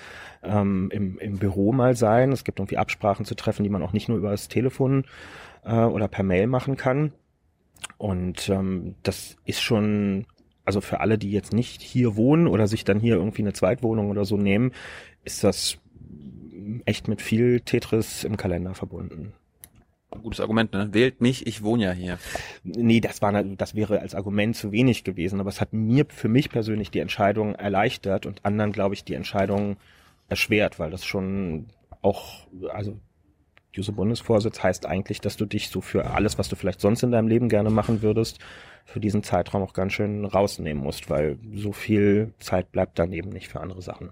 ähm, 0.43 0.89
im, 0.93 1.17
im 1.19 1.37
Büro 1.37 1.73
mal 1.73 1.95
sein. 1.95 2.31
Es 2.31 2.45
gibt 2.45 2.59
irgendwie 2.59 2.77
Absprachen 2.77 3.25
zu 3.25 3.35
treffen, 3.35 3.63
die 3.63 3.69
man 3.69 3.83
auch 3.83 3.91
nicht 3.91 4.07
nur 4.07 4.17
über 4.17 4.31
das 4.31 4.47
Telefon 4.47 5.03
äh, 5.63 5.75
oder 5.75 6.07
per 6.07 6.23
Mail 6.23 6.47
machen 6.47 6.77
kann. 6.77 7.13
Und 7.97 8.49
ähm, 8.49 8.95
das 9.03 9.37
ist 9.45 9.61
schon 9.61 10.25
also 10.69 10.81
für 10.81 10.99
alle, 10.99 11.17
die 11.17 11.31
jetzt 11.31 11.51
nicht 11.51 11.81
hier 11.81 12.15
wohnen 12.15 12.45
oder 12.45 12.67
sich 12.67 12.83
dann 12.83 12.99
hier 12.99 13.15
irgendwie 13.15 13.41
eine 13.41 13.53
Zweitwohnung 13.53 14.11
oder 14.11 14.23
so 14.23 14.37
nehmen, 14.37 14.71
ist 15.23 15.43
das 15.43 15.79
echt 16.85 17.07
mit 17.07 17.23
viel 17.23 17.61
Tetris 17.61 18.23
im 18.23 18.37
Kalender 18.37 18.75
verbunden. 18.75 19.33
Gutes 20.21 20.39
Argument, 20.39 20.71
ne? 20.71 20.89
Wählt 20.91 21.21
mich, 21.21 21.47
ich 21.47 21.63
wohne 21.63 21.85
ja 21.85 21.91
hier. 21.91 22.19
Nee, 22.63 22.99
das 22.99 23.19
war, 23.23 23.43
das 23.43 23.73
wäre 23.73 23.99
als 23.99 24.13
Argument 24.13 24.55
zu 24.55 24.71
wenig 24.71 25.03
gewesen, 25.03 25.39
aber 25.39 25.49
es 25.49 25.59
hat 25.59 25.73
mir 25.73 26.05
für 26.07 26.29
mich 26.29 26.51
persönlich 26.51 26.91
die 26.91 26.99
Entscheidung 26.99 27.55
erleichtert 27.55 28.27
und 28.27 28.45
anderen, 28.45 28.71
glaube 28.71 28.93
ich, 28.93 29.03
die 29.03 29.15
Entscheidung 29.15 29.77
erschwert, 30.27 30.77
weil 30.77 30.91
das 30.91 31.03
schon 31.03 31.65
auch, 32.03 32.47
also 32.69 32.99
Juso 33.71 33.91
Bundesvorsitz 33.91 34.63
heißt 34.63 34.85
eigentlich, 34.85 35.21
dass 35.21 35.37
du 35.37 35.45
dich 35.45 35.69
so 35.69 35.81
für 35.81 36.11
alles, 36.11 36.37
was 36.37 36.49
du 36.49 36.55
vielleicht 36.55 36.81
sonst 36.81 37.03
in 37.03 37.11
deinem 37.11 37.27
Leben 37.27 37.49
gerne 37.49 37.69
machen 37.69 38.01
würdest, 38.01 38.39
für 38.85 38.99
diesen 38.99 39.23
Zeitraum 39.23 39.61
auch 39.61 39.73
ganz 39.73 39.93
schön 39.93 40.25
rausnehmen 40.25 40.83
musst, 40.83 41.09
weil 41.09 41.37
so 41.53 41.71
viel 41.71 42.33
Zeit 42.39 42.71
bleibt 42.71 42.97
dann 42.97 43.13
eben 43.13 43.29
nicht 43.29 43.47
für 43.47 43.59
andere 43.59 43.81
Sachen. 43.81 44.11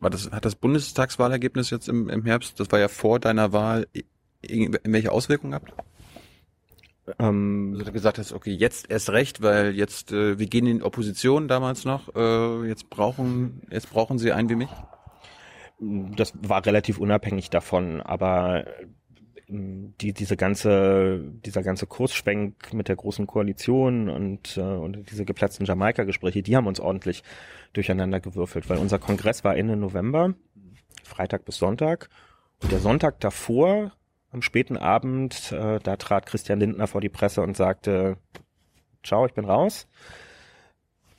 War 0.00 0.10
das, 0.10 0.30
hat 0.30 0.44
das 0.44 0.54
Bundestagswahlergebnis 0.54 1.70
jetzt 1.70 1.88
im, 1.88 2.08
im 2.08 2.24
Herbst, 2.24 2.58
das 2.60 2.70
war 2.70 2.78
ja 2.78 2.88
vor 2.88 3.18
deiner 3.20 3.52
Wahl, 3.52 3.86
irgendwelche 4.40 5.12
Auswirkungen 5.12 5.50
gehabt? 5.50 5.74
Ähm, 7.18 7.70
also 7.72 7.84
du 7.84 7.92
gesagt 7.92 8.18
hast, 8.18 8.32
okay, 8.32 8.52
jetzt 8.52 8.90
erst 8.90 9.10
recht, 9.10 9.42
weil 9.42 9.74
jetzt 9.74 10.12
äh, 10.12 10.38
wir 10.38 10.46
gehen 10.46 10.66
in 10.66 10.82
Opposition 10.82 11.48
damals 11.48 11.84
noch, 11.84 12.14
äh, 12.14 12.68
jetzt 12.68 12.90
brauchen 12.90 13.62
jetzt 13.70 13.90
brauchen 13.90 14.18
sie 14.18 14.32
einen 14.32 14.48
wie 14.48 14.56
mich. 14.56 14.68
Das 15.80 16.32
war 16.42 16.64
relativ 16.66 16.98
unabhängig 16.98 17.50
davon, 17.50 18.00
aber 18.00 18.64
die, 19.48 20.12
diese 20.12 20.36
ganze, 20.36 21.20
dieser 21.44 21.62
ganze 21.62 21.86
Kursschwenk 21.86 22.72
mit 22.74 22.88
der 22.88 22.96
großen 22.96 23.26
Koalition 23.26 24.10
und, 24.10 24.58
äh, 24.58 24.60
und 24.60 25.10
diese 25.10 25.24
geplatzten 25.24 25.64
Jamaika-Gespräche, 25.64 26.42
die 26.42 26.54
haben 26.54 26.66
uns 26.66 26.80
ordentlich 26.80 27.22
durcheinander 27.72 28.20
gewürfelt, 28.20 28.68
weil 28.68 28.78
unser 28.78 28.98
Kongress 28.98 29.44
war 29.44 29.56
Ende 29.56 29.76
November, 29.76 30.34
Freitag 31.02 31.46
bis 31.46 31.56
Sonntag. 31.56 32.10
Und 32.62 32.72
der 32.72 32.80
Sonntag 32.80 33.20
davor, 33.20 33.92
am 34.30 34.42
späten 34.42 34.76
Abend, 34.76 35.52
äh, 35.52 35.78
da 35.78 35.96
trat 35.96 36.26
Christian 36.26 36.60
Lindner 36.60 36.86
vor 36.86 37.00
die 37.00 37.08
Presse 37.08 37.40
und 37.40 37.56
sagte, 37.56 38.18
ciao, 39.02 39.24
ich 39.24 39.32
bin 39.32 39.46
raus. 39.46 39.88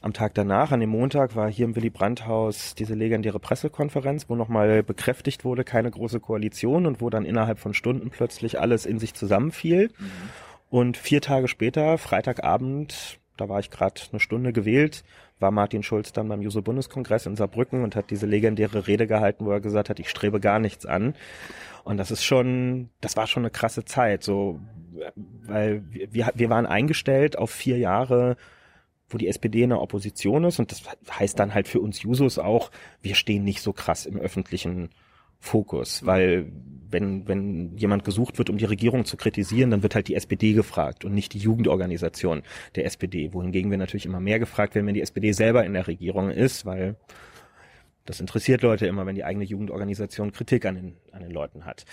Am 0.02 0.14
Tag 0.14 0.34
danach, 0.34 0.72
an 0.72 0.80
dem 0.80 0.92
Montag, 0.92 1.36
war 1.36 1.52
hier 1.52 1.66
im 1.66 1.76
Willy 1.76 1.90
Brandt-Haus 1.90 2.74
diese 2.74 2.94
legendäre 2.94 3.40
Pressekonferenz, 3.40 4.30
wo 4.30 4.36
nochmal 4.36 4.82
bekräftigt 4.82 5.44
wurde, 5.44 5.66
keine 5.66 5.92
große 5.92 6.22
Koalition 6.22 6.86
und 6.86 7.02
wo 7.02 7.10
dann 7.10 7.26
innerhalb 7.26 7.60
von 7.60 7.74
Stunden 7.74 8.10
plötzlich 8.10 8.62
alles 8.62 8.86
in 8.86 8.98
sich 8.98 9.14
zusammenfiel. 9.14 9.90
Mhm. 9.98 10.12
Und 10.70 10.98
vier 10.98 11.22
Tage 11.22 11.50
später, 11.50 11.98
Freitagabend, 11.98 13.20
da 13.36 13.50
war 13.50 13.60
ich 13.60 13.72
gerade 13.72 14.00
eine 14.12 14.22
Stunde 14.22 14.54
gewählt, 14.54 15.04
war 15.40 15.52
Martin 15.52 15.84
Schulz 15.84 16.14
dann 16.14 16.30
beim 16.30 16.42
Juso-Bundeskongress 16.42 17.26
in 17.26 17.36
Saarbrücken 17.36 17.84
und 17.84 17.96
hat 17.98 18.10
diese 18.10 18.26
legendäre 18.26 18.88
Rede 18.88 19.06
gehalten, 19.06 19.46
wo 19.46 19.52
er 19.52 19.62
gesagt 19.62 19.90
hat, 19.90 20.00
ich 20.00 20.10
strebe 20.10 20.40
gar 20.40 20.60
nichts 20.60 20.86
an. 20.86 21.14
Und 21.84 21.98
das 21.98 22.12
ist 22.12 22.24
schon, 22.24 22.90
das 23.02 23.18
war 23.18 23.28
schon 23.28 23.44
eine 23.44 23.52
krasse 23.52 23.84
Zeit, 23.84 24.24
so, 24.24 24.60
weil 25.44 25.84
wir, 25.92 26.32
wir 26.34 26.50
waren 26.50 26.66
eingestellt 26.66 27.38
auf 27.38 27.52
vier 27.52 27.78
Jahre 27.78 28.38
wo 29.10 29.18
die 29.18 29.28
SPD 29.28 29.64
in 29.64 29.70
der 29.70 29.82
Opposition 29.82 30.44
ist. 30.44 30.60
Und 30.60 30.72
das 30.72 30.84
heißt 31.12 31.40
dann 31.40 31.54
halt 31.54 31.68
für 31.68 31.80
uns 31.80 32.02
Jusos 32.02 32.40
auch, 32.40 32.72
wir 33.02 33.16
stehen 33.16 33.44
nicht 33.44 33.62
so 33.62 33.74
krass 33.74 34.06
im 34.06 34.18
öffentlichen 34.18 34.90
Fokus, 35.40 36.06
weil 36.06 36.52
wenn, 36.90 37.28
wenn 37.28 37.78
jemand 37.78 38.04
gesucht 38.04 38.38
wird, 38.38 38.50
um 38.50 38.58
die 38.58 38.66
Regierung 38.66 39.06
zu 39.06 39.16
kritisieren, 39.16 39.72
dann 39.72 39.84
wird 39.84 39.96
halt 39.96 40.08
die 40.08 40.16
SPD 40.16 40.54
gefragt 40.54 41.06
und 41.06 41.14
nicht 41.14 41.34
die 41.34 41.40
Jugendorganisation 41.40 42.44
der 42.76 42.86
SPD, 42.86 43.34
wohingegen 43.34 43.72
wir 43.72 43.78
natürlich 43.78 44.06
immer 44.06 44.20
mehr 44.20 44.40
gefragt 44.40 44.76
werden, 44.76 44.88
wenn 44.88 44.96
die 44.96 45.02
SPD 45.02 45.32
selber 45.32 45.66
in 45.66 45.74
der 45.74 45.88
Regierung 45.88 46.30
ist, 46.30 46.66
weil 46.66 46.98
das 48.10 48.20
interessiert 48.20 48.64
Leute 48.64 48.88
immer, 48.88 49.06
wenn 49.06 49.14
die 49.14 49.24
eigene 49.24 49.46
Jugendorganisation 49.46 50.32
Kritik 50.32 50.66
an 50.66 50.74
den, 50.74 50.96
an 51.12 51.22
den 51.22 51.30
Leuten 51.30 51.66
hat. 51.66 51.86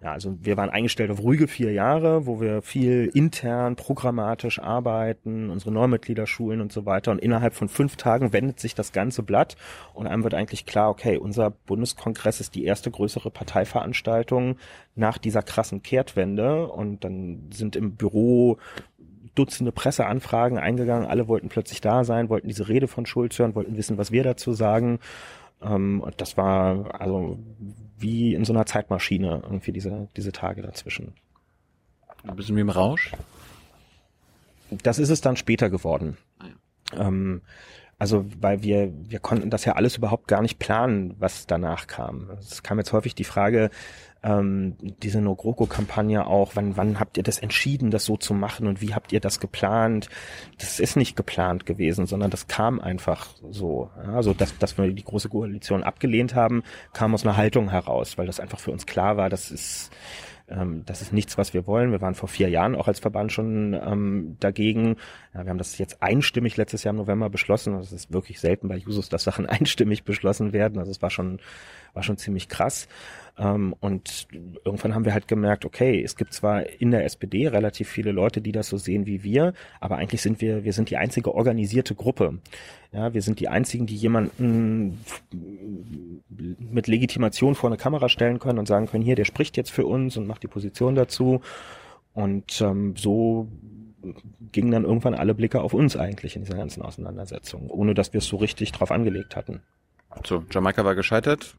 Ja, 0.00 0.12
also 0.12 0.38
wir 0.40 0.56
waren 0.56 0.70
eingestellt 0.70 1.10
auf 1.10 1.20
ruhige 1.20 1.48
vier 1.48 1.72
Jahre, 1.72 2.26
wo 2.26 2.40
wir 2.40 2.62
viel 2.62 3.10
intern, 3.12 3.74
programmatisch 3.74 4.60
arbeiten, 4.60 5.50
unsere 5.50 5.72
Neumitglieder 5.72 6.28
schulen 6.28 6.60
und 6.60 6.70
so 6.70 6.86
weiter. 6.86 7.10
Und 7.10 7.18
innerhalb 7.18 7.54
von 7.54 7.68
fünf 7.68 7.96
Tagen 7.96 8.32
wendet 8.32 8.60
sich 8.60 8.76
das 8.76 8.92
ganze 8.92 9.24
Blatt 9.24 9.56
und 9.94 10.06
einem 10.06 10.22
wird 10.22 10.34
eigentlich 10.34 10.64
klar, 10.64 10.90
okay, 10.90 11.16
unser 11.16 11.50
Bundeskongress 11.50 12.38
ist 12.38 12.54
die 12.54 12.64
erste 12.64 12.92
größere 12.92 13.32
Parteiveranstaltung 13.32 14.58
nach 14.94 15.18
dieser 15.18 15.42
krassen 15.42 15.82
Kehrtwende. 15.82 16.68
Und 16.68 17.02
dann 17.02 17.50
sind 17.52 17.74
im 17.74 17.96
Büro 17.96 18.58
Dutzende 19.34 19.72
Presseanfragen 19.72 20.58
eingegangen. 20.58 21.08
Alle 21.08 21.26
wollten 21.26 21.48
plötzlich 21.48 21.80
da 21.80 22.04
sein, 22.04 22.28
wollten 22.28 22.46
diese 22.46 22.68
Rede 22.68 22.86
von 22.86 23.04
Schulz 23.06 23.36
hören, 23.36 23.56
wollten 23.56 23.76
wissen, 23.76 23.98
was 23.98 24.12
wir 24.12 24.22
dazu 24.22 24.52
sagen. 24.52 25.00
Ähm, 25.64 26.00
und 26.00 26.20
das 26.20 26.36
war 26.36 27.00
also 27.00 27.38
wie 27.98 28.34
in 28.34 28.44
so 28.44 28.52
einer 28.52 28.66
Zeitmaschine 28.66 29.40
irgendwie 29.42 29.72
diese, 29.72 30.08
diese 30.16 30.32
Tage 30.32 30.62
dazwischen. 30.62 31.14
Ein 32.26 32.36
bisschen 32.36 32.56
wie 32.56 32.60
im 32.60 32.70
Rausch? 32.70 33.12
Das 34.70 34.98
ist 34.98 35.10
es 35.10 35.20
dann 35.20 35.36
später 35.36 35.70
geworden. 35.70 36.16
Ah, 36.38 36.46
ja. 36.46 37.08
ähm, 37.08 37.42
also, 37.98 38.26
weil 38.40 38.62
wir, 38.62 38.92
wir 39.08 39.20
konnten 39.20 39.50
das 39.50 39.64
ja 39.64 39.74
alles 39.74 39.96
überhaupt 39.96 40.26
gar 40.26 40.42
nicht 40.42 40.58
planen, 40.58 41.14
was 41.18 41.46
danach 41.46 41.86
kam. 41.86 42.30
Es 42.40 42.62
kam 42.62 42.78
jetzt 42.78 42.92
häufig 42.92 43.14
die 43.14 43.24
Frage, 43.24 43.70
ähm, 44.24 44.76
diese 44.80 45.20
No-GroKo-Kampagne 45.20 46.26
auch, 46.26 46.52
wann, 46.54 46.76
wann 46.76 46.98
habt 46.98 47.18
ihr 47.18 47.22
das 47.22 47.38
entschieden, 47.38 47.90
das 47.90 48.06
so 48.06 48.16
zu 48.16 48.32
machen 48.32 48.66
und 48.66 48.80
wie 48.80 48.94
habt 48.94 49.12
ihr 49.12 49.20
das 49.20 49.38
geplant? 49.38 50.08
Das 50.58 50.80
ist 50.80 50.96
nicht 50.96 51.14
geplant 51.14 51.66
gewesen, 51.66 52.06
sondern 52.06 52.30
das 52.30 52.48
kam 52.48 52.80
einfach 52.80 53.28
so. 53.50 53.90
Ja, 54.02 54.14
also, 54.14 54.32
dass, 54.32 54.56
dass 54.58 54.78
wir 54.78 54.90
die 54.90 55.04
Große 55.04 55.28
Koalition 55.28 55.82
abgelehnt 55.82 56.34
haben, 56.34 56.62
kam 56.94 57.14
aus 57.14 57.24
einer 57.24 57.36
Haltung 57.36 57.70
heraus, 57.70 58.16
weil 58.16 58.26
das 58.26 58.40
einfach 58.40 58.58
für 58.58 58.72
uns 58.72 58.86
klar 58.86 59.18
war, 59.18 59.28
das 59.28 59.50
ist, 59.50 59.90
ähm, 60.48 60.82
das 60.86 61.02
ist 61.02 61.12
nichts, 61.12 61.38
was 61.38 61.54
wir 61.54 61.66
wollen. 61.66 61.90
Wir 61.90 62.00
waren 62.00 62.14
vor 62.14 62.28
vier 62.28 62.48
Jahren 62.48 62.74
auch 62.74 62.88
als 62.88 63.00
Verband 63.00 63.32
schon 63.32 63.74
ähm, 63.74 64.36
dagegen. 64.40 64.96
Ja, 65.34 65.44
wir 65.44 65.50
haben 65.50 65.58
das 65.58 65.78
jetzt 65.78 66.02
einstimmig 66.02 66.56
letztes 66.56 66.84
Jahr 66.84 66.92
im 66.92 66.98
November 66.98 67.30
beschlossen. 67.30 67.74
Das 67.74 67.92
ist 67.92 68.12
wirklich 68.12 68.40
selten 68.40 68.68
bei 68.68 68.76
Jusos, 68.76 69.08
dass 69.08 69.24
Sachen 69.24 69.46
einstimmig 69.46 70.04
beschlossen 70.04 70.52
werden. 70.52 70.78
Also 70.78 70.90
es 70.90 71.02
war 71.02 71.10
schon, 71.10 71.40
war 71.94 72.02
schon 72.02 72.18
ziemlich 72.18 72.48
krass. 72.48 72.88
Ähm, 73.36 73.74
und 73.80 74.28
irgendwann 74.64 74.94
haben 74.94 75.04
wir 75.04 75.12
halt 75.12 75.26
gemerkt, 75.26 75.64
okay, 75.64 76.02
es 76.02 76.16
gibt 76.16 76.32
zwar 76.32 76.68
in 76.80 76.90
der 76.90 77.04
SPD 77.04 77.48
relativ 77.48 77.88
viele 77.88 78.12
Leute, 78.12 78.40
die 78.40 78.52
das 78.52 78.68
so 78.68 78.76
sehen 78.76 79.06
wie 79.06 79.24
wir, 79.24 79.54
aber 79.80 79.96
eigentlich 79.96 80.22
sind 80.22 80.40
wir, 80.40 80.64
wir 80.64 80.72
sind 80.72 80.90
die 80.90 80.96
einzige 80.96 81.34
organisierte 81.34 81.94
Gruppe. 81.94 82.38
Ja, 82.92 83.12
wir 83.12 83.22
sind 83.22 83.40
die 83.40 83.48
einzigen, 83.48 83.86
die 83.86 83.96
jemanden 83.96 85.00
mit 86.28 86.86
Legitimation 86.86 87.56
vor 87.56 87.68
eine 87.68 87.76
Kamera 87.76 88.08
stellen 88.08 88.38
können 88.38 88.60
und 88.60 88.68
sagen 88.68 88.86
können, 88.86 89.02
hier, 89.02 89.16
der 89.16 89.24
spricht 89.24 89.56
jetzt 89.56 89.72
für 89.72 89.84
uns 89.86 90.16
und 90.16 90.28
macht 90.28 90.44
die 90.44 90.48
Position 90.48 90.94
dazu. 90.94 91.40
Und 92.12 92.60
ähm, 92.60 92.94
so 92.96 93.48
gingen 94.52 94.70
dann 94.70 94.84
irgendwann 94.84 95.14
alle 95.14 95.34
Blicke 95.34 95.60
auf 95.60 95.74
uns 95.74 95.96
eigentlich 95.96 96.36
in 96.36 96.44
dieser 96.44 96.56
ganzen 96.56 96.82
Auseinandersetzung, 96.82 97.68
ohne 97.68 97.94
dass 97.94 98.12
wir 98.12 98.18
es 98.18 98.26
so 98.26 98.36
richtig 98.36 98.70
drauf 98.70 98.92
angelegt 98.92 99.34
hatten. 99.34 99.62
So, 100.24 100.44
Jamaika 100.52 100.84
war 100.84 100.94
gescheitert. 100.94 101.56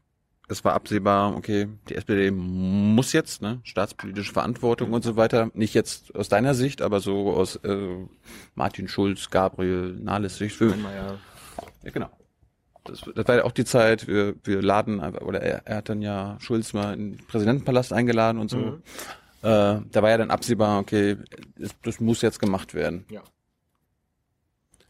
Es 0.48 0.64
war 0.64 0.74
absehbar, 0.74 1.36
okay, 1.36 1.68
die 1.88 1.96
SPD 1.96 2.30
muss 2.30 3.12
jetzt, 3.12 3.42
ne, 3.42 3.60
staatspolitische 3.64 4.32
Verantwortung 4.32 4.92
und 4.92 5.02
so 5.02 5.16
weiter, 5.16 5.50
nicht 5.54 5.74
jetzt 5.74 6.14
aus 6.14 6.28
deiner 6.28 6.54
Sicht, 6.54 6.82
aber 6.82 7.00
so 7.00 7.32
aus 7.32 7.56
äh, 7.56 7.96
Martin 8.54 8.86
Schulz, 8.88 9.30
Gabriel, 9.30 9.96
Nahles 10.00 10.36
Sicht. 10.36 10.56
Für, 10.56 10.68
ja, 10.70 11.90
genau. 11.90 12.10
Das, 12.84 13.00
das 13.00 13.26
war 13.26 13.36
ja 13.36 13.44
auch 13.44 13.52
die 13.52 13.64
Zeit, 13.64 14.06
wir, 14.06 14.36
wir 14.44 14.62
laden, 14.62 15.00
oder 15.00 15.42
er, 15.42 15.66
er 15.66 15.76
hat 15.78 15.88
dann 15.88 16.00
ja 16.00 16.36
Schulz 16.38 16.72
mal 16.72 16.94
in 16.94 17.16
den 17.16 17.26
Präsidentenpalast 17.26 17.92
eingeladen 17.92 18.38
und 18.38 18.48
so. 18.48 18.58
Mhm. 18.58 18.82
Äh, 19.42 19.80
da 19.90 20.02
war 20.02 20.10
ja 20.10 20.18
dann 20.18 20.30
absehbar, 20.30 20.78
okay, 20.78 21.16
das, 21.58 21.74
das 21.82 21.98
muss 21.98 22.22
jetzt 22.22 22.38
gemacht 22.38 22.74
werden. 22.74 23.04
Ja. 23.10 23.22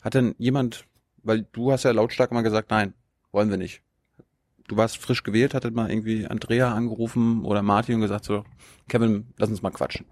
Hat 0.03 0.13
denn 0.13 0.35
jemand, 0.37 0.85
weil 1.23 1.47
du 1.53 1.73
hast 1.73 1.85
ja 1.85 1.93
lautstark 1.93 2.31
mal 2.33 2.43
gesagt, 2.43 2.71
nein, 2.71 2.93
wollen 3.33 3.49
wir 3.49 3.57
nicht 3.57 3.83
du 4.69 4.77
warst 4.77 4.99
frisch 4.99 5.23
gewählt, 5.23 5.55
hattet 5.55 5.75
mal 5.75 5.91
irgendwie 5.91 6.27
Andrea 6.27 6.73
angerufen 6.73 7.45
oder 7.45 7.63
Martin 7.63 7.97
und 7.97 8.01
gesagt 8.03 8.25
so, 8.25 8.45
Kevin, 8.89 9.27
lass 9.37 9.51
uns 9.51 9.63
mal 9.63 9.71
quatschen. 9.71 10.07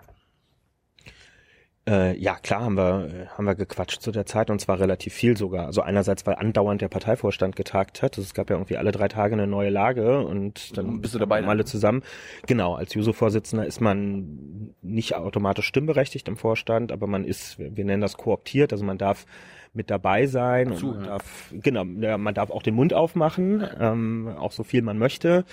Äh, 1.86 2.16
ja, 2.18 2.36
klar 2.36 2.62
haben 2.62 2.78
wir, 2.78 3.28
haben 3.36 3.44
wir 3.44 3.54
gequatscht 3.54 4.00
zu 4.00 4.10
der 4.10 4.24
Zeit 4.24 4.48
und 4.48 4.58
zwar 4.58 4.78
relativ 4.78 5.12
viel 5.12 5.36
sogar. 5.36 5.66
Also 5.66 5.82
einerseits, 5.82 6.26
weil 6.26 6.36
andauernd 6.36 6.80
der 6.80 6.88
Parteivorstand 6.88 7.56
getagt 7.56 8.00
hat. 8.00 8.12
Also 8.16 8.22
es 8.22 8.32
gab 8.32 8.48
ja 8.48 8.56
irgendwie 8.56 8.78
alle 8.78 8.90
drei 8.90 9.08
Tage 9.08 9.34
eine 9.34 9.46
neue 9.46 9.68
Lage 9.68 10.24
und 10.24 10.78
dann 10.78 11.02
bist 11.02 11.14
du 11.14 11.18
dabei 11.18 11.40
dann? 11.40 11.50
alle 11.50 11.66
zusammen. 11.66 12.02
Genau, 12.46 12.74
als 12.74 12.94
Juso-Vorsitzender 12.94 13.66
ist 13.66 13.82
man 13.82 14.74
nicht 14.80 15.14
automatisch 15.14 15.66
stimmberechtigt 15.66 16.26
im 16.26 16.38
Vorstand, 16.38 16.90
aber 16.90 17.06
man 17.06 17.24
ist, 17.24 17.58
wir 17.58 17.84
nennen 17.84 18.00
das 18.00 18.16
kooptiert, 18.16 18.72
also 18.72 18.84
man 18.84 18.96
darf 18.96 19.26
mit 19.74 19.90
dabei 19.90 20.26
sein 20.26 20.72
und 20.72 20.82
man 20.82 21.04
darf, 21.04 21.52
genau, 21.52 21.84
ja, 22.00 22.16
man 22.16 22.34
darf 22.34 22.50
auch 22.50 22.62
den 22.62 22.74
Mund 22.74 22.94
aufmachen, 22.94 23.66
ähm, 23.78 24.28
auch 24.38 24.52
so 24.52 24.62
viel 24.62 24.82
man 24.82 24.98
möchte. 24.98 25.44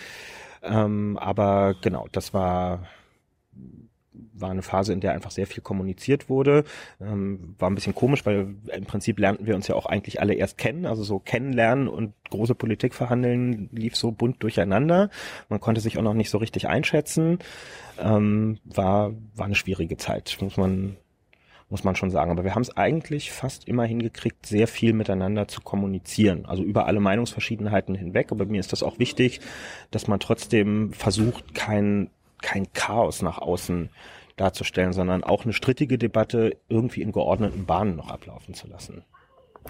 Ähm, 0.64 1.18
aber 1.18 1.76
genau, 1.82 2.08
das 2.12 2.34
war 2.34 2.82
war 4.42 4.52
eine 4.52 4.62
Phase, 4.62 4.92
in 4.92 5.00
der 5.00 5.14
einfach 5.14 5.32
sehr 5.32 5.48
viel 5.48 5.64
kommuniziert 5.64 6.30
wurde. 6.30 6.64
Ähm, 7.00 7.56
war 7.58 7.70
ein 7.70 7.76
bisschen 7.76 7.96
komisch, 7.96 8.26
weil 8.26 8.56
im 8.76 8.86
Prinzip 8.86 9.20
lernten 9.20 9.46
wir 9.46 9.56
uns 9.56 9.68
ja 9.68 9.76
auch 9.76 9.86
eigentlich 9.86 10.20
alle 10.20 10.34
erst 10.34 10.58
kennen. 10.58 10.86
Also 10.86 11.04
so 11.04 11.20
kennenlernen 11.20 11.88
und 11.88 12.14
große 12.30 12.56
Politik 12.56 12.94
verhandeln 12.94 13.70
lief 13.72 13.96
so 13.96 14.12
bunt 14.12 14.44
durcheinander. 14.44 15.10
Man 15.50 15.60
konnte 15.60 15.82
sich 15.82 15.98
auch 15.98 16.04
noch 16.04 16.14
nicht 16.14 16.30
so 16.30 16.40
richtig 16.40 16.68
einschätzen. 16.68 17.40
Ähm, 18.00 18.60
war, 18.66 19.14
war 19.36 19.46
eine 19.46 19.56
schwierige 19.56 19.98
Zeit, 19.98 20.38
muss 20.42 20.58
man, 20.58 20.98
muss 21.72 21.84
man 21.84 21.96
schon 21.96 22.12
sagen. 22.12 22.30
Aber 22.32 22.44
wir 22.44 22.54
haben 22.54 22.62
es 22.62 22.76
eigentlich 22.76 23.32
fast 23.32 23.68
immer 23.68 23.86
hingekriegt, 23.86 24.46
sehr 24.46 24.68
viel 24.68 24.94
miteinander 24.94 25.48
zu 25.48 25.62
kommunizieren. 25.62 26.46
Also 26.46 26.64
über 26.64 26.86
alle 26.86 27.00
Meinungsverschiedenheiten 27.00 27.96
hinweg. 27.96 28.32
Aber 28.32 28.46
mir 28.46 28.60
ist 28.60 28.74
das 28.74 28.84
auch 28.84 29.00
wichtig, 29.00 29.40
dass 29.90 30.08
man 30.08 30.20
trotzdem 30.20 30.94
versucht, 30.94 31.56
kein, 31.56 32.10
kein 32.42 32.72
Chaos 32.74 33.22
nach 33.22 33.40
außen 33.40 33.90
darzustellen, 34.36 34.94
sondern 34.94 35.24
auch 35.24 35.46
eine 35.46 35.54
strittige 35.54 35.98
Debatte 35.98 36.58
irgendwie 36.68 37.02
in 37.02 37.12
geordneten 37.12 37.66
Bahnen 37.66 37.96
noch 37.96 38.10
ablaufen 38.10 38.54
zu 38.54 38.68
lassen. 38.68 39.04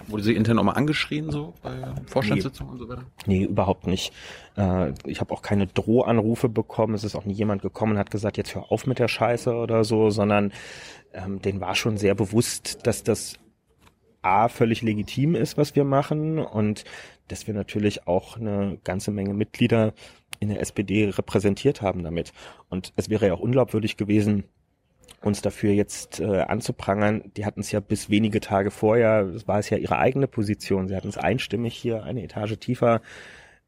Wurde 0.06 0.22
sie 0.22 0.34
intern 0.34 0.56
nochmal 0.56 0.76
angeschrien 0.76 1.30
so 1.30 1.52
bei 1.62 1.70
Vorstandssitzungen 2.06 2.74
nee. 2.74 2.80
und 2.80 2.86
so 2.86 2.88
weiter? 2.88 3.04
Nee, 3.26 3.44
überhaupt 3.44 3.86
nicht. 3.86 4.12
Äh, 4.56 4.94
ich 5.04 5.20
habe 5.20 5.34
auch 5.34 5.42
keine 5.42 5.66
Drohanrufe 5.66 6.48
bekommen. 6.48 6.94
Es 6.94 7.04
ist 7.04 7.14
auch 7.14 7.26
nie 7.26 7.34
jemand 7.34 7.60
gekommen 7.60 7.92
und 7.92 7.98
hat 7.98 8.10
gesagt, 8.10 8.38
jetzt 8.38 8.54
hör 8.54 8.72
auf 8.72 8.86
mit 8.86 8.98
der 8.98 9.08
Scheiße 9.08 9.54
oder 9.54 9.84
so, 9.84 10.08
sondern 10.08 10.52
ähm, 11.14 11.40
denen 11.40 11.60
war 11.60 11.74
schon 11.74 11.96
sehr 11.96 12.14
bewusst, 12.14 12.86
dass 12.86 13.02
das 13.02 13.38
A 14.22 14.48
völlig 14.48 14.82
legitim 14.82 15.34
ist, 15.34 15.56
was 15.56 15.74
wir 15.74 15.84
machen 15.84 16.38
und 16.38 16.84
dass 17.28 17.46
wir 17.46 17.54
natürlich 17.54 18.06
auch 18.06 18.36
eine 18.36 18.78
ganze 18.84 19.10
Menge 19.10 19.34
Mitglieder 19.34 19.94
in 20.38 20.48
der 20.48 20.60
SPD 20.60 21.08
repräsentiert 21.08 21.82
haben 21.82 22.04
damit. 22.04 22.32
Und 22.68 22.92
es 22.96 23.10
wäre 23.10 23.26
ja 23.26 23.34
auch 23.34 23.40
unglaubwürdig 23.40 23.96
gewesen, 23.96 24.44
uns 25.22 25.40
dafür 25.40 25.72
jetzt 25.72 26.20
äh, 26.20 26.40
anzuprangern. 26.40 27.30
Die 27.36 27.44
hatten 27.44 27.60
es 27.60 27.70
ja 27.72 27.80
bis 27.80 28.10
wenige 28.10 28.40
Tage 28.40 28.70
vorher, 28.70 29.24
das 29.24 29.46
war 29.46 29.58
es 29.58 29.70
ja 29.70 29.78
ihre 29.78 29.98
eigene 29.98 30.26
Position. 30.26 30.88
Sie 30.88 30.96
hatten 30.96 31.08
es 31.08 31.18
einstimmig 31.18 31.74
hier 31.74 32.02
eine 32.02 32.22
Etage 32.22 32.58
tiefer 32.58 33.00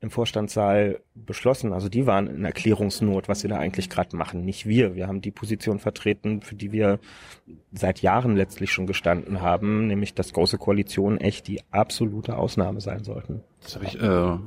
im 0.00 0.10
Vorstandssaal 0.10 1.00
beschlossen. 1.14 1.72
Also 1.72 1.88
die 1.88 2.06
waren 2.06 2.26
in 2.26 2.44
Erklärungsnot, 2.44 3.28
was 3.28 3.40
sie 3.40 3.48
da 3.48 3.58
eigentlich 3.58 3.88
gerade 3.88 4.16
machen, 4.16 4.44
nicht 4.44 4.66
wir. 4.66 4.94
Wir 4.94 5.06
haben 5.06 5.20
die 5.22 5.30
Position 5.30 5.78
vertreten, 5.78 6.42
für 6.42 6.54
die 6.54 6.72
wir 6.72 6.98
seit 7.72 8.02
Jahren 8.02 8.36
letztlich 8.36 8.70
schon 8.70 8.86
gestanden 8.86 9.40
haben, 9.40 9.86
nämlich 9.86 10.14
dass 10.14 10.32
große 10.32 10.58
Koalitionen 10.58 11.18
echt 11.18 11.48
die 11.48 11.62
absolute 11.70 12.36
Ausnahme 12.36 12.80
sein 12.80 13.02
sollten. 13.02 13.42
Das 13.62 13.76
habe 13.76 13.86
ich, 13.86 13.94
äh, 13.96 14.38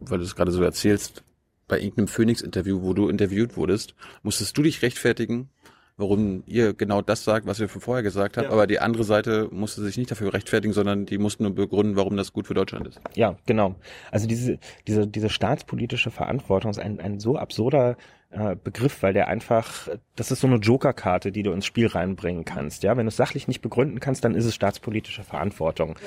weil 0.00 0.18
du 0.18 0.24
es 0.24 0.36
gerade 0.36 0.52
so 0.52 0.62
erzählst, 0.62 1.24
bei 1.66 1.78
irgendeinem 1.78 2.08
Phoenix-Interview, 2.08 2.82
wo 2.82 2.92
du 2.92 3.08
interviewt 3.08 3.56
wurdest, 3.56 3.94
musstest 4.22 4.56
du 4.56 4.62
dich 4.62 4.82
rechtfertigen, 4.82 5.48
warum 5.96 6.42
ihr 6.46 6.74
genau 6.74 7.02
das 7.02 7.24
sagt, 7.24 7.46
was 7.46 7.60
ihr 7.60 7.68
von 7.68 7.80
vorher 7.80 8.02
gesagt 8.02 8.36
habt, 8.36 8.48
ja. 8.48 8.52
aber 8.52 8.66
die 8.66 8.80
andere 8.80 9.04
Seite 9.04 9.48
musste 9.50 9.82
sich 9.82 9.96
nicht 9.96 10.10
dafür 10.10 10.32
rechtfertigen, 10.32 10.72
sondern 10.72 11.06
die 11.06 11.18
mussten 11.18 11.44
nur 11.44 11.54
begründen, 11.54 11.96
warum 11.96 12.16
das 12.16 12.32
gut 12.32 12.46
für 12.46 12.54
Deutschland 12.54 12.86
ist. 12.86 13.00
Ja, 13.14 13.36
genau. 13.46 13.74
Also 14.10 14.26
diese, 14.26 14.58
diese, 14.86 15.06
diese 15.06 15.28
staatspolitische 15.28 16.10
Verantwortung 16.10 16.70
ist 16.70 16.78
ein, 16.78 17.00
ein 17.00 17.20
so 17.20 17.36
absurder 17.36 17.96
äh, 18.32 18.56
Begriff, 18.56 19.02
weil 19.02 19.12
der 19.12 19.28
einfach, 19.28 19.88
das 20.16 20.30
ist 20.30 20.40
so 20.40 20.46
eine 20.46 20.56
Jokerkarte, 20.56 21.32
die 21.32 21.42
du 21.42 21.52
ins 21.52 21.66
Spiel 21.66 21.86
reinbringen 21.86 22.46
kannst. 22.46 22.82
Ja, 22.82 22.96
wenn 22.96 23.04
du 23.04 23.08
es 23.08 23.16
sachlich 23.16 23.46
nicht 23.46 23.60
begründen 23.60 24.00
kannst, 24.00 24.24
dann 24.24 24.34
ist 24.34 24.46
es 24.46 24.54
staatspolitische 24.54 25.22
Verantwortung 25.22 25.98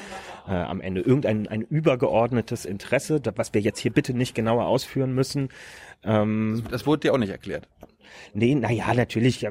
äh, 0.47 0.53
am 0.53 0.81
Ende. 0.81 1.01
Irgendein 1.01 1.47
ein 1.47 1.61
übergeordnetes 1.61 2.65
Interesse, 2.65 3.21
was 3.36 3.53
wir 3.53 3.61
jetzt 3.61 3.77
hier 3.77 3.93
bitte 3.93 4.15
nicht 4.15 4.33
genauer 4.33 4.65
ausführen 4.65 5.13
müssen. 5.13 5.49
Ähm, 6.03 6.61
das, 6.63 6.71
das 6.71 6.88
wurde 6.88 7.01
dir 7.01 7.13
auch 7.13 7.19
nicht 7.19 7.29
erklärt. 7.29 7.67
Nee, 8.34 8.56
naja, 8.56 8.93
natürlich. 8.93 9.45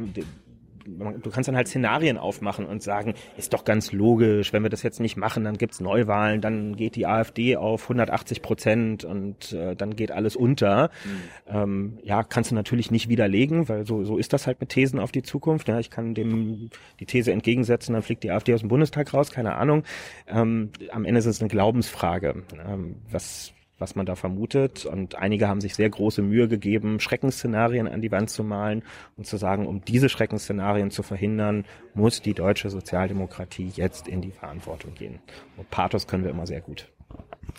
Du 0.87 1.31
kannst 1.31 1.49
dann 1.49 1.57
halt 1.57 1.67
Szenarien 1.67 2.19
aufmachen 2.19 2.67
und 2.67 2.83
sagen, 2.83 3.15
ist 3.39 3.55
doch 3.55 3.65
ganz 3.65 3.93
logisch, 3.93 4.53
wenn 4.53 4.63
wir 4.63 4.69
das 4.69 4.83
jetzt 4.83 5.01
nicht 5.01 5.17
machen, 5.17 5.43
dann 5.45 5.57
gibt's 5.57 5.81
Neuwahlen, 5.81 6.43
dann 6.43 6.77
geht 6.77 6.95
die 6.97 7.07
AfD 7.07 7.57
auf 7.57 7.85
180 7.85 8.43
Prozent 8.43 9.05
und 9.05 9.53
äh, 9.53 9.75
dann 9.75 9.97
geht 9.97 10.11
alles 10.11 10.37
unter. 10.37 10.91
Mhm. 11.05 11.55
Ähm, 11.57 11.99
ja, 12.03 12.23
kannst 12.23 12.51
du 12.51 12.55
natürlich 12.55 12.91
nicht 12.91 13.09
widerlegen, 13.09 13.69
weil 13.71 13.87
so, 13.87 14.05
so 14.05 14.19
ist 14.19 14.35
das 14.35 14.47
halt 14.47 14.61
mit 14.61 14.69
Thesen 14.69 15.01
auf 15.01 15.11
die 15.11 15.23
Zukunft. 15.23 15.69
Ja, 15.69 15.81
ich 15.81 15.89
kann 15.89 16.15
dem 16.15 16.69
die 17.01 17.07
These 17.07 17.33
entgegensetzen, 17.33 17.95
dann 17.95 18.03
fliegt 18.03 18.23
die 18.23 18.31
AfD 18.31 18.53
aus 18.53 18.61
dem 18.61 18.69
Bundestag 18.69 19.15
raus, 19.15 19.31
keine 19.31 19.55
Ahnung. 19.55 19.85
Ähm, 20.29 20.71
am 20.91 21.07
Ende 21.07 21.19
ist 21.19 21.27
es 21.27 21.41
eine 21.41 21.49
Glaubensfrage. 21.49 22.43
Ähm, 22.69 22.97
was 23.11 23.55
was 23.85 23.97
man 23.97 24.07
da 24.07 24.15
vermutet. 24.15 24.87
Und 24.87 25.17
einige 25.17 25.47
haben 25.47 25.61
sich 25.61 25.75
sehr 25.75 25.91
große 25.91 26.23
Mühe 26.23 26.49
gegeben, 26.49 27.01
Schreckensszenarien 27.01 27.87
an 27.87 28.01
die 28.01 28.11
Wand 28.11 28.31
zu 28.31 28.43
malen 28.43 28.83
und 29.19 29.27
zu 29.27 29.37
sagen, 29.37 29.67
um 29.67 29.85
diese 29.85 30.09
Schreckensszenarien 30.09 30.91
zu 30.91 31.03
verhindern, 31.03 31.67
muss 31.93 32.23
die 32.23 32.33
deutsche 32.33 32.71
Sozialdemokratie 32.71 33.71
jetzt 33.75 34.09
in 34.09 34.23
die 34.23 34.31
Verantwortung 34.31 34.95
gehen. 34.95 35.19
Und 35.59 35.69
Pathos 35.71 36.07
können 36.07 36.25
wir 36.25 36.31
immer 36.31 36.47
sehr 36.47 36.63
gut. 36.63 36.91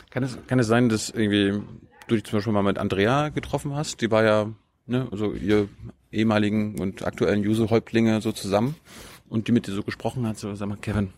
Kann 0.10 0.24
es, 0.24 0.40
kann 0.48 0.58
es 0.58 0.66
sein, 0.66 0.90
dass 0.90 1.12
irgendwie 1.12 1.62
du 2.08 2.16
dich 2.16 2.24
zum 2.24 2.38
Beispiel 2.38 2.54
mal 2.54 2.64
mit 2.64 2.80
Andrea 2.80 3.30
getroffen 3.30 3.76
hast? 3.76 4.02
Die 4.02 4.10
war 4.10 4.24
ja, 4.24 4.52
ne, 4.88 5.08
also 5.12 5.32
ihr 5.34 5.70
ehemaligen 6.12 6.80
und 6.80 7.06
aktuellen 7.06 7.44
Juso-Häuptlinge 7.44 8.20
so 8.22 8.32
zusammen 8.32 8.76
und 9.30 9.48
die 9.48 9.52
mit 9.52 9.68
dir 9.68 9.74
so 9.74 9.84
gesprochen 9.84 10.26
hat, 10.28 10.40
so, 10.40 10.56
sag 10.56 10.68
mal, 10.68 10.78
Kevin, 10.78 11.14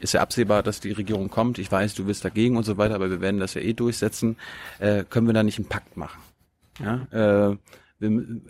ist 0.00 0.14
ja 0.14 0.20
absehbar, 0.20 0.62
dass 0.62 0.80
die 0.80 0.92
Regierung 0.92 1.28
kommt. 1.28 1.58
Ich 1.58 1.70
weiß, 1.70 1.94
du 1.94 2.04
bist 2.04 2.24
dagegen 2.24 2.56
und 2.56 2.64
so 2.64 2.76
weiter, 2.76 2.94
aber 2.94 3.10
wir 3.10 3.20
werden 3.20 3.40
das 3.40 3.54
ja 3.54 3.60
eh 3.60 3.72
durchsetzen. 3.72 4.36
Äh, 4.78 5.04
können 5.08 5.26
wir 5.26 5.34
da 5.34 5.42
nicht 5.42 5.58
einen 5.58 5.68
Pakt 5.68 5.96
machen? 5.96 6.20
Ja, 6.80 7.50
äh, 7.50 7.56
wir, 7.98 8.40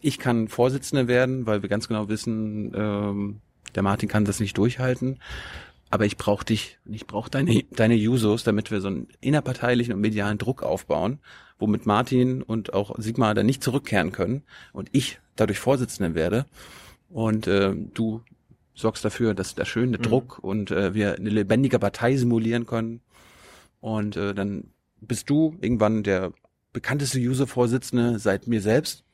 ich 0.00 0.18
kann 0.18 0.48
Vorsitzender 0.48 1.08
werden, 1.08 1.46
weil 1.46 1.62
wir 1.62 1.68
ganz 1.68 1.88
genau 1.88 2.08
wissen, 2.08 2.72
ähm, 2.74 3.40
der 3.74 3.82
Martin 3.82 4.08
kann 4.08 4.24
das 4.24 4.40
nicht 4.40 4.58
durchhalten. 4.58 5.18
Aber 5.90 6.06
ich 6.06 6.16
brauche 6.16 6.44
dich, 6.44 6.78
ich 6.86 7.06
brauche 7.06 7.30
deine, 7.30 7.64
deine 7.70 7.94
Jusos, 7.94 8.44
damit 8.44 8.70
wir 8.70 8.80
so 8.80 8.88
einen 8.88 9.08
innerparteilichen 9.20 9.92
und 9.92 10.00
medialen 10.00 10.38
Druck 10.38 10.62
aufbauen, 10.62 11.18
womit 11.58 11.84
Martin 11.84 12.42
und 12.42 12.72
auch 12.72 12.94
Sigmar 12.98 13.34
dann 13.34 13.46
nicht 13.46 13.62
zurückkehren 13.62 14.10
können 14.10 14.42
und 14.72 14.88
ich 14.92 15.20
dadurch 15.36 15.58
Vorsitzender 15.58 16.14
werde 16.14 16.46
und 17.10 17.46
äh, 17.46 17.74
du 17.94 18.22
sorgst 18.74 19.04
dafür, 19.04 19.34
dass 19.34 19.54
der 19.54 19.64
schöne 19.64 19.98
mhm. 19.98 20.02
Druck 20.02 20.38
und 20.38 20.70
äh, 20.70 20.94
wir 20.94 21.16
eine 21.16 21.30
lebendige 21.30 21.78
Partei 21.78 22.16
simulieren 22.16 22.66
können. 22.66 23.00
Und 23.80 24.16
äh, 24.16 24.34
dann 24.34 24.70
bist 25.00 25.28
du 25.30 25.56
irgendwann 25.60 26.02
der 26.02 26.32
bekannteste 26.72 27.18
User-Vorsitzende 27.18 28.18
seit 28.18 28.46
mir 28.46 28.60
selbst. 28.60 29.04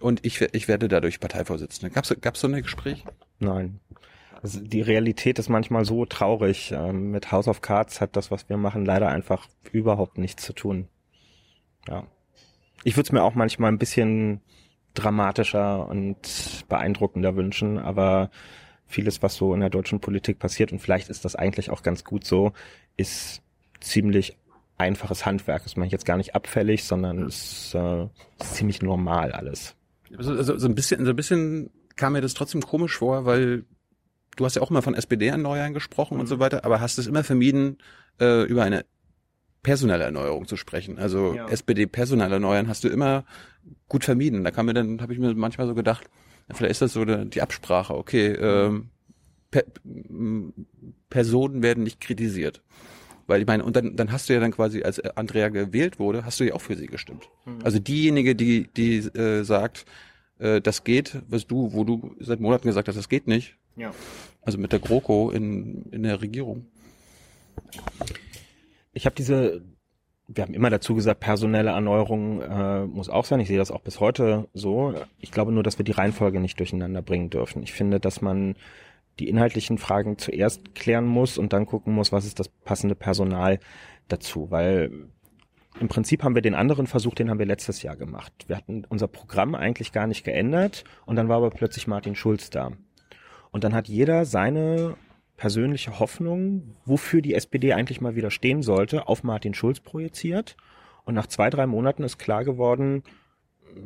Und 0.00 0.24
ich, 0.24 0.40
ich 0.40 0.68
werde 0.68 0.88
dadurch 0.88 1.20
Parteivorsitzende. 1.20 1.92
Gab's, 1.92 2.14
gab's 2.20 2.40
so 2.40 2.48
ein 2.48 2.62
Gespräch? 2.62 3.04
Nein. 3.38 3.80
Also 4.42 4.60
die 4.60 4.82
Realität 4.82 5.38
ist 5.38 5.48
manchmal 5.48 5.84
so 5.84 6.04
traurig. 6.04 6.72
Ähm, 6.72 7.10
mit 7.10 7.32
House 7.32 7.48
of 7.48 7.62
Cards 7.62 8.00
hat 8.00 8.16
das, 8.16 8.30
was 8.30 8.48
wir 8.48 8.56
machen, 8.56 8.84
leider 8.84 9.08
einfach 9.08 9.48
überhaupt 9.72 10.18
nichts 10.18 10.44
zu 10.44 10.52
tun. 10.52 10.88
Ja. 11.88 12.06
Ich 12.84 12.96
würde 12.96 13.06
es 13.06 13.12
mir 13.12 13.22
auch 13.22 13.34
manchmal 13.34 13.72
ein 13.72 13.78
bisschen 13.78 14.40
dramatischer 14.94 15.88
und 15.88 16.64
beeindruckender 16.68 17.36
wünschen, 17.36 17.78
aber 17.78 18.30
vieles, 18.86 19.22
was 19.22 19.34
so 19.36 19.52
in 19.54 19.60
der 19.60 19.70
deutschen 19.70 20.00
Politik 20.00 20.38
passiert, 20.38 20.72
und 20.72 20.78
vielleicht 20.78 21.08
ist 21.08 21.24
das 21.24 21.36
eigentlich 21.36 21.70
auch 21.70 21.82
ganz 21.82 22.04
gut 22.04 22.24
so, 22.24 22.52
ist 22.96 23.42
ziemlich 23.80 24.36
einfaches 24.78 25.26
Handwerk. 25.26 25.64
Das 25.64 25.76
meine 25.76 25.86
ich 25.86 25.92
jetzt 25.92 26.06
gar 26.06 26.16
nicht 26.16 26.34
abfällig, 26.34 26.84
sondern 26.84 27.22
es 27.22 27.74
äh, 27.74 28.04
ist 28.40 28.54
ziemlich 28.54 28.82
normal 28.82 29.32
alles. 29.32 29.74
Also, 30.16 30.32
also 30.32 30.58
so 30.58 30.68
ein 30.68 30.74
bisschen, 30.74 31.04
so 31.04 31.10
ein 31.10 31.16
bisschen 31.16 31.70
kam 31.96 32.12
mir 32.12 32.20
das 32.20 32.34
trotzdem 32.34 32.60
komisch 32.60 32.96
vor, 32.96 33.24
weil 33.24 33.64
du 34.36 34.44
hast 34.44 34.56
ja 34.56 34.62
auch 34.62 34.70
immer 34.70 34.82
von 34.82 34.94
SPD-Erneuern 34.94 35.72
gesprochen 35.72 36.14
mhm. 36.14 36.20
und 36.20 36.26
so 36.26 36.38
weiter, 36.38 36.64
aber 36.64 36.80
hast 36.80 36.98
es 36.98 37.06
immer 37.06 37.24
vermieden, 37.24 37.78
äh, 38.20 38.44
über 38.44 38.62
eine 38.62 38.84
personelle 39.62 40.04
Erneuerung 40.04 40.46
zu 40.46 40.56
sprechen. 40.56 40.98
Also 40.98 41.34
ja. 41.34 41.48
SPD 41.48 41.86
personell 41.86 42.30
erneuern 42.30 42.68
hast 42.68 42.84
du 42.84 42.88
immer 42.88 43.24
gut 43.88 44.04
vermieden. 44.04 44.44
Da 44.44 44.52
kam 44.52 44.66
mir 44.66 44.74
dann, 44.74 45.00
habe 45.00 45.12
ich 45.12 45.18
mir 45.18 45.34
manchmal 45.34 45.66
so 45.66 45.74
gedacht, 45.74 46.08
vielleicht 46.52 46.72
ist 46.72 46.82
das 46.82 46.92
so 46.92 47.04
die 47.04 47.42
Absprache, 47.42 47.94
okay, 47.94 48.32
ähm, 48.32 48.90
per, 49.50 49.64
Personen 51.10 51.62
werden 51.62 51.84
nicht 51.84 52.00
kritisiert. 52.00 52.62
Weil 53.26 53.40
ich 53.40 53.46
meine, 53.46 53.64
und 53.64 53.74
dann, 53.74 53.96
dann 53.96 54.12
hast 54.12 54.28
du 54.28 54.34
ja 54.34 54.40
dann 54.40 54.52
quasi, 54.52 54.82
als 54.82 55.00
Andrea 55.00 55.48
gewählt 55.48 55.98
wurde, 55.98 56.24
hast 56.24 56.38
du 56.38 56.44
ja 56.44 56.54
auch 56.54 56.60
für 56.60 56.76
sie 56.76 56.86
gestimmt. 56.86 57.28
Mhm. 57.44 57.58
Also 57.64 57.78
diejenige, 57.78 58.36
die, 58.36 58.68
die 58.76 58.98
äh, 58.98 59.42
sagt, 59.42 59.84
äh, 60.38 60.60
das 60.60 60.84
geht, 60.84 61.22
was 61.28 61.46
du, 61.46 61.72
wo 61.72 61.84
du 61.84 62.14
seit 62.20 62.40
Monaten 62.40 62.68
gesagt 62.68 62.88
hast, 62.88 62.96
das 62.96 63.08
geht 63.08 63.26
nicht. 63.26 63.56
Ja. 63.76 63.92
Also 64.42 64.58
mit 64.58 64.72
der 64.72 64.78
GroKo 64.78 65.30
in, 65.30 65.86
in 65.90 66.04
der 66.04 66.20
Regierung. 66.22 66.66
Ich 68.92 69.06
habe 69.06 69.16
diese, 69.16 69.62
wir 70.28 70.42
haben 70.42 70.54
immer 70.54 70.70
dazu 70.70 70.94
gesagt, 70.94 71.20
personelle 71.20 71.70
Erneuerung 71.70 72.40
äh, 72.42 72.84
muss 72.86 73.08
auch 73.08 73.24
sein. 73.24 73.40
Ich 73.40 73.48
sehe 73.48 73.58
das 73.58 73.70
auch 73.70 73.80
bis 73.80 74.00
heute 74.00 74.48
so. 74.54 74.94
Ich 75.20 75.30
glaube 75.30 75.52
nur, 75.52 75.62
dass 75.62 75.78
wir 75.78 75.84
die 75.84 75.92
Reihenfolge 75.92 76.40
nicht 76.40 76.58
durcheinander 76.58 77.02
bringen 77.02 77.30
dürfen. 77.30 77.62
Ich 77.62 77.72
finde, 77.72 78.00
dass 78.00 78.22
man 78.22 78.56
die 79.20 79.28
inhaltlichen 79.28 79.78
Fragen 79.78 80.18
zuerst 80.18 80.74
klären 80.74 81.06
muss 81.06 81.38
und 81.38 81.52
dann 81.52 81.64
gucken 81.64 81.94
muss, 81.94 82.12
was 82.12 82.26
ist 82.26 82.40
das 82.40 82.48
passende 82.48 82.94
Personal 82.94 83.60
dazu, 84.08 84.50
weil 84.50 85.08
im 85.80 85.88
Prinzip 85.88 86.22
haben 86.22 86.34
wir 86.34 86.42
den 86.42 86.54
anderen 86.54 86.86
Versuch, 86.86 87.14
den 87.14 87.30
haben 87.30 87.38
wir 87.38 87.46
letztes 87.46 87.82
Jahr 87.82 87.96
gemacht. 87.96 88.32
Wir 88.46 88.56
hatten 88.56 88.84
unser 88.88 89.08
Programm 89.08 89.54
eigentlich 89.54 89.92
gar 89.92 90.06
nicht 90.06 90.24
geändert 90.24 90.84
und 91.04 91.16
dann 91.16 91.28
war 91.28 91.36
aber 91.36 91.50
plötzlich 91.50 91.86
Martin 91.86 92.14
Schulz 92.14 92.50
da. 92.50 92.72
Und 93.52 93.64
dann 93.64 93.74
hat 93.74 93.88
jeder 93.88 94.24
seine 94.24 94.96
persönliche 95.36 95.98
Hoffnung, 95.98 96.76
wofür 96.84 97.20
die 97.20 97.34
SPD 97.34 97.72
eigentlich 97.72 98.00
mal 98.00 98.16
wieder 98.16 98.30
stehen 98.30 98.62
sollte, 98.62 99.08
auf 99.08 99.22
Martin 99.22 99.54
Schulz 99.54 99.80
projiziert. 99.80 100.56
Und 101.04 101.14
nach 101.14 101.26
zwei, 101.26 101.50
drei 101.50 101.66
Monaten 101.66 102.02
ist 102.02 102.18
klar 102.18 102.44
geworden, 102.44 103.02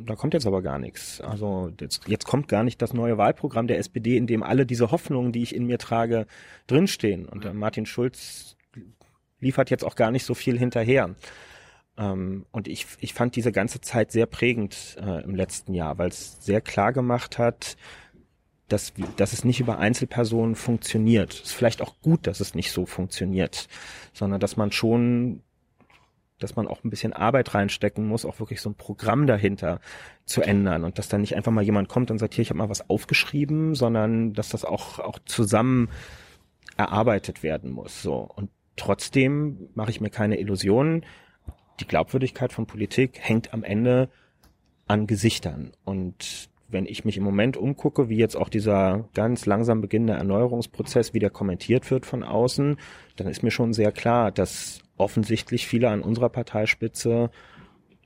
da 0.07 0.15
kommt 0.15 0.35
jetzt 0.35 0.47
aber 0.47 0.63
gar 0.63 0.79
nichts. 0.79 1.21
Also 1.21 1.73
jetzt, 1.81 2.07
jetzt 2.07 2.27
kommt 2.27 2.49
gar 2.49 2.63
nicht 2.63 2.81
das 2.81 2.95
neue 2.95 3.19
Wahlprogramm 3.19 3.67
der 3.67 3.79
SPD, 3.79 4.17
in 4.17 4.27
dem 4.27 4.43
alle 4.43 4.67
diese 4.67 4.91
Hoffnungen, 4.91 5.33
die 5.33 5.43
ich 5.43 5.55
in 5.55 5.67
mir 5.67 5.79
trage, 5.79 6.27
drinstehen. 6.67 7.27
Und 7.27 7.45
der 7.45 7.55
Martin 7.55 7.87
Schulz 7.87 8.57
liefert 9.41 9.71
jetzt 9.71 9.85
auch 9.85 9.97
gar 9.97 10.11
nicht 10.11 10.25
so 10.25 10.35
viel 10.35 10.59
hinterher. 10.59 11.15
Ähm, 11.97 12.47
und 12.53 12.69
ich, 12.69 12.87
ich 13.01 13.15
fand 13.15 13.37
diese 13.37 13.53
ganze 13.53 13.81
Zeit 13.81 14.13
sehr 14.13 14.27
prägend 14.27 14.97
äh, 15.01 15.25
im 15.25 15.35
letzten 15.35 15.75
Jahr, 15.75 15.99
weil 15.99 16.09
es 16.09 16.39
sehr 16.45 16.61
klar 16.61 16.93
gemacht 16.93 17.39
hat, 17.39 17.77
dass, 18.73 18.93
dass 19.17 19.33
es 19.33 19.45
nicht 19.45 19.61
über 19.61 19.79
Einzelpersonen 19.79 20.55
funktioniert. 20.55 21.35
Ist 21.35 21.53
vielleicht 21.53 21.83
auch 21.83 22.01
gut, 22.01 22.27
dass 22.27 22.41
es 22.41 22.55
nicht 22.55 22.73
so 22.73 22.87
funktioniert, 22.87 23.69
sondern 24.13 24.41
dass 24.41 24.57
man 24.57 24.73
schon 24.73 25.43
dass 26.39 26.57
man 26.57 26.67
auch 26.67 26.83
ein 26.85 26.91
bisschen 26.91 27.13
Arbeit 27.13 27.55
reinstecken 27.55 28.07
muss, 28.07 28.25
auch 28.25 28.41
wirklich 28.41 28.61
so 28.61 28.71
ein 28.71 28.75
Programm 28.75 29.27
dahinter 29.27 29.79
zu 30.25 30.43
ändern 30.43 30.85
und 30.85 30.99
dass 30.99 31.09
dann 31.09 31.21
nicht 31.21 31.37
einfach 31.37 31.53
mal 31.53 31.63
jemand 31.63 31.89
kommt 31.89 32.11
und 32.11 32.19
sagt, 32.19 32.35
hier, 32.35 32.43
ich 32.43 32.49
habe 32.49 32.59
mal 32.59 32.71
was 32.71 32.89
aufgeschrieben, 32.89 33.75
sondern 33.75 34.33
dass 34.33 34.49
das 34.49 34.65
auch, 34.65 34.99
auch 34.99 35.19
zusammen 35.27 35.91
erarbeitet 36.77 37.43
werden 37.43 37.71
muss. 37.71 38.03
So. 38.03 38.17
Und 38.17 38.51
trotzdem 38.77 39.69
mache 39.75 39.91
ich 39.91 40.01
mir 40.01 40.11
keine 40.11 40.39
Illusionen. 40.41 41.05
Die 41.79 41.87
Glaubwürdigkeit 41.87 42.53
von 42.53 42.67
Politik 42.67 43.19
hängt 43.21 43.53
am 43.53 43.63
Ende 43.63 44.09
an 44.87 45.07
Gesichtern. 45.07 45.73
Und 45.85 46.49
wenn 46.71 46.87
ich 46.87 47.05
mich 47.05 47.17
im 47.17 47.25
Moment 47.25 47.57
umgucke, 47.57 48.09
wie 48.09 48.17
jetzt 48.17 48.37
auch 48.37 48.49
dieser 48.49 49.09
ganz 49.15 49.47
langsam 49.47 49.81
beginnende 49.81 50.15
Erneuerungsprozess 50.15 51.15
wieder 51.15 51.31
kommentiert 51.31 51.91
wird 51.91 52.07
von 52.07 52.23
außen, 52.23 52.77
dann 53.17 53.27
ist 53.27 53.43
mir 53.43 53.51
schon 53.51 53.73
sehr 53.73 53.93
klar, 53.93 54.31
dass 54.31 54.81
offensichtlich 54.97 55.67
viele 55.67 55.89
an 55.89 56.03
unserer 56.03 56.29
Parteispitze 56.29 57.31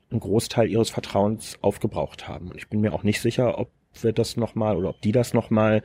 einen 0.09 0.19
Großteil 0.19 0.69
ihres 0.69 0.89
Vertrauens 0.89 1.57
aufgebraucht 1.61 2.27
haben. 2.27 2.49
Und 2.49 2.57
ich 2.57 2.69
bin 2.69 2.81
mir 2.81 2.93
auch 2.93 3.03
nicht 3.03 3.21
sicher, 3.21 3.57
ob 3.59 3.69
wir 4.01 4.13
das 4.13 4.37
nochmal 4.37 4.77
oder 4.77 4.89
ob 4.89 5.01
die 5.01 5.11
das 5.11 5.33
nochmal 5.33 5.83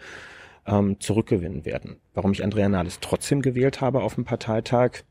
ähm, 0.67 0.99
zurückgewinnen 1.01 1.65
werden. 1.65 1.97
Warum 2.15 2.33
ich 2.33 2.45
Andrea 2.45 2.69
Nahles 2.69 3.01
trotzdem 3.01 3.43
gewählt 3.43 3.81
habe 3.81 4.03
auf 4.03 4.15
dem 4.15 4.25
Parteitag, 4.25 5.03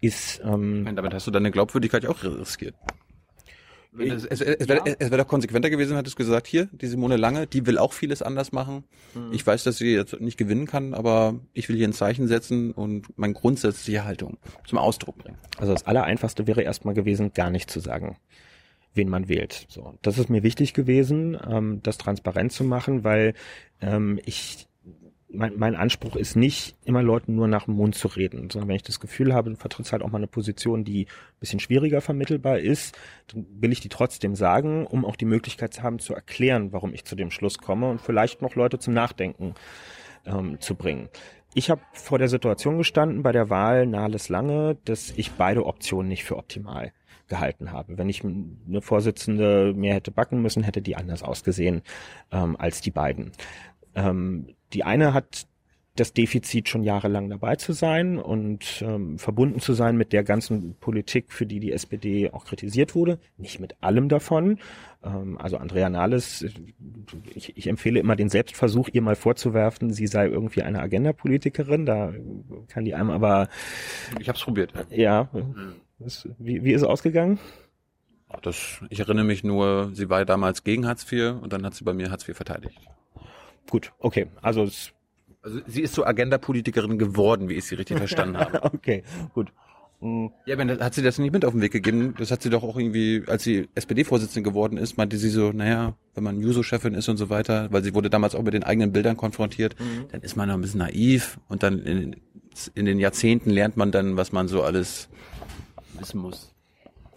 ist... 0.00 0.40
Ähm, 0.44 0.82
meine, 0.84 0.96
damit 0.96 1.14
hast 1.14 1.26
du 1.26 1.30
deine 1.30 1.50
Glaubwürdigkeit 1.50 2.06
auch 2.06 2.22
riskiert. 2.22 2.74
Es, 3.98 4.24
es, 4.24 4.40
es, 4.40 4.68
wäre 4.68 4.82
ja. 4.88 5.10
wär 5.10 5.18
doch 5.18 5.26
konsequenter 5.26 5.68
gewesen, 5.68 5.96
hättest 5.96 6.18
du 6.18 6.24
gesagt, 6.24 6.46
hier, 6.46 6.68
die 6.72 6.86
Simone 6.86 7.16
Lange, 7.16 7.46
die 7.46 7.66
will 7.66 7.76
auch 7.76 7.92
vieles 7.92 8.22
anders 8.22 8.50
machen. 8.50 8.84
Mhm. 9.14 9.32
Ich 9.32 9.46
weiß, 9.46 9.64
dass 9.64 9.76
sie 9.76 9.92
jetzt 9.92 10.18
nicht 10.18 10.38
gewinnen 10.38 10.66
kann, 10.66 10.94
aber 10.94 11.38
ich 11.52 11.68
will 11.68 11.76
hier 11.76 11.86
ein 11.86 11.92
Zeichen 11.92 12.26
setzen 12.26 12.72
und 12.72 13.06
meine 13.18 13.34
grundsätzliche 13.34 14.04
Haltung 14.04 14.38
zum 14.66 14.78
Ausdruck 14.78 15.18
bringen. 15.18 15.36
Also 15.58 15.74
das 15.74 15.86
Allereinfachste 15.86 16.46
wäre 16.46 16.62
erstmal 16.62 16.94
gewesen, 16.94 17.32
gar 17.34 17.50
nicht 17.50 17.70
zu 17.70 17.80
sagen, 17.80 18.16
wen 18.94 19.10
man 19.10 19.28
wählt. 19.28 19.66
So, 19.68 19.98
das 20.00 20.16
ist 20.16 20.30
mir 20.30 20.42
wichtig 20.42 20.72
gewesen, 20.72 21.38
ähm, 21.46 21.80
das 21.82 21.98
transparent 21.98 22.52
zu 22.52 22.64
machen, 22.64 23.04
weil 23.04 23.34
ähm, 23.82 24.18
ich 24.24 24.68
mein, 25.32 25.56
mein 25.56 25.76
Anspruch 25.76 26.16
ist 26.16 26.36
nicht, 26.36 26.76
immer 26.84 27.02
Leuten 27.02 27.34
nur 27.34 27.48
nach 27.48 27.64
dem 27.64 27.74
Mund 27.74 27.94
zu 27.94 28.08
reden, 28.08 28.50
sondern 28.50 28.68
wenn 28.68 28.76
ich 28.76 28.82
das 28.82 29.00
Gefühl 29.00 29.34
habe, 29.34 29.50
du 29.50 29.56
vertrittst 29.56 29.92
halt 29.92 30.02
auch 30.02 30.10
mal 30.10 30.18
eine 30.18 30.26
Position, 30.26 30.84
die 30.84 31.06
ein 31.06 31.40
bisschen 31.40 31.60
schwieriger 31.60 32.00
vermittelbar 32.00 32.58
ist, 32.58 32.96
dann 33.32 33.46
will 33.60 33.72
ich 33.72 33.80
die 33.80 33.88
trotzdem 33.88 34.34
sagen, 34.34 34.86
um 34.86 35.04
auch 35.04 35.16
die 35.16 35.24
Möglichkeit 35.24 35.74
zu 35.74 35.82
haben, 35.82 35.98
zu 35.98 36.14
erklären, 36.14 36.72
warum 36.72 36.94
ich 36.94 37.04
zu 37.04 37.16
dem 37.16 37.30
Schluss 37.30 37.58
komme 37.58 37.90
und 37.90 38.00
vielleicht 38.00 38.42
noch 38.42 38.54
Leute 38.54 38.78
zum 38.78 38.94
Nachdenken 38.94 39.54
ähm, 40.26 40.60
zu 40.60 40.74
bringen. 40.74 41.08
Ich 41.54 41.68
habe 41.68 41.82
vor 41.92 42.18
der 42.18 42.28
Situation 42.28 42.78
gestanden 42.78 43.22
bei 43.22 43.32
der 43.32 43.50
Wahl 43.50 43.86
Nahles 43.86 44.28
Lange, 44.28 44.78
dass 44.84 45.12
ich 45.16 45.32
beide 45.32 45.66
Optionen 45.66 46.08
nicht 46.08 46.24
für 46.24 46.38
optimal 46.38 46.92
gehalten 47.28 47.72
habe. 47.72 47.98
Wenn 47.98 48.08
ich 48.08 48.22
eine 48.24 48.80
Vorsitzende 48.80 49.72
mehr 49.74 49.94
hätte 49.94 50.10
backen 50.10 50.42
müssen, 50.42 50.62
hätte 50.62 50.82
die 50.82 50.96
anders 50.96 51.22
ausgesehen 51.22 51.82
ähm, 52.30 52.56
als 52.58 52.80
die 52.80 52.90
beiden. 52.90 53.32
Ähm, 53.94 54.54
die 54.72 54.84
eine 54.84 55.14
hat 55.14 55.46
das 55.94 56.14
Defizit 56.14 56.70
schon 56.70 56.82
jahrelang 56.82 57.28
dabei 57.28 57.56
zu 57.56 57.74
sein 57.74 58.18
und 58.18 58.82
ähm, 58.82 59.18
verbunden 59.18 59.60
zu 59.60 59.74
sein 59.74 59.96
mit 59.96 60.14
der 60.14 60.24
ganzen 60.24 60.74
Politik, 60.76 61.32
für 61.32 61.44
die 61.44 61.60
die 61.60 61.72
SPD 61.72 62.30
auch 62.30 62.46
kritisiert 62.46 62.94
wurde. 62.94 63.18
Nicht 63.36 63.60
mit 63.60 63.76
allem 63.82 64.08
davon. 64.08 64.58
Ähm, 65.04 65.36
also 65.36 65.58
Andrea 65.58 65.90
Nahles, 65.90 66.46
ich, 67.34 67.56
ich 67.58 67.66
empfehle 67.66 68.00
immer 68.00 68.16
den 68.16 68.30
Selbstversuch, 68.30 68.88
ihr 68.92 69.02
mal 69.02 69.16
vorzuwerfen, 69.16 69.92
sie 69.92 70.06
sei 70.06 70.28
irgendwie 70.28 70.62
eine 70.62 70.80
Agenda-Politikerin. 70.80 71.84
Da 71.84 72.14
kann 72.68 72.86
die 72.86 72.94
einem 72.94 73.10
aber... 73.10 73.48
Ich 74.18 74.28
habe 74.28 74.38
es 74.38 74.44
probiert. 74.44 74.72
Ja. 74.88 75.28
Mhm. 75.34 75.74
Das, 75.98 76.26
wie, 76.38 76.64
wie 76.64 76.72
ist 76.72 76.82
es 76.82 76.88
ausgegangen? 76.88 77.38
Das, 78.40 78.80
ich 78.88 78.98
erinnere 78.98 79.26
mich 79.26 79.44
nur, 79.44 79.90
sie 79.92 80.08
war 80.08 80.24
damals 80.24 80.64
gegen 80.64 80.86
Hartz 80.86 81.10
IV 81.10 81.34
und 81.42 81.52
dann 81.52 81.66
hat 81.66 81.74
sie 81.74 81.84
bei 81.84 81.92
mir 81.92 82.10
Hartz 82.10 82.26
IV 82.26 82.34
verteidigt. 82.34 82.80
Gut, 83.70 83.92
okay. 83.98 84.26
Also, 84.40 84.64
es 84.64 84.92
also 85.42 85.60
sie 85.66 85.82
ist 85.82 85.94
zur 85.94 86.06
Agenda-Politikerin 86.06 86.98
geworden, 86.98 87.48
wie 87.48 87.54
ich 87.54 87.64
sie 87.64 87.74
richtig 87.74 87.98
verstanden 87.98 88.38
habe. 88.38 88.62
okay, 88.74 89.02
gut. 89.34 89.52
Mhm. 90.00 90.32
Ja, 90.46 90.58
aber 90.58 90.84
hat 90.84 90.94
sie 90.94 91.02
das 91.02 91.18
nicht 91.18 91.32
mit 91.32 91.44
auf 91.44 91.52
den 91.52 91.60
Weg 91.62 91.72
gegeben? 91.72 92.14
Das 92.18 92.30
hat 92.30 92.42
sie 92.42 92.50
doch 92.50 92.62
auch 92.62 92.76
irgendwie, 92.76 93.22
als 93.26 93.44
sie 93.44 93.68
SPD-Vorsitzende 93.74 94.48
geworden 94.48 94.76
ist, 94.76 94.96
meinte 94.96 95.16
sie 95.16 95.30
so, 95.30 95.52
naja, 95.52 95.94
wenn 96.14 96.24
man 96.24 96.40
Juso-Chefin 96.40 96.94
ist 96.94 97.08
und 97.08 97.16
so 97.16 97.30
weiter, 97.30 97.68
weil 97.70 97.82
sie 97.84 97.94
wurde 97.94 98.10
damals 98.10 98.34
auch 98.34 98.42
mit 98.42 98.54
den 98.54 98.64
eigenen 98.64 98.92
Bildern 98.92 99.16
konfrontiert, 99.16 99.78
mhm. 99.78 100.06
dann 100.10 100.20
ist 100.22 100.36
man 100.36 100.48
noch 100.48 100.56
ein 100.56 100.60
bisschen 100.60 100.78
naiv 100.78 101.38
und 101.48 101.62
dann 101.62 101.80
in, 101.80 102.16
in, 102.74 102.84
den 102.84 102.98
Jahrzehnten 102.98 103.50
lernt 103.50 103.76
man 103.76 103.92
dann, 103.92 104.16
was 104.16 104.32
man 104.32 104.48
so 104.48 104.62
alles 104.62 105.08
wissen 105.98 106.20
muss. 106.20 106.52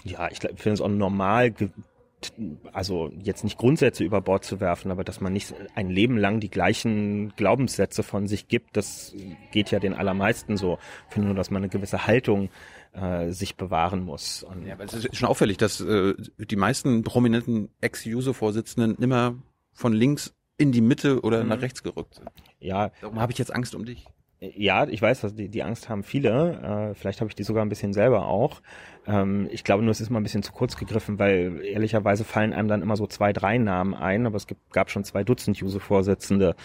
Ja, 0.04 0.30
ich 0.32 0.40
finde 0.40 0.72
es 0.72 0.82
auch 0.82 0.88
normal 0.88 1.54
also 2.74 3.12
jetzt 3.22 3.44
nicht 3.44 3.58
Grundsätze 3.58 4.04
über 4.04 4.22
Bord 4.22 4.44
zu 4.44 4.60
werfen, 4.60 4.92
aber 4.92 5.04
dass 5.04 5.22
man 5.22 5.34
nicht 5.34 5.54
ein 5.76 5.90
Leben 5.90 6.18
lang 6.18 6.40
die 6.40 6.50
gleichen 6.50 7.34
Glaubenssätze 7.36 8.04
von 8.04 8.28
sich 8.28 8.48
gibt, 8.48 8.78
das 8.78 9.16
geht 9.52 9.72
ja 9.72 9.80
den 9.80 9.94
allermeisten 9.94 10.58
so. 10.58 10.78
Ich 11.08 11.14
finde 11.14 11.28
nur, 11.28 11.36
dass 11.36 11.52
man 11.52 11.64
eine 11.64 11.70
gewisse 11.70 12.08
Haltung 12.08 12.50
äh, 12.94 13.32
sich 13.32 13.56
bewahren 13.56 14.04
muss. 14.04 14.44
Und 14.44 14.66
ja, 14.66 14.74
aber 14.74 14.86
es 14.86 14.94
ist 14.94 15.16
schon 15.16 15.30
auffällig, 15.30 15.58
dass 15.58 15.82
äh, 15.82 16.14
die 16.38 16.56
meisten 16.56 17.04
prominenten 17.04 17.70
Ex-User-Vorsitzenden 17.82 18.96
immer 18.96 19.36
von 19.74 19.94
links 19.94 20.34
in 20.58 20.72
die 20.72 20.82
Mitte 20.82 21.22
oder 21.22 21.44
mhm. 21.44 21.50
nach 21.50 21.62
rechts 21.62 21.84
gerückt 21.84 22.16
sind. 22.16 22.30
Ja. 22.60 22.92
Darum 23.02 23.20
habe 23.20 23.32
ich 23.32 23.38
jetzt 23.38 23.54
Angst 23.54 23.76
um 23.76 23.86
dich. 23.86 24.06
Ja, 24.40 24.88
ich 24.88 25.02
weiß, 25.02 25.22
dass 25.22 25.34
die, 25.34 25.50
die 25.50 25.64
Angst 25.64 25.90
haben 25.90 26.04
viele. 26.04 26.92
Äh, 26.92 26.96
vielleicht 26.96 27.22
habe 27.22 27.30
ich 27.30 27.36
die 27.36 27.44
sogar 27.44 27.64
ein 27.66 27.70
bisschen 27.70 27.94
selber 27.94 28.28
auch. 28.28 28.62
Ähm, 29.08 29.48
ich 29.52 29.64
glaube 29.64 29.84
nur, 29.84 29.92
es 29.92 30.02
ist 30.02 30.10
mal 30.10 30.20
ein 30.20 30.24
bisschen 30.24 30.44
zu 30.44 30.52
kurz 30.52 30.78
gegriffen, 30.78 31.20
weil 31.20 31.62
ehrlicherweise 31.64 32.24
fallen 32.24 32.54
einem 32.54 32.68
dann 32.68 32.82
immer 32.82 32.96
so 32.96 33.08
zwei, 33.08 33.34
drei 33.34 33.58
Namen 33.58 33.94
ein, 33.94 34.26
aber 34.26 34.38
es 34.38 34.48
gibt, 34.48 34.72
gab 34.72 34.90
schon 34.90 35.04
zwei 35.04 35.24
Dutzend 35.24 35.58
Juso-Vorsitzende 35.58 36.56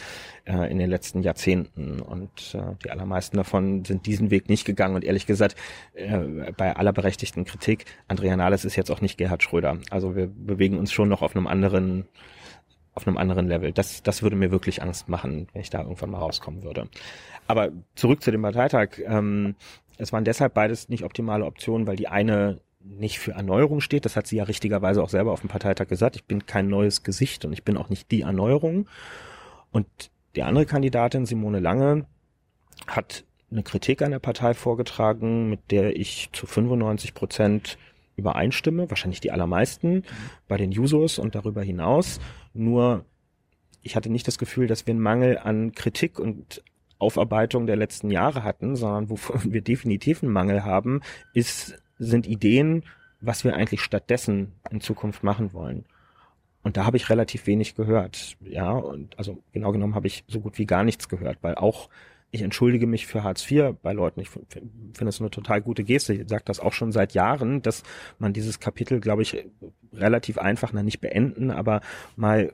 äh, 0.45 0.71
in 0.71 0.79
den 0.79 0.89
letzten 0.89 1.23
Jahrzehnten 1.23 2.01
und 2.01 2.55
äh, 2.55 2.77
die 2.85 2.91
allermeisten 2.91 3.37
davon 3.37 3.85
sind 3.85 4.07
diesen 4.07 4.31
Weg 4.31 4.49
nicht 4.49 4.65
gegangen 4.65 4.95
und 4.95 5.05
ehrlich 5.05 5.27
gesagt, 5.27 5.57
äh, 5.95 6.53
bei 6.57 6.75
aller 6.77 6.93
berechtigten 6.93 7.45
Kritik, 7.45 7.85
Andrea 8.09 8.37
Nahles 8.37 8.65
ist 8.65 8.77
jetzt 8.77 8.91
auch 8.91 9.01
nicht 9.01 9.19
Gerhard 9.19 9.43
Schröder. 9.43 9.79
Also 9.91 10.17
wir 10.17 10.27
bewegen 10.27 10.79
uns 10.79 10.93
schon 10.93 11.09
noch 11.09 11.23
auf 11.23 11.37
einem 11.37 11.47
anderen 11.47 12.07
auf 12.93 13.07
einem 13.07 13.19
anderen 13.19 13.47
Level. 13.47 13.73
Das, 13.73 14.03
das 14.03 14.23
würde 14.23 14.35
mir 14.35 14.51
wirklich 14.51 14.83
Angst 14.83 15.09
machen, 15.09 15.47
wenn 15.53 15.63
ich 15.63 15.71
da 15.71 15.81
irgendwann 15.81 16.11
mal 16.11 16.19
rauskommen 16.19 16.65
würde. 16.65 16.89
Aber 17.47 17.71
zurück 17.95 18.21
zu 18.21 18.33
dem 18.33 18.43
Parteitag. 18.43 18.99
Ähm, 19.07 19.55
es 20.01 20.13
waren 20.13 20.25
deshalb 20.25 20.55
beides 20.55 20.89
nicht 20.89 21.05
optimale 21.05 21.45
Optionen, 21.45 21.87
weil 21.87 21.97
die 21.97 22.09
eine 22.09 22.61
nicht 22.83 23.19
für 23.19 23.33
Erneuerung 23.33 23.81
steht. 23.81 24.07
Das 24.07 24.17
hat 24.17 24.27
sie 24.27 24.37
ja 24.37 24.45
richtigerweise 24.45 25.03
auch 25.03 25.11
selber 25.11 25.33
auf 25.33 25.41
dem 25.41 25.51
Parteitag 25.51 25.89
gesagt. 25.89 26.17
Ich 26.17 26.25
bin 26.25 26.47
kein 26.47 26.69
neues 26.69 27.03
Gesicht 27.03 27.45
und 27.45 27.53
ich 27.53 27.65
bin 27.65 27.77
auch 27.77 27.91
nicht 27.91 28.11
die 28.11 28.23
Erneuerung. 28.23 28.89
Und 29.71 29.87
die 30.37 30.43
andere 30.43 30.65
Kandidatin, 30.65 31.27
Simone 31.27 31.61
Lange, 31.61 32.07
hat 32.87 33.25
eine 33.51 33.63
Kritik 33.63 34.01
an 34.01 34.13
der 34.13 34.21
Partei 34.21 34.55
vorgetragen, 34.55 35.51
mit 35.51 35.71
der 35.71 35.97
ich 35.97 36.31
zu 36.33 36.47
95 36.47 37.13
Prozent 37.13 37.77
übereinstimme, 38.17 38.89
wahrscheinlich 38.89 39.21
die 39.21 39.33
allermeisten 39.33 40.05
bei 40.49 40.57
den 40.57 40.73
Jusos 40.73 41.19
und 41.19 41.35
darüber 41.35 41.63
hinaus. 41.63 42.21
Nur 42.55 43.05
ich 43.83 43.97
hatte 43.97 44.11
nicht 44.11 44.27
das 44.27 44.39
Gefühl, 44.39 44.67
dass 44.67 44.87
wir 44.87 44.93
einen 44.93 45.03
Mangel 45.03 45.39
an 45.39 45.73
Kritik 45.73 46.19
und 46.19 46.63
Aufarbeitung 47.01 47.67
der 47.67 47.77
letzten 47.77 48.11
Jahre 48.11 48.45
hatten, 48.45 48.77
sondern 48.77 49.11
wovon 49.11 49.41
wir 49.53 49.63
definitiv 49.63 50.23
einen 50.23 50.33
Mangel 50.33 50.65
haben, 50.65 51.01
ist, 51.35 51.83
sind 51.99 52.27
Ideen, 52.27 52.85
was 53.21 53.45
wir 53.45 53.55
eigentlich 53.55 53.83
stattdessen 53.83 54.53
in 54.71 54.81
Zukunft 54.81 55.23
machen 55.23 55.53
wollen. 55.53 55.85
Und 56.63 56.77
da 56.77 56.85
habe 56.85 56.97
ich 56.97 57.09
relativ 57.09 57.47
wenig 57.47 57.75
gehört. 57.75 58.37
Ja, 58.43 58.73
und 58.73 59.19
also 59.19 59.43
genau 59.53 59.73
genommen 59.73 59.95
habe 59.95 60.07
ich 60.07 60.25
so 60.29 60.41
gut 60.41 60.59
wie 60.59 60.67
gar 60.67 60.85
nichts 60.85 61.09
gehört, 61.09 61.39
weil 61.43 61.55
auch 61.55 61.89
ich 62.33 62.43
entschuldige 62.43 62.87
mich 62.87 63.07
für 63.07 63.25
Hartz 63.25 63.51
IV 63.51 63.75
bei 63.83 63.93
Leuten. 63.93 64.21
Ich 64.21 64.31
finde 64.31 65.09
es 65.09 65.21
eine 65.21 65.31
total 65.31 65.61
gute 65.61 65.83
Geste. 65.83 66.15
Ich 66.15 66.29
sage 66.29 66.45
das 66.45 66.61
auch 66.61 66.73
schon 66.73 66.93
seit 66.93 67.13
Jahren, 67.15 67.61
dass 67.63 67.83
man 68.19 68.33
dieses 68.33 68.61
Kapitel, 68.61 69.01
glaube 69.01 69.23
ich, 69.23 69.47
relativ 69.93 70.39
einfach, 70.39 70.73
nicht 70.73 71.01
beenden, 71.01 71.51
aber 71.51 71.81
mal 72.15 72.53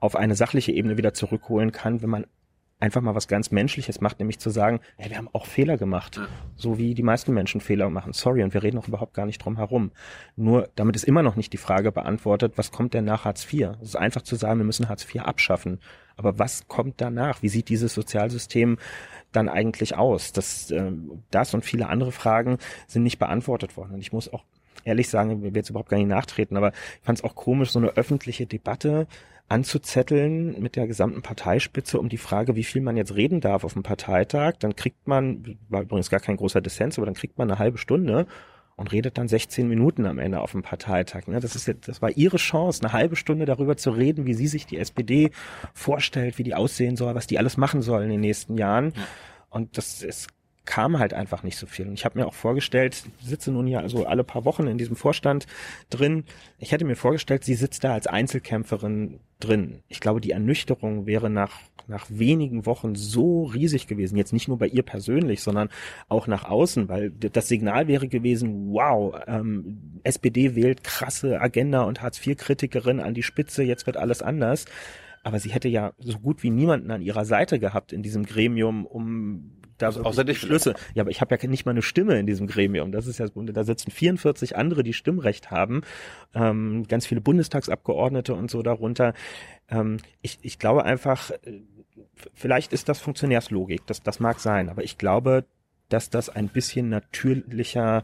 auf 0.00 0.16
eine 0.16 0.34
sachliche 0.34 0.72
Ebene 0.72 0.98
wieder 0.98 1.14
zurückholen 1.14 1.72
kann, 1.72 2.02
wenn 2.02 2.10
man 2.10 2.26
einfach 2.80 3.00
mal 3.00 3.14
was 3.14 3.28
ganz 3.28 3.50
Menschliches 3.50 4.00
macht, 4.00 4.18
nämlich 4.20 4.38
zu 4.38 4.50
sagen, 4.50 4.80
hey, 4.96 5.10
wir 5.10 5.18
haben 5.18 5.28
auch 5.32 5.46
Fehler 5.46 5.76
gemacht, 5.76 6.16
ja. 6.16 6.28
so 6.56 6.78
wie 6.78 6.94
die 6.94 7.02
meisten 7.02 7.34
Menschen 7.34 7.60
Fehler 7.60 7.90
machen. 7.90 8.12
Sorry, 8.12 8.42
und 8.42 8.54
wir 8.54 8.62
reden 8.62 8.78
auch 8.78 8.88
überhaupt 8.88 9.14
gar 9.14 9.26
nicht 9.26 9.38
drum 9.38 9.56
herum. 9.56 9.90
Nur 10.36 10.68
damit 10.76 10.94
ist 10.94 11.04
immer 11.04 11.22
noch 11.22 11.36
nicht 11.36 11.52
die 11.52 11.58
Frage 11.58 11.90
beantwortet, 11.90 12.52
was 12.56 12.70
kommt 12.70 12.94
denn 12.94 13.04
nach 13.04 13.24
Hartz 13.24 13.52
IV? 13.52 13.70
Es 13.80 13.88
ist 13.88 13.96
einfach 13.96 14.22
zu 14.22 14.36
sagen, 14.36 14.60
wir 14.60 14.64
müssen 14.64 14.88
Hartz 14.88 15.04
IV 15.04 15.22
abschaffen. 15.22 15.80
Aber 16.16 16.38
was 16.38 16.66
kommt 16.66 17.00
danach? 17.00 17.42
Wie 17.42 17.48
sieht 17.48 17.68
dieses 17.68 17.94
Sozialsystem 17.94 18.78
dann 19.32 19.48
eigentlich 19.48 19.96
aus? 19.96 20.32
Das, 20.32 20.70
äh, 20.70 20.92
das 21.30 21.54
und 21.54 21.64
viele 21.64 21.88
andere 21.88 22.12
Fragen 22.12 22.58
sind 22.86 23.04
nicht 23.04 23.18
beantwortet 23.18 23.76
worden. 23.76 23.94
Und 23.94 24.00
ich 24.00 24.12
muss 24.12 24.32
auch 24.32 24.44
ehrlich 24.88 25.08
sagen, 25.08 25.30
ich 25.30 25.42
will 25.42 25.54
jetzt 25.54 25.70
überhaupt 25.70 25.90
gar 25.90 25.98
nicht 25.98 26.08
nachtreten, 26.08 26.56
aber 26.56 26.72
ich 26.72 27.04
fand 27.04 27.18
es 27.18 27.24
auch 27.24 27.34
komisch, 27.34 27.70
so 27.70 27.78
eine 27.78 27.96
öffentliche 27.96 28.46
Debatte 28.46 29.06
anzuzetteln 29.48 30.60
mit 30.60 30.76
der 30.76 30.86
gesamten 30.86 31.22
Parteispitze 31.22 31.98
um 31.98 32.08
die 32.08 32.18
Frage, 32.18 32.54
wie 32.54 32.64
viel 32.64 32.82
man 32.82 32.96
jetzt 32.96 33.14
reden 33.14 33.40
darf 33.40 33.64
auf 33.64 33.72
dem 33.72 33.82
Parteitag. 33.82 34.54
Dann 34.58 34.76
kriegt 34.76 35.06
man, 35.06 35.56
war 35.68 35.82
übrigens 35.82 36.10
gar 36.10 36.20
kein 36.20 36.36
großer 36.36 36.60
Dissens, 36.60 36.98
aber 36.98 37.06
dann 37.06 37.14
kriegt 37.14 37.38
man 37.38 37.50
eine 37.50 37.58
halbe 37.58 37.78
Stunde 37.78 38.26
und 38.76 38.92
redet 38.92 39.18
dann 39.18 39.26
16 39.26 39.66
Minuten 39.66 40.06
am 40.06 40.18
Ende 40.18 40.40
auf 40.40 40.52
dem 40.52 40.62
Parteitag. 40.62 41.26
Ne? 41.26 41.40
Das 41.40 41.56
ist 41.56 41.66
jetzt, 41.66 41.88
das 41.88 42.02
war 42.02 42.10
ihre 42.10 42.36
Chance, 42.36 42.82
eine 42.82 42.92
halbe 42.92 43.16
Stunde 43.16 43.46
darüber 43.46 43.76
zu 43.76 43.90
reden, 43.90 44.26
wie 44.26 44.34
sie 44.34 44.46
sich 44.46 44.66
die 44.66 44.78
SPD 44.78 45.30
vorstellt, 45.72 46.38
wie 46.38 46.44
die 46.44 46.54
aussehen 46.54 46.96
soll, 46.96 47.14
was 47.14 47.26
die 47.26 47.38
alles 47.38 47.56
machen 47.56 47.82
soll 47.82 48.02
in 48.02 48.10
den 48.10 48.20
nächsten 48.20 48.56
Jahren. 48.56 48.92
Und 49.50 49.78
das 49.78 50.02
ist 50.02 50.28
kam 50.68 50.98
halt 50.98 51.14
einfach 51.14 51.44
nicht 51.44 51.56
so 51.56 51.66
viel. 51.66 51.88
Und 51.88 51.94
ich 51.94 52.04
habe 52.04 52.18
mir 52.18 52.26
auch 52.26 52.34
vorgestellt, 52.34 53.02
ich 53.22 53.26
sitze 53.26 53.50
nun 53.50 53.66
ja 53.66 53.80
also 53.80 54.04
alle 54.04 54.22
paar 54.22 54.44
Wochen 54.44 54.66
in 54.66 54.76
diesem 54.76 54.96
Vorstand 54.96 55.46
drin. 55.88 56.24
Ich 56.58 56.72
hätte 56.72 56.84
mir 56.84 56.94
vorgestellt, 56.94 57.42
sie 57.42 57.54
sitzt 57.54 57.84
da 57.84 57.94
als 57.94 58.06
Einzelkämpferin 58.06 59.18
drin. 59.40 59.82
Ich 59.88 60.00
glaube, 60.00 60.20
die 60.20 60.32
Ernüchterung 60.32 61.06
wäre 61.06 61.30
nach, 61.30 61.60
nach 61.86 62.04
wenigen 62.10 62.66
Wochen 62.66 62.96
so 62.96 63.44
riesig 63.44 63.86
gewesen. 63.86 64.18
Jetzt 64.18 64.34
nicht 64.34 64.46
nur 64.46 64.58
bei 64.58 64.66
ihr 64.66 64.82
persönlich, 64.82 65.40
sondern 65.40 65.70
auch 66.10 66.26
nach 66.26 66.44
außen, 66.44 66.90
weil 66.90 67.12
das 67.12 67.48
Signal 67.48 67.88
wäre 67.88 68.06
gewesen, 68.06 68.68
wow, 68.70 69.18
ähm, 69.26 70.00
SPD 70.04 70.54
wählt 70.54 70.84
krasse 70.84 71.40
Agenda 71.40 71.84
und 71.84 72.02
Hartz-IV-Kritikerin 72.02 73.00
an 73.00 73.14
die 73.14 73.22
Spitze, 73.22 73.62
jetzt 73.62 73.86
wird 73.86 73.96
alles 73.96 74.20
anders. 74.20 74.66
Aber 75.28 75.38
sie 75.38 75.50
hätte 75.50 75.68
ja 75.68 75.92
so 75.98 76.18
gut 76.18 76.42
wie 76.42 76.48
niemanden 76.48 76.90
an 76.90 77.02
ihrer 77.02 77.26
Seite 77.26 77.58
gehabt 77.58 77.92
in 77.92 78.02
diesem 78.02 78.24
Gremium, 78.24 78.86
um 78.86 79.52
da 79.76 79.88
Außer 79.90 80.24
dich 80.24 80.38
Schlüsse. 80.38 80.72
Ja, 80.94 81.02
aber 81.02 81.10
ich 81.10 81.20
habe 81.20 81.36
ja 81.38 81.48
nicht 81.50 81.66
mal 81.66 81.72
eine 81.72 81.82
Stimme 81.82 82.18
in 82.18 82.26
diesem 82.26 82.46
Gremium. 82.46 82.92
Das 82.92 83.06
ist 83.06 83.18
ja, 83.18 83.26
da 83.28 83.64
sitzen 83.64 83.90
44 83.90 84.56
andere, 84.56 84.82
die 84.82 84.94
Stimmrecht 84.94 85.50
haben, 85.50 85.82
ähm, 86.34 86.86
ganz 86.88 87.04
viele 87.04 87.20
Bundestagsabgeordnete 87.20 88.32
und 88.34 88.50
so 88.50 88.62
darunter. 88.62 89.12
Ähm, 89.68 89.98
ich, 90.22 90.38
ich 90.40 90.58
glaube 90.58 90.86
einfach, 90.86 91.30
äh, 91.30 91.60
vielleicht 92.32 92.72
ist 92.72 92.88
das 92.88 92.98
Funktionärslogik, 92.98 93.86
das, 93.86 94.02
das 94.02 94.20
mag 94.20 94.40
sein, 94.40 94.70
aber 94.70 94.82
ich 94.82 94.96
glaube, 94.96 95.44
dass 95.90 96.08
das 96.08 96.30
ein 96.30 96.48
bisschen 96.48 96.88
natürlicher 96.88 98.02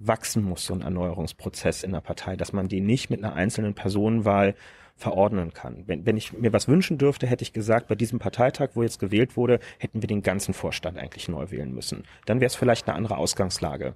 wachsen 0.00 0.42
muss, 0.44 0.66
so 0.66 0.74
ein 0.74 0.82
Erneuerungsprozess 0.82 1.82
in 1.82 1.92
der 1.92 2.02
Partei, 2.02 2.36
dass 2.36 2.52
man 2.52 2.68
den 2.68 2.84
nicht 2.84 3.08
mit 3.08 3.24
einer 3.24 3.32
einzelnen 3.32 3.72
Personenwahl 3.72 4.54
verordnen 5.02 5.52
kann. 5.52 5.84
Wenn, 5.86 6.06
wenn 6.06 6.16
ich 6.16 6.32
mir 6.32 6.52
was 6.52 6.68
wünschen 6.68 6.96
dürfte, 6.96 7.26
hätte 7.26 7.42
ich 7.42 7.52
gesagt, 7.52 7.88
bei 7.88 7.94
diesem 7.94 8.18
Parteitag, 8.18 8.70
wo 8.74 8.82
jetzt 8.82 8.98
gewählt 8.98 9.36
wurde, 9.36 9.58
hätten 9.78 10.00
wir 10.00 10.06
den 10.06 10.22
ganzen 10.22 10.54
Vorstand 10.54 10.96
eigentlich 10.96 11.28
neu 11.28 11.50
wählen 11.50 11.72
müssen. 11.74 12.04
Dann 12.24 12.40
wäre 12.40 12.46
es 12.46 12.54
vielleicht 12.54 12.88
eine 12.88 12.96
andere 12.96 13.18
Ausgangslage 13.18 13.94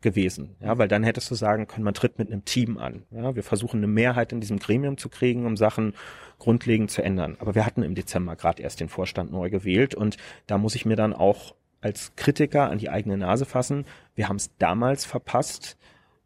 gewesen. 0.00 0.56
Ja, 0.60 0.78
weil 0.78 0.88
dann 0.88 1.04
hättest 1.04 1.30
du 1.30 1.34
sagen 1.34 1.66
können, 1.66 1.84
man 1.84 1.94
tritt 1.94 2.18
mit 2.18 2.30
einem 2.30 2.44
Team 2.44 2.78
an. 2.78 3.04
Ja, 3.10 3.34
wir 3.34 3.42
versuchen 3.42 3.78
eine 3.78 3.86
Mehrheit 3.86 4.32
in 4.32 4.40
diesem 4.40 4.58
Gremium 4.58 4.98
zu 4.98 5.08
kriegen, 5.08 5.46
um 5.46 5.56
Sachen 5.56 5.94
grundlegend 6.38 6.90
zu 6.90 7.02
ändern. 7.02 7.36
Aber 7.38 7.54
wir 7.54 7.64
hatten 7.64 7.82
im 7.82 7.94
Dezember 7.94 8.36
gerade 8.36 8.62
erst 8.62 8.80
den 8.80 8.88
Vorstand 8.88 9.30
neu 9.32 9.50
gewählt 9.50 9.94
und 9.94 10.16
da 10.46 10.58
muss 10.58 10.74
ich 10.74 10.86
mir 10.86 10.96
dann 10.96 11.12
auch 11.12 11.54
als 11.80 12.14
Kritiker 12.16 12.70
an 12.70 12.78
die 12.78 12.90
eigene 12.90 13.16
Nase 13.16 13.44
fassen. 13.44 13.84
Wir 14.14 14.28
haben 14.28 14.36
es 14.36 14.56
damals 14.58 15.04
verpasst, 15.04 15.76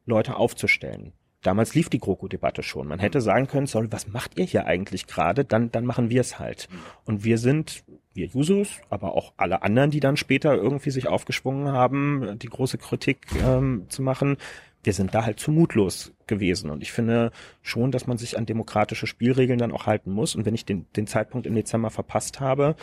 Leute 0.06 0.36
aufzustellen. 0.36 1.12
Damals 1.42 1.74
lief 1.74 1.88
die 1.88 1.98
GroKo-Debatte 1.98 2.62
schon. 2.62 2.86
Man 2.86 2.98
hätte 2.98 3.22
sagen 3.22 3.46
können, 3.46 3.66
sorry, 3.66 3.88
was 3.90 4.08
macht 4.08 4.38
ihr 4.38 4.44
hier 4.44 4.66
eigentlich 4.66 5.06
gerade? 5.06 5.44
Dann, 5.44 5.70
dann 5.70 5.86
machen 5.86 6.10
wir 6.10 6.20
es 6.20 6.38
halt. 6.38 6.68
Und 7.04 7.24
wir 7.24 7.38
sind, 7.38 7.82
wir 8.12 8.26
Jusos, 8.26 8.80
aber 8.90 9.14
auch 9.14 9.32
alle 9.38 9.62
anderen, 9.62 9.90
die 9.90 10.00
dann 10.00 10.18
später 10.18 10.54
irgendwie 10.54 10.90
sich 10.90 11.08
aufgeschwungen 11.08 11.72
haben, 11.72 12.38
die 12.38 12.48
große 12.48 12.76
Kritik 12.76 13.26
ähm, 13.42 13.86
zu 13.88 14.02
machen, 14.02 14.36
wir 14.82 14.92
sind 14.92 15.14
da 15.14 15.24
halt 15.24 15.40
zu 15.40 15.50
mutlos 15.50 16.12
gewesen. 16.26 16.70
Und 16.70 16.82
ich 16.82 16.92
finde 16.92 17.32
schon, 17.62 17.90
dass 17.90 18.06
man 18.06 18.18
sich 18.18 18.36
an 18.38 18.46
demokratische 18.46 19.06
Spielregeln 19.06 19.58
dann 19.58 19.72
auch 19.72 19.86
halten 19.86 20.10
muss. 20.10 20.34
Und 20.34 20.44
wenn 20.44 20.54
ich 20.54 20.64
den, 20.64 20.86
den 20.96 21.06
Zeitpunkt 21.06 21.46
im 21.46 21.54
Dezember 21.54 21.90
verpasst 21.90 22.40
habe, 22.40 22.76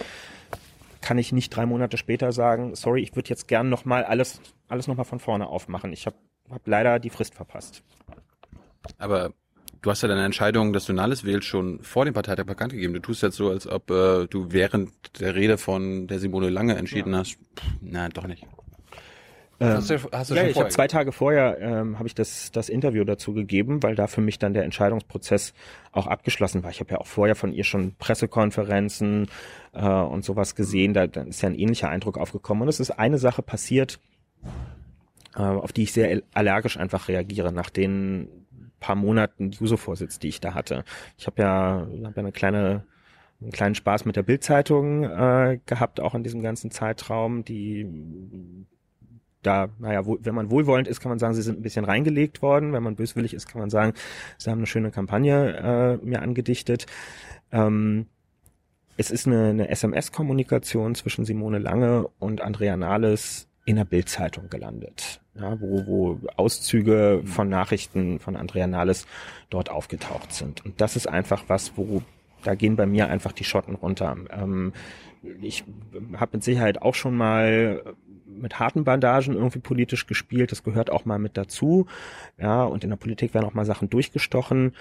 kann 1.01 1.17
ich 1.17 1.31
nicht 1.31 1.49
drei 1.55 1.65
Monate 1.65 1.97
später 1.97 2.31
sagen, 2.31 2.75
sorry, 2.75 3.01
ich 3.01 3.15
würde 3.15 3.29
jetzt 3.29 3.47
gern 3.47 3.69
nochmal 3.69 4.03
alles, 4.03 4.41
alles 4.67 4.87
nochmal 4.87 5.05
von 5.05 5.19
vorne 5.19 5.47
aufmachen. 5.47 5.93
Ich 5.93 6.05
habe 6.05 6.17
hab 6.49 6.67
leider 6.67 6.99
die 6.99 7.09
Frist 7.09 7.35
verpasst. 7.35 7.83
Aber 8.97 9.33
du 9.81 9.91
hast 9.91 10.01
ja 10.01 10.07
deine 10.07 10.25
Entscheidung, 10.25 10.73
dass 10.73 10.85
du 10.85 10.93
Nahles 10.93 11.23
wählst, 11.23 11.47
schon 11.47 11.79
vor 11.81 12.05
dem 12.05 12.13
Parteitag 12.13 12.45
bekannt 12.45 12.73
gegeben. 12.73 12.93
Du 12.93 12.99
tust 12.99 13.23
jetzt 13.23 13.37
so, 13.37 13.49
als 13.49 13.67
ob 13.67 13.89
äh, 13.91 14.27
du 14.27 14.51
während 14.51 14.91
der 15.19 15.35
Rede 15.35 15.57
von 15.57 16.07
der 16.07 16.19
Simone 16.19 16.49
Lange 16.49 16.75
entschieden 16.75 17.13
ja. 17.13 17.19
hast. 17.19 17.37
Pff, 17.55 17.65
na, 17.81 18.09
doch 18.09 18.27
nicht. 18.27 18.45
Ähm, 19.59 19.69
hast 19.69 19.89
du, 19.89 19.97
hast 20.11 20.29
du 20.29 20.35
ja, 20.35 20.43
ich 20.43 20.59
habe 20.59 20.69
zwei 20.69 20.87
Tage 20.87 21.11
vorher 21.11 21.57
ähm, 21.59 21.97
habe 21.97 22.07
ich 22.07 22.13
das 22.13 22.51
das 22.51 22.69
Interview 22.69 23.03
dazu 23.03 23.33
gegeben, 23.33 23.81
weil 23.81 23.95
da 23.95 24.05
für 24.05 24.21
mich 24.21 24.37
dann 24.37 24.53
der 24.53 24.63
Entscheidungsprozess 24.63 25.53
auch 25.91 26.05
abgeschlossen 26.05 26.63
war. 26.63 26.69
Ich 26.69 26.79
habe 26.79 26.91
ja 26.91 26.97
auch 26.99 27.07
vorher 27.07 27.35
von 27.35 27.51
ihr 27.51 27.63
schon 27.63 27.95
Pressekonferenzen 27.97 29.29
äh, 29.73 29.87
und 29.87 30.23
sowas 30.23 30.53
gesehen. 30.53 30.93
Da, 30.93 31.07
da 31.07 31.21
ist 31.23 31.41
ja 31.41 31.49
ein 31.49 31.55
ähnlicher 31.55 31.89
Eindruck 31.89 32.19
aufgekommen. 32.19 32.63
Und 32.63 32.67
es 32.67 32.79
ist 32.79 32.91
eine 32.91 33.17
Sache 33.17 33.41
passiert, 33.41 33.99
äh, 35.35 35.41
auf 35.41 35.73
die 35.73 35.83
ich 35.83 35.93
sehr 35.93 36.21
allergisch 36.35 36.77
einfach 36.77 37.07
reagiere, 37.07 37.51
nach 37.51 37.71
den 37.71 38.29
paar 38.79 38.95
Monaten 38.95 39.51
Juso-Vorsitz, 39.51 40.19
die 40.19 40.29
ich 40.29 40.39
da 40.39 40.53
hatte. 40.53 40.83
Ich 41.17 41.27
habe 41.27 41.41
ja, 41.41 41.87
hab 42.05 42.15
ja 42.15 42.21
eine 42.21 42.31
kleine 42.31 42.83
einen 43.41 43.51
kleinen 43.51 43.75
Spaß 43.75 44.05
mit 44.05 44.15
der 44.15 44.23
Bildzeitung 44.23 45.03
äh, 45.03 45.59
gehabt, 45.65 45.99
auch 45.99 46.15
in 46.15 46.23
diesem 46.23 46.41
ganzen 46.41 46.71
Zeitraum, 46.71 47.43
die 47.43 47.85
da, 49.43 49.69
naja, 49.79 50.05
wo, 50.05 50.17
wenn 50.21 50.35
man 50.35 50.49
wohlwollend 50.49 50.87
ist, 50.87 50.99
kann 50.99 51.09
man 51.09 51.19
sagen, 51.19 51.33
sie 51.35 51.41
sind 51.41 51.59
ein 51.59 51.61
bisschen 51.61 51.85
reingelegt 51.85 52.41
worden. 52.41 52.73
Wenn 52.73 52.83
man 52.83 52.95
böswillig 52.95 53.33
ist, 53.33 53.47
kann 53.47 53.61
man 53.61 53.69
sagen, 53.69 53.93
sie 54.37 54.49
haben 54.49 54.59
eine 54.59 54.67
schöne 54.67 54.91
Kampagne 54.91 55.99
äh, 56.01 56.05
mir 56.05 56.21
angedichtet. 56.21 56.85
Ähm, 57.51 58.07
es 58.97 59.11
ist 59.11 59.27
eine, 59.27 59.49
eine 59.49 59.69
SMS-Kommunikation 59.69 60.95
zwischen 60.95 61.23
Simone 61.23 61.59
Lange 61.59 62.09
und 62.19 62.41
Andrea 62.41 62.75
Nahles 62.75 63.47
in 63.65 63.75
der 63.75 63.85
Bildzeitung 63.85 64.49
gelandet. 64.49 65.21
Ja, 65.39 65.59
wo, 65.59 65.85
wo 65.85 66.19
Auszüge 66.35 67.21
von 67.25 67.49
Nachrichten 67.49 68.19
von 68.19 68.35
Andrea 68.35 68.67
Nahles 68.67 69.07
dort 69.49 69.69
aufgetaucht 69.69 70.33
sind. 70.33 70.65
Und 70.65 70.81
das 70.81 70.95
ist 70.95 71.07
einfach 71.07 71.43
was, 71.47 71.73
wo 71.75 72.01
da 72.43 72.55
gehen 72.55 72.75
bei 72.75 72.85
mir 72.85 73.09
einfach 73.09 73.31
die 73.31 73.43
Schotten 73.43 73.75
runter. 73.75 74.15
Ähm, 74.31 74.73
ich 75.41 75.63
habe 76.15 76.37
mit 76.37 76.43
Sicherheit 76.43 76.81
auch 76.81 76.95
schon 76.95 77.15
mal 77.15 77.83
mit 78.25 78.59
harten 78.59 78.83
Bandagen 78.83 79.33
irgendwie 79.33 79.59
politisch 79.59 80.05
gespielt. 80.05 80.51
Das 80.51 80.63
gehört 80.63 80.91
auch 80.91 81.05
mal 81.05 81.19
mit 81.19 81.37
dazu. 81.37 81.87
Ja, 82.37 82.63
und 82.63 82.83
in 82.83 82.89
der 82.89 82.97
Politik 82.97 83.33
werden 83.33 83.45
auch 83.45 83.53
mal 83.53 83.65
Sachen 83.65 83.89
durchgestochen. 83.89 84.73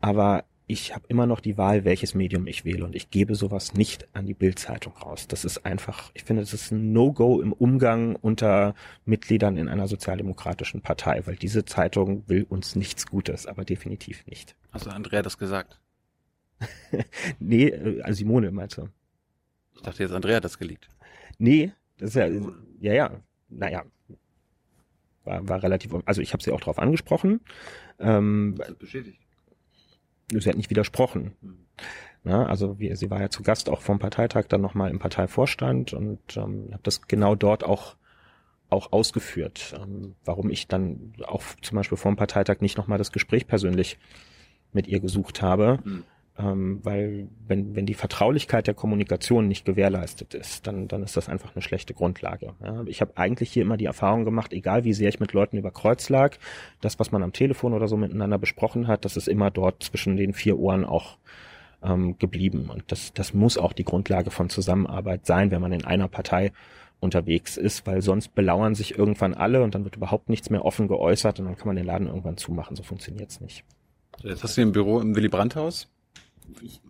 Aber 0.00 0.44
ich 0.72 0.94
habe 0.94 1.04
immer 1.08 1.26
noch 1.26 1.40
die 1.40 1.58
Wahl, 1.58 1.84
welches 1.84 2.14
Medium 2.14 2.46
ich 2.46 2.64
wähle 2.64 2.84
und 2.84 2.96
ich 2.96 3.10
gebe 3.10 3.34
sowas 3.34 3.74
nicht 3.74 4.08
an 4.14 4.24
die 4.24 4.32
Bildzeitung 4.32 4.94
raus. 4.94 5.28
Das 5.28 5.44
ist 5.44 5.66
einfach, 5.66 6.10
ich 6.14 6.24
finde, 6.24 6.42
das 6.42 6.54
ist 6.54 6.70
ein 6.70 6.94
No-Go 6.94 7.42
im 7.42 7.52
Umgang 7.52 8.16
unter 8.16 8.74
Mitgliedern 9.04 9.58
in 9.58 9.68
einer 9.68 9.86
sozialdemokratischen 9.86 10.80
Partei, 10.80 11.26
weil 11.26 11.36
diese 11.36 11.66
Zeitung 11.66 12.26
will 12.26 12.46
uns 12.48 12.74
nichts 12.74 13.06
Gutes, 13.06 13.46
aber 13.46 13.66
definitiv 13.66 14.26
nicht. 14.26 14.56
Hast 14.70 14.86
du 14.86 14.90
Andrea 14.90 15.20
das 15.20 15.36
gesagt? 15.36 15.78
nee, 17.38 17.68
äh, 17.68 18.00
also 18.00 18.18
Simone 18.18 18.50
meinst 18.50 18.78
du? 18.78 18.88
Ich 19.74 19.82
dachte 19.82 20.02
jetzt, 20.02 20.12
Andrea 20.12 20.36
hat 20.36 20.44
das 20.44 20.58
geleakt. 20.58 20.88
Nee, 21.38 21.72
das 21.98 22.10
ist 22.10 22.16
ja, 22.16 22.26
ja, 22.80 22.92
ja, 22.94 23.20
naja, 23.50 23.84
war, 25.24 25.46
war 25.46 25.62
relativ, 25.62 25.92
also 26.06 26.22
ich 26.22 26.32
habe 26.32 26.42
sie 26.42 26.50
auch 26.50 26.60
darauf 26.60 26.78
angesprochen. 26.78 27.40
Ähm, 27.98 28.58
bestätigt 28.78 29.21
sie 30.40 30.48
hat 30.48 30.56
nicht 30.56 30.70
widersprochen. 30.70 31.32
Na, 32.24 32.46
also 32.46 32.78
wie, 32.78 32.94
sie 32.94 33.10
war 33.10 33.20
ja 33.20 33.30
zu 33.30 33.42
Gast 33.42 33.68
auch 33.68 33.80
vom 33.80 33.98
Parteitag 33.98 34.44
dann 34.48 34.60
nochmal 34.60 34.90
im 34.90 35.00
Parteivorstand 35.00 35.92
und 35.92 36.36
ähm, 36.36 36.68
habe 36.72 36.82
das 36.82 37.02
genau 37.02 37.34
dort 37.34 37.64
auch 37.64 37.96
auch 38.70 38.90
ausgeführt, 38.90 39.74
ähm, 39.78 40.14
warum 40.24 40.48
ich 40.48 40.66
dann 40.66 41.12
auch 41.26 41.42
zum 41.60 41.76
Beispiel 41.76 41.98
vor 41.98 42.10
dem 42.10 42.16
Parteitag 42.16 42.60
nicht 42.60 42.78
nochmal 42.78 42.96
das 42.96 43.12
Gespräch 43.12 43.46
persönlich 43.46 43.98
mit 44.72 44.86
ihr 44.86 45.00
gesucht 45.00 45.42
habe, 45.42 45.78
mhm 45.84 46.04
ähm, 46.38 46.80
weil 46.82 47.28
wenn, 47.46 47.76
wenn 47.76 47.84
die 47.84 47.94
Vertraulichkeit 47.94 48.66
der 48.66 48.74
Kommunikation 48.74 49.48
nicht 49.48 49.66
gewährleistet 49.66 50.34
ist, 50.34 50.66
dann, 50.66 50.88
dann 50.88 51.02
ist 51.02 51.16
das 51.16 51.28
einfach 51.28 51.54
eine 51.54 51.62
schlechte 51.62 51.92
Grundlage. 51.92 52.54
Ja, 52.62 52.82
ich 52.86 53.02
habe 53.02 53.12
eigentlich 53.16 53.52
hier 53.52 53.62
immer 53.62 53.76
die 53.76 53.84
Erfahrung 53.84 54.24
gemacht, 54.24 54.52
egal 54.52 54.84
wie 54.84 54.94
sehr 54.94 55.10
ich 55.10 55.20
mit 55.20 55.34
Leuten 55.34 55.58
über 55.58 55.70
Kreuz 55.70 56.08
lag, 56.08 56.36
das, 56.80 56.98
was 56.98 57.12
man 57.12 57.22
am 57.22 57.34
Telefon 57.34 57.74
oder 57.74 57.86
so 57.86 57.98
miteinander 57.98 58.38
besprochen 58.38 58.88
hat, 58.88 59.04
das 59.04 59.16
ist 59.16 59.28
immer 59.28 59.50
dort 59.50 59.82
zwischen 59.82 60.16
den 60.16 60.32
vier 60.32 60.58
Ohren 60.58 60.86
auch 60.86 61.18
ähm, 61.82 62.16
geblieben. 62.18 62.70
Und 62.72 62.84
das, 62.86 63.12
das 63.12 63.34
muss 63.34 63.58
auch 63.58 63.74
die 63.74 63.84
Grundlage 63.84 64.30
von 64.30 64.48
Zusammenarbeit 64.48 65.26
sein, 65.26 65.50
wenn 65.50 65.60
man 65.60 65.72
in 65.72 65.84
einer 65.84 66.08
Partei 66.08 66.52
unterwegs 67.00 67.58
ist, 67.58 67.86
weil 67.86 68.00
sonst 68.00 68.34
belauern 68.34 68.74
sich 68.74 68.96
irgendwann 68.96 69.34
alle 69.34 69.62
und 69.62 69.74
dann 69.74 69.84
wird 69.84 69.96
überhaupt 69.96 70.30
nichts 70.30 70.48
mehr 70.48 70.64
offen 70.64 70.88
geäußert 70.88 71.40
und 71.40 71.46
dann 71.46 71.56
kann 71.56 71.66
man 71.66 71.76
den 71.76 71.84
Laden 71.84 72.06
irgendwann 72.06 72.38
zumachen. 72.38 72.74
So 72.74 72.84
funktioniert's 72.84 73.40
nicht. 73.40 73.64
Jetzt 74.22 74.44
hast 74.44 74.56
du 74.56 74.62
ein 74.62 74.72
Büro 74.72 75.00
im 75.00 75.14
Willy 75.14 75.28
Brandt-Haus 75.28 75.88
ich, 76.60 76.80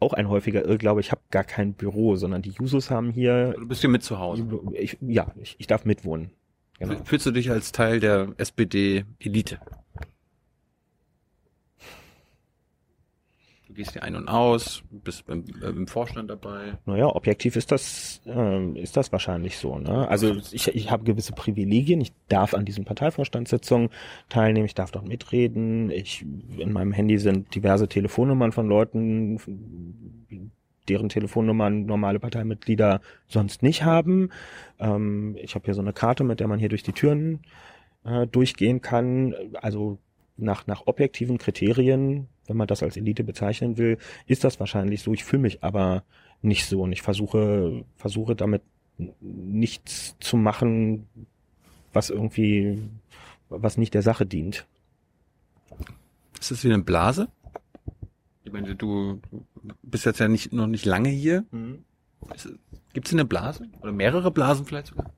auch 0.00 0.12
ein 0.12 0.28
häufiger 0.28 0.64
Irrglaube, 0.64 1.00
ich 1.00 1.10
habe 1.10 1.20
gar 1.30 1.44
kein 1.44 1.74
Büro, 1.74 2.16
sondern 2.16 2.42
die 2.42 2.50
Jusos 2.50 2.90
haben 2.90 3.10
hier. 3.10 3.54
Du 3.58 3.66
bist 3.66 3.80
hier 3.80 3.90
mit 3.90 4.02
zu 4.02 4.18
Hause. 4.18 4.46
Ich, 4.72 4.98
ja, 5.00 5.32
ich, 5.40 5.56
ich 5.58 5.66
darf 5.66 5.84
mitwohnen. 5.84 6.30
Genau. 6.78 6.96
Fühlst 7.04 7.26
du 7.26 7.30
dich 7.30 7.50
als 7.50 7.72
Teil 7.72 8.00
der 8.00 8.34
SPD-Elite? 8.36 9.58
Gehst 13.74 13.92
hier 13.92 14.04
ein 14.04 14.14
und 14.14 14.28
aus, 14.28 14.84
bist 14.90 15.26
beim, 15.26 15.44
äh, 15.62 15.66
im 15.66 15.88
Vorstand 15.88 16.30
dabei. 16.30 16.78
Naja, 16.86 17.06
objektiv 17.06 17.56
ist 17.56 17.72
das, 17.72 18.20
äh, 18.24 18.80
ist 18.80 18.96
das 18.96 19.10
wahrscheinlich 19.10 19.58
so. 19.58 19.78
Ne? 19.78 20.08
Also 20.08 20.36
ich, 20.52 20.68
ich 20.68 20.90
habe 20.90 21.04
gewisse 21.04 21.32
Privilegien. 21.32 22.00
Ich 22.00 22.12
darf 22.28 22.54
an 22.54 22.64
diesen 22.64 22.84
Parteivorstandssitzungen 22.84 23.90
teilnehmen, 24.28 24.66
ich 24.66 24.74
darf 24.74 24.92
dort 24.92 25.08
mitreden. 25.08 25.90
Ich, 25.90 26.24
in 26.56 26.72
meinem 26.72 26.92
Handy 26.92 27.18
sind 27.18 27.54
diverse 27.54 27.88
Telefonnummern 27.88 28.52
von 28.52 28.68
Leuten, 28.68 29.40
deren 30.88 31.08
Telefonnummern 31.08 31.84
normale 31.84 32.20
Parteimitglieder 32.20 33.00
sonst 33.26 33.62
nicht 33.62 33.82
haben. 33.84 34.30
Ähm, 34.78 35.36
ich 35.40 35.54
habe 35.54 35.64
hier 35.64 35.74
so 35.74 35.80
eine 35.80 35.92
Karte, 35.92 36.22
mit 36.22 36.38
der 36.40 36.46
man 36.46 36.60
hier 36.60 36.68
durch 36.68 36.82
die 36.84 36.92
Türen 36.92 37.40
äh, 38.04 38.26
durchgehen 38.26 38.80
kann. 38.82 39.34
Also 39.54 39.98
nach, 40.36 40.66
nach 40.66 40.86
objektiven 40.86 41.38
Kriterien 41.38 42.28
wenn 42.46 42.56
man 42.56 42.66
das 42.66 42.82
als 42.82 42.96
Elite 42.96 43.24
bezeichnen 43.24 43.78
will, 43.78 43.98
ist 44.26 44.44
das 44.44 44.60
wahrscheinlich 44.60 45.02
so. 45.02 45.12
Ich 45.12 45.24
fühle 45.24 45.42
mich 45.42 45.62
aber 45.62 46.04
nicht 46.42 46.66
so 46.66 46.82
und 46.82 46.92
ich 46.92 47.02
versuche, 47.02 47.84
versuche 47.96 48.36
damit 48.36 48.62
nichts 49.20 50.16
zu 50.20 50.36
machen, 50.36 51.08
was 51.92 52.10
irgendwie, 52.10 52.82
was 53.48 53.76
nicht 53.76 53.94
der 53.94 54.02
Sache 54.02 54.26
dient. 54.26 54.66
Ist 56.38 56.50
das 56.50 56.64
wie 56.64 56.72
eine 56.72 56.82
Blase? 56.82 57.28
Ich 58.44 58.52
meine, 58.52 58.74
du 58.74 59.20
bist 59.82 60.04
jetzt 60.04 60.20
ja 60.20 60.28
nicht, 60.28 60.52
noch 60.52 60.66
nicht 60.66 60.84
lange 60.84 61.08
hier. 61.08 61.44
Mhm. 61.50 61.84
Gibt 62.92 63.06
es 63.06 63.12
eine 63.12 63.24
Blase? 63.24 63.68
Oder 63.80 63.92
mehrere 63.92 64.30
Blasen 64.30 64.66
vielleicht 64.66 64.88
sogar? 64.88 65.12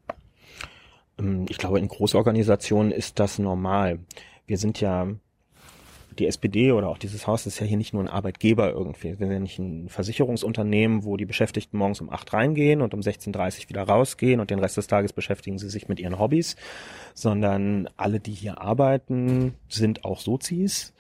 Ähm, 1.18 1.46
ich 1.48 1.58
glaube, 1.58 1.78
in 1.78 1.88
Großorganisationen 1.88 2.92
ist 2.92 3.18
das 3.18 3.38
normal. 3.38 3.98
Wir 4.46 4.58
sind 4.58 4.80
ja 4.80 5.08
die 6.18 6.26
SPD 6.26 6.72
oder 6.72 6.88
auch 6.88 6.98
dieses 6.98 7.26
Haus 7.26 7.46
ist 7.46 7.60
ja 7.60 7.66
hier 7.66 7.76
nicht 7.76 7.92
nur 7.92 8.02
ein 8.02 8.08
Arbeitgeber 8.08 8.70
irgendwie. 8.70 9.18
Wir 9.18 9.26
sind 9.26 9.32
ja 9.32 9.38
nicht 9.38 9.58
ein 9.58 9.88
Versicherungsunternehmen, 9.88 11.04
wo 11.04 11.16
die 11.16 11.26
Beschäftigten 11.26 11.76
morgens 11.76 12.00
um 12.00 12.10
acht 12.10 12.32
reingehen 12.32 12.82
und 12.82 12.94
um 12.94 13.00
16.30 13.00 13.32
Uhr 13.64 13.68
wieder 13.68 13.82
rausgehen 13.82 14.40
und 14.40 14.50
den 14.50 14.58
Rest 14.58 14.76
des 14.76 14.86
Tages 14.86 15.12
beschäftigen 15.12 15.58
sie 15.58 15.68
sich 15.68 15.88
mit 15.88 16.00
ihren 16.00 16.18
Hobbys, 16.18 16.56
sondern 17.14 17.88
alle, 17.96 18.20
die 18.20 18.32
hier 18.32 18.60
arbeiten, 18.60 19.54
sind 19.68 20.04
auch 20.04 20.20
Sozis. 20.20 20.94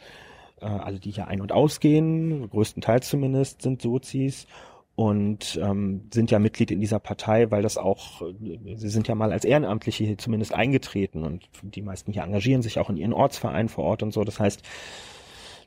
Äh, 0.60 0.66
alle, 0.66 0.98
die 0.98 1.10
hier 1.10 1.28
ein- 1.28 1.40
und 1.40 1.52
ausgehen, 1.52 2.48
größtenteils 2.50 3.08
zumindest, 3.08 3.62
sind 3.62 3.82
Sozis 3.82 4.46
und 4.96 5.60
ähm, 5.62 6.08
sind 6.12 6.30
ja 6.30 6.38
Mitglied 6.38 6.70
in 6.70 6.80
dieser 6.80 6.98
Partei, 6.98 7.50
weil 7.50 7.62
das 7.62 7.76
auch, 7.76 8.22
sie 8.40 8.88
sind 8.88 9.06
ja 9.06 9.14
mal 9.14 9.30
als 9.30 9.44
Ehrenamtliche 9.44 10.04
hier 10.04 10.18
zumindest 10.18 10.54
eingetreten 10.54 11.22
und 11.22 11.48
die 11.62 11.82
meisten 11.82 12.12
hier 12.12 12.22
engagieren 12.22 12.62
sich 12.62 12.78
auch 12.78 12.88
in 12.88 12.96
ihren 12.96 13.12
Ortsvereinen 13.12 13.68
vor 13.68 13.84
Ort 13.84 14.02
und 14.02 14.12
so. 14.12 14.24
Das 14.24 14.40
heißt, 14.40 14.62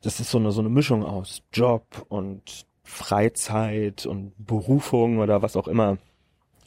das 0.01 0.19
ist 0.19 0.31
so 0.31 0.39
eine, 0.39 0.51
so 0.51 0.61
eine 0.61 0.69
Mischung 0.69 1.05
aus 1.05 1.43
Job 1.53 2.05
und 2.09 2.65
Freizeit 2.83 4.07
und 4.07 4.33
Berufung 4.39 5.19
oder 5.19 5.43
was 5.43 5.55
auch 5.55 5.67
immer, 5.67 5.99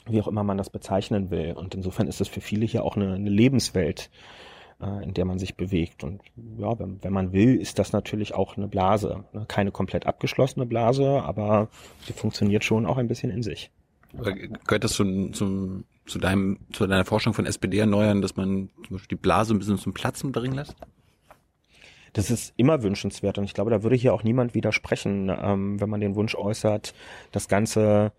wie 0.05 0.21
auch 0.21 0.27
immer 0.29 0.43
man 0.43 0.57
das 0.57 0.69
bezeichnen 0.69 1.31
will. 1.31 1.51
Und 1.53 1.75
insofern 1.75 2.07
ist 2.07 2.21
es 2.21 2.29
für 2.29 2.41
viele 2.41 2.65
hier 2.65 2.85
auch 2.85 2.95
eine, 2.95 3.13
eine 3.13 3.29
Lebenswelt, 3.29 4.09
äh, 4.83 5.03
in 5.03 5.13
der 5.13 5.25
man 5.25 5.39
sich 5.39 5.55
bewegt. 5.55 6.03
Und 6.03 6.21
ja, 6.57 6.77
wenn, 6.79 7.03
wenn 7.03 7.13
man 7.13 7.31
will, 7.31 7.55
ist 7.55 7.79
das 7.79 7.93
natürlich 7.93 8.33
auch 8.33 8.57
eine 8.57 8.67
Blase. 8.67 9.23
Ne? 9.33 9.45
Keine 9.47 9.71
komplett 9.71 10.05
abgeschlossene 10.05 10.65
Blase, 10.65 11.21
aber 11.23 11.69
sie 12.05 12.13
funktioniert 12.13 12.63
schon 12.63 12.85
auch 12.85 12.97
ein 12.97 13.07
bisschen 13.07 13.31
in 13.31 13.43
sich. 13.43 13.71
Gehört 14.13 14.83
das 14.83 14.93
zum, 14.93 15.33
zum, 15.33 15.85
zu 16.05 16.19
deinem, 16.19 16.59
zu 16.71 16.85
deiner 16.85 17.05
Forschung 17.05 17.33
von 17.33 17.45
SPD-Erneuern, 17.45 18.21
dass 18.21 18.35
man 18.35 18.69
zum 18.85 18.97
Beispiel 18.97 19.17
die 19.17 19.21
Blase 19.21 19.53
ein 19.53 19.59
bisschen 19.59 19.79
zum 19.79 19.93
Platzen 19.93 20.31
bringen 20.31 20.55
lässt? 20.55 20.75
Das 22.13 22.29
ist 22.29 22.53
immer 22.57 22.83
wünschenswert 22.83 23.39
und 23.39 23.45
ich 23.45 23.55
glaube, 23.55 23.71
da 23.71 23.81
würde 23.81 23.95
hier 23.95 24.13
auch 24.13 24.23
niemand 24.23 24.53
widersprechen, 24.53 25.31
ähm, 25.35 25.81
wenn 25.81 25.89
man 25.89 25.99
den 25.99 26.13
Wunsch 26.13 26.35
äußert, 26.35 26.93
das 27.31 27.47
Ganze 27.47 28.11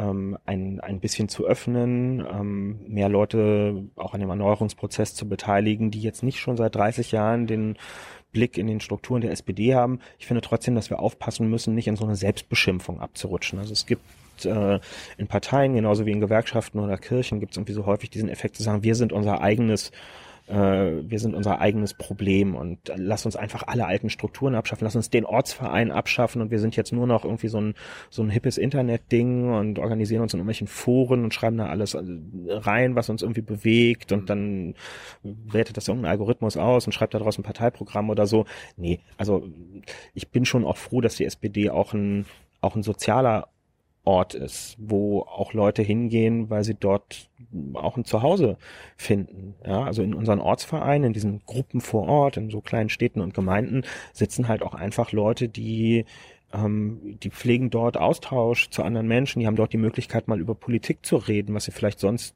ähm, 0.00 0.38
ein, 0.46 0.80
ein 0.80 1.00
bisschen 1.00 1.28
zu 1.28 1.46
öffnen, 1.46 2.20
ähm, 2.20 2.80
mehr 2.86 3.08
Leute 3.08 3.84
auch 3.96 4.14
an 4.14 4.20
dem 4.20 4.30
Erneuerungsprozess 4.30 5.14
zu 5.14 5.28
beteiligen, 5.28 5.90
die 5.90 6.00
jetzt 6.00 6.22
nicht 6.22 6.40
schon 6.40 6.56
seit 6.56 6.74
30 6.74 7.12
Jahren 7.12 7.46
den 7.46 7.76
Blick 8.32 8.56
in 8.58 8.66
den 8.66 8.80
Strukturen 8.80 9.20
der 9.20 9.32
SPD 9.32 9.74
haben. 9.74 10.00
Ich 10.18 10.26
finde 10.26 10.40
trotzdem, 10.40 10.74
dass 10.74 10.90
wir 10.90 11.00
aufpassen 11.00 11.50
müssen, 11.50 11.74
nicht 11.74 11.88
in 11.88 11.96
so 11.96 12.04
eine 12.04 12.16
Selbstbeschimpfung 12.16 13.00
abzurutschen. 13.00 13.58
Also 13.58 13.72
es 13.72 13.86
gibt 13.86 14.02
äh, 14.44 14.78
in 15.18 15.26
Parteien 15.26 15.74
genauso 15.74 16.06
wie 16.06 16.12
in 16.12 16.20
Gewerkschaften 16.20 16.78
oder 16.78 16.96
Kirchen 16.96 17.40
gibt 17.40 17.52
es 17.52 17.58
irgendwie 17.58 17.74
so 17.74 17.86
häufig 17.86 18.10
diesen 18.10 18.28
Effekt 18.28 18.56
zu 18.56 18.62
sagen, 18.62 18.82
wir 18.82 18.94
sind 18.94 19.12
unser 19.12 19.40
eigenes 19.42 19.90
wir 20.52 21.18
sind 21.18 21.34
unser 21.34 21.60
eigenes 21.60 21.94
Problem 21.94 22.56
und 22.56 22.92
lass 22.96 23.24
uns 23.24 23.36
einfach 23.36 23.64
alle 23.66 23.86
alten 23.86 24.10
Strukturen 24.10 24.54
abschaffen, 24.54 24.84
lass 24.84 24.96
uns 24.96 25.08
den 25.08 25.24
Ortsverein 25.24 25.92
abschaffen 25.92 26.42
und 26.42 26.50
wir 26.50 26.58
sind 26.58 26.76
jetzt 26.76 26.92
nur 26.92 27.06
noch 27.06 27.24
irgendwie 27.24 27.48
so 27.48 27.60
ein, 27.60 27.74
so 28.10 28.22
ein 28.22 28.30
hippes 28.30 28.58
Internet-Ding 28.58 29.52
und 29.52 29.78
organisieren 29.78 30.22
uns 30.22 30.34
in 30.34 30.40
irgendwelchen 30.40 30.66
Foren 30.66 31.24
und 31.24 31.34
schreiben 31.34 31.56
da 31.58 31.66
alles 31.66 31.94
äh, 31.94 32.02
rein, 32.48 32.96
was 32.96 33.08
uns 33.08 33.22
irgendwie 33.22 33.42
bewegt 33.42 34.12
und 34.12 34.28
dann 34.28 34.74
wertet 35.22 35.76
das 35.76 35.88
irgendein 35.88 36.10
Algorithmus 36.10 36.56
aus 36.56 36.86
und 36.86 36.92
schreibt 36.92 37.14
daraus 37.14 37.38
ein 37.38 37.44
Parteiprogramm 37.44 38.10
oder 38.10 38.26
so. 38.26 38.44
Nee, 38.76 39.00
also 39.16 39.46
ich 40.14 40.30
bin 40.30 40.44
schon 40.44 40.64
auch 40.64 40.76
froh, 40.76 41.00
dass 41.00 41.16
die 41.16 41.24
SPD 41.24 41.70
auch 41.70 41.92
ein, 41.92 42.26
auch 42.60 42.74
ein 42.74 42.82
sozialer 42.82 43.48
Ort 44.04 44.34
ist, 44.34 44.76
wo 44.78 45.20
auch 45.20 45.52
Leute 45.52 45.82
hingehen, 45.82 46.48
weil 46.48 46.64
sie 46.64 46.74
dort 46.74 47.28
auch 47.74 47.96
ein 47.96 48.04
Zuhause 48.04 48.56
finden. 48.96 49.54
Ja, 49.64 49.84
also 49.84 50.02
in 50.02 50.14
unseren 50.14 50.40
Ortsvereinen, 50.40 51.08
in 51.08 51.12
diesen 51.12 51.42
Gruppen 51.44 51.80
vor 51.80 52.08
Ort, 52.08 52.36
in 52.36 52.50
so 52.50 52.60
kleinen 52.60 52.88
Städten 52.88 53.20
und 53.20 53.34
Gemeinden 53.34 53.82
sitzen 54.12 54.48
halt 54.48 54.62
auch 54.62 54.74
einfach 54.74 55.12
Leute, 55.12 55.48
die 55.48 56.06
ähm, 56.52 57.18
die 57.22 57.30
pflegen 57.30 57.70
dort 57.70 57.96
Austausch 57.96 58.70
zu 58.70 58.82
anderen 58.82 59.06
Menschen, 59.06 59.40
die 59.40 59.46
haben 59.46 59.56
dort 59.56 59.72
die 59.72 59.78
Möglichkeit, 59.78 60.28
mal 60.28 60.40
über 60.40 60.54
Politik 60.54 61.04
zu 61.04 61.16
reden, 61.16 61.54
was 61.54 61.64
sie 61.64 61.72
vielleicht 61.72 62.00
sonst 62.00 62.34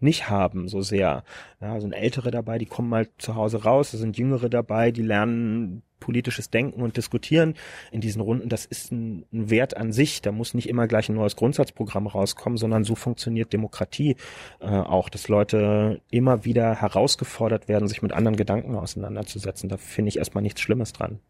nicht 0.00 0.28
haben 0.28 0.68
so 0.68 0.82
sehr. 0.82 1.24
Ja, 1.60 1.80
sind 1.80 1.92
Ältere 1.92 2.30
dabei, 2.30 2.58
die 2.58 2.66
kommen 2.66 2.88
mal 2.88 3.08
zu 3.18 3.34
Hause 3.34 3.62
raus, 3.62 3.94
es 3.94 4.00
sind 4.00 4.18
Jüngere 4.18 4.48
dabei, 4.48 4.90
die 4.90 5.02
lernen 5.02 5.82
politisches 6.04 6.50
Denken 6.50 6.82
und 6.82 6.98
Diskutieren 6.98 7.54
in 7.90 8.02
diesen 8.02 8.20
Runden. 8.20 8.50
Das 8.50 8.66
ist 8.66 8.92
ein, 8.92 9.24
ein 9.32 9.48
Wert 9.48 9.74
an 9.76 9.90
sich. 9.90 10.20
Da 10.20 10.32
muss 10.32 10.52
nicht 10.52 10.68
immer 10.68 10.86
gleich 10.86 11.08
ein 11.08 11.14
neues 11.14 11.34
Grundsatzprogramm 11.34 12.06
rauskommen, 12.06 12.58
sondern 12.58 12.84
so 12.84 12.94
funktioniert 12.94 13.54
Demokratie 13.54 14.16
äh, 14.60 14.66
auch, 14.66 15.08
dass 15.08 15.28
Leute 15.28 16.02
immer 16.10 16.44
wieder 16.44 16.74
herausgefordert 16.74 17.68
werden, 17.68 17.88
sich 17.88 18.02
mit 18.02 18.12
anderen 18.12 18.36
Gedanken 18.36 18.74
auseinanderzusetzen. 18.74 19.70
Da 19.70 19.78
finde 19.78 20.10
ich 20.10 20.18
erstmal 20.18 20.42
nichts 20.42 20.60
Schlimmes 20.60 20.92
dran. 20.92 21.20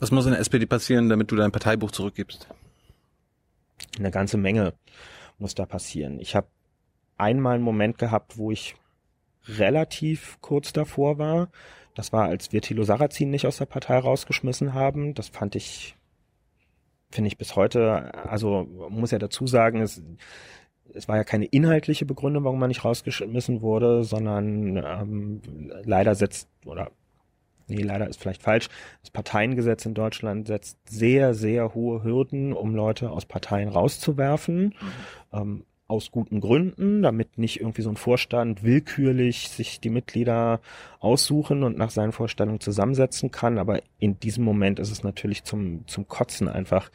Was 0.00 0.10
muss 0.10 0.26
in 0.26 0.32
der 0.32 0.40
SPD 0.40 0.66
passieren, 0.66 1.08
damit 1.08 1.30
du 1.30 1.36
dein 1.36 1.52
Parteibuch 1.52 1.92
zurückgibst? 1.92 2.48
Eine 3.98 4.10
ganze 4.10 4.36
Menge 4.36 4.74
muss 5.38 5.54
da 5.54 5.64
passieren. 5.64 6.18
Ich 6.18 6.34
habe 6.34 6.48
einmal 7.16 7.54
einen 7.54 7.64
Moment 7.64 7.98
gehabt, 7.98 8.38
wo 8.38 8.50
ich 8.50 8.76
relativ 9.48 10.38
kurz 10.40 10.72
davor 10.72 11.18
war. 11.18 11.48
Das 11.94 12.12
war, 12.12 12.24
als 12.28 12.52
wir 12.52 12.60
Thilo 12.60 12.84
Sarrazin 12.84 13.30
nicht 13.30 13.46
aus 13.46 13.58
der 13.58 13.66
Partei 13.66 13.98
rausgeschmissen 13.98 14.74
haben. 14.74 15.14
Das 15.14 15.28
fand 15.28 15.54
ich, 15.54 15.96
finde 17.10 17.28
ich 17.28 17.38
bis 17.38 17.56
heute, 17.56 18.12
also 18.28 18.66
muss 18.90 19.12
ja 19.12 19.18
dazu 19.18 19.46
sagen, 19.46 19.80
es, 19.80 20.02
es 20.92 21.08
war 21.08 21.16
ja 21.16 21.24
keine 21.24 21.46
inhaltliche 21.46 22.04
Begründung, 22.04 22.44
warum 22.44 22.58
man 22.58 22.68
nicht 22.68 22.84
rausgeschmissen 22.84 23.62
wurde, 23.62 24.04
sondern 24.04 24.76
ähm, 24.76 25.40
leider 25.84 26.14
setzt, 26.14 26.48
oder 26.66 26.90
nee, 27.68 27.82
leider 27.82 28.08
ist 28.08 28.20
vielleicht 28.20 28.42
falsch, 28.42 28.68
das 29.00 29.10
Parteiengesetz 29.10 29.86
in 29.86 29.94
Deutschland 29.94 30.48
setzt 30.48 30.78
sehr, 30.88 31.34
sehr 31.34 31.74
hohe 31.74 32.02
Hürden, 32.02 32.52
um 32.52 32.74
Leute 32.74 33.10
aus 33.10 33.24
Parteien 33.24 33.68
rauszuwerfen. 33.68 34.64
Mhm. 34.64 34.72
Ähm, 35.32 35.64
aus 35.88 36.10
guten 36.10 36.40
Gründen, 36.40 37.02
damit 37.02 37.38
nicht 37.38 37.60
irgendwie 37.60 37.82
so 37.82 37.90
ein 37.90 37.96
Vorstand 37.96 38.64
willkürlich 38.64 39.48
sich 39.48 39.80
die 39.80 39.90
Mitglieder 39.90 40.60
aussuchen 40.98 41.62
und 41.62 41.78
nach 41.78 41.90
seinen 41.90 42.12
Vorstellungen 42.12 42.60
zusammensetzen 42.60 43.30
kann. 43.30 43.58
Aber 43.58 43.80
in 43.98 44.18
diesem 44.18 44.44
Moment 44.44 44.80
ist 44.80 44.90
es 44.90 45.04
natürlich 45.04 45.44
zum, 45.44 45.86
zum 45.86 46.08
Kotzen 46.08 46.48
einfach 46.48 46.90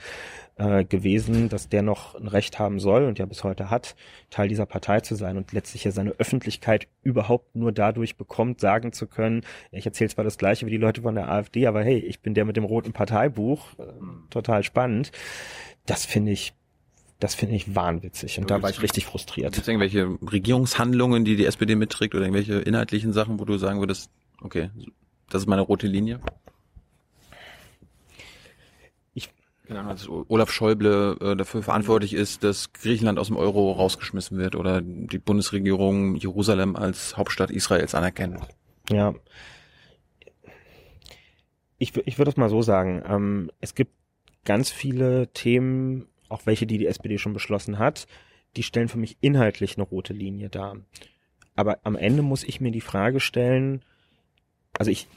äh, 0.57 0.83
gewesen, 0.83 1.47
dass 1.47 1.69
der 1.69 1.83
noch 1.83 2.15
ein 2.15 2.27
Recht 2.27 2.59
haben 2.59 2.79
soll 2.79 3.05
und 3.05 3.17
ja 3.17 3.25
bis 3.25 3.45
heute 3.45 3.69
hat, 3.69 3.95
Teil 4.29 4.49
dieser 4.49 4.65
Partei 4.65 4.99
zu 4.99 5.15
sein 5.15 5.37
und 5.37 5.53
letztlich 5.53 5.85
ja 5.85 5.91
seine 5.91 6.11
Öffentlichkeit 6.11 6.87
überhaupt 7.01 7.55
nur 7.55 7.71
dadurch 7.71 8.17
bekommt, 8.17 8.59
sagen 8.59 8.91
zu 8.91 9.07
können, 9.07 9.43
ich 9.71 9.85
erzähle 9.85 10.09
zwar 10.09 10.25
das 10.25 10.37
gleiche 10.37 10.65
wie 10.65 10.71
die 10.71 10.77
Leute 10.77 11.01
von 11.03 11.15
der 11.15 11.29
AfD, 11.29 11.65
aber 11.65 11.81
hey, 11.81 11.97
ich 11.97 12.19
bin 12.21 12.33
der 12.33 12.43
mit 12.43 12.57
dem 12.57 12.65
roten 12.65 12.91
Parteibuch, 12.91 13.79
äh, 13.79 13.83
total 14.29 14.63
spannend. 14.63 15.11
Das 15.85 16.05
finde 16.05 16.33
ich 16.33 16.53
das 17.21 17.35
finde 17.35 17.55
ich 17.55 17.75
wahnwitzig 17.75 18.39
und 18.39 18.49
da 18.49 18.63
war 18.63 18.71
ich 18.71 18.81
richtig 18.81 19.05
frustriert. 19.05 19.53
Gibt 19.53 19.61
es 19.61 19.67
irgendwelche 19.67 20.17
Regierungshandlungen, 20.31 21.23
die 21.23 21.35
die 21.35 21.45
SPD 21.45 21.75
mitträgt 21.75 22.15
oder 22.15 22.23
irgendwelche 22.23 22.55
inhaltlichen 22.55 23.13
Sachen, 23.13 23.39
wo 23.39 23.45
du 23.45 23.59
sagen 23.59 23.79
würdest, 23.79 24.09
okay, 24.41 24.71
das 25.29 25.43
ist 25.43 25.47
meine 25.47 25.61
rote 25.61 25.85
Linie? 25.85 26.19
Ich 29.13 29.29
Ahnung, 29.69 29.89
dass 29.89 30.09
Olaf 30.09 30.51
Schäuble 30.51 31.15
äh, 31.21 31.35
dafür 31.35 31.61
verantwortlich 31.61 32.13
ist, 32.13 32.43
dass 32.43 32.73
Griechenland 32.73 33.19
aus 33.19 33.27
dem 33.27 33.37
Euro 33.37 33.71
rausgeschmissen 33.71 34.39
wird 34.39 34.55
oder 34.55 34.81
die 34.81 35.19
Bundesregierung 35.19 36.15
Jerusalem 36.15 36.75
als 36.75 37.15
Hauptstadt 37.17 37.51
Israels 37.51 37.93
anerkennt. 37.93 38.39
Ja. 38.89 39.13
Ich, 41.77 41.95
ich 41.95 42.17
würde 42.17 42.31
es 42.31 42.37
mal 42.37 42.49
so 42.49 42.63
sagen. 42.63 43.03
Ähm, 43.07 43.51
es 43.61 43.75
gibt 43.75 43.93
ganz 44.43 44.71
viele 44.71 45.31
Themen, 45.33 46.07
auch 46.31 46.45
welche, 46.45 46.65
die 46.65 46.77
die 46.77 46.87
SPD 46.87 47.17
schon 47.17 47.33
beschlossen 47.33 47.79
hat, 47.79 48.07
die 48.55 48.63
stellen 48.63 48.89
für 48.89 48.97
mich 48.97 49.17
inhaltlich 49.21 49.77
eine 49.77 49.83
rote 49.83 50.13
Linie 50.13 50.49
dar. 50.49 50.77
Aber 51.55 51.79
am 51.83 51.95
Ende 51.95 52.21
muss 52.21 52.43
ich 52.43 52.61
mir 52.61 52.71
die 52.71 52.81
Frage 52.81 53.19
stellen, 53.19 53.83
also 54.77 54.91
ich, 54.91 55.07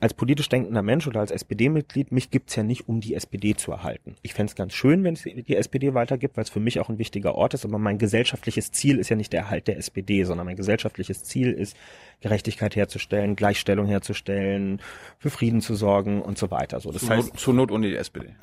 als 0.00 0.12
politisch 0.12 0.48
denkender 0.48 0.82
Mensch 0.82 1.06
oder 1.06 1.20
als 1.20 1.30
SPD-Mitglied, 1.30 2.12
mich 2.12 2.30
gibt's 2.30 2.54
ja 2.56 2.62
nicht, 2.62 2.88
um 2.88 3.00
die 3.00 3.14
SPD 3.14 3.54
zu 3.54 3.72
erhalten. 3.72 4.16
Ich 4.22 4.34
fände 4.34 4.52
ganz 4.54 4.74
schön, 4.74 5.04
wenn 5.04 5.14
es 5.14 5.22
die 5.22 5.56
SPD 5.56 5.94
weitergibt, 5.94 6.36
weil 6.36 6.44
es 6.44 6.50
für 6.50 6.60
mich 6.60 6.80
auch 6.80 6.90
ein 6.90 6.98
wichtiger 6.98 7.34
Ort 7.34 7.54
ist, 7.54 7.64
aber 7.64 7.78
mein 7.78 7.96
gesellschaftliches 7.96 8.72
Ziel 8.72 8.98
ist 8.98 9.08
ja 9.08 9.16
nicht 9.16 9.32
der 9.32 9.42
Erhalt 9.42 9.68
der 9.68 9.78
SPD, 9.78 10.24
sondern 10.24 10.46
mein 10.46 10.56
gesellschaftliches 10.56 11.24
Ziel 11.24 11.52
ist, 11.52 11.76
Gerechtigkeit 12.20 12.76
herzustellen, 12.76 13.36
Gleichstellung 13.36 13.86
herzustellen, 13.86 14.80
für 15.18 15.30
Frieden 15.30 15.60
zu 15.60 15.74
sorgen 15.74 16.20
und 16.20 16.36
so 16.36 16.50
weiter. 16.50 16.80
So, 16.80 16.92
das 16.92 17.02
zur, 17.02 17.10
heißt, 17.10 17.28
Not, 17.28 17.40
zur 17.40 17.54
Not 17.54 17.70
ohne 17.70 17.88
die 17.88 17.96
SPD 17.96 18.34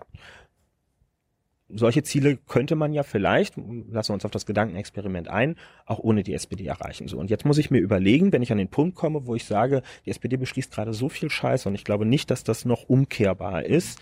solche 1.69 2.03
Ziele 2.03 2.37
könnte 2.37 2.75
man 2.75 2.93
ja 2.93 3.03
vielleicht, 3.03 3.55
lassen 3.57 4.09
wir 4.09 4.13
uns 4.13 4.25
auf 4.25 4.31
das 4.31 4.45
Gedankenexperiment 4.45 5.27
ein, 5.27 5.55
auch 5.85 5.99
ohne 5.99 6.23
die 6.23 6.33
SPD 6.33 6.65
erreichen. 6.65 7.07
So. 7.07 7.17
Und 7.17 7.29
jetzt 7.29 7.45
muss 7.45 7.57
ich 7.57 7.71
mir 7.71 7.79
überlegen, 7.79 8.31
wenn 8.31 8.41
ich 8.41 8.51
an 8.51 8.57
den 8.57 8.69
Punkt 8.69 8.95
komme, 8.95 9.25
wo 9.25 9.35
ich 9.35 9.45
sage, 9.45 9.81
die 10.05 10.11
SPD 10.11 10.37
beschließt 10.37 10.71
gerade 10.71 10.93
so 10.93 11.09
viel 11.09 11.29
Scheiß 11.29 11.65
und 11.65 11.75
ich 11.75 11.83
glaube 11.83 12.05
nicht, 12.05 12.31
dass 12.31 12.43
das 12.43 12.65
noch 12.65 12.83
umkehrbar 12.83 13.63
ist, 13.63 13.99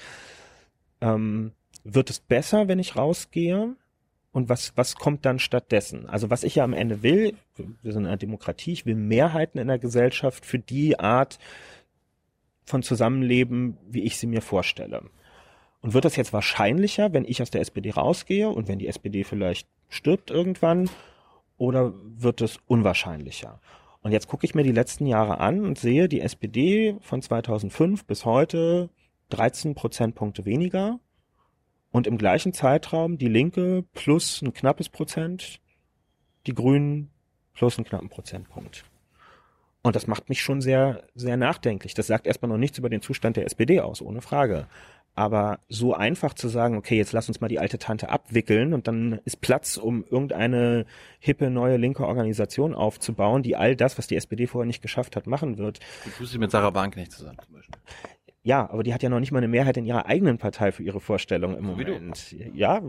ähm, 1.01 1.51
wird 1.83 2.09
es 2.09 2.19
besser, 2.19 2.67
wenn 2.67 2.79
ich 2.79 2.95
rausgehe? 2.95 3.75
Und 4.33 4.47
was, 4.47 4.71
was 4.77 4.95
kommt 4.95 5.25
dann 5.25 5.39
stattdessen? 5.39 6.07
Also 6.07 6.29
was 6.29 6.43
ich 6.43 6.55
ja 6.55 6.63
am 6.63 6.73
Ende 6.73 7.03
will, 7.03 7.33
wir 7.81 7.91
sind 7.91 8.05
eine 8.05 8.17
Demokratie, 8.17 8.71
ich 8.71 8.85
will 8.85 8.95
Mehrheiten 8.95 9.59
in 9.59 9.67
der 9.67 9.79
Gesellschaft 9.79 10.45
für 10.45 10.59
die 10.59 10.97
Art 10.99 11.37
von 12.63 12.81
Zusammenleben, 12.81 13.77
wie 13.89 14.03
ich 14.03 14.17
sie 14.17 14.27
mir 14.27 14.41
vorstelle. 14.41 15.03
Und 15.81 15.93
wird 15.93 16.05
das 16.05 16.15
jetzt 16.15 16.33
wahrscheinlicher, 16.33 17.11
wenn 17.13 17.25
ich 17.25 17.41
aus 17.41 17.49
der 17.49 17.61
SPD 17.61 17.91
rausgehe 17.91 18.49
und 18.49 18.67
wenn 18.67 18.79
die 18.79 18.87
SPD 18.87 19.23
vielleicht 19.23 19.67
stirbt 19.89 20.29
irgendwann? 20.29 20.89
Oder 21.57 21.93
wird 22.03 22.41
es 22.41 22.59
unwahrscheinlicher? 22.67 23.59
Und 24.01 24.11
jetzt 24.11 24.27
gucke 24.27 24.45
ich 24.45 24.55
mir 24.55 24.63
die 24.63 24.71
letzten 24.71 25.05
Jahre 25.05 25.39
an 25.39 25.63
und 25.63 25.77
sehe 25.77 26.07
die 26.07 26.21
SPD 26.21 26.97
von 27.01 27.21
2005 27.21 28.05
bis 28.05 28.25
heute 28.25 28.89
13 29.29 29.75
Prozentpunkte 29.75 30.45
weniger 30.45 30.99
und 31.91 32.07
im 32.07 32.17
gleichen 32.17 32.53
Zeitraum 32.53 33.17
die 33.17 33.27
Linke 33.27 33.83
plus 33.93 34.41
ein 34.41 34.53
knappes 34.53 34.89
Prozent, 34.89 35.59
die 36.47 36.53
Grünen 36.53 37.11
plus 37.53 37.77
einen 37.77 37.85
knappen 37.85 38.09
Prozentpunkt. 38.09 38.85
Und 39.83 39.95
das 39.95 40.07
macht 40.07 40.29
mich 40.29 40.41
schon 40.41 40.61
sehr, 40.61 41.03
sehr 41.15 41.37
nachdenklich. 41.37 41.93
Das 41.93 42.07
sagt 42.07 42.27
erstmal 42.27 42.49
noch 42.49 42.57
nichts 42.57 42.77
über 42.77 42.89
den 42.89 43.01
Zustand 43.01 43.35
der 43.35 43.45
SPD 43.45 43.79
aus, 43.81 44.01
ohne 44.01 44.21
Frage. 44.21 44.67
Aber 45.13 45.59
so 45.67 45.93
einfach 45.93 46.33
zu 46.33 46.47
sagen, 46.47 46.77
okay, 46.77 46.95
jetzt 46.95 47.11
lass 47.11 47.27
uns 47.27 47.41
mal 47.41 47.47
die 47.47 47.59
alte 47.59 47.77
Tante 47.77 48.09
abwickeln 48.09 48.73
und 48.73 48.87
dann 48.87 49.19
ist 49.25 49.41
Platz, 49.41 49.77
um 49.77 50.03
irgendeine 50.03 50.85
hippe 51.19 51.49
neue 51.49 51.77
linke 51.77 52.07
Organisation 52.07 52.73
aufzubauen, 52.73 53.43
die 53.43 53.55
all 53.55 53.75
das, 53.75 53.97
was 53.97 54.07
die 54.07 54.15
SPD 54.15 54.47
vorher 54.47 54.67
nicht 54.67 54.81
geschafft 54.81 55.15
hat, 55.15 55.27
machen 55.27 55.57
wird. 55.57 55.79
Du 56.05 56.09
tust 56.11 56.33
dich 56.33 56.39
mit 56.39 56.51
Sarah 56.51 56.73
Wagenknecht 56.73 57.11
zusammen 57.11 57.39
zum 57.45 57.55
Beispiel. 57.55 57.79
Ja, 58.43 58.67
aber 58.71 58.81
die 58.81 58.93
hat 58.93 59.03
ja 59.03 59.09
noch 59.09 59.19
nicht 59.19 59.31
mal 59.31 59.37
eine 59.37 59.47
Mehrheit 59.47 59.77
in 59.77 59.85
ihrer 59.85 60.07
eigenen 60.07 60.39
Partei 60.39 60.71
für 60.71 60.81
ihre 60.81 60.99
Vorstellung 60.99 61.55
im 61.55 61.65
Moment. 61.65 62.35
Ja, 62.55 62.81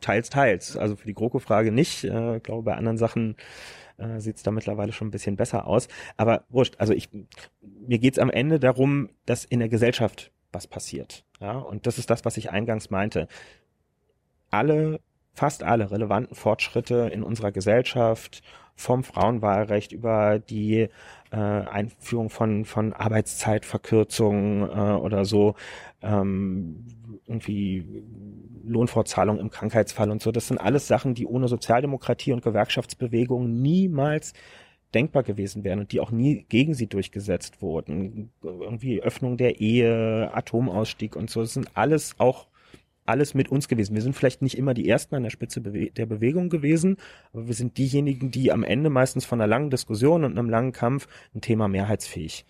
teils, 0.00 0.30
teils. 0.30 0.76
Also 0.76 0.96
für 0.96 1.06
die 1.06 1.12
GroKo-Frage 1.12 1.70
nicht. 1.70 2.04
Äh, 2.04 2.38
ich 2.38 2.42
glaube, 2.42 2.62
bei 2.62 2.74
anderen 2.74 2.96
Sachen 2.96 3.36
äh, 3.98 4.20
sieht 4.20 4.36
es 4.36 4.42
da 4.42 4.50
mittlerweile 4.50 4.92
schon 4.92 5.08
ein 5.08 5.10
bisschen 5.10 5.36
besser 5.36 5.66
aus. 5.66 5.88
Aber 6.16 6.44
wurscht, 6.48 6.76
also 6.78 6.94
ich, 6.94 7.10
mir 7.60 7.98
geht's 7.98 8.18
am 8.18 8.30
Ende 8.30 8.58
darum, 8.58 9.10
dass 9.26 9.44
in 9.44 9.58
der 9.58 9.68
Gesellschaft 9.68 10.32
was 10.52 10.66
passiert. 10.66 11.24
Ja, 11.40 11.58
und 11.58 11.86
das 11.86 11.98
ist 11.98 12.10
das, 12.10 12.24
was 12.24 12.36
ich 12.36 12.50
eingangs 12.50 12.90
meinte. 12.90 13.28
Alle, 14.50 15.00
fast 15.32 15.62
alle 15.62 15.90
relevanten 15.90 16.34
Fortschritte 16.34 17.10
in 17.12 17.22
unserer 17.22 17.52
Gesellschaft, 17.52 18.42
vom 18.78 19.02
Frauenwahlrecht 19.02 19.90
über 19.90 20.38
die 20.38 20.88
äh, 21.32 21.36
Einführung 21.36 22.30
von, 22.30 22.64
von 22.64 22.92
Arbeitszeitverkürzungen 22.92 24.62
äh, 24.62 24.94
oder 24.94 25.24
so, 25.24 25.56
ähm, 26.00 26.86
irgendwie 27.26 28.04
Lohnfortzahlung 28.64 29.40
im 29.40 29.50
Krankheitsfall 29.50 30.10
und 30.12 30.22
so. 30.22 30.30
Das 30.30 30.46
sind 30.46 30.58
alles 30.58 30.86
Sachen, 30.86 31.14
die 31.14 31.26
ohne 31.26 31.48
Sozialdemokratie 31.48 32.32
und 32.32 32.42
Gewerkschaftsbewegung 32.42 33.60
niemals 33.60 34.32
denkbar 34.94 35.22
gewesen 35.22 35.64
wären 35.64 35.80
und 35.80 35.92
die 35.92 36.00
auch 36.00 36.10
nie 36.10 36.46
gegen 36.48 36.74
sie 36.74 36.86
durchgesetzt 36.86 37.60
wurden. 37.60 38.30
Irgendwie 38.42 39.02
Öffnung 39.02 39.36
der 39.36 39.60
Ehe, 39.60 40.30
Atomausstieg 40.32 41.16
und 41.16 41.30
so, 41.30 41.42
das 41.42 41.54
sind 41.54 41.70
alles 41.74 42.14
auch 42.18 42.46
alles 43.04 43.32
mit 43.32 43.48
uns 43.48 43.68
gewesen. 43.68 43.94
Wir 43.94 44.02
sind 44.02 44.14
vielleicht 44.14 44.42
nicht 44.42 44.58
immer 44.58 44.74
die 44.74 44.86
Ersten 44.86 45.14
an 45.14 45.22
der 45.22 45.30
Spitze 45.30 45.62
der 45.62 46.06
Bewegung 46.06 46.50
gewesen, 46.50 46.98
aber 47.32 47.46
wir 47.46 47.54
sind 47.54 47.78
diejenigen, 47.78 48.30
die 48.30 48.52
am 48.52 48.62
Ende 48.62 48.90
meistens 48.90 49.24
von 49.24 49.40
einer 49.40 49.48
langen 49.48 49.70
Diskussion 49.70 50.24
und 50.24 50.38
einem 50.38 50.50
langen 50.50 50.72
Kampf 50.72 51.08
ein 51.34 51.40
Thema 51.40 51.68
mehrheitsfähig 51.68 52.44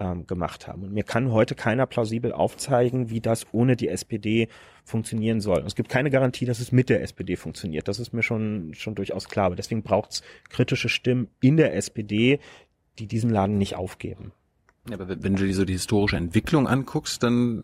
ähm, 0.00 0.26
gemacht 0.26 0.66
haben. 0.66 0.82
Und 0.82 0.92
mir 0.92 1.04
kann 1.04 1.30
heute 1.30 1.54
keiner 1.54 1.86
plausibel 1.86 2.32
aufzeigen, 2.32 3.10
wie 3.10 3.20
das 3.20 3.46
ohne 3.52 3.76
die 3.76 3.88
SPD 3.88 4.48
funktionieren 4.84 5.40
soll. 5.40 5.60
Und 5.60 5.66
es 5.66 5.76
gibt 5.76 5.90
keine 5.90 6.10
Garantie, 6.10 6.46
dass 6.46 6.58
es 6.58 6.72
mit 6.72 6.88
der 6.88 7.02
SPD 7.02 7.36
funktioniert. 7.36 7.86
Das 7.86 8.00
ist 8.00 8.12
mir 8.12 8.22
schon, 8.22 8.72
schon 8.74 8.94
durchaus 8.94 9.28
klar. 9.28 9.46
Aber 9.46 9.56
deswegen 9.56 9.82
braucht 9.82 10.10
es 10.12 10.22
kritische 10.48 10.88
Stimmen 10.88 11.28
in 11.40 11.56
der 11.56 11.76
SPD, 11.76 12.40
die 12.98 13.06
diesen 13.06 13.30
Laden 13.30 13.58
nicht 13.58 13.76
aufgeben. 13.76 14.32
Ja, 14.88 14.94
aber 14.94 15.22
wenn 15.22 15.36
du 15.36 15.46
dir 15.46 15.54
so 15.54 15.64
die 15.64 15.74
historische 15.74 16.16
Entwicklung 16.16 16.66
anguckst, 16.66 17.22
dann 17.22 17.62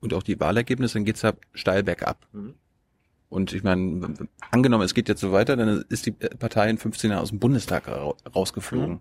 und 0.00 0.12
auch 0.12 0.22
die 0.22 0.38
Wahlergebnisse, 0.38 0.94
dann 0.94 1.04
geht's 1.04 1.22
ja 1.22 1.32
steil 1.54 1.82
bergab. 1.82 2.26
Mhm. 2.32 2.54
Und 3.30 3.52
ich 3.52 3.62
meine, 3.62 4.14
angenommen, 4.50 4.84
es 4.84 4.94
geht 4.94 5.08
jetzt 5.08 5.20
so 5.20 5.32
weiter, 5.32 5.56
dann 5.56 5.84
ist 5.88 6.06
die 6.06 6.12
Partei 6.12 6.68
in 6.68 6.78
15 6.78 7.10
Jahren 7.10 7.22
aus 7.22 7.30
dem 7.30 7.40
Bundestag 7.40 7.88
rausgeflogen. 7.88 8.96
Mhm. 8.96 9.00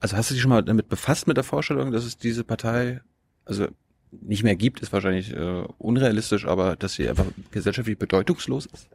Also 0.00 0.16
hast 0.16 0.30
du 0.30 0.34
dich 0.34 0.42
schon 0.42 0.50
mal 0.50 0.62
damit 0.62 0.88
befasst 0.88 1.26
mit 1.26 1.36
der 1.36 1.44
Vorstellung, 1.44 1.92
dass 1.92 2.04
es 2.04 2.16
diese 2.16 2.42
Partei, 2.42 3.00
also 3.44 3.68
nicht 4.10 4.42
mehr 4.42 4.56
gibt, 4.56 4.80
ist 4.80 4.92
wahrscheinlich 4.92 5.32
äh, 5.32 5.64
unrealistisch, 5.78 6.46
aber 6.46 6.74
dass 6.74 6.94
sie 6.94 7.08
einfach 7.08 7.26
gesellschaftlich 7.50 7.98
bedeutungslos 7.98 8.66
ist? 8.66 8.88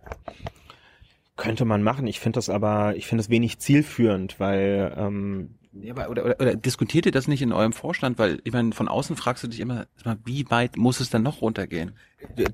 Könnte 1.38 1.66
man 1.66 1.84
machen. 1.84 2.08
Ich 2.08 2.20
finde 2.20 2.38
das 2.38 2.50
aber, 2.50 2.96
ich 2.96 3.08
finde 3.08 3.22
es 3.22 3.30
wenig 3.30 3.60
zielführend, 3.60 4.40
weil 4.40 4.94
ähm, 4.98 5.56
ja, 5.82 5.94
aber, 5.94 6.10
oder, 6.10 6.26
oder, 6.26 6.40
oder 6.40 6.56
diskutiert 6.56 7.06
ihr 7.06 7.12
das 7.12 7.28
nicht 7.28 7.42
in 7.42 7.52
eurem 7.52 7.74
Vorstand? 7.74 8.18
Weil 8.18 8.40
ich 8.44 8.54
meine, 8.54 8.72
von 8.72 8.88
außen 8.88 9.16
fragst 9.16 9.44
du 9.44 9.48
dich 9.48 9.60
immer, 9.60 9.88
wie 10.24 10.50
weit 10.50 10.78
muss 10.78 11.00
es 11.00 11.10
denn 11.10 11.24
noch 11.24 11.42
runtergehen? 11.42 11.94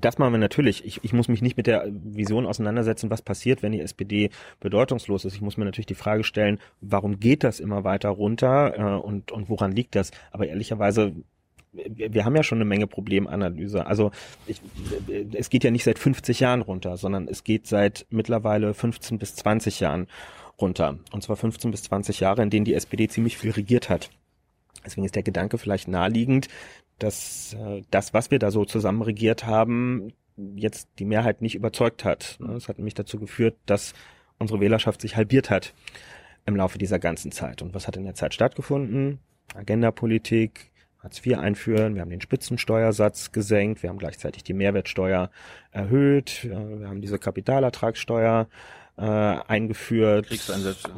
Das 0.00 0.18
machen 0.18 0.32
wir 0.32 0.38
natürlich. 0.38 0.84
Ich, 0.84 1.00
ich 1.02 1.12
muss 1.12 1.28
mich 1.28 1.40
nicht 1.40 1.56
mit 1.56 1.66
der 1.66 1.86
Vision 1.88 2.46
auseinandersetzen, 2.46 3.10
was 3.10 3.22
passiert, 3.22 3.62
wenn 3.62 3.72
die 3.72 3.80
SPD 3.80 4.30
bedeutungslos 4.60 5.24
ist. 5.24 5.34
Ich 5.34 5.40
muss 5.40 5.56
mir 5.56 5.64
natürlich 5.64 5.86
die 5.86 5.94
Frage 5.94 6.24
stellen, 6.24 6.58
warum 6.80 7.20
geht 7.20 7.44
das 7.44 7.60
immer 7.60 7.84
weiter 7.84 8.10
runter 8.10 8.74
äh, 8.76 9.00
und, 9.00 9.30
und 9.32 9.48
woran 9.48 9.72
liegt 9.72 9.94
das? 9.94 10.10
Aber 10.30 10.46
ehrlicherweise 10.46 11.14
wir 11.72 12.24
haben 12.24 12.36
ja 12.36 12.42
schon 12.42 12.58
eine 12.58 12.66
Menge 12.66 12.86
Problemanalyse. 12.86 13.86
Also 13.86 14.10
ich, 14.46 14.60
es 15.32 15.48
geht 15.48 15.64
ja 15.64 15.70
nicht 15.70 15.84
seit 15.84 15.98
50 15.98 16.40
Jahren 16.40 16.60
runter, 16.60 16.96
sondern 16.96 17.28
es 17.28 17.44
geht 17.44 17.66
seit 17.66 18.06
mittlerweile 18.10 18.74
15 18.74 19.18
bis 19.18 19.36
20 19.36 19.80
Jahren 19.80 20.06
runter. 20.62 20.98
Und 21.12 21.22
zwar 21.22 21.36
15 21.36 21.70
bis 21.70 21.82
20 21.82 22.20
Jahre, 22.20 22.42
in 22.42 22.48
denen 22.48 22.64
die 22.64 22.74
SPD 22.74 23.08
ziemlich 23.08 23.36
viel 23.36 23.50
regiert 23.50 23.90
hat. 23.90 24.10
Deswegen 24.84 25.04
ist 25.04 25.14
der 25.14 25.22
Gedanke 25.22 25.58
vielleicht 25.58 25.88
naheliegend, 25.88 26.48
dass 26.98 27.54
äh, 27.54 27.82
das, 27.90 28.14
was 28.14 28.30
wir 28.30 28.38
da 28.38 28.50
so 28.50 28.64
zusammen 28.64 29.02
regiert 29.02 29.44
haben, 29.44 30.12
jetzt 30.54 30.88
die 30.98 31.04
Mehrheit 31.04 31.42
nicht 31.42 31.54
überzeugt 31.54 32.04
hat. 32.04 32.38
Das 32.40 32.68
hat 32.68 32.78
nämlich 32.78 32.94
dazu 32.94 33.18
geführt, 33.18 33.56
dass 33.66 33.92
unsere 34.38 34.60
Wählerschaft 34.60 35.00
sich 35.00 35.16
halbiert 35.16 35.50
hat 35.50 35.74
im 36.46 36.56
Laufe 36.56 36.78
dieser 36.78 36.98
ganzen 36.98 37.32
Zeit. 37.32 37.62
Und 37.62 37.74
was 37.74 37.86
hat 37.86 37.96
in 37.96 38.04
der 38.04 38.14
Zeit 38.14 38.34
stattgefunden? 38.34 39.18
Agendapolitik, 39.54 40.72
Hartz 40.98 41.24
IV 41.24 41.38
einführen, 41.38 41.94
wir 41.94 42.02
haben 42.02 42.10
den 42.10 42.20
Spitzensteuersatz 42.20 43.32
gesenkt, 43.32 43.82
wir 43.82 43.90
haben 43.90 43.98
gleichzeitig 43.98 44.44
die 44.44 44.54
Mehrwertsteuer 44.54 45.30
erhöht, 45.72 46.48
wir 46.48 46.88
haben 46.88 47.00
diese 47.00 47.18
Kapitalertragssteuer 47.18 48.48
äh, 48.96 49.02
eingeführt. 49.02 50.26
Kriegseinsätze. 50.26 50.90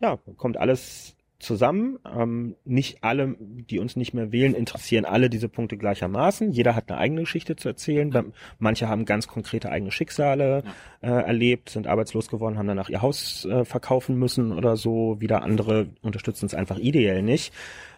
Ja, 0.00 0.18
kommt 0.36 0.56
alles 0.56 1.16
zusammen. 1.38 1.98
Ähm, 2.04 2.56
nicht 2.64 3.04
alle, 3.04 3.36
die 3.38 3.78
uns 3.78 3.96
nicht 3.96 4.14
mehr 4.14 4.32
wählen, 4.32 4.54
interessieren 4.54 5.04
alle 5.04 5.28
diese 5.28 5.48
Punkte 5.48 5.76
gleichermaßen. 5.76 6.50
Jeder 6.50 6.74
hat 6.74 6.90
eine 6.90 6.98
eigene 6.98 7.22
Geschichte 7.22 7.56
zu 7.56 7.68
erzählen. 7.68 8.10
Ja. 8.10 8.24
Manche 8.58 8.88
haben 8.88 9.04
ganz 9.04 9.28
konkrete 9.28 9.70
eigene 9.70 9.90
Schicksale 9.90 10.64
ja. 11.02 11.20
äh, 11.20 11.22
erlebt, 11.24 11.70
sind 11.70 11.86
arbeitslos 11.86 12.28
geworden, 12.28 12.58
haben 12.58 12.68
danach 12.68 12.88
ihr 12.88 13.02
Haus 13.02 13.44
äh, 13.44 13.64
verkaufen 13.64 14.16
müssen 14.16 14.52
oder 14.52 14.76
so. 14.76 15.20
Wieder 15.20 15.42
andere 15.42 15.88
unterstützen 16.02 16.46
es 16.46 16.54
einfach 16.54 16.78
ideell 16.78 17.22
nicht. 17.22 17.52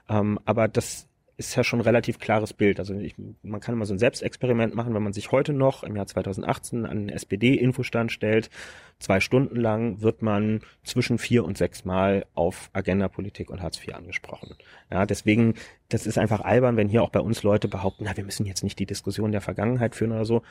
Ähm, 0.09 0.39
aber 0.45 0.69
das 0.69 1.08
ist 1.39 1.55
ja 1.55 1.63
schon 1.63 1.79
ein 1.79 1.85
relativ 1.85 2.19
klares 2.19 2.53
Bild. 2.53 2.81
Also 2.81 2.95
ich, 2.95 3.15
man 3.43 3.61
kann 3.61 3.73
immer 3.73 3.87
so 3.87 3.95
ein 3.95 3.99
Selbstexperiment 4.01 4.75
machen, 4.75 4.93
wenn 4.93 5.05
man 5.05 5.13
sich 5.13 5.31
heute 5.31 5.53
noch 5.53 5.85
im 5.85 5.95
Jahr 5.95 6.09
2018 6.09 6.85
an 6.85 7.07
den 7.07 7.09
SPD-Infostand 7.09 8.11
stellt. 8.11 8.51
Zwei 8.99 9.21
Stunden 9.21 9.55
lang 9.55 10.03
wird 10.03 10.21
man 10.21 10.63
zwischen 10.83 11.17
vier 11.17 11.45
und 11.45 11.57
sechs 11.57 11.85
Mal 11.85 12.27
auf 12.35 12.71
Agenda-Politik 12.73 13.51
und 13.51 13.63
Hartz 13.63 13.79
IV 13.79 13.95
angesprochen. 13.95 14.57
Ja, 14.91 15.07
deswegen, 15.07 15.55
das 15.89 16.09
ist 16.09 16.19
einfach 16.19 16.41
albern, 16.41 16.77
wenn 16.77 16.89
hier 16.89 17.05
auch 17.05 17.11
bei 17.11 17.21
uns 17.21 17.45
Leute 17.45 17.69
behaupten, 17.69 18.05
na, 18.05 18.17
wir 18.17 18.25
müssen 18.25 18.45
jetzt 18.45 18.65
nicht 18.65 18.81
die 18.81 18.87
Diskussion 18.87 19.31
der 19.31 19.41
Vergangenheit 19.41 19.95
führen 19.95 20.13
oder 20.13 20.25
so 20.25 20.43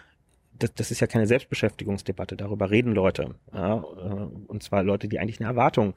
das, 0.59 0.73
das 0.73 0.91
ist 0.91 0.99
ja 0.99 1.07
keine 1.07 1.27
Selbstbeschäftigungsdebatte, 1.27 2.35
darüber 2.35 2.69
reden 2.69 2.93
Leute. 2.93 3.35
Ja, 3.53 3.77
äh, 3.77 4.27
und 4.47 4.63
zwar 4.63 4.83
Leute, 4.83 5.07
die 5.07 5.19
eigentlich 5.19 5.39
eine 5.39 5.49
Erwartung 5.49 5.93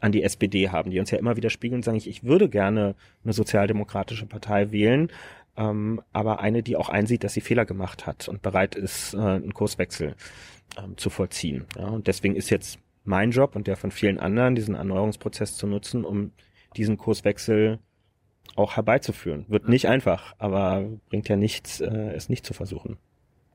an 0.00 0.12
die 0.12 0.22
SPD 0.22 0.70
haben, 0.70 0.90
die 0.90 1.00
uns 1.00 1.10
ja 1.10 1.18
immer 1.18 1.36
wieder 1.36 1.50
spiegeln 1.50 1.80
und 1.80 1.84
sagen, 1.84 1.96
ich, 1.96 2.08
ich 2.08 2.24
würde 2.24 2.48
gerne 2.48 2.94
eine 3.24 3.32
sozialdemokratische 3.32 4.26
Partei 4.26 4.72
wählen, 4.72 5.10
ähm, 5.56 6.00
aber 6.12 6.40
eine, 6.40 6.62
die 6.62 6.76
auch 6.76 6.88
einsieht, 6.88 7.24
dass 7.24 7.34
sie 7.34 7.40
Fehler 7.40 7.64
gemacht 7.64 8.06
hat 8.06 8.28
und 8.28 8.42
bereit 8.42 8.74
ist, 8.74 9.14
äh, 9.14 9.18
einen 9.18 9.54
Kurswechsel 9.54 10.14
ähm, 10.76 10.96
zu 10.96 11.10
vollziehen. 11.10 11.66
Ja, 11.78 11.86
und 11.86 12.06
deswegen 12.06 12.36
ist 12.36 12.50
jetzt 12.50 12.78
mein 13.04 13.30
Job 13.30 13.54
und 13.54 13.66
der 13.66 13.76
von 13.76 13.90
vielen 13.90 14.18
anderen, 14.18 14.54
diesen 14.54 14.74
Erneuerungsprozess 14.74 15.56
zu 15.56 15.66
nutzen, 15.66 16.04
um 16.04 16.32
diesen 16.76 16.96
Kurswechsel 16.96 17.78
auch 18.56 18.76
herbeizuführen. 18.76 19.44
Wird 19.48 19.68
nicht 19.68 19.88
einfach, 19.88 20.34
aber 20.38 20.84
bringt 21.08 21.28
ja 21.28 21.36
nichts, 21.36 21.80
äh, 21.80 22.12
es 22.14 22.28
nicht 22.28 22.46
zu 22.46 22.54
versuchen. 22.54 22.98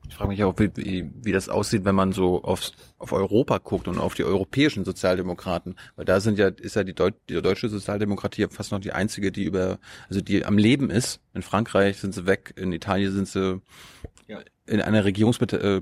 Ich 0.08 0.16
frage 0.16 0.30
mich 0.30 0.42
auch, 0.42 0.58
wie, 0.58 0.70
wie, 0.74 1.10
wie 1.22 1.32
das 1.32 1.48
aussieht, 1.48 1.84
wenn 1.84 1.94
man 1.94 2.12
so 2.12 2.42
aufs, 2.42 2.72
auf 2.98 3.12
Europa 3.12 3.58
guckt 3.58 3.86
und 3.86 3.98
auf 3.98 4.14
die 4.14 4.24
europäischen 4.24 4.84
Sozialdemokraten. 4.84 5.76
Weil 5.96 6.04
da 6.04 6.20
sind 6.20 6.38
ja, 6.38 6.48
ist 6.48 6.76
ja 6.76 6.84
die, 6.84 6.94
Deut 6.94 7.14
die 7.28 7.40
deutsche 7.40 7.68
Sozialdemokratie 7.68 8.46
fast 8.50 8.72
noch 8.72 8.80
die 8.80 8.92
einzige, 8.92 9.30
die 9.30 9.44
über, 9.44 9.78
also 10.08 10.20
die 10.20 10.44
am 10.44 10.58
Leben 10.58 10.90
ist. 10.90 11.20
In 11.32 11.42
Frankreich 11.42 11.98
sind 11.98 12.14
sie 12.14 12.26
weg, 12.26 12.54
in 12.56 12.72
Italien 12.72 13.12
sind 13.12 13.28
sie 13.28 13.60
ja. 14.26 14.40
in 14.66 14.80
einer 14.80 15.04
Regierungs 15.04 15.38
äh, 15.38 15.80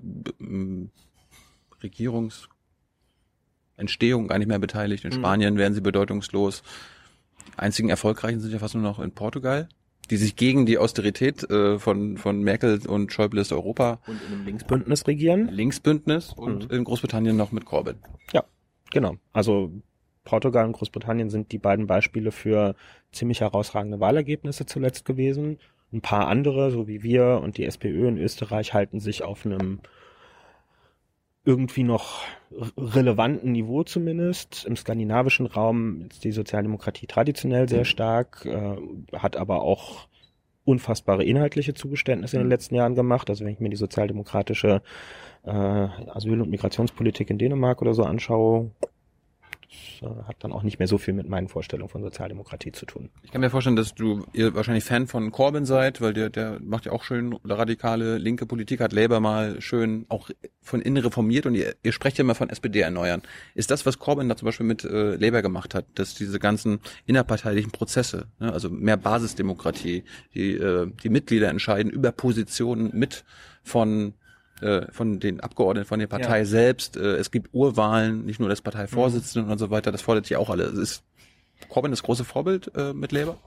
Regierungsentstehung 1.82 4.28
gar 4.28 4.38
nicht 4.38 4.48
mehr 4.48 4.58
beteiligt. 4.58 5.04
In 5.04 5.10
mhm. 5.10 5.16
Spanien 5.16 5.56
werden 5.56 5.74
sie 5.74 5.80
bedeutungslos. 5.80 6.62
Die 7.46 7.58
einzigen 7.58 7.88
erfolgreichen 7.88 8.40
sind 8.40 8.52
ja 8.52 8.58
fast 8.58 8.74
nur 8.74 8.82
noch 8.82 8.98
in 8.98 9.12
Portugal 9.12 9.68
die 10.10 10.16
sich 10.16 10.36
gegen 10.36 10.66
die 10.66 10.78
Austerität 10.78 11.48
äh, 11.50 11.78
von, 11.78 12.16
von 12.16 12.42
Merkel 12.42 12.80
und 12.86 13.12
Schäuble 13.12 13.40
ist 13.40 13.52
Europa. 13.52 14.00
Und 14.06 14.20
in 14.28 14.34
einem 14.34 14.46
Linksbündnis 14.46 15.06
regieren. 15.06 15.48
Linksbündnis 15.48 16.32
und 16.32 16.70
mhm. 16.70 16.76
in 16.76 16.84
Großbritannien 16.84 17.36
noch 17.36 17.52
mit 17.52 17.64
Corbyn. 17.64 17.96
Ja, 18.32 18.44
genau. 18.90 19.16
Also 19.32 19.72
Portugal 20.24 20.66
und 20.66 20.72
Großbritannien 20.72 21.30
sind 21.30 21.52
die 21.52 21.58
beiden 21.58 21.86
Beispiele 21.86 22.32
für 22.32 22.74
ziemlich 23.12 23.40
herausragende 23.40 24.00
Wahlergebnisse 24.00 24.66
zuletzt 24.66 25.04
gewesen. 25.04 25.58
Ein 25.92 26.02
paar 26.02 26.28
andere, 26.28 26.70
so 26.70 26.86
wie 26.86 27.02
wir 27.02 27.40
und 27.42 27.56
die 27.56 27.64
SPÖ 27.64 28.08
in 28.08 28.18
Österreich, 28.18 28.74
halten 28.74 29.00
sich 29.00 29.22
auf 29.22 29.46
einem 29.46 29.80
irgendwie 31.48 31.82
noch 31.82 32.20
relevanten 32.76 33.52
Niveau 33.52 33.82
zumindest. 33.82 34.66
Im 34.66 34.76
skandinavischen 34.76 35.46
Raum 35.46 36.08
ist 36.10 36.22
die 36.22 36.32
Sozialdemokratie 36.32 37.06
traditionell 37.06 37.66
sehr 37.70 37.86
stark, 37.86 38.44
äh, 38.44 38.76
hat 39.16 39.38
aber 39.38 39.62
auch 39.62 40.08
unfassbare 40.66 41.24
inhaltliche 41.24 41.72
Zugeständnisse 41.72 42.36
in 42.36 42.42
den 42.42 42.50
letzten 42.50 42.74
Jahren 42.74 42.94
gemacht. 42.94 43.30
Also 43.30 43.46
wenn 43.46 43.54
ich 43.54 43.60
mir 43.60 43.70
die 43.70 43.76
sozialdemokratische 43.76 44.82
äh, 45.44 45.50
Asyl- 45.50 46.42
und 46.42 46.50
Migrationspolitik 46.50 47.30
in 47.30 47.38
Dänemark 47.38 47.80
oder 47.80 47.94
so 47.94 48.02
anschaue, 48.02 48.70
hat 50.26 50.36
dann 50.40 50.52
auch 50.52 50.62
nicht 50.62 50.78
mehr 50.78 50.88
so 50.88 50.98
viel 50.98 51.14
mit 51.14 51.28
meinen 51.28 51.48
Vorstellungen 51.48 51.88
von 51.88 52.02
Sozialdemokratie 52.02 52.72
zu 52.72 52.86
tun. 52.86 53.10
Ich 53.22 53.30
kann 53.30 53.40
mir 53.40 53.50
vorstellen, 53.50 53.76
dass 53.76 53.94
du 53.94 54.24
ihr 54.32 54.54
wahrscheinlich 54.54 54.84
Fan 54.84 55.06
von 55.06 55.30
Corbyn 55.30 55.66
seid, 55.66 56.00
weil 56.00 56.14
der, 56.14 56.30
der 56.30 56.58
macht 56.60 56.86
ja 56.86 56.92
auch 56.92 57.02
schön 57.02 57.38
radikale 57.44 58.18
linke 58.18 58.46
Politik, 58.46 58.80
hat 58.80 58.92
Labour 58.92 59.20
mal 59.20 59.60
schön 59.60 60.06
auch 60.08 60.30
von 60.62 60.80
innen 60.80 61.02
reformiert 61.02 61.46
und 61.46 61.54
ihr, 61.54 61.74
ihr 61.82 61.92
sprecht 61.92 62.18
ja 62.18 62.22
immer 62.22 62.34
von 62.34 62.50
SPD 62.50 62.80
erneuern. 62.80 63.22
Ist 63.54 63.70
das, 63.70 63.84
was 63.84 63.98
Corbyn 63.98 64.28
da 64.28 64.36
zum 64.36 64.46
Beispiel 64.46 64.66
mit 64.66 64.84
äh, 64.84 65.16
Labour 65.16 65.42
gemacht 65.42 65.74
hat, 65.74 65.86
dass 65.94 66.14
diese 66.14 66.38
ganzen 66.38 66.80
innerparteilichen 67.06 67.70
Prozesse, 67.70 68.26
ne, 68.38 68.52
also 68.52 68.70
mehr 68.70 68.96
Basisdemokratie, 68.96 70.04
die, 70.34 70.52
äh, 70.52 70.90
die 71.02 71.08
Mitglieder 71.08 71.48
entscheiden 71.48 71.90
über 71.90 72.12
Positionen 72.12 72.90
mit 72.94 73.24
von 73.62 74.14
äh, 74.62 74.90
von 74.92 75.20
den 75.20 75.40
Abgeordneten 75.40 75.86
von 75.86 75.98
der 75.98 76.06
Partei 76.06 76.38
ja. 76.38 76.44
selbst. 76.44 76.96
Äh, 76.96 77.16
es 77.16 77.30
gibt 77.30 77.50
Urwahlen, 77.52 78.24
nicht 78.24 78.40
nur 78.40 78.48
des 78.48 78.62
Parteivorsitzenden 78.62 79.46
mhm. 79.46 79.52
und 79.52 79.58
so 79.58 79.70
weiter. 79.70 79.92
Das 79.92 80.02
fordert 80.02 80.28
ja 80.28 80.38
auch 80.38 80.50
alle. 80.50 80.64
Ist 80.64 81.02
Corbyn 81.68 81.90
das 81.90 82.02
große 82.02 82.24
Vorbild 82.24 82.70
äh, 82.76 82.92
mit 82.92 83.12
Labour? 83.12 83.38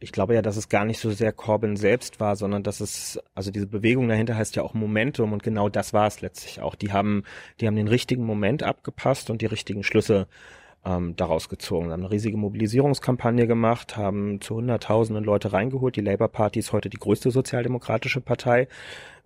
Ich 0.00 0.12
glaube 0.12 0.34
ja, 0.34 0.42
dass 0.42 0.56
es 0.56 0.68
gar 0.68 0.84
nicht 0.84 0.98
so 0.98 1.10
sehr 1.10 1.32
Corbyn 1.32 1.76
selbst 1.76 2.20
war, 2.20 2.36
sondern 2.36 2.62
dass 2.62 2.80
es, 2.80 3.20
also 3.34 3.50
diese 3.50 3.66
Bewegung 3.66 4.08
dahinter 4.08 4.36
heißt 4.36 4.56
ja 4.56 4.62
auch 4.62 4.74
Momentum 4.74 5.32
und 5.32 5.42
genau 5.42 5.68
das 5.68 5.92
war 5.92 6.06
es 6.06 6.20
letztlich 6.20 6.60
auch. 6.60 6.74
Die 6.74 6.92
haben, 6.92 7.24
die 7.60 7.66
haben 7.66 7.76
den 7.76 7.88
richtigen 7.88 8.24
Moment 8.24 8.62
abgepasst 8.62 9.30
und 9.30 9.40
die 9.40 9.46
richtigen 9.46 9.82
Schlüsse 9.82 10.26
ähm, 10.84 11.16
daraus 11.16 11.48
gezogen. 11.48 11.90
haben 11.90 12.02
eine 12.02 12.10
riesige 12.10 12.36
Mobilisierungskampagne 12.36 13.46
gemacht, 13.46 13.96
haben 13.96 14.40
zu 14.40 14.56
Hunderttausenden 14.56 15.24
Leute 15.24 15.52
reingeholt. 15.52 15.96
Die 15.96 16.00
Labour 16.00 16.28
Party 16.28 16.58
ist 16.58 16.72
heute 16.72 16.90
die 16.90 16.98
größte 16.98 17.30
sozialdemokratische 17.30 18.20
Partei 18.20 18.68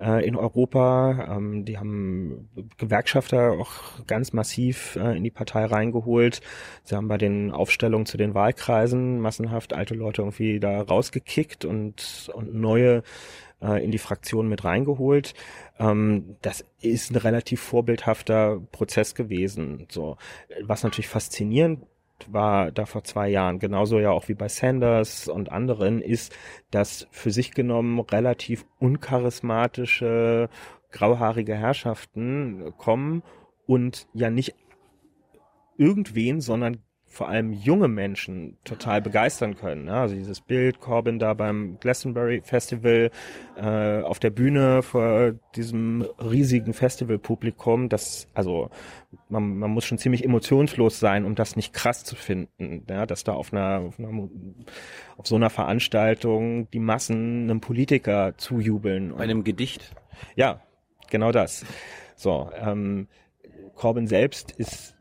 äh, 0.01 0.27
in 0.27 0.37
Europa. 0.37 1.37
Ähm, 1.37 1.65
die 1.65 1.79
haben 1.79 2.49
Gewerkschafter 2.77 3.53
auch 3.53 4.07
ganz 4.07 4.33
massiv 4.33 4.97
äh, 4.97 5.17
in 5.17 5.25
die 5.25 5.31
Partei 5.31 5.65
reingeholt. 5.65 6.41
Sie 6.85 6.95
haben 6.95 7.09
bei 7.09 7.19
den 7.19 7.51
Aufstellungen 7.51 8.07
zu 8.07 8.17
den 8.17 8.35
Wahlkreisen 8.35 9.21
massenhaft 9.21 9.73
alte 9.73 9.95
Leute 9.95 10.23
irgendwie 10.23 10.61
da 10.61 10.81
rausgekickt 10.81 11.65
und, 11.65 12.31
und 12.35 12.55
neue 12.55 13.03
äh, 13.63 13.83
in 13.85 13.91
die 13.91 13.99
Fraktion 13.99 14.49
mit 14.49 14.65
reingeholt. 14.65 15.35
Ähm, 15.79 16.37
das 16.43 16.65
ist 16.81 17.11
ein 17.11 17.17
relativ 17.17 17.61
vorbildhafter 17.61 18.61
Prozess 18.73 19.15
gewesen. 19.15 19.87
So, 19.91 20.17
was 20.63 20.83
natürlich 20.83 21.09
faszinierend 21.09 21.85
war 22.27 22.73
da 22.73 22.85
vor 22.85 23.05
zwei 23.05 23.29
Jahren, 23.29 23.61
genauso 23.61 24.01
ja 24.01 24.11
auch 24.11 24.29
wie 24.29 24.35
bei 24.35 24.49
Sanders 24.49 25.29
und 25.29 25.53
anderen, 25.53 26.03
ist, 26.03 26.35
dass 26.71 27.07
für 27.11 27.31
sich 27.31 27.53
genommen 27.53 28.01
relativ 28.01 28.67
uncharismatische, 28.81 30.49
grauhaarige 30.91 31.55
Herrschaften 31.55 32.73
kommen 32.77 33.23
und 33.67 34.09
ja 34.15 34.31
nicht 34.31 34.55
irgendwen, 35.77 36.41
sondern 36.41 36.79
vor 37.09 37.29
allem 37.29 37.53
junge 37.53 37.89
Menschen 37.89 38.59
total 38.65 39.01
begeistern 39.01 39.57
können. 39.57 39.87
Ne? 39.87 39.95
Also 39.95 40.15
dieses 40.15 40.41
Bild 40.41 40.79
Corbin 40.81 41.19
da 41.19 41.35
beim 41.35 41.79
Glastonbury 41.81 42.43
Festival 42.45 43.11
äh, 43.57 44.03
auf 44.03 44.19
der 44.19 44.31
Bühne 44.31 44.83
vor 44.83 45.33
diesem 45.57 46.03
riesigen 46.19 46.75
Festivalpublikum, 46.75 47.89
das 47.89 48.29
also 48.35 48.71
man, 49.29 49.59
man 49.59 49.71
muss 49.71 49.87
schon 49.87 49.99
ziemlich 49.99 50.25
emotionslos 50.25 51.01
sein, 51.01 51.25
um 51.25 51.35
das 51.35 51.57
nicht 51.57 51.73
krass 51.73 52.05
zu 52.05 52.15
finden, 52.15 52.85
ja? 52.89 53.07
dass 53.07 53.25
da 53.25 53.33
auf 53.33 53.53
einer, 53.53 53.81
auf 53.81 53.99
einer 53.99 54.29
auf 55.17 55.27
so 55.27 55.35
einer 55.35 55.51
Veranstaltung 55.51 56.71
die 56.71 56.79
Massen 56.79 57.45
einem 57.45 57.61
Politiker 57.61 58.35
zujubeln. 58.37 59.15
Bei 59.17 59.25
einem 59.25 59.45
Gedicht. 59.45 59.95
Ja, 60.37 60.61
genau 61.11 61.33
das. 61.33 61.65
So, 62.17 62.51
ähm, 62.55 63.09
Corbin 63.75 64.07
selbst 64.07 64.53
ist 64.53 64.98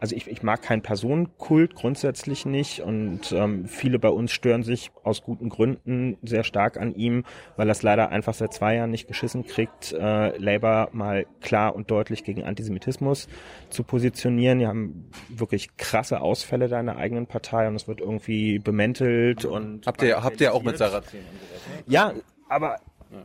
also 0.00 0.14
ich, 0.14 0.26
ich 0.28 0.42
mag 0.42 0.62
keinen 0.62 0.82
Personenkult 0.82 1.74
grundsätzlich 1.74 2.46
nicht 2.46 2.80
und 2.80 3.32
ähm, 3.32 3.66
viele 3.66 3.98
bei 3.98 4.08
uns 4.08 4.32
stören 4.32 4.62
sich 4.62 4.90
aus 5.04 5.22
guten 5.22 5.48
Gründen 5.48 6.18
sehr 6.22 6.44
stark 6.44 6.76
an 6.76 6.94
ihm, 6.94 7.24
weil 7.56 7.68
er 7.68 7.72
es 7.72 7.82
leider 7.82 8.10
einfach 8.10 8.34
seit 8.34 8.52
zwei 8.52 8.76
Jahren 8.76 8.90
nicht 8.90 9.08
geschissen 9.08 9.46
kriegt, 9.46 9.92
äh, 9.92 10.36
Labour 10.38 10.88
mal 10.92 11.26
klar 11.40 11.74
und 11.74 11.90
deutlich 11.90 12.24
gegen 12.24 12.44
Antisemitismus 12.44 13.28
zu 13.70 13.84
positionieren. 13.84 14.58
Die 14.58 14.66
haben 14.66 15.10
wirklich 15.28 15.76
krasse 15.76 16.20
Ausfälle 16.20 16.68
da 16.68 16.80
in 16.80 16.86
der 16.86 16.96
eigenen 16.96 17.26
Partei 17.26 17.68
und 17.68 17.76
es 17.76 17.88
wird 17.88 18.00
irgendwie 18.00 18.58
bemäntelt 18.58 19.44
und 19.44 19.86
habt 19.86 20.02
ihr 20.02 20.22
habt 20.22 20.40
ihr 20.40 20.54
auch 20.54 20.62
mit 20.62 20.78
Sarah 20.78 21.02
Ja, 21.86 22.12
aber 22.48 22.78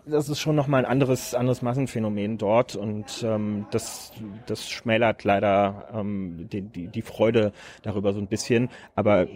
das 0.05 0.29
ist 0.29 0.39
schon 0.39 0.55
nochmal 0.55 0.85
ein 0.85 0.91
anderes, 0.91 1.33
anderes 1.33 1.61
Massenphänomen 1.61 2.37
dort 2.37 2.75
und 2.75 3.23
ähm, 3.23 3.65
das, 3.71 4.11
das 4.45 4.69
schmälert 4.69 5.23
leider 5.23 5.89
ähm, 5.93 6.47
die, 6.51 6.61
die, 6.61 6.87
die 6.87 7.01
Freude 7.01 7.51
darüber 7.81 8.13
so 8.13 8.19
ein 8.19 8.27
bisschen. 8.27 8.69
Aber 8.95 9.27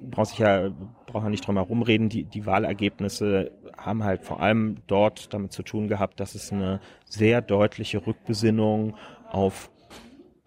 braucht 0.00 0.28
sich 0.28 0.38
ja, 0.38 0.70
braucht 1.06 1.28
nicht 1.28 1.46
drum 1.46 1.56
herum 1.56 1.82
reden. 1.82 2.08
Die, 2.08 2.24
die 2.24 2.46
Wahlergebnisse 2.46 3.50
haben 3.76 4.04
halt 4.04 4.24
vor 4.24 4.40
allem 4.40 4.76
dort 4.86 5.32
damit 5.32 5.52
zu 5.52 5.62
tun 5.62 5.88
gehabt, 5.88 6.20
dass 6.20 6.34
es 6.34 6.52
eine 6.52 6.80
sehr 7.04 7.42
deutliche 7.42 8.06
Rückbesinnung 8.06 8.96
auf 9.30 9.70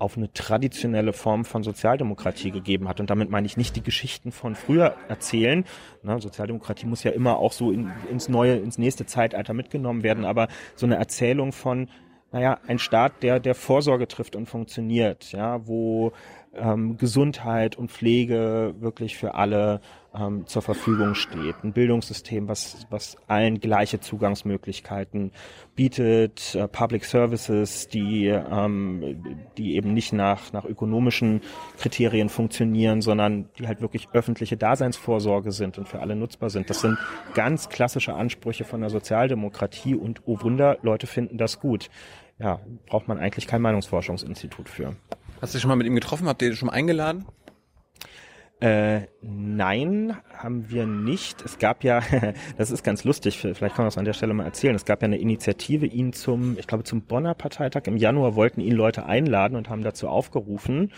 auf 0.01 0.17
eine 0.17 0.33
traditionelle 0.33 1.13
Form 1.13 1.45
von 1.45 1.61
Sozialdemokratie 1.63 2.49
gegeben 2.49 2.87
hat. 2.87 2.99
Und 2.99 3.09
damit 3.11 3.29
meine 3.29 3.45
ich 3.45 3.55
nicht 3.55 3.75
die 3.75 3.83
Geschichten 3.83 4.31
von 4.31 4.55
früher 4.55 4.95
erzählen. 5.07 5.63
Na, 6.01 6.19
Sozialdemokratie 6.19 6.87
muss 6.87 7.03
ja 7.03 7.11
immer 7.11 7.37
auch 7.37 7.51
so 7.51 7.71
in, 7.71 7.91
ins 8.09 8.27
neue, 8.27 8.55
ins 8.55 8.79
nächste 8.79 9.05
Zeitalter 9.05 9.53
mitgenommen 9.53 10.01
werden, 10.01 10.25
aber 10.25 10.47
so 10.75 10.87
eine 10.87 10.95
Erzählung 10.95 11.51
von, 11.51 11.87
naja, 12.31 12.57
ein 12.65 12.79
Staat, 12.79 13.21
der, 13.21 13.39
der 13.39 13.53
Vorsorge 13.53 14.07
trifft 14.07 14.35
und 14.35 14.47
funktioniert, 14.47 15.31
ja, 15.33 15.67
wo 15.67 16.13
ähm, 16.53 16.97
Gesundheit 16.97 17.77
und 17.77 17.91
Pflege 17.91 18.75
wirklich 18.79 19.17
für 19.17 19.35
alle 19.35 19.79
ähm, 20.13 20.45
zur 20.45 20.61
Verfügung 20.61 21.15
steht. 21.15 21.55
Ein 21.63 21.71
Bildungssystem, 21.71 22.47
was, 22.47 22.85
was 22.89 23.17
allen 23.27 23.59
gleiche 23.59 24.01
Zugangsmöglichkeiten 24.01 25.31
bietet, 25.75 26.55
äh, 26.55 26.67
Public 26.67 27.05
Services, 27.05 27.87
die, 27.87 28.27
ähm, 28.27 29.23
die 29.57 29.75
eben 29.75 29.93
nicht 29.93 30.11
nach, 30.11 30.51
nach 30.51 30.65
ökonomischen 30.65 31.41
Kriterien 31.77 32.27
funktionieren, 32.27 33.01
sondern 33.01 33.49
die 33.57 33.67
halt 33.67 33.81
wirklich 33.81 34.09
öffentliche 34.11 34.57
Daseinsvorsorge 34.57 35.51
sind 35.51 35.77
und 35.77 35.87
für 35.87 36.01
alle 36.01 36.15
nutzbar 36.15 36.49
sind. 36.49 36.69
Das 36.69 36.81
sind 36.81 36.97
ganz 37.33 37.69
klassische 37.69 38.13
Ansprüche 38.13 38.65
von 38.65 38.81
der 38.81 38.89
Sozialdemokratie 38.89 39.95
und 39.95 40.21
oh 40.25 40.41
Wunder, 40.41 40.77
Leute 40.81 41.07
finden 41.07 41.37
das 41.37 41.59
gut. 41.59 41.89
Ja, 42.39 42.59
braucht 42.87 43.07
man 43.07 43.19
eigentlich 43.19 43.45
kein 43.45 43.61
Meinungsforschungsinstitut 43.61 44.67
für. 44.67 44.95
Hast 45.41 45.53
du 45.53 45.57
dich 45.57 45.63
schon 45.63 45.69
mal 45.69 45.75
mit 45.75 45.87
ihm 45.87 45.95
getroffen? 45.95 46.27
Habt 46.27 46.43
ihr 46.43 46.49
ihn 46.49 46.55
schon 46.55 46.67
mal 46.67 46.73
eingeladen? 46.73 47.25
Äh, 48.59 49.07
nein, 49.23 50.15
haben 50.37 50.69
wir 50.69 50.85
nicht. 50.85 51.41
Es 51.41 51.57
gab 51.57 51.83
ja, 51.83 52.03
das 52.57 52.69
ist 52.69 52.83
ganz 52.83 53.03
lustig, 53.03 53.39
vielleicht 53.39 53.75
kann 53.75 53.83
man 53.83 53.87
das 53.87 53.97
an 53.97 54.05
der 54.05 54.13
Stelle 54.13 54.35
mal 54.35 54.43
erzählen. 54.43 54.75
Es 54.75 54.85
gab 54.85 55.01
ja 55.01 55.07
eine 55.07 55.17
Initiative, 55.17 55.87
ihn 55.87 56.13
zum, 56.13 56.59
ich 56.59 56.67
glaube 56.67 56.83
zum 56.83 57.01
Bonner 57.01 57.33
Parteitag 57.33 57.87
im 57.87 57.97
Januar 57.97 58.35
wollten 58.35 58.61
ihn 58.61 58.73
Leute 58.75 59.07
einladen 59.07 59.55
und 59.55 59.67
haben 59.67 59.81
dazu 59.81 60.09
aufgerufen. 60.09 60.91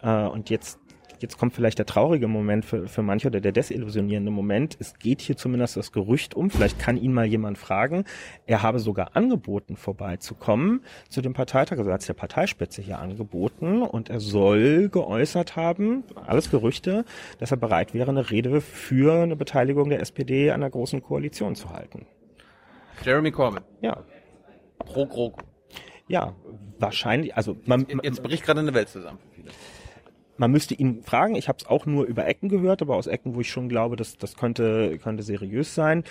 Äh, 0.00 0.24
und 0.24 0.48
jetzt 0.48 0.80
jetzt 1.22 1.38
kommt 1.38 1.54
vielleicht 1.54 1.78
der 1.78 1.86
traurige 1.86 2.28
Moment 2.28 2.64
für, 2.64 2.86
für 2.86 3.02
manche 3.02 3.28
oder 3.28 3.40
der 3.40 3.52
desillusionierende 3.52 4.30
Moment. 4.30 4.76
Es 4.78 4.98
geht 4.98 5.20
hier 5.20 5.36
zumindest 5.36 5.76
das 5.76 5.92
Gerücht 5.92 6.34
um, 6.34 6.50
vielleicht 6.50 6.78
kann 6.78 6.96
ihn 6.96 7.12
mal 7.12 7.24
jemand 7.24 7.58
fragen. 7.58 8.04
Er 8.46 8.62
habe 8.62 8.78
sogar 8.78 9.16
angeboten, 9.16 9.76
vorbeizukommen 9.76 10.82
zu 11.08 11.22
dem 11.22 11.32
Parteitag, 11.32 11.78
also 11.78 11.90
als 11.90 12.06
der 12.06 12.14
Parteispitze 12.14 12.82
hier 12.82 12.98
angeboten 12.98 13.82
und 13.82 14.10
er 14.10 14.20
soll 14.20 14.88
geäußert 14.88 15.56
haben, 15.56 16.04
alles 16.26 16.50
Gerüchte, 16.50 17.04
dass 17.38 17.50
er 17.50 17.56
bereit 17.56 17.94
wäre, 17.94 18.10
eine 18.10 18.30
Rede 18.30 18.60
für 18.60 19.22
eine 19.22 19.36
Beteiligung 19.36 19.88
der 19.88 20.00
SPD 20.00 20.50
an 20.50 20.60
der 20.60 20.70
großen 20.70 21.02
Koalition 21.02 21.54
zu 21.54 21.70
halten. 21.70 22.06
Jeremy 23.04 23.30
Corbyn. 23.30 23.62
Ja. 23.80 24.04
Pro 24.78 25.06
GroKo. 25.06 25.42
Ja, 26.08 26.34
wahrscheinlich, 26.78 27.36
also 27.36 27.56
man, 27.64 27.86
Jetzt 28.02 28.22
bricht 28.22 28.44
gerade 28.44 28.60
eine 28.60 28.74
Welt 28.74 28.88
zusammen. 28.88 29.18
Man 30.36 30.50
müsste 30.50 30.74
ihn 30.74 31.02
fragen. 31.02 31.34
Ich 31.34 31.48
habe 31.48 31.58
es 31.60 31.66
auch 31.66 31.86
nur 31.86 32.04
über 32.04 32.26
Ecken 32.26 32.48
gehört, 32.48 32.82
aber 32.82 32.96
aus 32.96 33.06
Ecken, 33.06 33.34
wo 33.34 33.40
ich 33.40 33.50
schon 33.50 33.68
glaube, 33.68 33.96
dass 33.96 34.16
das 34.16 34.36
könnte, 34.36 34.98
könnte 34.98 35.22
seriös 35.22 35.74
sein. 35.74 36.04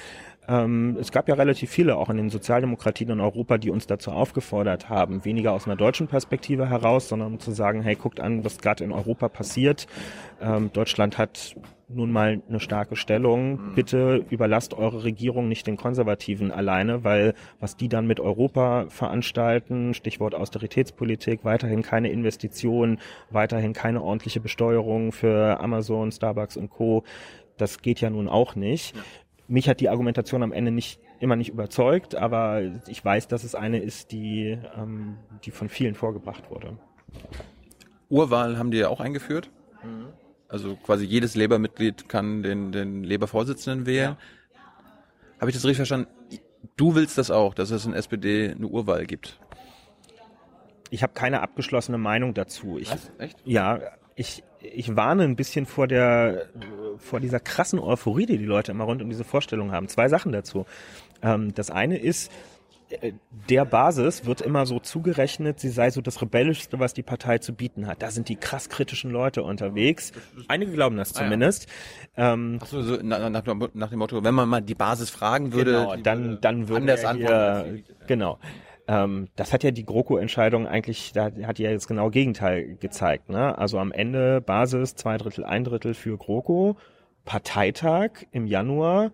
Ähm, 0.48 0.98
es 1.00 1.12
gab 1.12 1.28
ja 1.28 1.36
relativ 1.36 1.70
viele 1.70 1.96
auch 1.98 2.10
in 2.10 2.18
den 2.18 2.30
Sozialdemokratien 2.30 3.10
in 3.10 3.20
Europa, 3.20 3.58
die 3.58 3.70
uns 3.70 3.88
dazu 3.88 4.12
aufgefordert 4.12 4.90
haben, 4.90 5.26
weniger 5.26 5.54
aus 5.54 5.66
einer 5.66 5.76
deutschen 5.76 6.08
Perspektive 6.08 6.70
heraus, 6.70 7.10
sondern 7.10 7.34
um 7.34 7.40
zu 7.40 7.52
sagen, 7.52 7.82
hey, 7.82 7.96
guckt 7.96 8.20
an, 8.20 8.44
was 8.44 8.60
gerade 8.60 8.84
in 8.84 8.92
Europa 8.92 9.30
passiert. 9.30 9.88
Ähm, 10.42 10.72
Deutschland 10.74 11.18
hat 11.18 11.56
nun 11.96 12.12
mal 12.12 12.42
eine 12.48 12.60
starke 12.60 12.96
Stellung. 12.96 13.74
Bitte 13.76 14.26
überlasst 14.30 14.74
eure 14.74 15.04
Regierung 15.04 15.48
nicht 15.48 15.68
den 15.68 15.78
Konservativen 15.78 16.52
alleine, 16.52 17.04
weil 17.04 17.34
was 17.60 17.78
die 17.78 17.90
dann 17.90 18.08
mit 18.08 18.20
Europa 18.20 18.86
veranstalten, 18.90 19.94
Stichwort 19.94 20.36
Austeritätspolitik, 20.36 21.44
weiterhin 21.44 21.82
keine 21.82 22.10
Investitionen, 22.12 23.00
weiterhin 23.30 23.74
keine 23.74 24.02
ordentliche 24.02 24.40
Besteuerung 24.40 25.12
für 25.12 25.60
Amazon, 25.60 26.12
Starbucks 26.12 26.58
und 26.58 26.70
Co. 26.70 27.04
Das 27.58 27.82
geht 27.82 28.02
ja 28.02 28.10
nun 28.10 28.28
auch 28.28 28.56
nicht. 28.56 28.96
Ja. 28.96 29.02
Mich 29.48 29.68
hat 29.68 29.82
die 29.82 29.90
Argumentation 29.90 30.44
am 30.44 30.54
Ende 30.54 30.72
nicht 30.72 31.00
immer 31.20 31.36
nicht 31.36 31.50
überzeugt, 31.50 32.16
aber 32.16 32.62
ich 32.88 33.04
weiß, 33.04 33.28
dass 33.28 33.44
es 33.44 33.54
eine 33.54 33.80
ist, 33.80 34.12
die, 34.12 34.58
ähm, 34.76 35.18
die 35.46 35.52
von 35.52 35.70
vielen 35.70 35.94
vorgebracht 35.94 36.50
wurde. 36.50 36.78
Urwahl 38.10 38.58
haben 38.58 38.72
die 38.72 38.80
ja 38.80 38.90
auch 38.90 39.00
eingeführt. 39.00 39.52
Mhm. 39.84 40.08
Also 40.52 40.76
quasi 40.76 41.06
jedes 41.06 41.36
Labour-Mitglied 41.36 42.10
kann 42.10 42.44
den, 42.44 42.74
den 42.74 43.06
Labour-Vorsitzenden 43.06 43.86
wählen. 43.86 44.12
Ja. 44.12 44.60
Habe 45.40 45.50
ich 45.50 45.56
das 45.56 45.64
richtig 45.64 45.78
verstanden? 45.78 46.08
Du 46.76 46.94
willst 46.94 47.18
das 47.18 47.32
auch, 47.32 47.54
dass 47.54 47.72
es 47.72 47.86
in 47.86 47.94
SPD 47.94 48.52
eine 48.52 48.68
Urwahl 48.68 49.06
gibt? 49.06 49.40
Ich 50.90 51.04
habe 51.04 51.14
keine 51.14 51.42
abgeschlossene 51.42 51.98
Meinung 51.98 52.34
dazu. 52.34 52.78
Ich, 52.78 52.92
Was? 52.92 53.12
Echt? 53.18 53.38
Ja, 53.46 53.80
ich, 54.16 54.44
ich 54.60 54.96
warne 54.96 55.24
ein 55.24 55.38
bisschen 55.38 55.66
vor 55.66 55.88
der 55.88 56.50
vor 56.98 57.22
dieser 57.22 57.40
krassen 57.40 57.80
Euphorie, 57.80 58.26
die 58.26 58.38
die 58.38 58.46
Leute 58.46 58.74
immer 58.74 58.84
rund 58.84 59.02
um 59.02 59.10
diese 59.10 59.24
Vorstellung 59.24 59.72
haben. 59.72 59.88
Zwei 59.88 60.10
Sachen 60.10 60.34
dazu. 60.34 60.66
Ähm, 61.24 61.54
das 61.56 61.72
eine 61.72 61.98
ist, 61.98 62.30
der 63.50 63.66
Basis 63.66 64.26
wird 64.26 64.42
immer 64.42 64.66
so 64.66 64.80
zugerechnet, 64.80 65.60
sie 65.60 65.70
sei 65.70 65.90
so 65.90 66.02
das 66.02 66.22
Rebellischste, 66.22 66.80
was 66.80 66.94
die 66.94 67.04
Partei 67.04 67.38
zu 67.38 67.54
bieten 67.54 67.88
hat. 67.88 68.02
Da 68.02 68.12
sind 68.12 68.30
die 68.30 68.36
krass 68.36 68.70
kritischen 68.70 69.12
Leute 69.12 69.44
unterwegs. 69.44 70.12
Einige 70.48 70.72
glauben 70.72 70.98
das 70.98 71.14
zumindest. 71.14 71.68
Ah, 72.16 72.22
ja. 72.22 72.34
ähm, 72.34 72.60
Ach 72.62 72.68
so, 72.68 72.82
so 72.82 72.98
nach, 73.02 73.30
nach, 73.30 73.90
dem 73.90 74.00
Motto, 74.00 74.24
wenn 74.24 74.34
man 74.34 74.50
mal 74.50 74.62
die 74.62 74.76
Basis 74.76 75.10
fragen 75.10 75.54
würde, 75.54 75.72
genau, 75.72 75.96
dann, 75.96 76.40
dann 76.42 76.68
würde 76.68 76.82
anders 76.82 77.06
antworten. 77.06 77.84
Genau. 78.08 78.40
Ähm, 78.88 79.28
das 79.36 79.54
hat 79.54 79.64
ja 79.64 79.72
die 79.72 79.86
GroKo-Entscheidung 79.86 80.68
eigentlich, 80.68 81.12
da 81.14 81.32
hat 81.44 81.60
ja 81.60 81.70
jetzt 81.70 81.88
genau 81.88 82.10
Gegenteil 82.10 82.76
gezeigt. 82.80 83.30
Ne? 83.30 83.58
Also 83.58 83.80
am 83.80 83.92
Ende 83.92 84.42
Basis 84.42 84.96
zwei 84.96 85.18
Drittel, 85.18 85.46
ein 85.46 85.64
Drittel 85.64 85.94
für 85.94 86.18
GroKo, 86.18 86.78
Parteitag 87.26 88.26
im 88.32 88.48
Januar 88.48 89.12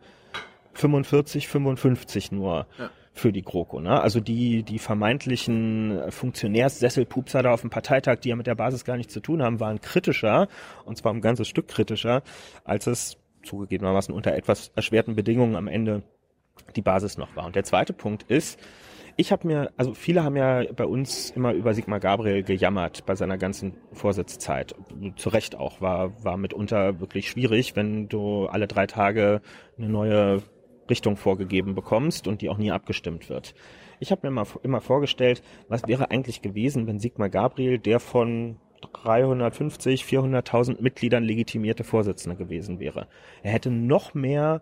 45, 0.74 1.48
55 1.48 2.32
nur. 2.32 2.68
Ja 2.78 2.90
für 3.18 3.32
die 3.32 3.42
GroKo. 3.42 3.80
Ne? 3.80 4.02
Also 4.02 4.20
die, 4.20 4.64
die 4.64 4.80
vermeintlichen 4.80 6.02
Funktionärssesselpupser 6.10 7.44
da 7.44 7.52
auf 7.52 7.62
dem 7.62 7.70
Parteitag, 7.70 8.18
die 8.18 8.30
ja 8.30 8.36
mit 8.36 8.48
der 8.48 8.56
Basis 8.56 8.86
gar 8.86 8.98
nichts 8.98 9.14
zu 9.14 9.20
tun 9.20 9.42
haben, 9.42 9.60
waren 9.60 9.82
kritischer, 9.82 10.48
und 10.86 10.98
zwar 10.98 11.14
ein 11.14 11.22
ganzes 11.22 11.48
Stück 11.48 11.68
kritischer, 11.68 12.24
als 12.64 12.88
es 12.88 13.18
zugegebenermaßen 13.44 14.14
unter 14.14 14.34
etwas 14.34 14.72
erschwerten 14.76 15.16
Bedingungen 15.16 15.56
am 15.56 15.68
Ende 15.68 16.04
die 16.76 16.82
Basis 16.82 17.18
noch 17.18 17.36
war. 17.36 17.46
Und 17.46 17.56
der 17.56 17.64
zweite 17.64 17.94
Punkt 17.94 18.24
ist, 18.24 18.60
ich 19.20 19.32
habe 19.32 19.48
mir, 19.48 19.72
also 19.78 19.96
viele 19.96 20.24
haben 20.24 20.36
ja 20.36 20.64
bei 20.76 20.86
uns 20.86 21.32
immer 21.32 21.54
über 21.54 21.74
Sigmar 21.74 22.00
Gabriel 22.00 22.44
gejammert 22.44 23.04
bei 23.08 23.16
seiner 23.16 23.40
ganzen 23.40 23.74
Vorsitzzeit. 23.92 24.76
Zu 25.16 25.30
Recht 25.30 25.56
auch, 25.56 25.82
war, 25.82 26.24
war 26.24 26.38
mitunter 26.38 27.00
wirklich 27.00 27.30
schwierig, 27.30 27.76
wenn 27.76 28.10
du 28.10 28.46
alle 28.46 28.68
drei 28.68 28.86
Tage 28.86 29.42
eine 29.78 29.90
neue 29.90 30.44
Richtung 30.90 31.18
vorgegeben 31.18 31.76
bekommst 31.76 32.28
und 32.28 32.42
die 32.42 32.50
auch 32.50 32.58
nie 32.58 32.72
abgestimmt 32.72 33.30
wird. 33.30 33.54
Ich 34.00 34.12
habe 34.12 34.22
mir 34.24 34.30
immer, 34.30 34.48
immer 34.64 34.82
vorgestellt, 34.82 35.42
was 35.68 35.88
wäre 35.88 36.12
eigentlich 36.12 36.42
gewesen, 36.42 36.88
wenn 36.88 37.00
Sigmar 37.00 37.30
Gabriel 37.30 37.80
der 37.80 38.00
von 38.00 38.58
350, 38.82 40.04
400.000 40.04 40.82
Mitgliedern 40.82 41.24
legitimierte 41.24 41.84
Vorsitzende 41.84 42.38
gewesen 42.38 42.80
wäre. 42.80 43.08
Er 43.44 43.52
hätte 43.52 43.72
noch 43.72 44.14
mehr 44.14 44.62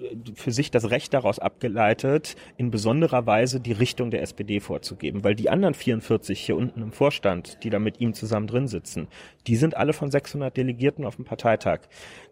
äh, 0.00 0.16
für 0.34 0.52
sich 0.52 0.70
das 0.70 0.90
Recht 0.90 1.12
daraus 1.12 1.38
abgeleitet, 1.38 2.36
in 2.56 2.70
besonderer 2.70 3.26
Weise 3.26 3.60
die 3.60 3.72
Richtung 3.72 4.10
der 4.10 4.22
SPD 4.22 4.60
vorzugeben, 4.60 5.24
weil 5.24 5.34
die 5.34 5.50
anderen 5.50 5.74
44 5.74 6.40
hier 6.40 6.56
unten 6.56 6.82
im 6.82 6.92
Vorstand, 6.92 7.62
die 7.62 7.70
da 7.70 7.78
mit 7.78 8.00
ihm 8.00 8.14
zusammen 8.14 8.46
drin 8.46 8.68
sitzen, 8.68 9.08
die 9.46 9.56
sind 9.56 9.76
alle 9.76 9.92
von 9.92 10.10
600 10.10 10.56
Delegierten 10.56 11.04
auf 11.04 11.16
dem 11.16 11.24
Parteitag 11.24 11.80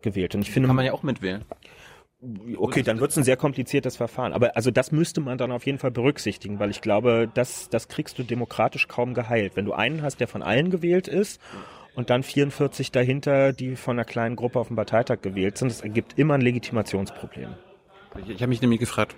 gewählt. 0.02 0.34
Und 0.34 0.42
ich 0.42 0.50
finde, 0.50 0.68
Kann 0.68 0.76
man 0.76 0.86
ja 0.86 0.92
auch 0.92 1.02
mitwählen. 1.02 1.44
Okay, 2.56 2.82
dann 2.82 2.98
wird 2.98 3.12
es 3.12 3.16
ein 3.16 3.22
sehr 3.22 3.36
kompliziertes 3.36 3.96
Verfahren. 3.96 4.32
Aber 4.32 4.56
also 4.56 4.72
das 4.72 4.90
müsste 4.90 5.20
man 5.20 5.38
dann 5.38 5.52
auf 5.52 5.66
jeden 5.66 5.78
Fall 5.78 5.92
berücksichtigen, 5.92 6.58
weil 6.58 6.70
ich 6.70 6.80
glaube, 6.80 7.30
das, 7.32 7.68
das 7.68 7.86
kriegst 7.86 8.18
du 8.18 8.24
demokratisch 8.24 8.88
kaum 8.88 9.14
geheilt. 9.14 9.54
Wenn 9.54 9.64
du 9.64 9.72
einen 9.72 10.02
hast, 10.02 10.18
der 10.18 10.26
von 10.26 10.42
allen 10.42 10.70
gewählt 10.70 11.06
ist 11.06 11.40
und 11.94 12.10
dann 12.10 12.24
44 12.24 12.90
dahinter, 12.90 13.52
die 13.52 13.76
von 13.76 13.96
einer 13.96 14.04
kleinen 14.04 14.34
Gruppe 14.34 14.58
auf 14.58 14.66
dem 14.66 14.76
Parteitag 14.76 15.20
gewählt 15.22 15.58
sind, 15.58 15.70
das 15.70 15.82
ergibt 15.82 16.18
immer 16.18 16.34
ein 16.34 16.40
Legitimationsproblem. 16.40 17.54
Ich, 18.24 18.30
ich 18.30 18.42
habe 18.42 18.48
mich 18.48 18.62
nämlich 18.62 18.80
gefragt, 18.80 19.14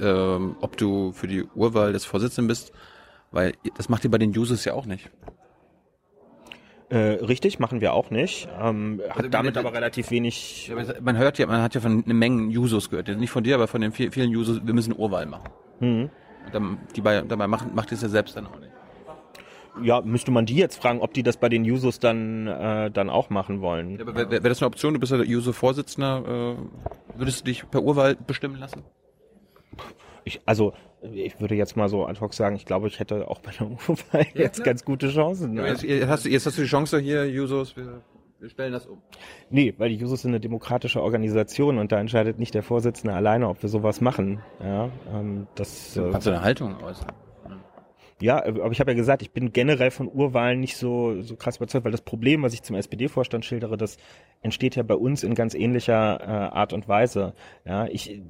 ähm, 0.00 0.54
ob 0.60 0.76
du 0.76 1.12
für 1.12 1.26
die 1.26 1.42
Urwahl 1.42 1.92
des 1.92 2.04
Vorsitzenden 2.04 2.46
bist, 2.46 2.70
weil 3.32 3.54
das 3.76 3.88
macht 3.88 4.04
ihr 4.04 4.10
bei 4.10 4.18
den 4.18 4.36
Users 4.36 4.64
ja 4.64 4.74
auch 4.74 4.86
nicht. 4.86 5.10
Äh, 6.88 6.96
richtig, 7.24 7.58
machen 7.58 7.80
wir 7.80 7.94
auch 7.94 8.10
nicht. 8.10 8.48
Ähm, 8.60 9.00
hat 9.08 9.16
Also, 9.16 9.28
damit 9.30 9.56
aber 9.56 9.72
relativ 9.72 10.10
wenig. 10.12 10.72
Man 11.00 11.16
hört 11.18 11.36
ja, 11.38 11.46
man 11.46 11.60
hat 11.60 11.74
ja 11.74 11.80
von 11.80 12.04
einer 12.04 12.14
Menge 12.14 12.56
Users 12.56 12.90
gehört. 12.90 13.08
Nicht 13.08 13.30
von 13.30 13.42
dir, 13.42 13.56
aber 13.56 13.66
von 13.66 13.80
den 13.80 13.90
viel- 13.92 14.12
vielen 14.12 14.34
Users, 14.34 14.60
wir 14.64 14.72
müssen 14.74 14.94
Urwahl 14.96 15.26
machen. 15.26 15.48
Mhm. 15.80 16.10
Dann, 16.52 16.78
die 16.94 17.00
bei, 17.00 17.22
dabei 17.22 17.48
macht, 17.48 17.74
macht 17.74 17.90
ihr 17.90 17.96
es 17.96 18.02
ja 18.02 18.08
selbst 18.08 18.36
dann 18.36 18.46
auch 18.46 18.58
nicht. 18.60 18.70
Ja, 19.82 20.00
müsste 20.00 20.30
man 20.30 20.46
die 20.46 20.54
jetzt 20.54 20.80
fragen, 20.80 21.00
ob 21.00 21.12
die 21.12 21.22
das 21.24 21.36
bei 21.36 21.48
den 21.48 21.62
Users 21.64 21.98
dann, 21.98 22.46
äh, 22.46 22.90
dann 22.90 23.10
auch 23.10 23.30
machen 23.30 23.60
wollen. 23.60 23.98
Ja, 23.98 24.06
wäre 24.06 24.30
wär 24.30 24.40
das 24.40 24.62
eine 24.62 24.68
Option? 24.68 24.94
Du 24.94 25.00
bist 25.00 25.10
ja 25.12 25.18
der 25.18 25.26
User-Vorsitzender. 25.26 26.56
Äh, 26.56 27.18
würdest 27.18 27.40
du 27.40 27.44
dich 27.46 27.68
per 27.68 27.82
Urwahl 27.82 28.14
bestimmen 28.14 28.58
lassen? 28.60 28.84
Ich, 30.26 30.40
also, 30.44 30.72
ich 31.02 31.40
würde 31.40 31.54
jetzt 31.54 31.76
mal 31.76 31.88
so 31.88 32.04
ad 32.04 32.20
hoc 32.20 32.34
sagen, 32.34 32.56
ich 32.56 32.64
glaube, 32.66 32.88
ich 32.88 32.98
hätte 32.98 33.28
auch 33.28 33.38
bei 33.40 33.52
der 33.52 33.68
Urwahl 33.88 34.26
jetzt 34.34 34.64
ganz 34.64 34.84
gute 34.84 35.08
Chancen. 35.08 35.54
Ja, 35.56 35.62
Ne? 35.62 35.68
jetzt, 35.68 35.82
jetzt 35.84 36.08
hast 36.08 36.24
du, 36.24 36.28
jetzt 36.30 36.46
hast 36.46 36.58
du 36.58 36.62
die 36.62 36.68
Chance 36.68 36.98
hier, 36.98 37.22
Users, 37.26 37.76
wir, 37.76 38.02
wir 38.40 38.50
stellen 38.50 38.72
das 38.72 38.86
um. 38.86 38.98
Nee, 39.50 39.72
weil 39.78 39.88
die 39.90 39.94
Jusos 39.94 40.22
sind 40.22 40.32
eine 40.32 40.40
demokratische 40.40 41.00
Organisation 41.00 41.78
und 41.78 41.92
da 41.92 42.00
entscheidet 42.00 42.40
nicht 42.40 42.54
der 42.54 42.64
Vorsitzende 42.64 43.14
alleine, 43.14 43.48
ob 43.48 43.62
wir 43.62 43.68
sowas 43.68 44.00
machen. 44.00 44.40
Ja, 44.60 44.90
ähm, 45.14 45.46
das, 45.54 45.96
äh, 45.96 46.10
Kannst 46.10 46.26
du 46.26 46.32
eine 46.32 46.42
Haltung 46.42 46.74
äußern? 46.82 47.12
ja, 48.20 48.44
aber 48.44 48.72
ich 48.72 48.80
habe 48.80 48.90
ja 48.90 48.96
gesagt, 48.96 49.22
ich 49.22 49.30
bin 49.30 49.52
generell 49.52 49.90
von 49.92 50.10
Urwahlen 50.12 50.58
nicht 50.58 50.76
so, 50.76 51.22
so 51.22 51.36
krass 51.36 51.58
überzeugt, 51.58 51.84
weil 51.84 51.92
das 51.92 52.00
Problem, 52.02 52.42
was 52.42 52.52
ich 52.52 52.62
zum 52.62 52.74
SPD-Vorstand 52.74 53.44
schildere, 53.44 53.76
das 53.76 53.96
entsteht 54.40 54.74
ja 54.74 54.82
bei 54.82 54.94
uns 54.96 55.22
in 55.22 55.34
ganz 55.34 55.54
ähnlicher 55.54 56.18
äh, 56.20 56.24
Art 56.24 56.72
und 56.72 56.88
Weise. 56.88 57.34
Ja, 57.64 57.86
ich, 57.86 58.22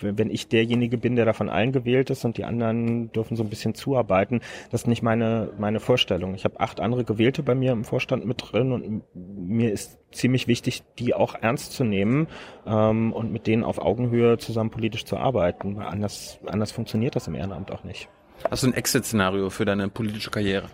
wenn 0.00 0.30
ich 0.30 0.48
derjenige 0.48 0.98
bin, 0.98 1.16
der 1.16 1.24
da 1.24 1.32
von 1.32 1.48
allen 1.48 1.72
gewählt 1.72 2.10
ist 2.10 2.24
und 2.24 2.36
die 2.36 2.44
anderen 2.44 3.12
dürfen 3.12 3.36
so 3.36 3.42
ein 3.42 3.48
bisschen 3.48 3.74
zuarbeiten, 3.74 4.40
das 4.70 4.82
ist 4.82 4.86
nicht 4.86 5.02
meine, 5.02 5.50
meine 5.58 5.80
Vorstellung. 5.80 6.34
Ich 6.34 6.44
habe 6.44 6.60
acht 6.60 6.80
andere 6.80 7.04
Gewählte 7.04 7.42
bei 7.42 7.54
mir 7.54 7.72
im 7.72 7.84
Vorstand 7.84 8.24
mit 8.24 8.52
drin 8.52 8.72
und 8.72 9.02
mir 9.14 9.72
ist 9.72 9.98
ziemlich 10.12 10.48
wichtig, 10.48 10.82
die 10.98 11.14
auch 11.14 11.34
ernst 11.34 11.72
zu 11.72 11.84
nehmen 11.84 12.26
ähm, 12.66 13.12
und 13.12 13.32
mit 13.32 13.46
denen 13.46 13.64
auf 13.64 13.78
Augenhöhe 13.78 14.38
zusammen 14.38 14.70
politisch 14.70 15.04
zu 15.04 15.16
arbeiten, 15.16 15.76
weil 15.76 15.86
anders, 15.86 16.38
anders 16.46 16.72
funktioniert 16.72 17.16
das 17.16 17.28
im 17.28 17.34
Ehrenamt 17.34 17.70
auch 17.70 17.84
nicht. 17.84 18.08
Hast 18.50 18.62
du 18.62 18.68
ein 18.68 18.74
Exit-Szenario 18.74 19.50
für 19.50 19.64
deine 19.64 19.88
politische 19.88 20.30
Karriere? 20.30 20.68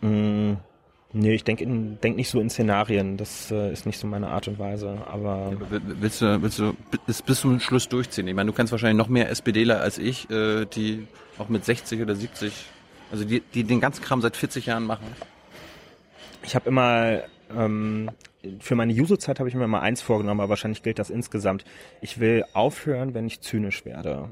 Mm, 0.00 0.54
nee, 1.12 1.34
ich 1.34 1.44
denke 1.44 1.66
denk 1.66 2.16
nicht 2.16 2.30
so 2.30 2.40
in 2.40 2.50
Szenarien. 2.50 3.16
Das 3.16 3.50
äh, 3.50 3.72
ist 3.72 3.86
nicht 3.86 3.98
so 3.98 4.06
meine 4.06 4.28
Art 4.28 4.48
und 4.48 4.58
Weise. 4.58 4.98
Aber 5.10 5.52
Will- 5.70 5.80
Willst 6.00 6.20
du, 6.22 6.42
willst 6.42 6.58
du 6.58 6.74
bis, 7.06 7.22
bis 7.22 7.40
zum 7.40 7.60
Schluss 7.60 7.88
durchziehen? 7.88 8.28
Ich 8.28 8.34
meine, 8.34 8.50
du 8.50 8.56
kennst 8.56 8.72
wahrscheinlich 8.72 8.98
noch 8.98 9.08
mehr 9.08 9.28
SPDler 9.30 9.80
als 9.80 9.98
ich, 9.98 10.30
äh, 10.30 10.64
die 10.66 11.06
auch 11.38 11.48
mit 11.48 11.64
60 11.64 12.00
oder 12.02 12.14
70, 12.14 12.52
also 13.12 13.24
die, 13.24 13.40
die 13.40 13.64
den 13.64 13.80
ganzen 13.80 14.02
Kram 14.04 14.20
seit 14.20 14.36
40 14.36 14.66
Jahren 14.66 14.84
machen. 14.84 15.06
ich 16.42 16.54
habe 16.54 16.68
immer 16.68 17.20
ähm, 17.56 18.10
für 18.60 18.74
meine 18.76 18.92
Juso-Zeit 18.92 19.40
habe 19.40 19.48
ich 19.48 19.54
mir 19.54 19.66
mal 19.66 19.80
eins 19.80 20.00
vorgenommen, 20.00 20.40
aber 20.40 20.50
wahrscheinlich 20.50 20.82
gilt 20.82 20.98
das 20.98 21.10
insgesamt. 21.10 21.64
Ich 22.00 22.20
will 22.20 22.44
aufhören, 22.54 23.12
wenn 23.14 23.26
ich 23.26 23.40
zynisch 23.40 23.84
werde. 23.84 24.28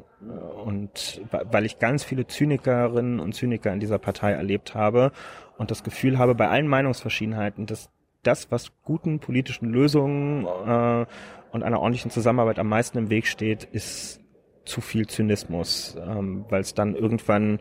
Und 0.65 1.21
weil 1.31 1.65
ich 1.67 1.79
ganz 1.79 2.05
viele 2.05 2.27
Zynikerinnen 2.27 3.19
und 3.21 3.35
Zyniker 3.35 3.73
in 3.73 3.81
dieser 3.81 3.99
Partei 3.99 4.33
erlebt 4.33 4.75
habe 4.75 5.13
und 5.59 5.71
das 5.71 5.83
Gefühl 5.83 6.19
habe, 6.19 6.35
bei 6.35 6.49
allen 6.49 6.69
Meinungsverschiedenheiten, 6.69 7.67
dass 7.67 7.91
das, 8.23 8.51
was 8.51 8.73
guten 8.83 9.21
politischen 9.21 9.71
Lösungen 9.71 10.45
äh, 10.45 11.07
und 11.53 11.63
einer 11.63 11.81
ordentlichen 11.81 12.11
Zusammenarbeit 12.11 12.59
am 12.59 12.69
meisten 12.69 12.99
im 12.99 13.11
Weg 13.11 13.27
steht, 13.27 13.65
ist 13.65 14.21
zu 14.65 14.81
viel 14.81 15.07
Zynismus, 15.07 15.97
ähm, 16.01 16.45
weil 16.49 16.61
es 16.61 16.75
dann 16.75 16.97
irgendwann 16.97 17.61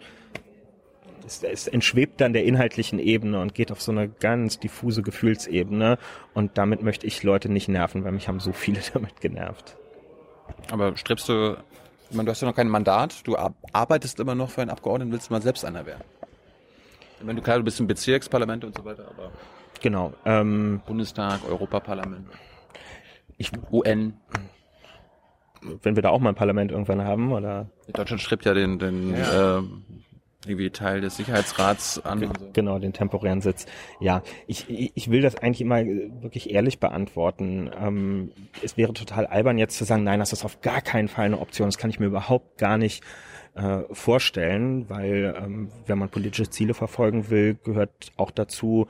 es, 1.26 1.44
es 1.44 1.68
entschwebt 1.68 2.22
dann 2.22 2.34
der 2.34 2.46
inhaltlichen 2.46 3.00
Ebene 3.00 3.40
und 3.40 3.54
geht 3.54 3.72
auf 3.72 3.82
so 3.82 3.92
eine 3.92 4.08
ganz 4.10 4.60
diffuse 4.60 5.02
Gefühlsebene. 5.02 5.98
Und 6.34 6.58
damit 6.58 6.84
möchte 6.84 7.08
ich 7.08 7.24
Leute 7.24 7.50
nicht 7.50 7.68
nerven, 7.68 8.04
weil 8.04 8.12
mich 8.12 8.28
haben 8.28 8.40
so 8.40 8.52
viele 8.52 8.80
damit 8.94 9.22
genervt. 9.22 9.78
Aber 10.72 10.96
strebst 10.98 11.28
du, 11.30 11.58
ich 12.10 12.16
meine, 12.16 12.26
du 12.26 12.32
hast 12.32 12.42
ja 12.42 12.48
noch 12.48 12.56
kein 12.56 12.70
Mandat, 12.70 13.26
du 13.26 13.36
ar- 13.38 13.56
arbeitest 13.74 14.20
immer 14.20 14.36
noch 14.36 14.50
für 14.52 14.62
einen 14.62 14.70
Abgeordneten, 14.70 15.12
willst 15.12 15.30
du 15.30 15.34
mal 15.34 15.42
selbst 15.42 15.66
einer 15.66 15.86
werden? 15.86 16.04
Ich 17.20 17.24
meine, 17.26 17.38
du, 17.38 17.42
klar, 17.44 17.58
du 17.58 17.64
bist 17.64 17.80
im 17.80 17.88
Bezirksparlament 17.88 18.64
und 18.64 18.76
so 18.76 18.86
weiter, 18.86 19.08
aber 19.08 19.32
Genau. 19.82 20.14
Ähm, 20.26 20.82
Bundestag, 20.86 21.42
Europaparlament, 21.48 22.28
ich, 23.38 23.52
UN. 23.72 24.14
wenn 25.84 25.96
wir 25.96 26.04
da 26.04 26.10
auch 26.10 26.20
mal 26.20 26.30
ein 26.30 26.36
Parlament 26.36 26.72
irgendwann 26.72 27.04
haben, 27.04 27.32
oder 27.32 27.70
Deutschland 27.94 28.22
strebt 28.22 28.46
ja 28.46 28.54
den, 28.54 28.80
den 28.80 29.14
ähm, 29.14 29.84
irgendwie 30.46 30.70
Teil 30.70 31.02
des 31.02 31.18
Sicherheitsrats 31.18 32.04
an. 32.06 32.32
genau 32.54 32.80
den 32.80 32.94
temporären 32.94 33.42
Sitz. 33.42 33.66
Ja, 34.00 34.22
ich, 34.48 34.70
ich 34.70 34.92
ich 34.96 35.12
will 35.12 35.22
das 35.22 35.36
eigentlich 35.36 35.62
immer 35.62 35.82
äh, 35.82 36.10
wirklich 36.22 36.52
ehrlich 36.52 36.80
beantworten. 36.80 37.70
Ähm, 37.80 38.32
es 38.64 38.78
wäre 38.78 38.94
total 38.94 39.26
albern 39.26 39.58
jetzt 39.58 39.78
zu 39.78 39.84
sagen, 39.86 40.04
nein, 40.04 40.20
das 40.20 40.34
ist 40.34 40.46
auf 40.46 40.62
gar 40.62 40.82
keinen 40.82 41.08
Fall 41.08 41.26
eine 41.26 41.40
Option. 41.40 41.68
Das 41.68 41.78
kann 41.78 41.90
ich 41.90 42.00
mir 42.00 42.06
überhaupt 42.08 42.58
gar 42.58 42.78
nicht 42.78 43.04
äh, 43.56 43.84
vorstellen, 43.92 44.90
weil 44.90 45.36
ähm, 45.42 45.70
wenn 45.88 45.98
man 45.98 46.10
politische 46.10 46.50
Ziele 46.50 46.74
verfolgen 46.74 47.30
will, 47.30 47.58
gehört 47.64 48.12
auch 48.18 48.32
dazu, 48.32 48.88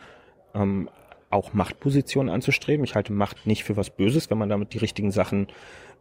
ähm, 0.54 0.90
auch 1.30 1.54
Machtpositionen 1.54 2.34
anzustreben. 2.34 2.84
Ich 2.86 2.96
halte 2.96 3.14
Macht 3.14 3.46
nicht 3.46 3.64
für 3.64 3.78
was 3.78 3.90
Böses, 3.90 4.30
wenn 4.30 4.38
man 4.38 4.50
damit 4.50 4.74
die 4.74 4.78
richtigen 4.78 5.12
Sachen 5.12 5.48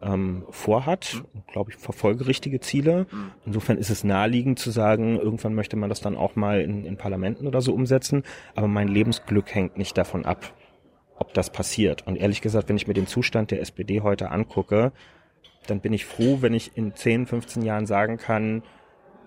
ähm, 0.03 0.45
vorhat. 0.51 1.23
Ich 1.35 1.53
glaube, 1.53 1.73
ich 1.73 1.77
verfolge 1.77 2.27
richtige 2.27 2.61
Ziele. 2.61 3.07
Insofern 3.45 3.79
ist 3.79 3.91
es 3.91 4.05
naheliegend 4.05 4.59
zu 4.59 4.71
sagen, 4.71 5.19
irgendwann 5.19 5.55
möchte 5.55 5.77
man 5.77 5.89
das 5.89 6.01
dann 6.01 6.17
auch 6.17 6.37
mal 6.37 6.61
in, 6.61 6.85
in 6.85 6.97
Parlamenten 6.97 7.47
oder 7.47 7.61
so 7.61 7.75
umsetzen. 7.75 8.23
Aber 8.55 8.69
mein 8.69 8.89
Lebensglück 8.89 9.55
hängt 9.55 9.77
nicht 9.77 9.99
davon 9.99 10.25
ab, 10.25 10.53
ob 11.19 11.35
das 11.35 11.51
passiert. 11.51 12.07
Und 12.07 12.17
ehrlich 12.17 12.41
gesagt, 12.41 12.69
wenn 12.69 12.77
ich 12.77 12.87
mir 12.87 12.95
den 12.95 13.07
Zustand 13.07 13.51
der 13.51 13.61
SPD 13.61 14.01
heute 14.01 14.31
angucke, 14.31 14.93
dann 15.67 15.81
bin 15.81 15.93
ich 15.93 16.07
froh, 16.07 16.39
wenn 16.41 16.55
ich 16.55 16.77
in 16.77 16.95
10, 16.95 17.27
15 17.27 17.63
Jahren 17.63 17.87
sagen 17.87 18.17
kann, 18.17 18.63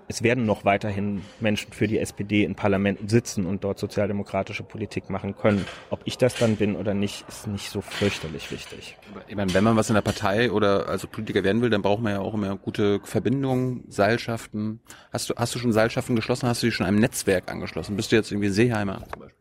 es 0.10 0.24
werden 0.24 0.46
noch 0.46 0.64
weiterhin 0.64 1.22
Menschen 1.40 1.74
für 1.74 1.88
die 1.88 2.00
SPD 2.00 2.44
in 2.44 2.56
Parlamenten 2.56 3.10
sitzen 3.10 3.46
und 3.46 3.64
dort 3.64 3.78
sozialdemokratische 3.78 4.64
Politik 4.64 5.10
machen 5.10 5.36
können. 5.36 5.66
Ob 5.90 6.00
ich 6.06 6.18
das 6.18 6.36
dann 6.36 6.56
bin 6.56 6.76
oder 6.78 6.94
nicht, 6.94 7.26
ist 7.28 7.48
nicht 7.48 7.70
so 7.70 7.82
fürchterlich 7.82 8.52
wichtig. 8.52 8.98
Ich 9.28 9.36
meine, 9.36 9.54
wenn 9.54 9.64
man 9.64 9.76
was 9.76 9.90
in 9.90 9.96
der 9.96 10.02
Partei 10.02 10.52
oder 10.52 10.88
also 10.88 11.08
Politiker 11.08 11.44
werden 11.44 11.62
will, 11.62 11.70
dann 11.70 11.82
braucht 11.82 12.02
man 12.02 12.14
ja 12.14 12.20
auch 12.20 12.34
immer 12.34 12.56
gute 12.56 13.02
Verbindungen, 13.04 13.84
Seilschaften. 13.90 14.80
Hast 15.12 15.30
du, 15.30 15.36
hast 15.36 15.54
du 15.56 15.60
schon 15.60 15.74
Seilschaften 15.74 16.16
geschlossen? 16.16 16.48
Hast 16.48 16.64
du 16.64 16.68
dich 16.68 16.76
schon 16.76 16.86
einem 16.86 17.00
Netzwerk 17.00 17.52
angeschlossen? 17.52 17.98
Bist 17.98 18.12
du 18.12 18.16
jetzt 18.16 18.32
irgendwie 18.32 18.50
Seeheimer 18.50 19.04
zum 19.12 19.20
Beispiel? 19.22 19.38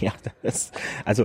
ja, 0.00 0.12
das, 0.42 0.72
also 1.06 1.24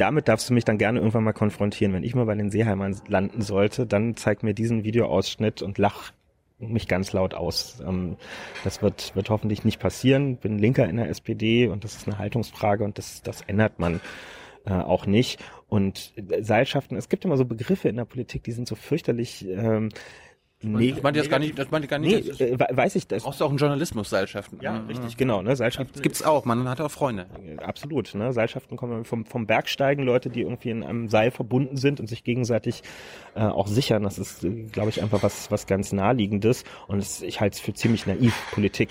damit 0.00 0.28
darfst 0.28 0.48
du 0.48 0.54
mich 0.54 0.64
dann 0.64 0.78
gerne 0.78 0.98
irgendwann 0.98 1.24
mal 1.24 1.32
konfrontieren. 1.32 1.92
Wenn 1.92 2.04
ich 2.04 2.14
mal 2.14 2.26
bei 2.26 2.34
den 2.34 2.50
Seeheimern 2.50 2.96
landen 3.06 3.42
sollte, 3.42 3.86
dann 3.86 4.16
zeig 4.16 4.42
mir 4.42 4.54
diesen 4.54 4.84
Videoausschnitt 4.84 5.62
und 5.62 5.78
lach 5.78 6.12
mich 6.58 6.88
ganz 6.88 7.12
laut 7.12 7.34
aus. 7.34 7.82
Ähm, 7.86 8.16
das 8.64 8.82
wird, 8.82 9.14
wird 9.14 9.30
hoffentlich 9.30 9.64
nicht 9.64 9.80
passieren. 9.80 10.36
Bin 10.36 10.58
Linker 10.58 10.88
in 10.88 10.96
der 10.96 11.08
SPD 11.08 11.68
und 11.68 11.84
das 11.84 11.96
ist 11.96 12.06
eine 12.06 12.18
Haltungsfrage 12.18 12.84
und 12.84 12.98
das, 12.98 13.22
das 13.22 13.42
ändert 13.42 13.78
man 13.78 14.00
äh, 14.66 14.72
auch 14.72 15.06
nicht. 15.06 15.40
Und 15.68 16.12
Seilschaften, 16.40 16.96
es 16.96 17.08
gibt 17.08 17.24
immer 17.24 17.36
so 17.36 17.44
Begriffe 17.44 17.88
in 17.88 17.96
der 17.96 18.04
Politik, 18.04 18.42
die 18.44 18.52
sind 18.52 18.68
so 18.68 18.74
fürchterlich 18.74 19.46
ähm, 19.48 19.90
Nee, 20.62 20.92
Das 20.92 21.02
meinte 21.02 21.18
ich 21.20 21.24
jetzt 21.24 21.30
gar 21.30 21.38
nicht, 21.38 21.58
das 21.58 21.70
meinte 21.70 21.86
ich 21.86 21.90
gar 21.90 21.98
nicht. 21.98 22.10
nee, 22.14 22.20
das 22.20 22.28
ist- 22.28 22.40
äh, 22.42 22.58
we- 22.60 22.76
weiß 22.76 22.94
ich 22.96 23.06
das. 23.06 23.22
brauchst 23.22 23.40
du 23.40 23.46
auch 23.46 23.48
einen 23.48 23.56
Journalismus, 23.56 24.10
Seilschaften. 24.10 24.58
Ja, 24.60 24.72
Mhm. 24.80 24.88
richtig, 24.88 25.16
genau. 25.16 25.40
Ne? 25.40 25.56
Seilschaften 25.56 25.92
Das 25.94 26.02
gibt's 26.02 26.22
auch, 26.22 26.44
man 26.44 26.68
hat 26.68 26.80
auch 26.82 26.90
Freunde. 26.90 27.26
Absolut. 27.64 28.14
Ne? 28.14 28.32
Seilschaften 28.34 28.76
kommen 28.76 29.04
vom, 29.06 29.24
vom 29.24 29.46
Bergsteigen, 29.46 30.04
Leute, 30.04 30.28
die 30.28 30.42
irgendwie 30.42 30.68
in 30.70 30.82
einem 30.82 31.08
Seil 31.08 31.30
verbunden 31.30 31.76
sind 31.78 31.98
und 31.98 32.08
sich 32.08 32.24
gegenseitig 32.24 32.82
äh, 33.34 33.40
auch 33.40 33.68
sichern. 33.68 34.02
Das 34.02 34.18
ist, 34.18 34.46
glaube 34.72 34.90
ich, 34.90 35.02
einfach 35.02 35.22
was, 35.22 35.50
was 35.50 35.66
ganz 35.66 35.92
Naheliegendes. 35.92 36.64
Und 36.88 36.98
es, 36.98 37.22
ich 37.22 37.40
halte 37.40 37.54
es 37.54 37.60
für 37.60 37.72
ziemlich 37.72 38.06
naiv, 38.06 38.34
Politik 38.52 38.90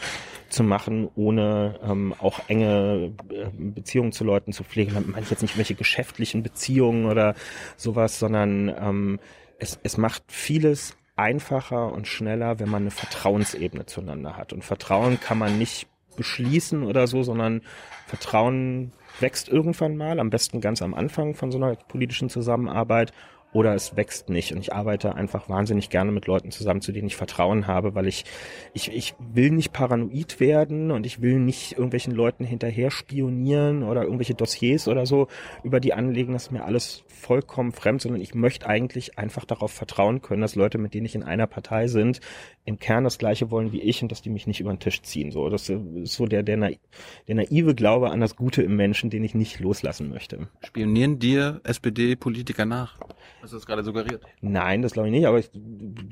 zu 0.50 0.64
machen, 0.64 1.08
ohne 1.16 1.80
ähm, 1.84 2.16
auch 2.18 2.40
enge 2.48 3.14
äh, 3.30 3.46
Beziehungen 3.56 4.12
zu 4.12 4.24
Leuten 4.24 4.54
zu 4.54 4.64
pflegen. 4.64 4.96
Da 4.96 5.02
meine 5.02 5.22
ich 5.22 5.30
jetzt 5.30 5.44
nicht 5.44 5.56
welche 5.58 5.76
geschäftlichen 5.76 6.42
Beziehungen 6.42 7.06
oder 7.06 7.36
sowas, 7.78 8.18
sondern 8.18 8.70
ähm, 8.70 9.20
es, 9.60 9.78
es 9.84 9.98
macht 9.98 10.24
vieles 10.30 10.96
einfacher 11.20 11.92
und 11.92 12.08
schneller, 12.08 12.60
wenn 12.60 12.70
man 12.70 12.84
eine 12.84 12.92
Vertrauensebene 12.92 13.86
zueinander 13.86 14.38
hat. 14.38 14.54
Und 14.54 14.64
Vertrauen 14.64 15.20
kann 15.20 15.38
man 15.38 15.58
nicht 15.58 15.88
beschließen 16.16 16.84
oder 16.84 17.08
so, 17.08 17.24
sondern 17.24 17.62
Vertrauen 18.08 18.94
wächst 19.20 19.50
irgendwann 19.50 19.98
mal, 19.98 20.20
am 20.20 20.30
besten 20.30 20.62
ganz 20.62 20.82
am 20.82 20.94
Anfang 20.94 21.36
von 21.36 21.52
so 21.52 21.58
einer 21.58 21.76
politischen 21.76 22.30
Zusammenarbeit 22.30 23.14
oder 23.52 23.74
es 23.74 23.96
wächst 23.96 24.30
nicht. 24.30 24.52
Und 24.52 24.60
ich 24.60 24.74
arbeite 24.74 25.16
einfach 25.16 25.50
wahnsinnig 25.50 25.90
gerne 25.90 26.12
mit 26.12 26.28
Leuten 26.28 26.52
zusammen, 26.52 26.82
zu 26.82 26.92
denen 26.92 27.08
ich 27.08 27.16
Vertrauen 27.16 27.68
habe, 27.68 27.96
weil 27.96 28.08
ich, 28.08 28.26
ich, 28.74 28.94
ich 28.94 29.16
will 29.20 29.52
nicht 29.52 29.74
paranoid 29.74 30.40
werden 30.40 30.92
und 30.92 31.06
ich 31.06 31.22
will 31.22 31.40
nicht 31.40 31.74
irgendwelchen 31.74 32.14
Leuten 32.14 32.46
hinterher 32.46 32.92
spionieren 32.92 33.84
oder 33.84 34.04
irgendwelche 34.04 34.36
Dossiers 34.36 34.88
oder 34.88 35.06
so 35.06 35.28
über 35.64 35.80
die 35.80 35.94
anlegen. 35.94 36.34
Das 36.34 36.44
ist 36.44 36.52
mir 36.52 36.64
alles 36.64 37.04
vollkommen 37.20 37.72
fremd, 37.72 38.02
sondern 38.02 38.22
ich 38.22 38.34
möchte 38.34 38.68
eigentlich 38.68 39.18
einfach 39.18 39.46
darauf 39.46 39.72
vertrauen 39.72 40.22
können, 40.22 40.42
dass 40.42 40.56
Leute, 40.56 40.78
mit 40.78 40.94
denen 40.94 41.06
ich 41.06 41.16
in 41.16 41.24
einer 41.24 41.48
Partei 41.48 41.88
sind, 41.88 42.20
im 42.66 42.80
Kern 42.80 43.04
das 43.04 43.18
Gleiche 43.18 43.52
wollen 43.52 43.72
wie 43.72 43.82
ich 43.82 44.02
und 44.02 44.12
dass 44.12 44.22
die 44.22 44.30
mich 44.30 44.48
nicht 44.48 44.60
über 44.60 44.72
den 44.72 44.80
Tisch 44.80 45.02
ziehen. 45.02 45.32
So, 45.32 45.50
das 45.50 45.70
ist 45.70 46.14
so 46.14 46.26
der, 46.26 46.44
der, 46.44 46.58
der 46.58 47.36
naive 47.36 47.76
Glaube 47.76 48.12
an 48.12 48.20
das 48.20 48.36
Gute 48.36 48.62
im 48.62 48.76
Menschen, 48.76 49.10
den 49.10 49.24
ich 49.24 49.36
nicht 49.36 49.60
loslassen 49.60 50.10
möchte. 50.10 50.48
Spionieren 50.64 51.20
dir 51.20 51.62
SPD-Politiker 51.64 52.66
nach? 52.66 53.00
Hast 53.42 53.54
du 53.54 53.58
das 53.58 53.66
gerade 53.66 53.84
suggeriert? 53.84 54.24
Nein, 54.42 54.82
das 54.82 54.94
glaube 54.94 55.08
ich 55.08 55.14
nicht, 55.14 55.26
aber 55.26 55.40
ich, 55.40 55.50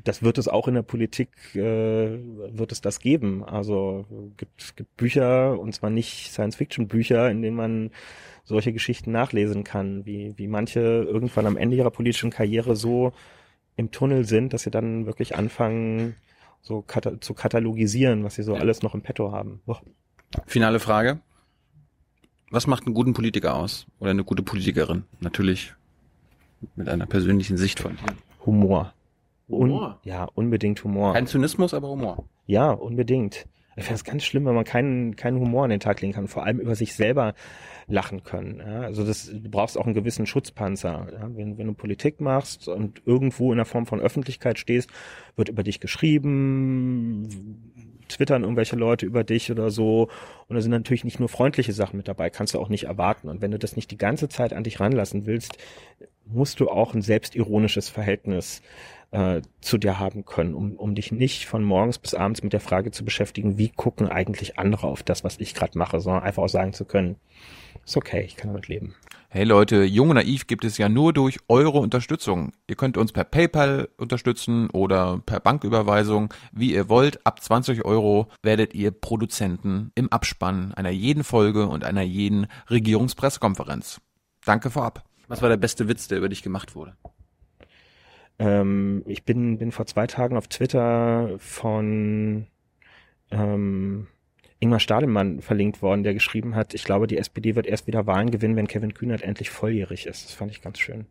das 0.03 0.23
wird 0.23 0.37
es 0.37 0.47
auch 0.47 0.67
in 0.67 0.75
der 0.75 0.81
Politik, 0.81 1.29
äh, 1.55 1.59
wird 1.59 2.71
es 2.71 2.81
das 2.81 2.99
geben. 2.99 3.43
Also 3.43 4.05
gibt, 4.37 4.75
gibt 4.75 4.97
Bücher, 4.97 5.59
und 5.59 5.73
zwar 5.73 5.89
nicht 5.89 6.31
Science-Fiction-Bücher, 6.31 7.29
in 7.29 7.41
denen 7.41 7.57
man 7.57 7.91
solche 8.47 8.71
Geschichten 8.71 9.11
nachlesen 9.11 9.65
kann, 9.65 10.05
wie, 10.05 10.33
wie 10.37 10.47
manche 10.47 10.79
irgendwann 10.79 11.45
am 11.45 11.57
Ende 11.57 11.75
ihrer 11.75 11.91
politischen 11.91 12.29
Karriere 12.29 12.77
so 12.77 13.11
im 13.75 13.91
Tunnel 13.91 14.23
sind, 14.23 14.53
dass 14.53 14.63
sie 14.63 14.71
dann 14.71 15.05
wirklich 15.05 15.35
anfangen, 15.35 16.15
so 16.61 16.81
kata 16.81 17.19
zu 17.19 17.33
katalogisieren, 17.33 18.23
was 18.23 18.35
sie 18.35 18.43
so 18.43 18.55
alles 18.55 18.81
noch 18.83 18.95
im 18.95 19.01
Petto 19.01 19.33
haben. 19.33 19.61
Boah. 19.65 19.81
Finale 20.45 20.79
Frage. 20.79 21.19
Was 22.49 22.67
macht 22.67 22.85
einen 22.85 22.95
guten 22.95 23.13
Politiker 23.13 23.55
aus? 23.55 23.85
Oder 23.99 24.11
eine 24.11 24.23
gute 24.23 24.43
Politikerin? 24.43 25.03
Natürlich 25.19 25.73
mit 26.77 26.87
einer 26.87 27.05
persönlichen 27.05 27.57
Sicht 27.57 27.81
von 27.81 27.97
dir. 27.97 28.15
Humor. 28.45 28.93
Humor? 29.49 29.99
Un 30.03 30.09
ja, 30.09 30.23
unbedingt 30.23 30.81
Humor. 30.85 31.13
Kein 31.13 31.27
Zynismus, 31.27 31.73
aber 31.73 31.89
Humor. 31.89 32.23
Ja, 32.45 32.71
unbedingt. 32.71 33.45
Ich 33.77 33.83
finde 33.83 33.95
es 33.95 34.03
ganz 34.03 34.23
schlimm, 34.23 34.45
wenn 34.45 34.55
man 34.55 34.65
keinen, 34.65 35.15
keinen 35.15 35.39
Humor 35.39 35.63
an 35.63 35.69
den 35.69 35.79
Tag 35.79 36.01
legen 36.01 36.13
kann, 36.13 36.27
vor 36.27 36.43
allem 36.43 36.59
über 36.59 36.73
sich 36.73 36.95
selber 36.95 37.35
lachen 37.87 38.23
können. 38.23 38.59
Ja, 38.59 38.81
also 38.81 39.05
das, 39.05 39.29
du 39.31 39.49
brauchst 39.49 39.77
auch 39.77 39.85
einen 39.85 39.93
gewissen 39.93 40.25
Schutzpanzer. 40.25 41.07
Ja, 41.13 41.29
wenn, 41.35 41.59
wenn 41.59 41.67
du 41.67 41.73
Politik 41.73 42.19
machst 42.19 42.67
und 42.67 43.03
irgendwo 43.05 43.51
in 43.51 43.57
der 43.57 43.65
Form 43.65 43.85
von 43.85 43.99
Öffentlichkeit 43.99 44.57
stehst, 44.57 44.89
wird 45.35 45.49
über 45.49 45.61
dich 45.61 45.79
geschrieben, 45.79 47.29
twittern 48.09 48.41
irgendwelche 48.41 48.75
Leute 48.75 49.05
über 49.05 49.23
dich 49.23 49.51
oder 49.51 49.69
so. 49.69 50.09
Und 50.47 50.55
da 50.55 50.61
sind 50.61 50.71
natürlich 50.71 51.03
nicht 51.03 51.19
nur 51.19 51.29
freundliche 51.29 51.71
Sachen 51.71 51.97
mit 51.97 52.07
dabei, 52.07 52.31
kannst 52.31 52.55
du 52.55 52.59
auch 52.59 52.69
nicht 52.69 52.85
erwarten. 52.85 53.29
Und 53.29 53.43
wenn 53.43 53.51
du 53.51 53.59
das 53.59 53.75
nicht 53.75 53.91
die 53.91 53.97
ganze 53.97 54.27
Zeit 54.27 54.53
an 54.53 54.63
dich 54.63 54.79
ranlassen 54.79 55.27
willst, 55.27 55.59
musst 56.25 56.59
du 56.59 56.69
auch 56.69 56.95
ein 56.95 57.03
selbstironisches 57.03 57.89
Verhältnis 57.89 58.63
äh, 59.11 59.41
zu 59.61 59.77
dir 59.77 59.99
haben 59.99 60.25
können, 60.25 60.53
um, 60.53 60.73
um 60.73 60.95
dich 60.95 61.11
nicht 61.11 61.45
von 61.45 61.63
morgens 61.63 61.97
bis 61.97 62.13
abends 62.13 62.43
mit 62.43 62.53
der 62.53 62.59
Frage 62.59 62.91
zu 62.91 63.05
beschäftigen, 63.05 63.57
wie 63.57 63.69
gucken 63.69 64.09
eigentlich 64.09 64.59
andere 64.59 64.87
auf 64.87 65.03
das, 65.03 65.23
was 65.23 65.39
ich 65.39 65.53
gerade 65.53 65.77
mache, 65.77 65.99
sondern 65.99 66.23
einfach 66.23 66.43
auch 66.43 66.49
sagen 66.49 66.73
zu 66.73 66.85
können, 66.85 67.17
ist 67.85 67.97
okay, 67.97 68.21
ich 68.21 68.35
kann 68.35 68.49
damit 68.49 68.67
leben. 68.67 68.95
Hey 69.29 69.43
Leute, 69.43 69.83
Jung 69.83 70.09
und 70.09 70.15
Naiv 70.15 70.47
gibt 70.47 70.63
es 70.63 70.77
ja 70.77 70.87
nur 70.87 71.11
durch 71.11 71.37
eure 71.49 71.79
Unterstützung. 71.79 72.53
Ihr 72.67 72.75
könnt 72.75 72.97
uns 72.97 73.11
per 73.11 73.25
PayPal 73.25 73.89
unterstützen 73.97 74.69
oder 74.69 75.21
per 75.25 75.41
Banküberweisung, 75.41 76.33
wie 76.53 76.73
ihr 76.73 76.87
wollt. 76.87 77.25
Ab 77.25 77.43
20 77.43 77.83
Euro 77.83 78.27
werdet 78.41 78.73
ihr 78.73 78.91
Produzenten 78.91 79.91
im 79.95 80.11
Abspann 80.11 80.73
einer 80.73 80.91
jeden 80.91 81.25
Folge 81.25 81.67
und 81.67 81.83
einer 81.83 82.03
jeden 82.03 82.47
Regierungspressekonferenz. 82.69 83.99
Danke 84.45 84.69
vorab. 84.69 85.03
Was 85.27 85.41
war 85.41 85.49
der 85.49 85.57
beste 85.57 85.89
Witz, 85.89 86.07
der 86.07 86.19
über 86.19 86.29
dich 86.29 86.41
gemacht 86.41 86.73
wurde? 86.73 86.95
Ähm, 88.39 89.03
ich 89.05 89.23
bin, 89.23 89.57
bin 89.57 89.71
vor 89.71 89.85
zwei 89.85 90.07
Tagen 90.07 90.37
auf 90.37 90.47
Twitter 90.47 91.35
von 91.39 92.47
ähm, 93.31 94.07
Ingmar 94.59 94.79
Stadelmann 94.79 95.41
verlinkt 95.41 95.81
worden, 95.81 96.03
der 96.03 96.13
geschrieben 96.13 96.55
hat, 96.55 96.73
ich 96.73 96.83
glaube, 96.83 97.07
die 97.07 97.17
SPD 97.17 97.55
wird 97.55 97.67
erst 97.67 97.87
wieder 97.87 98.07
Wahlen 98.07 98.31
gewinnen, 98.31 98.55
wenn 98.55 98.67
Kevin 98.67 98.93
Kühnert 98.93 99.21
endlich 99.21 99.49
volljährig 99.49 100.05
ist. 100.05 100.25
Das 100.25 100.33
fand 100.33 100.51
ich 100.51 100.61
ganz 100.61 100.79
schön. 100.79 101.05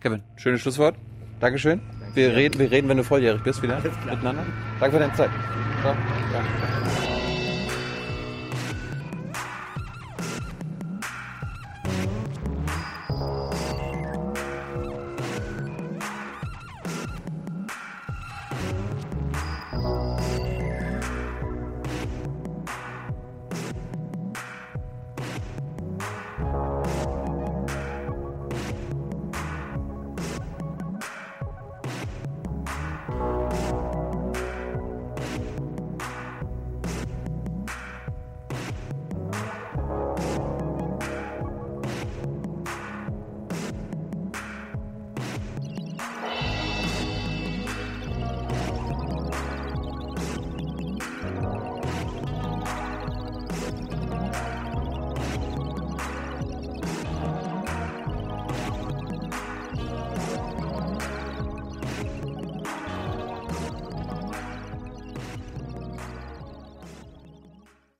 Kevin, 0.00 0.22
schönes 0.36 0.60
Schlusswort. 0.60 0.96
Dankeschön. 1.40 1.80
Wir 2.14 2.34
reden, 2.34 2.58
wir 2.58 2.70
reden, 2.70 2.88
wenn 2.88 2.96
du 2.96 3.04
volljährig 3.04 3.42
bist 3.42 3.62
wieder 3.62 3.80
miteinander. 3.80 4.46
Danke 4.80 4.96
für 4.96 5.00
deine 5.00 5.14
Zeit. 5.14 5.30
Ciao. 5.82 5.94
Ciao. 6.30 7.13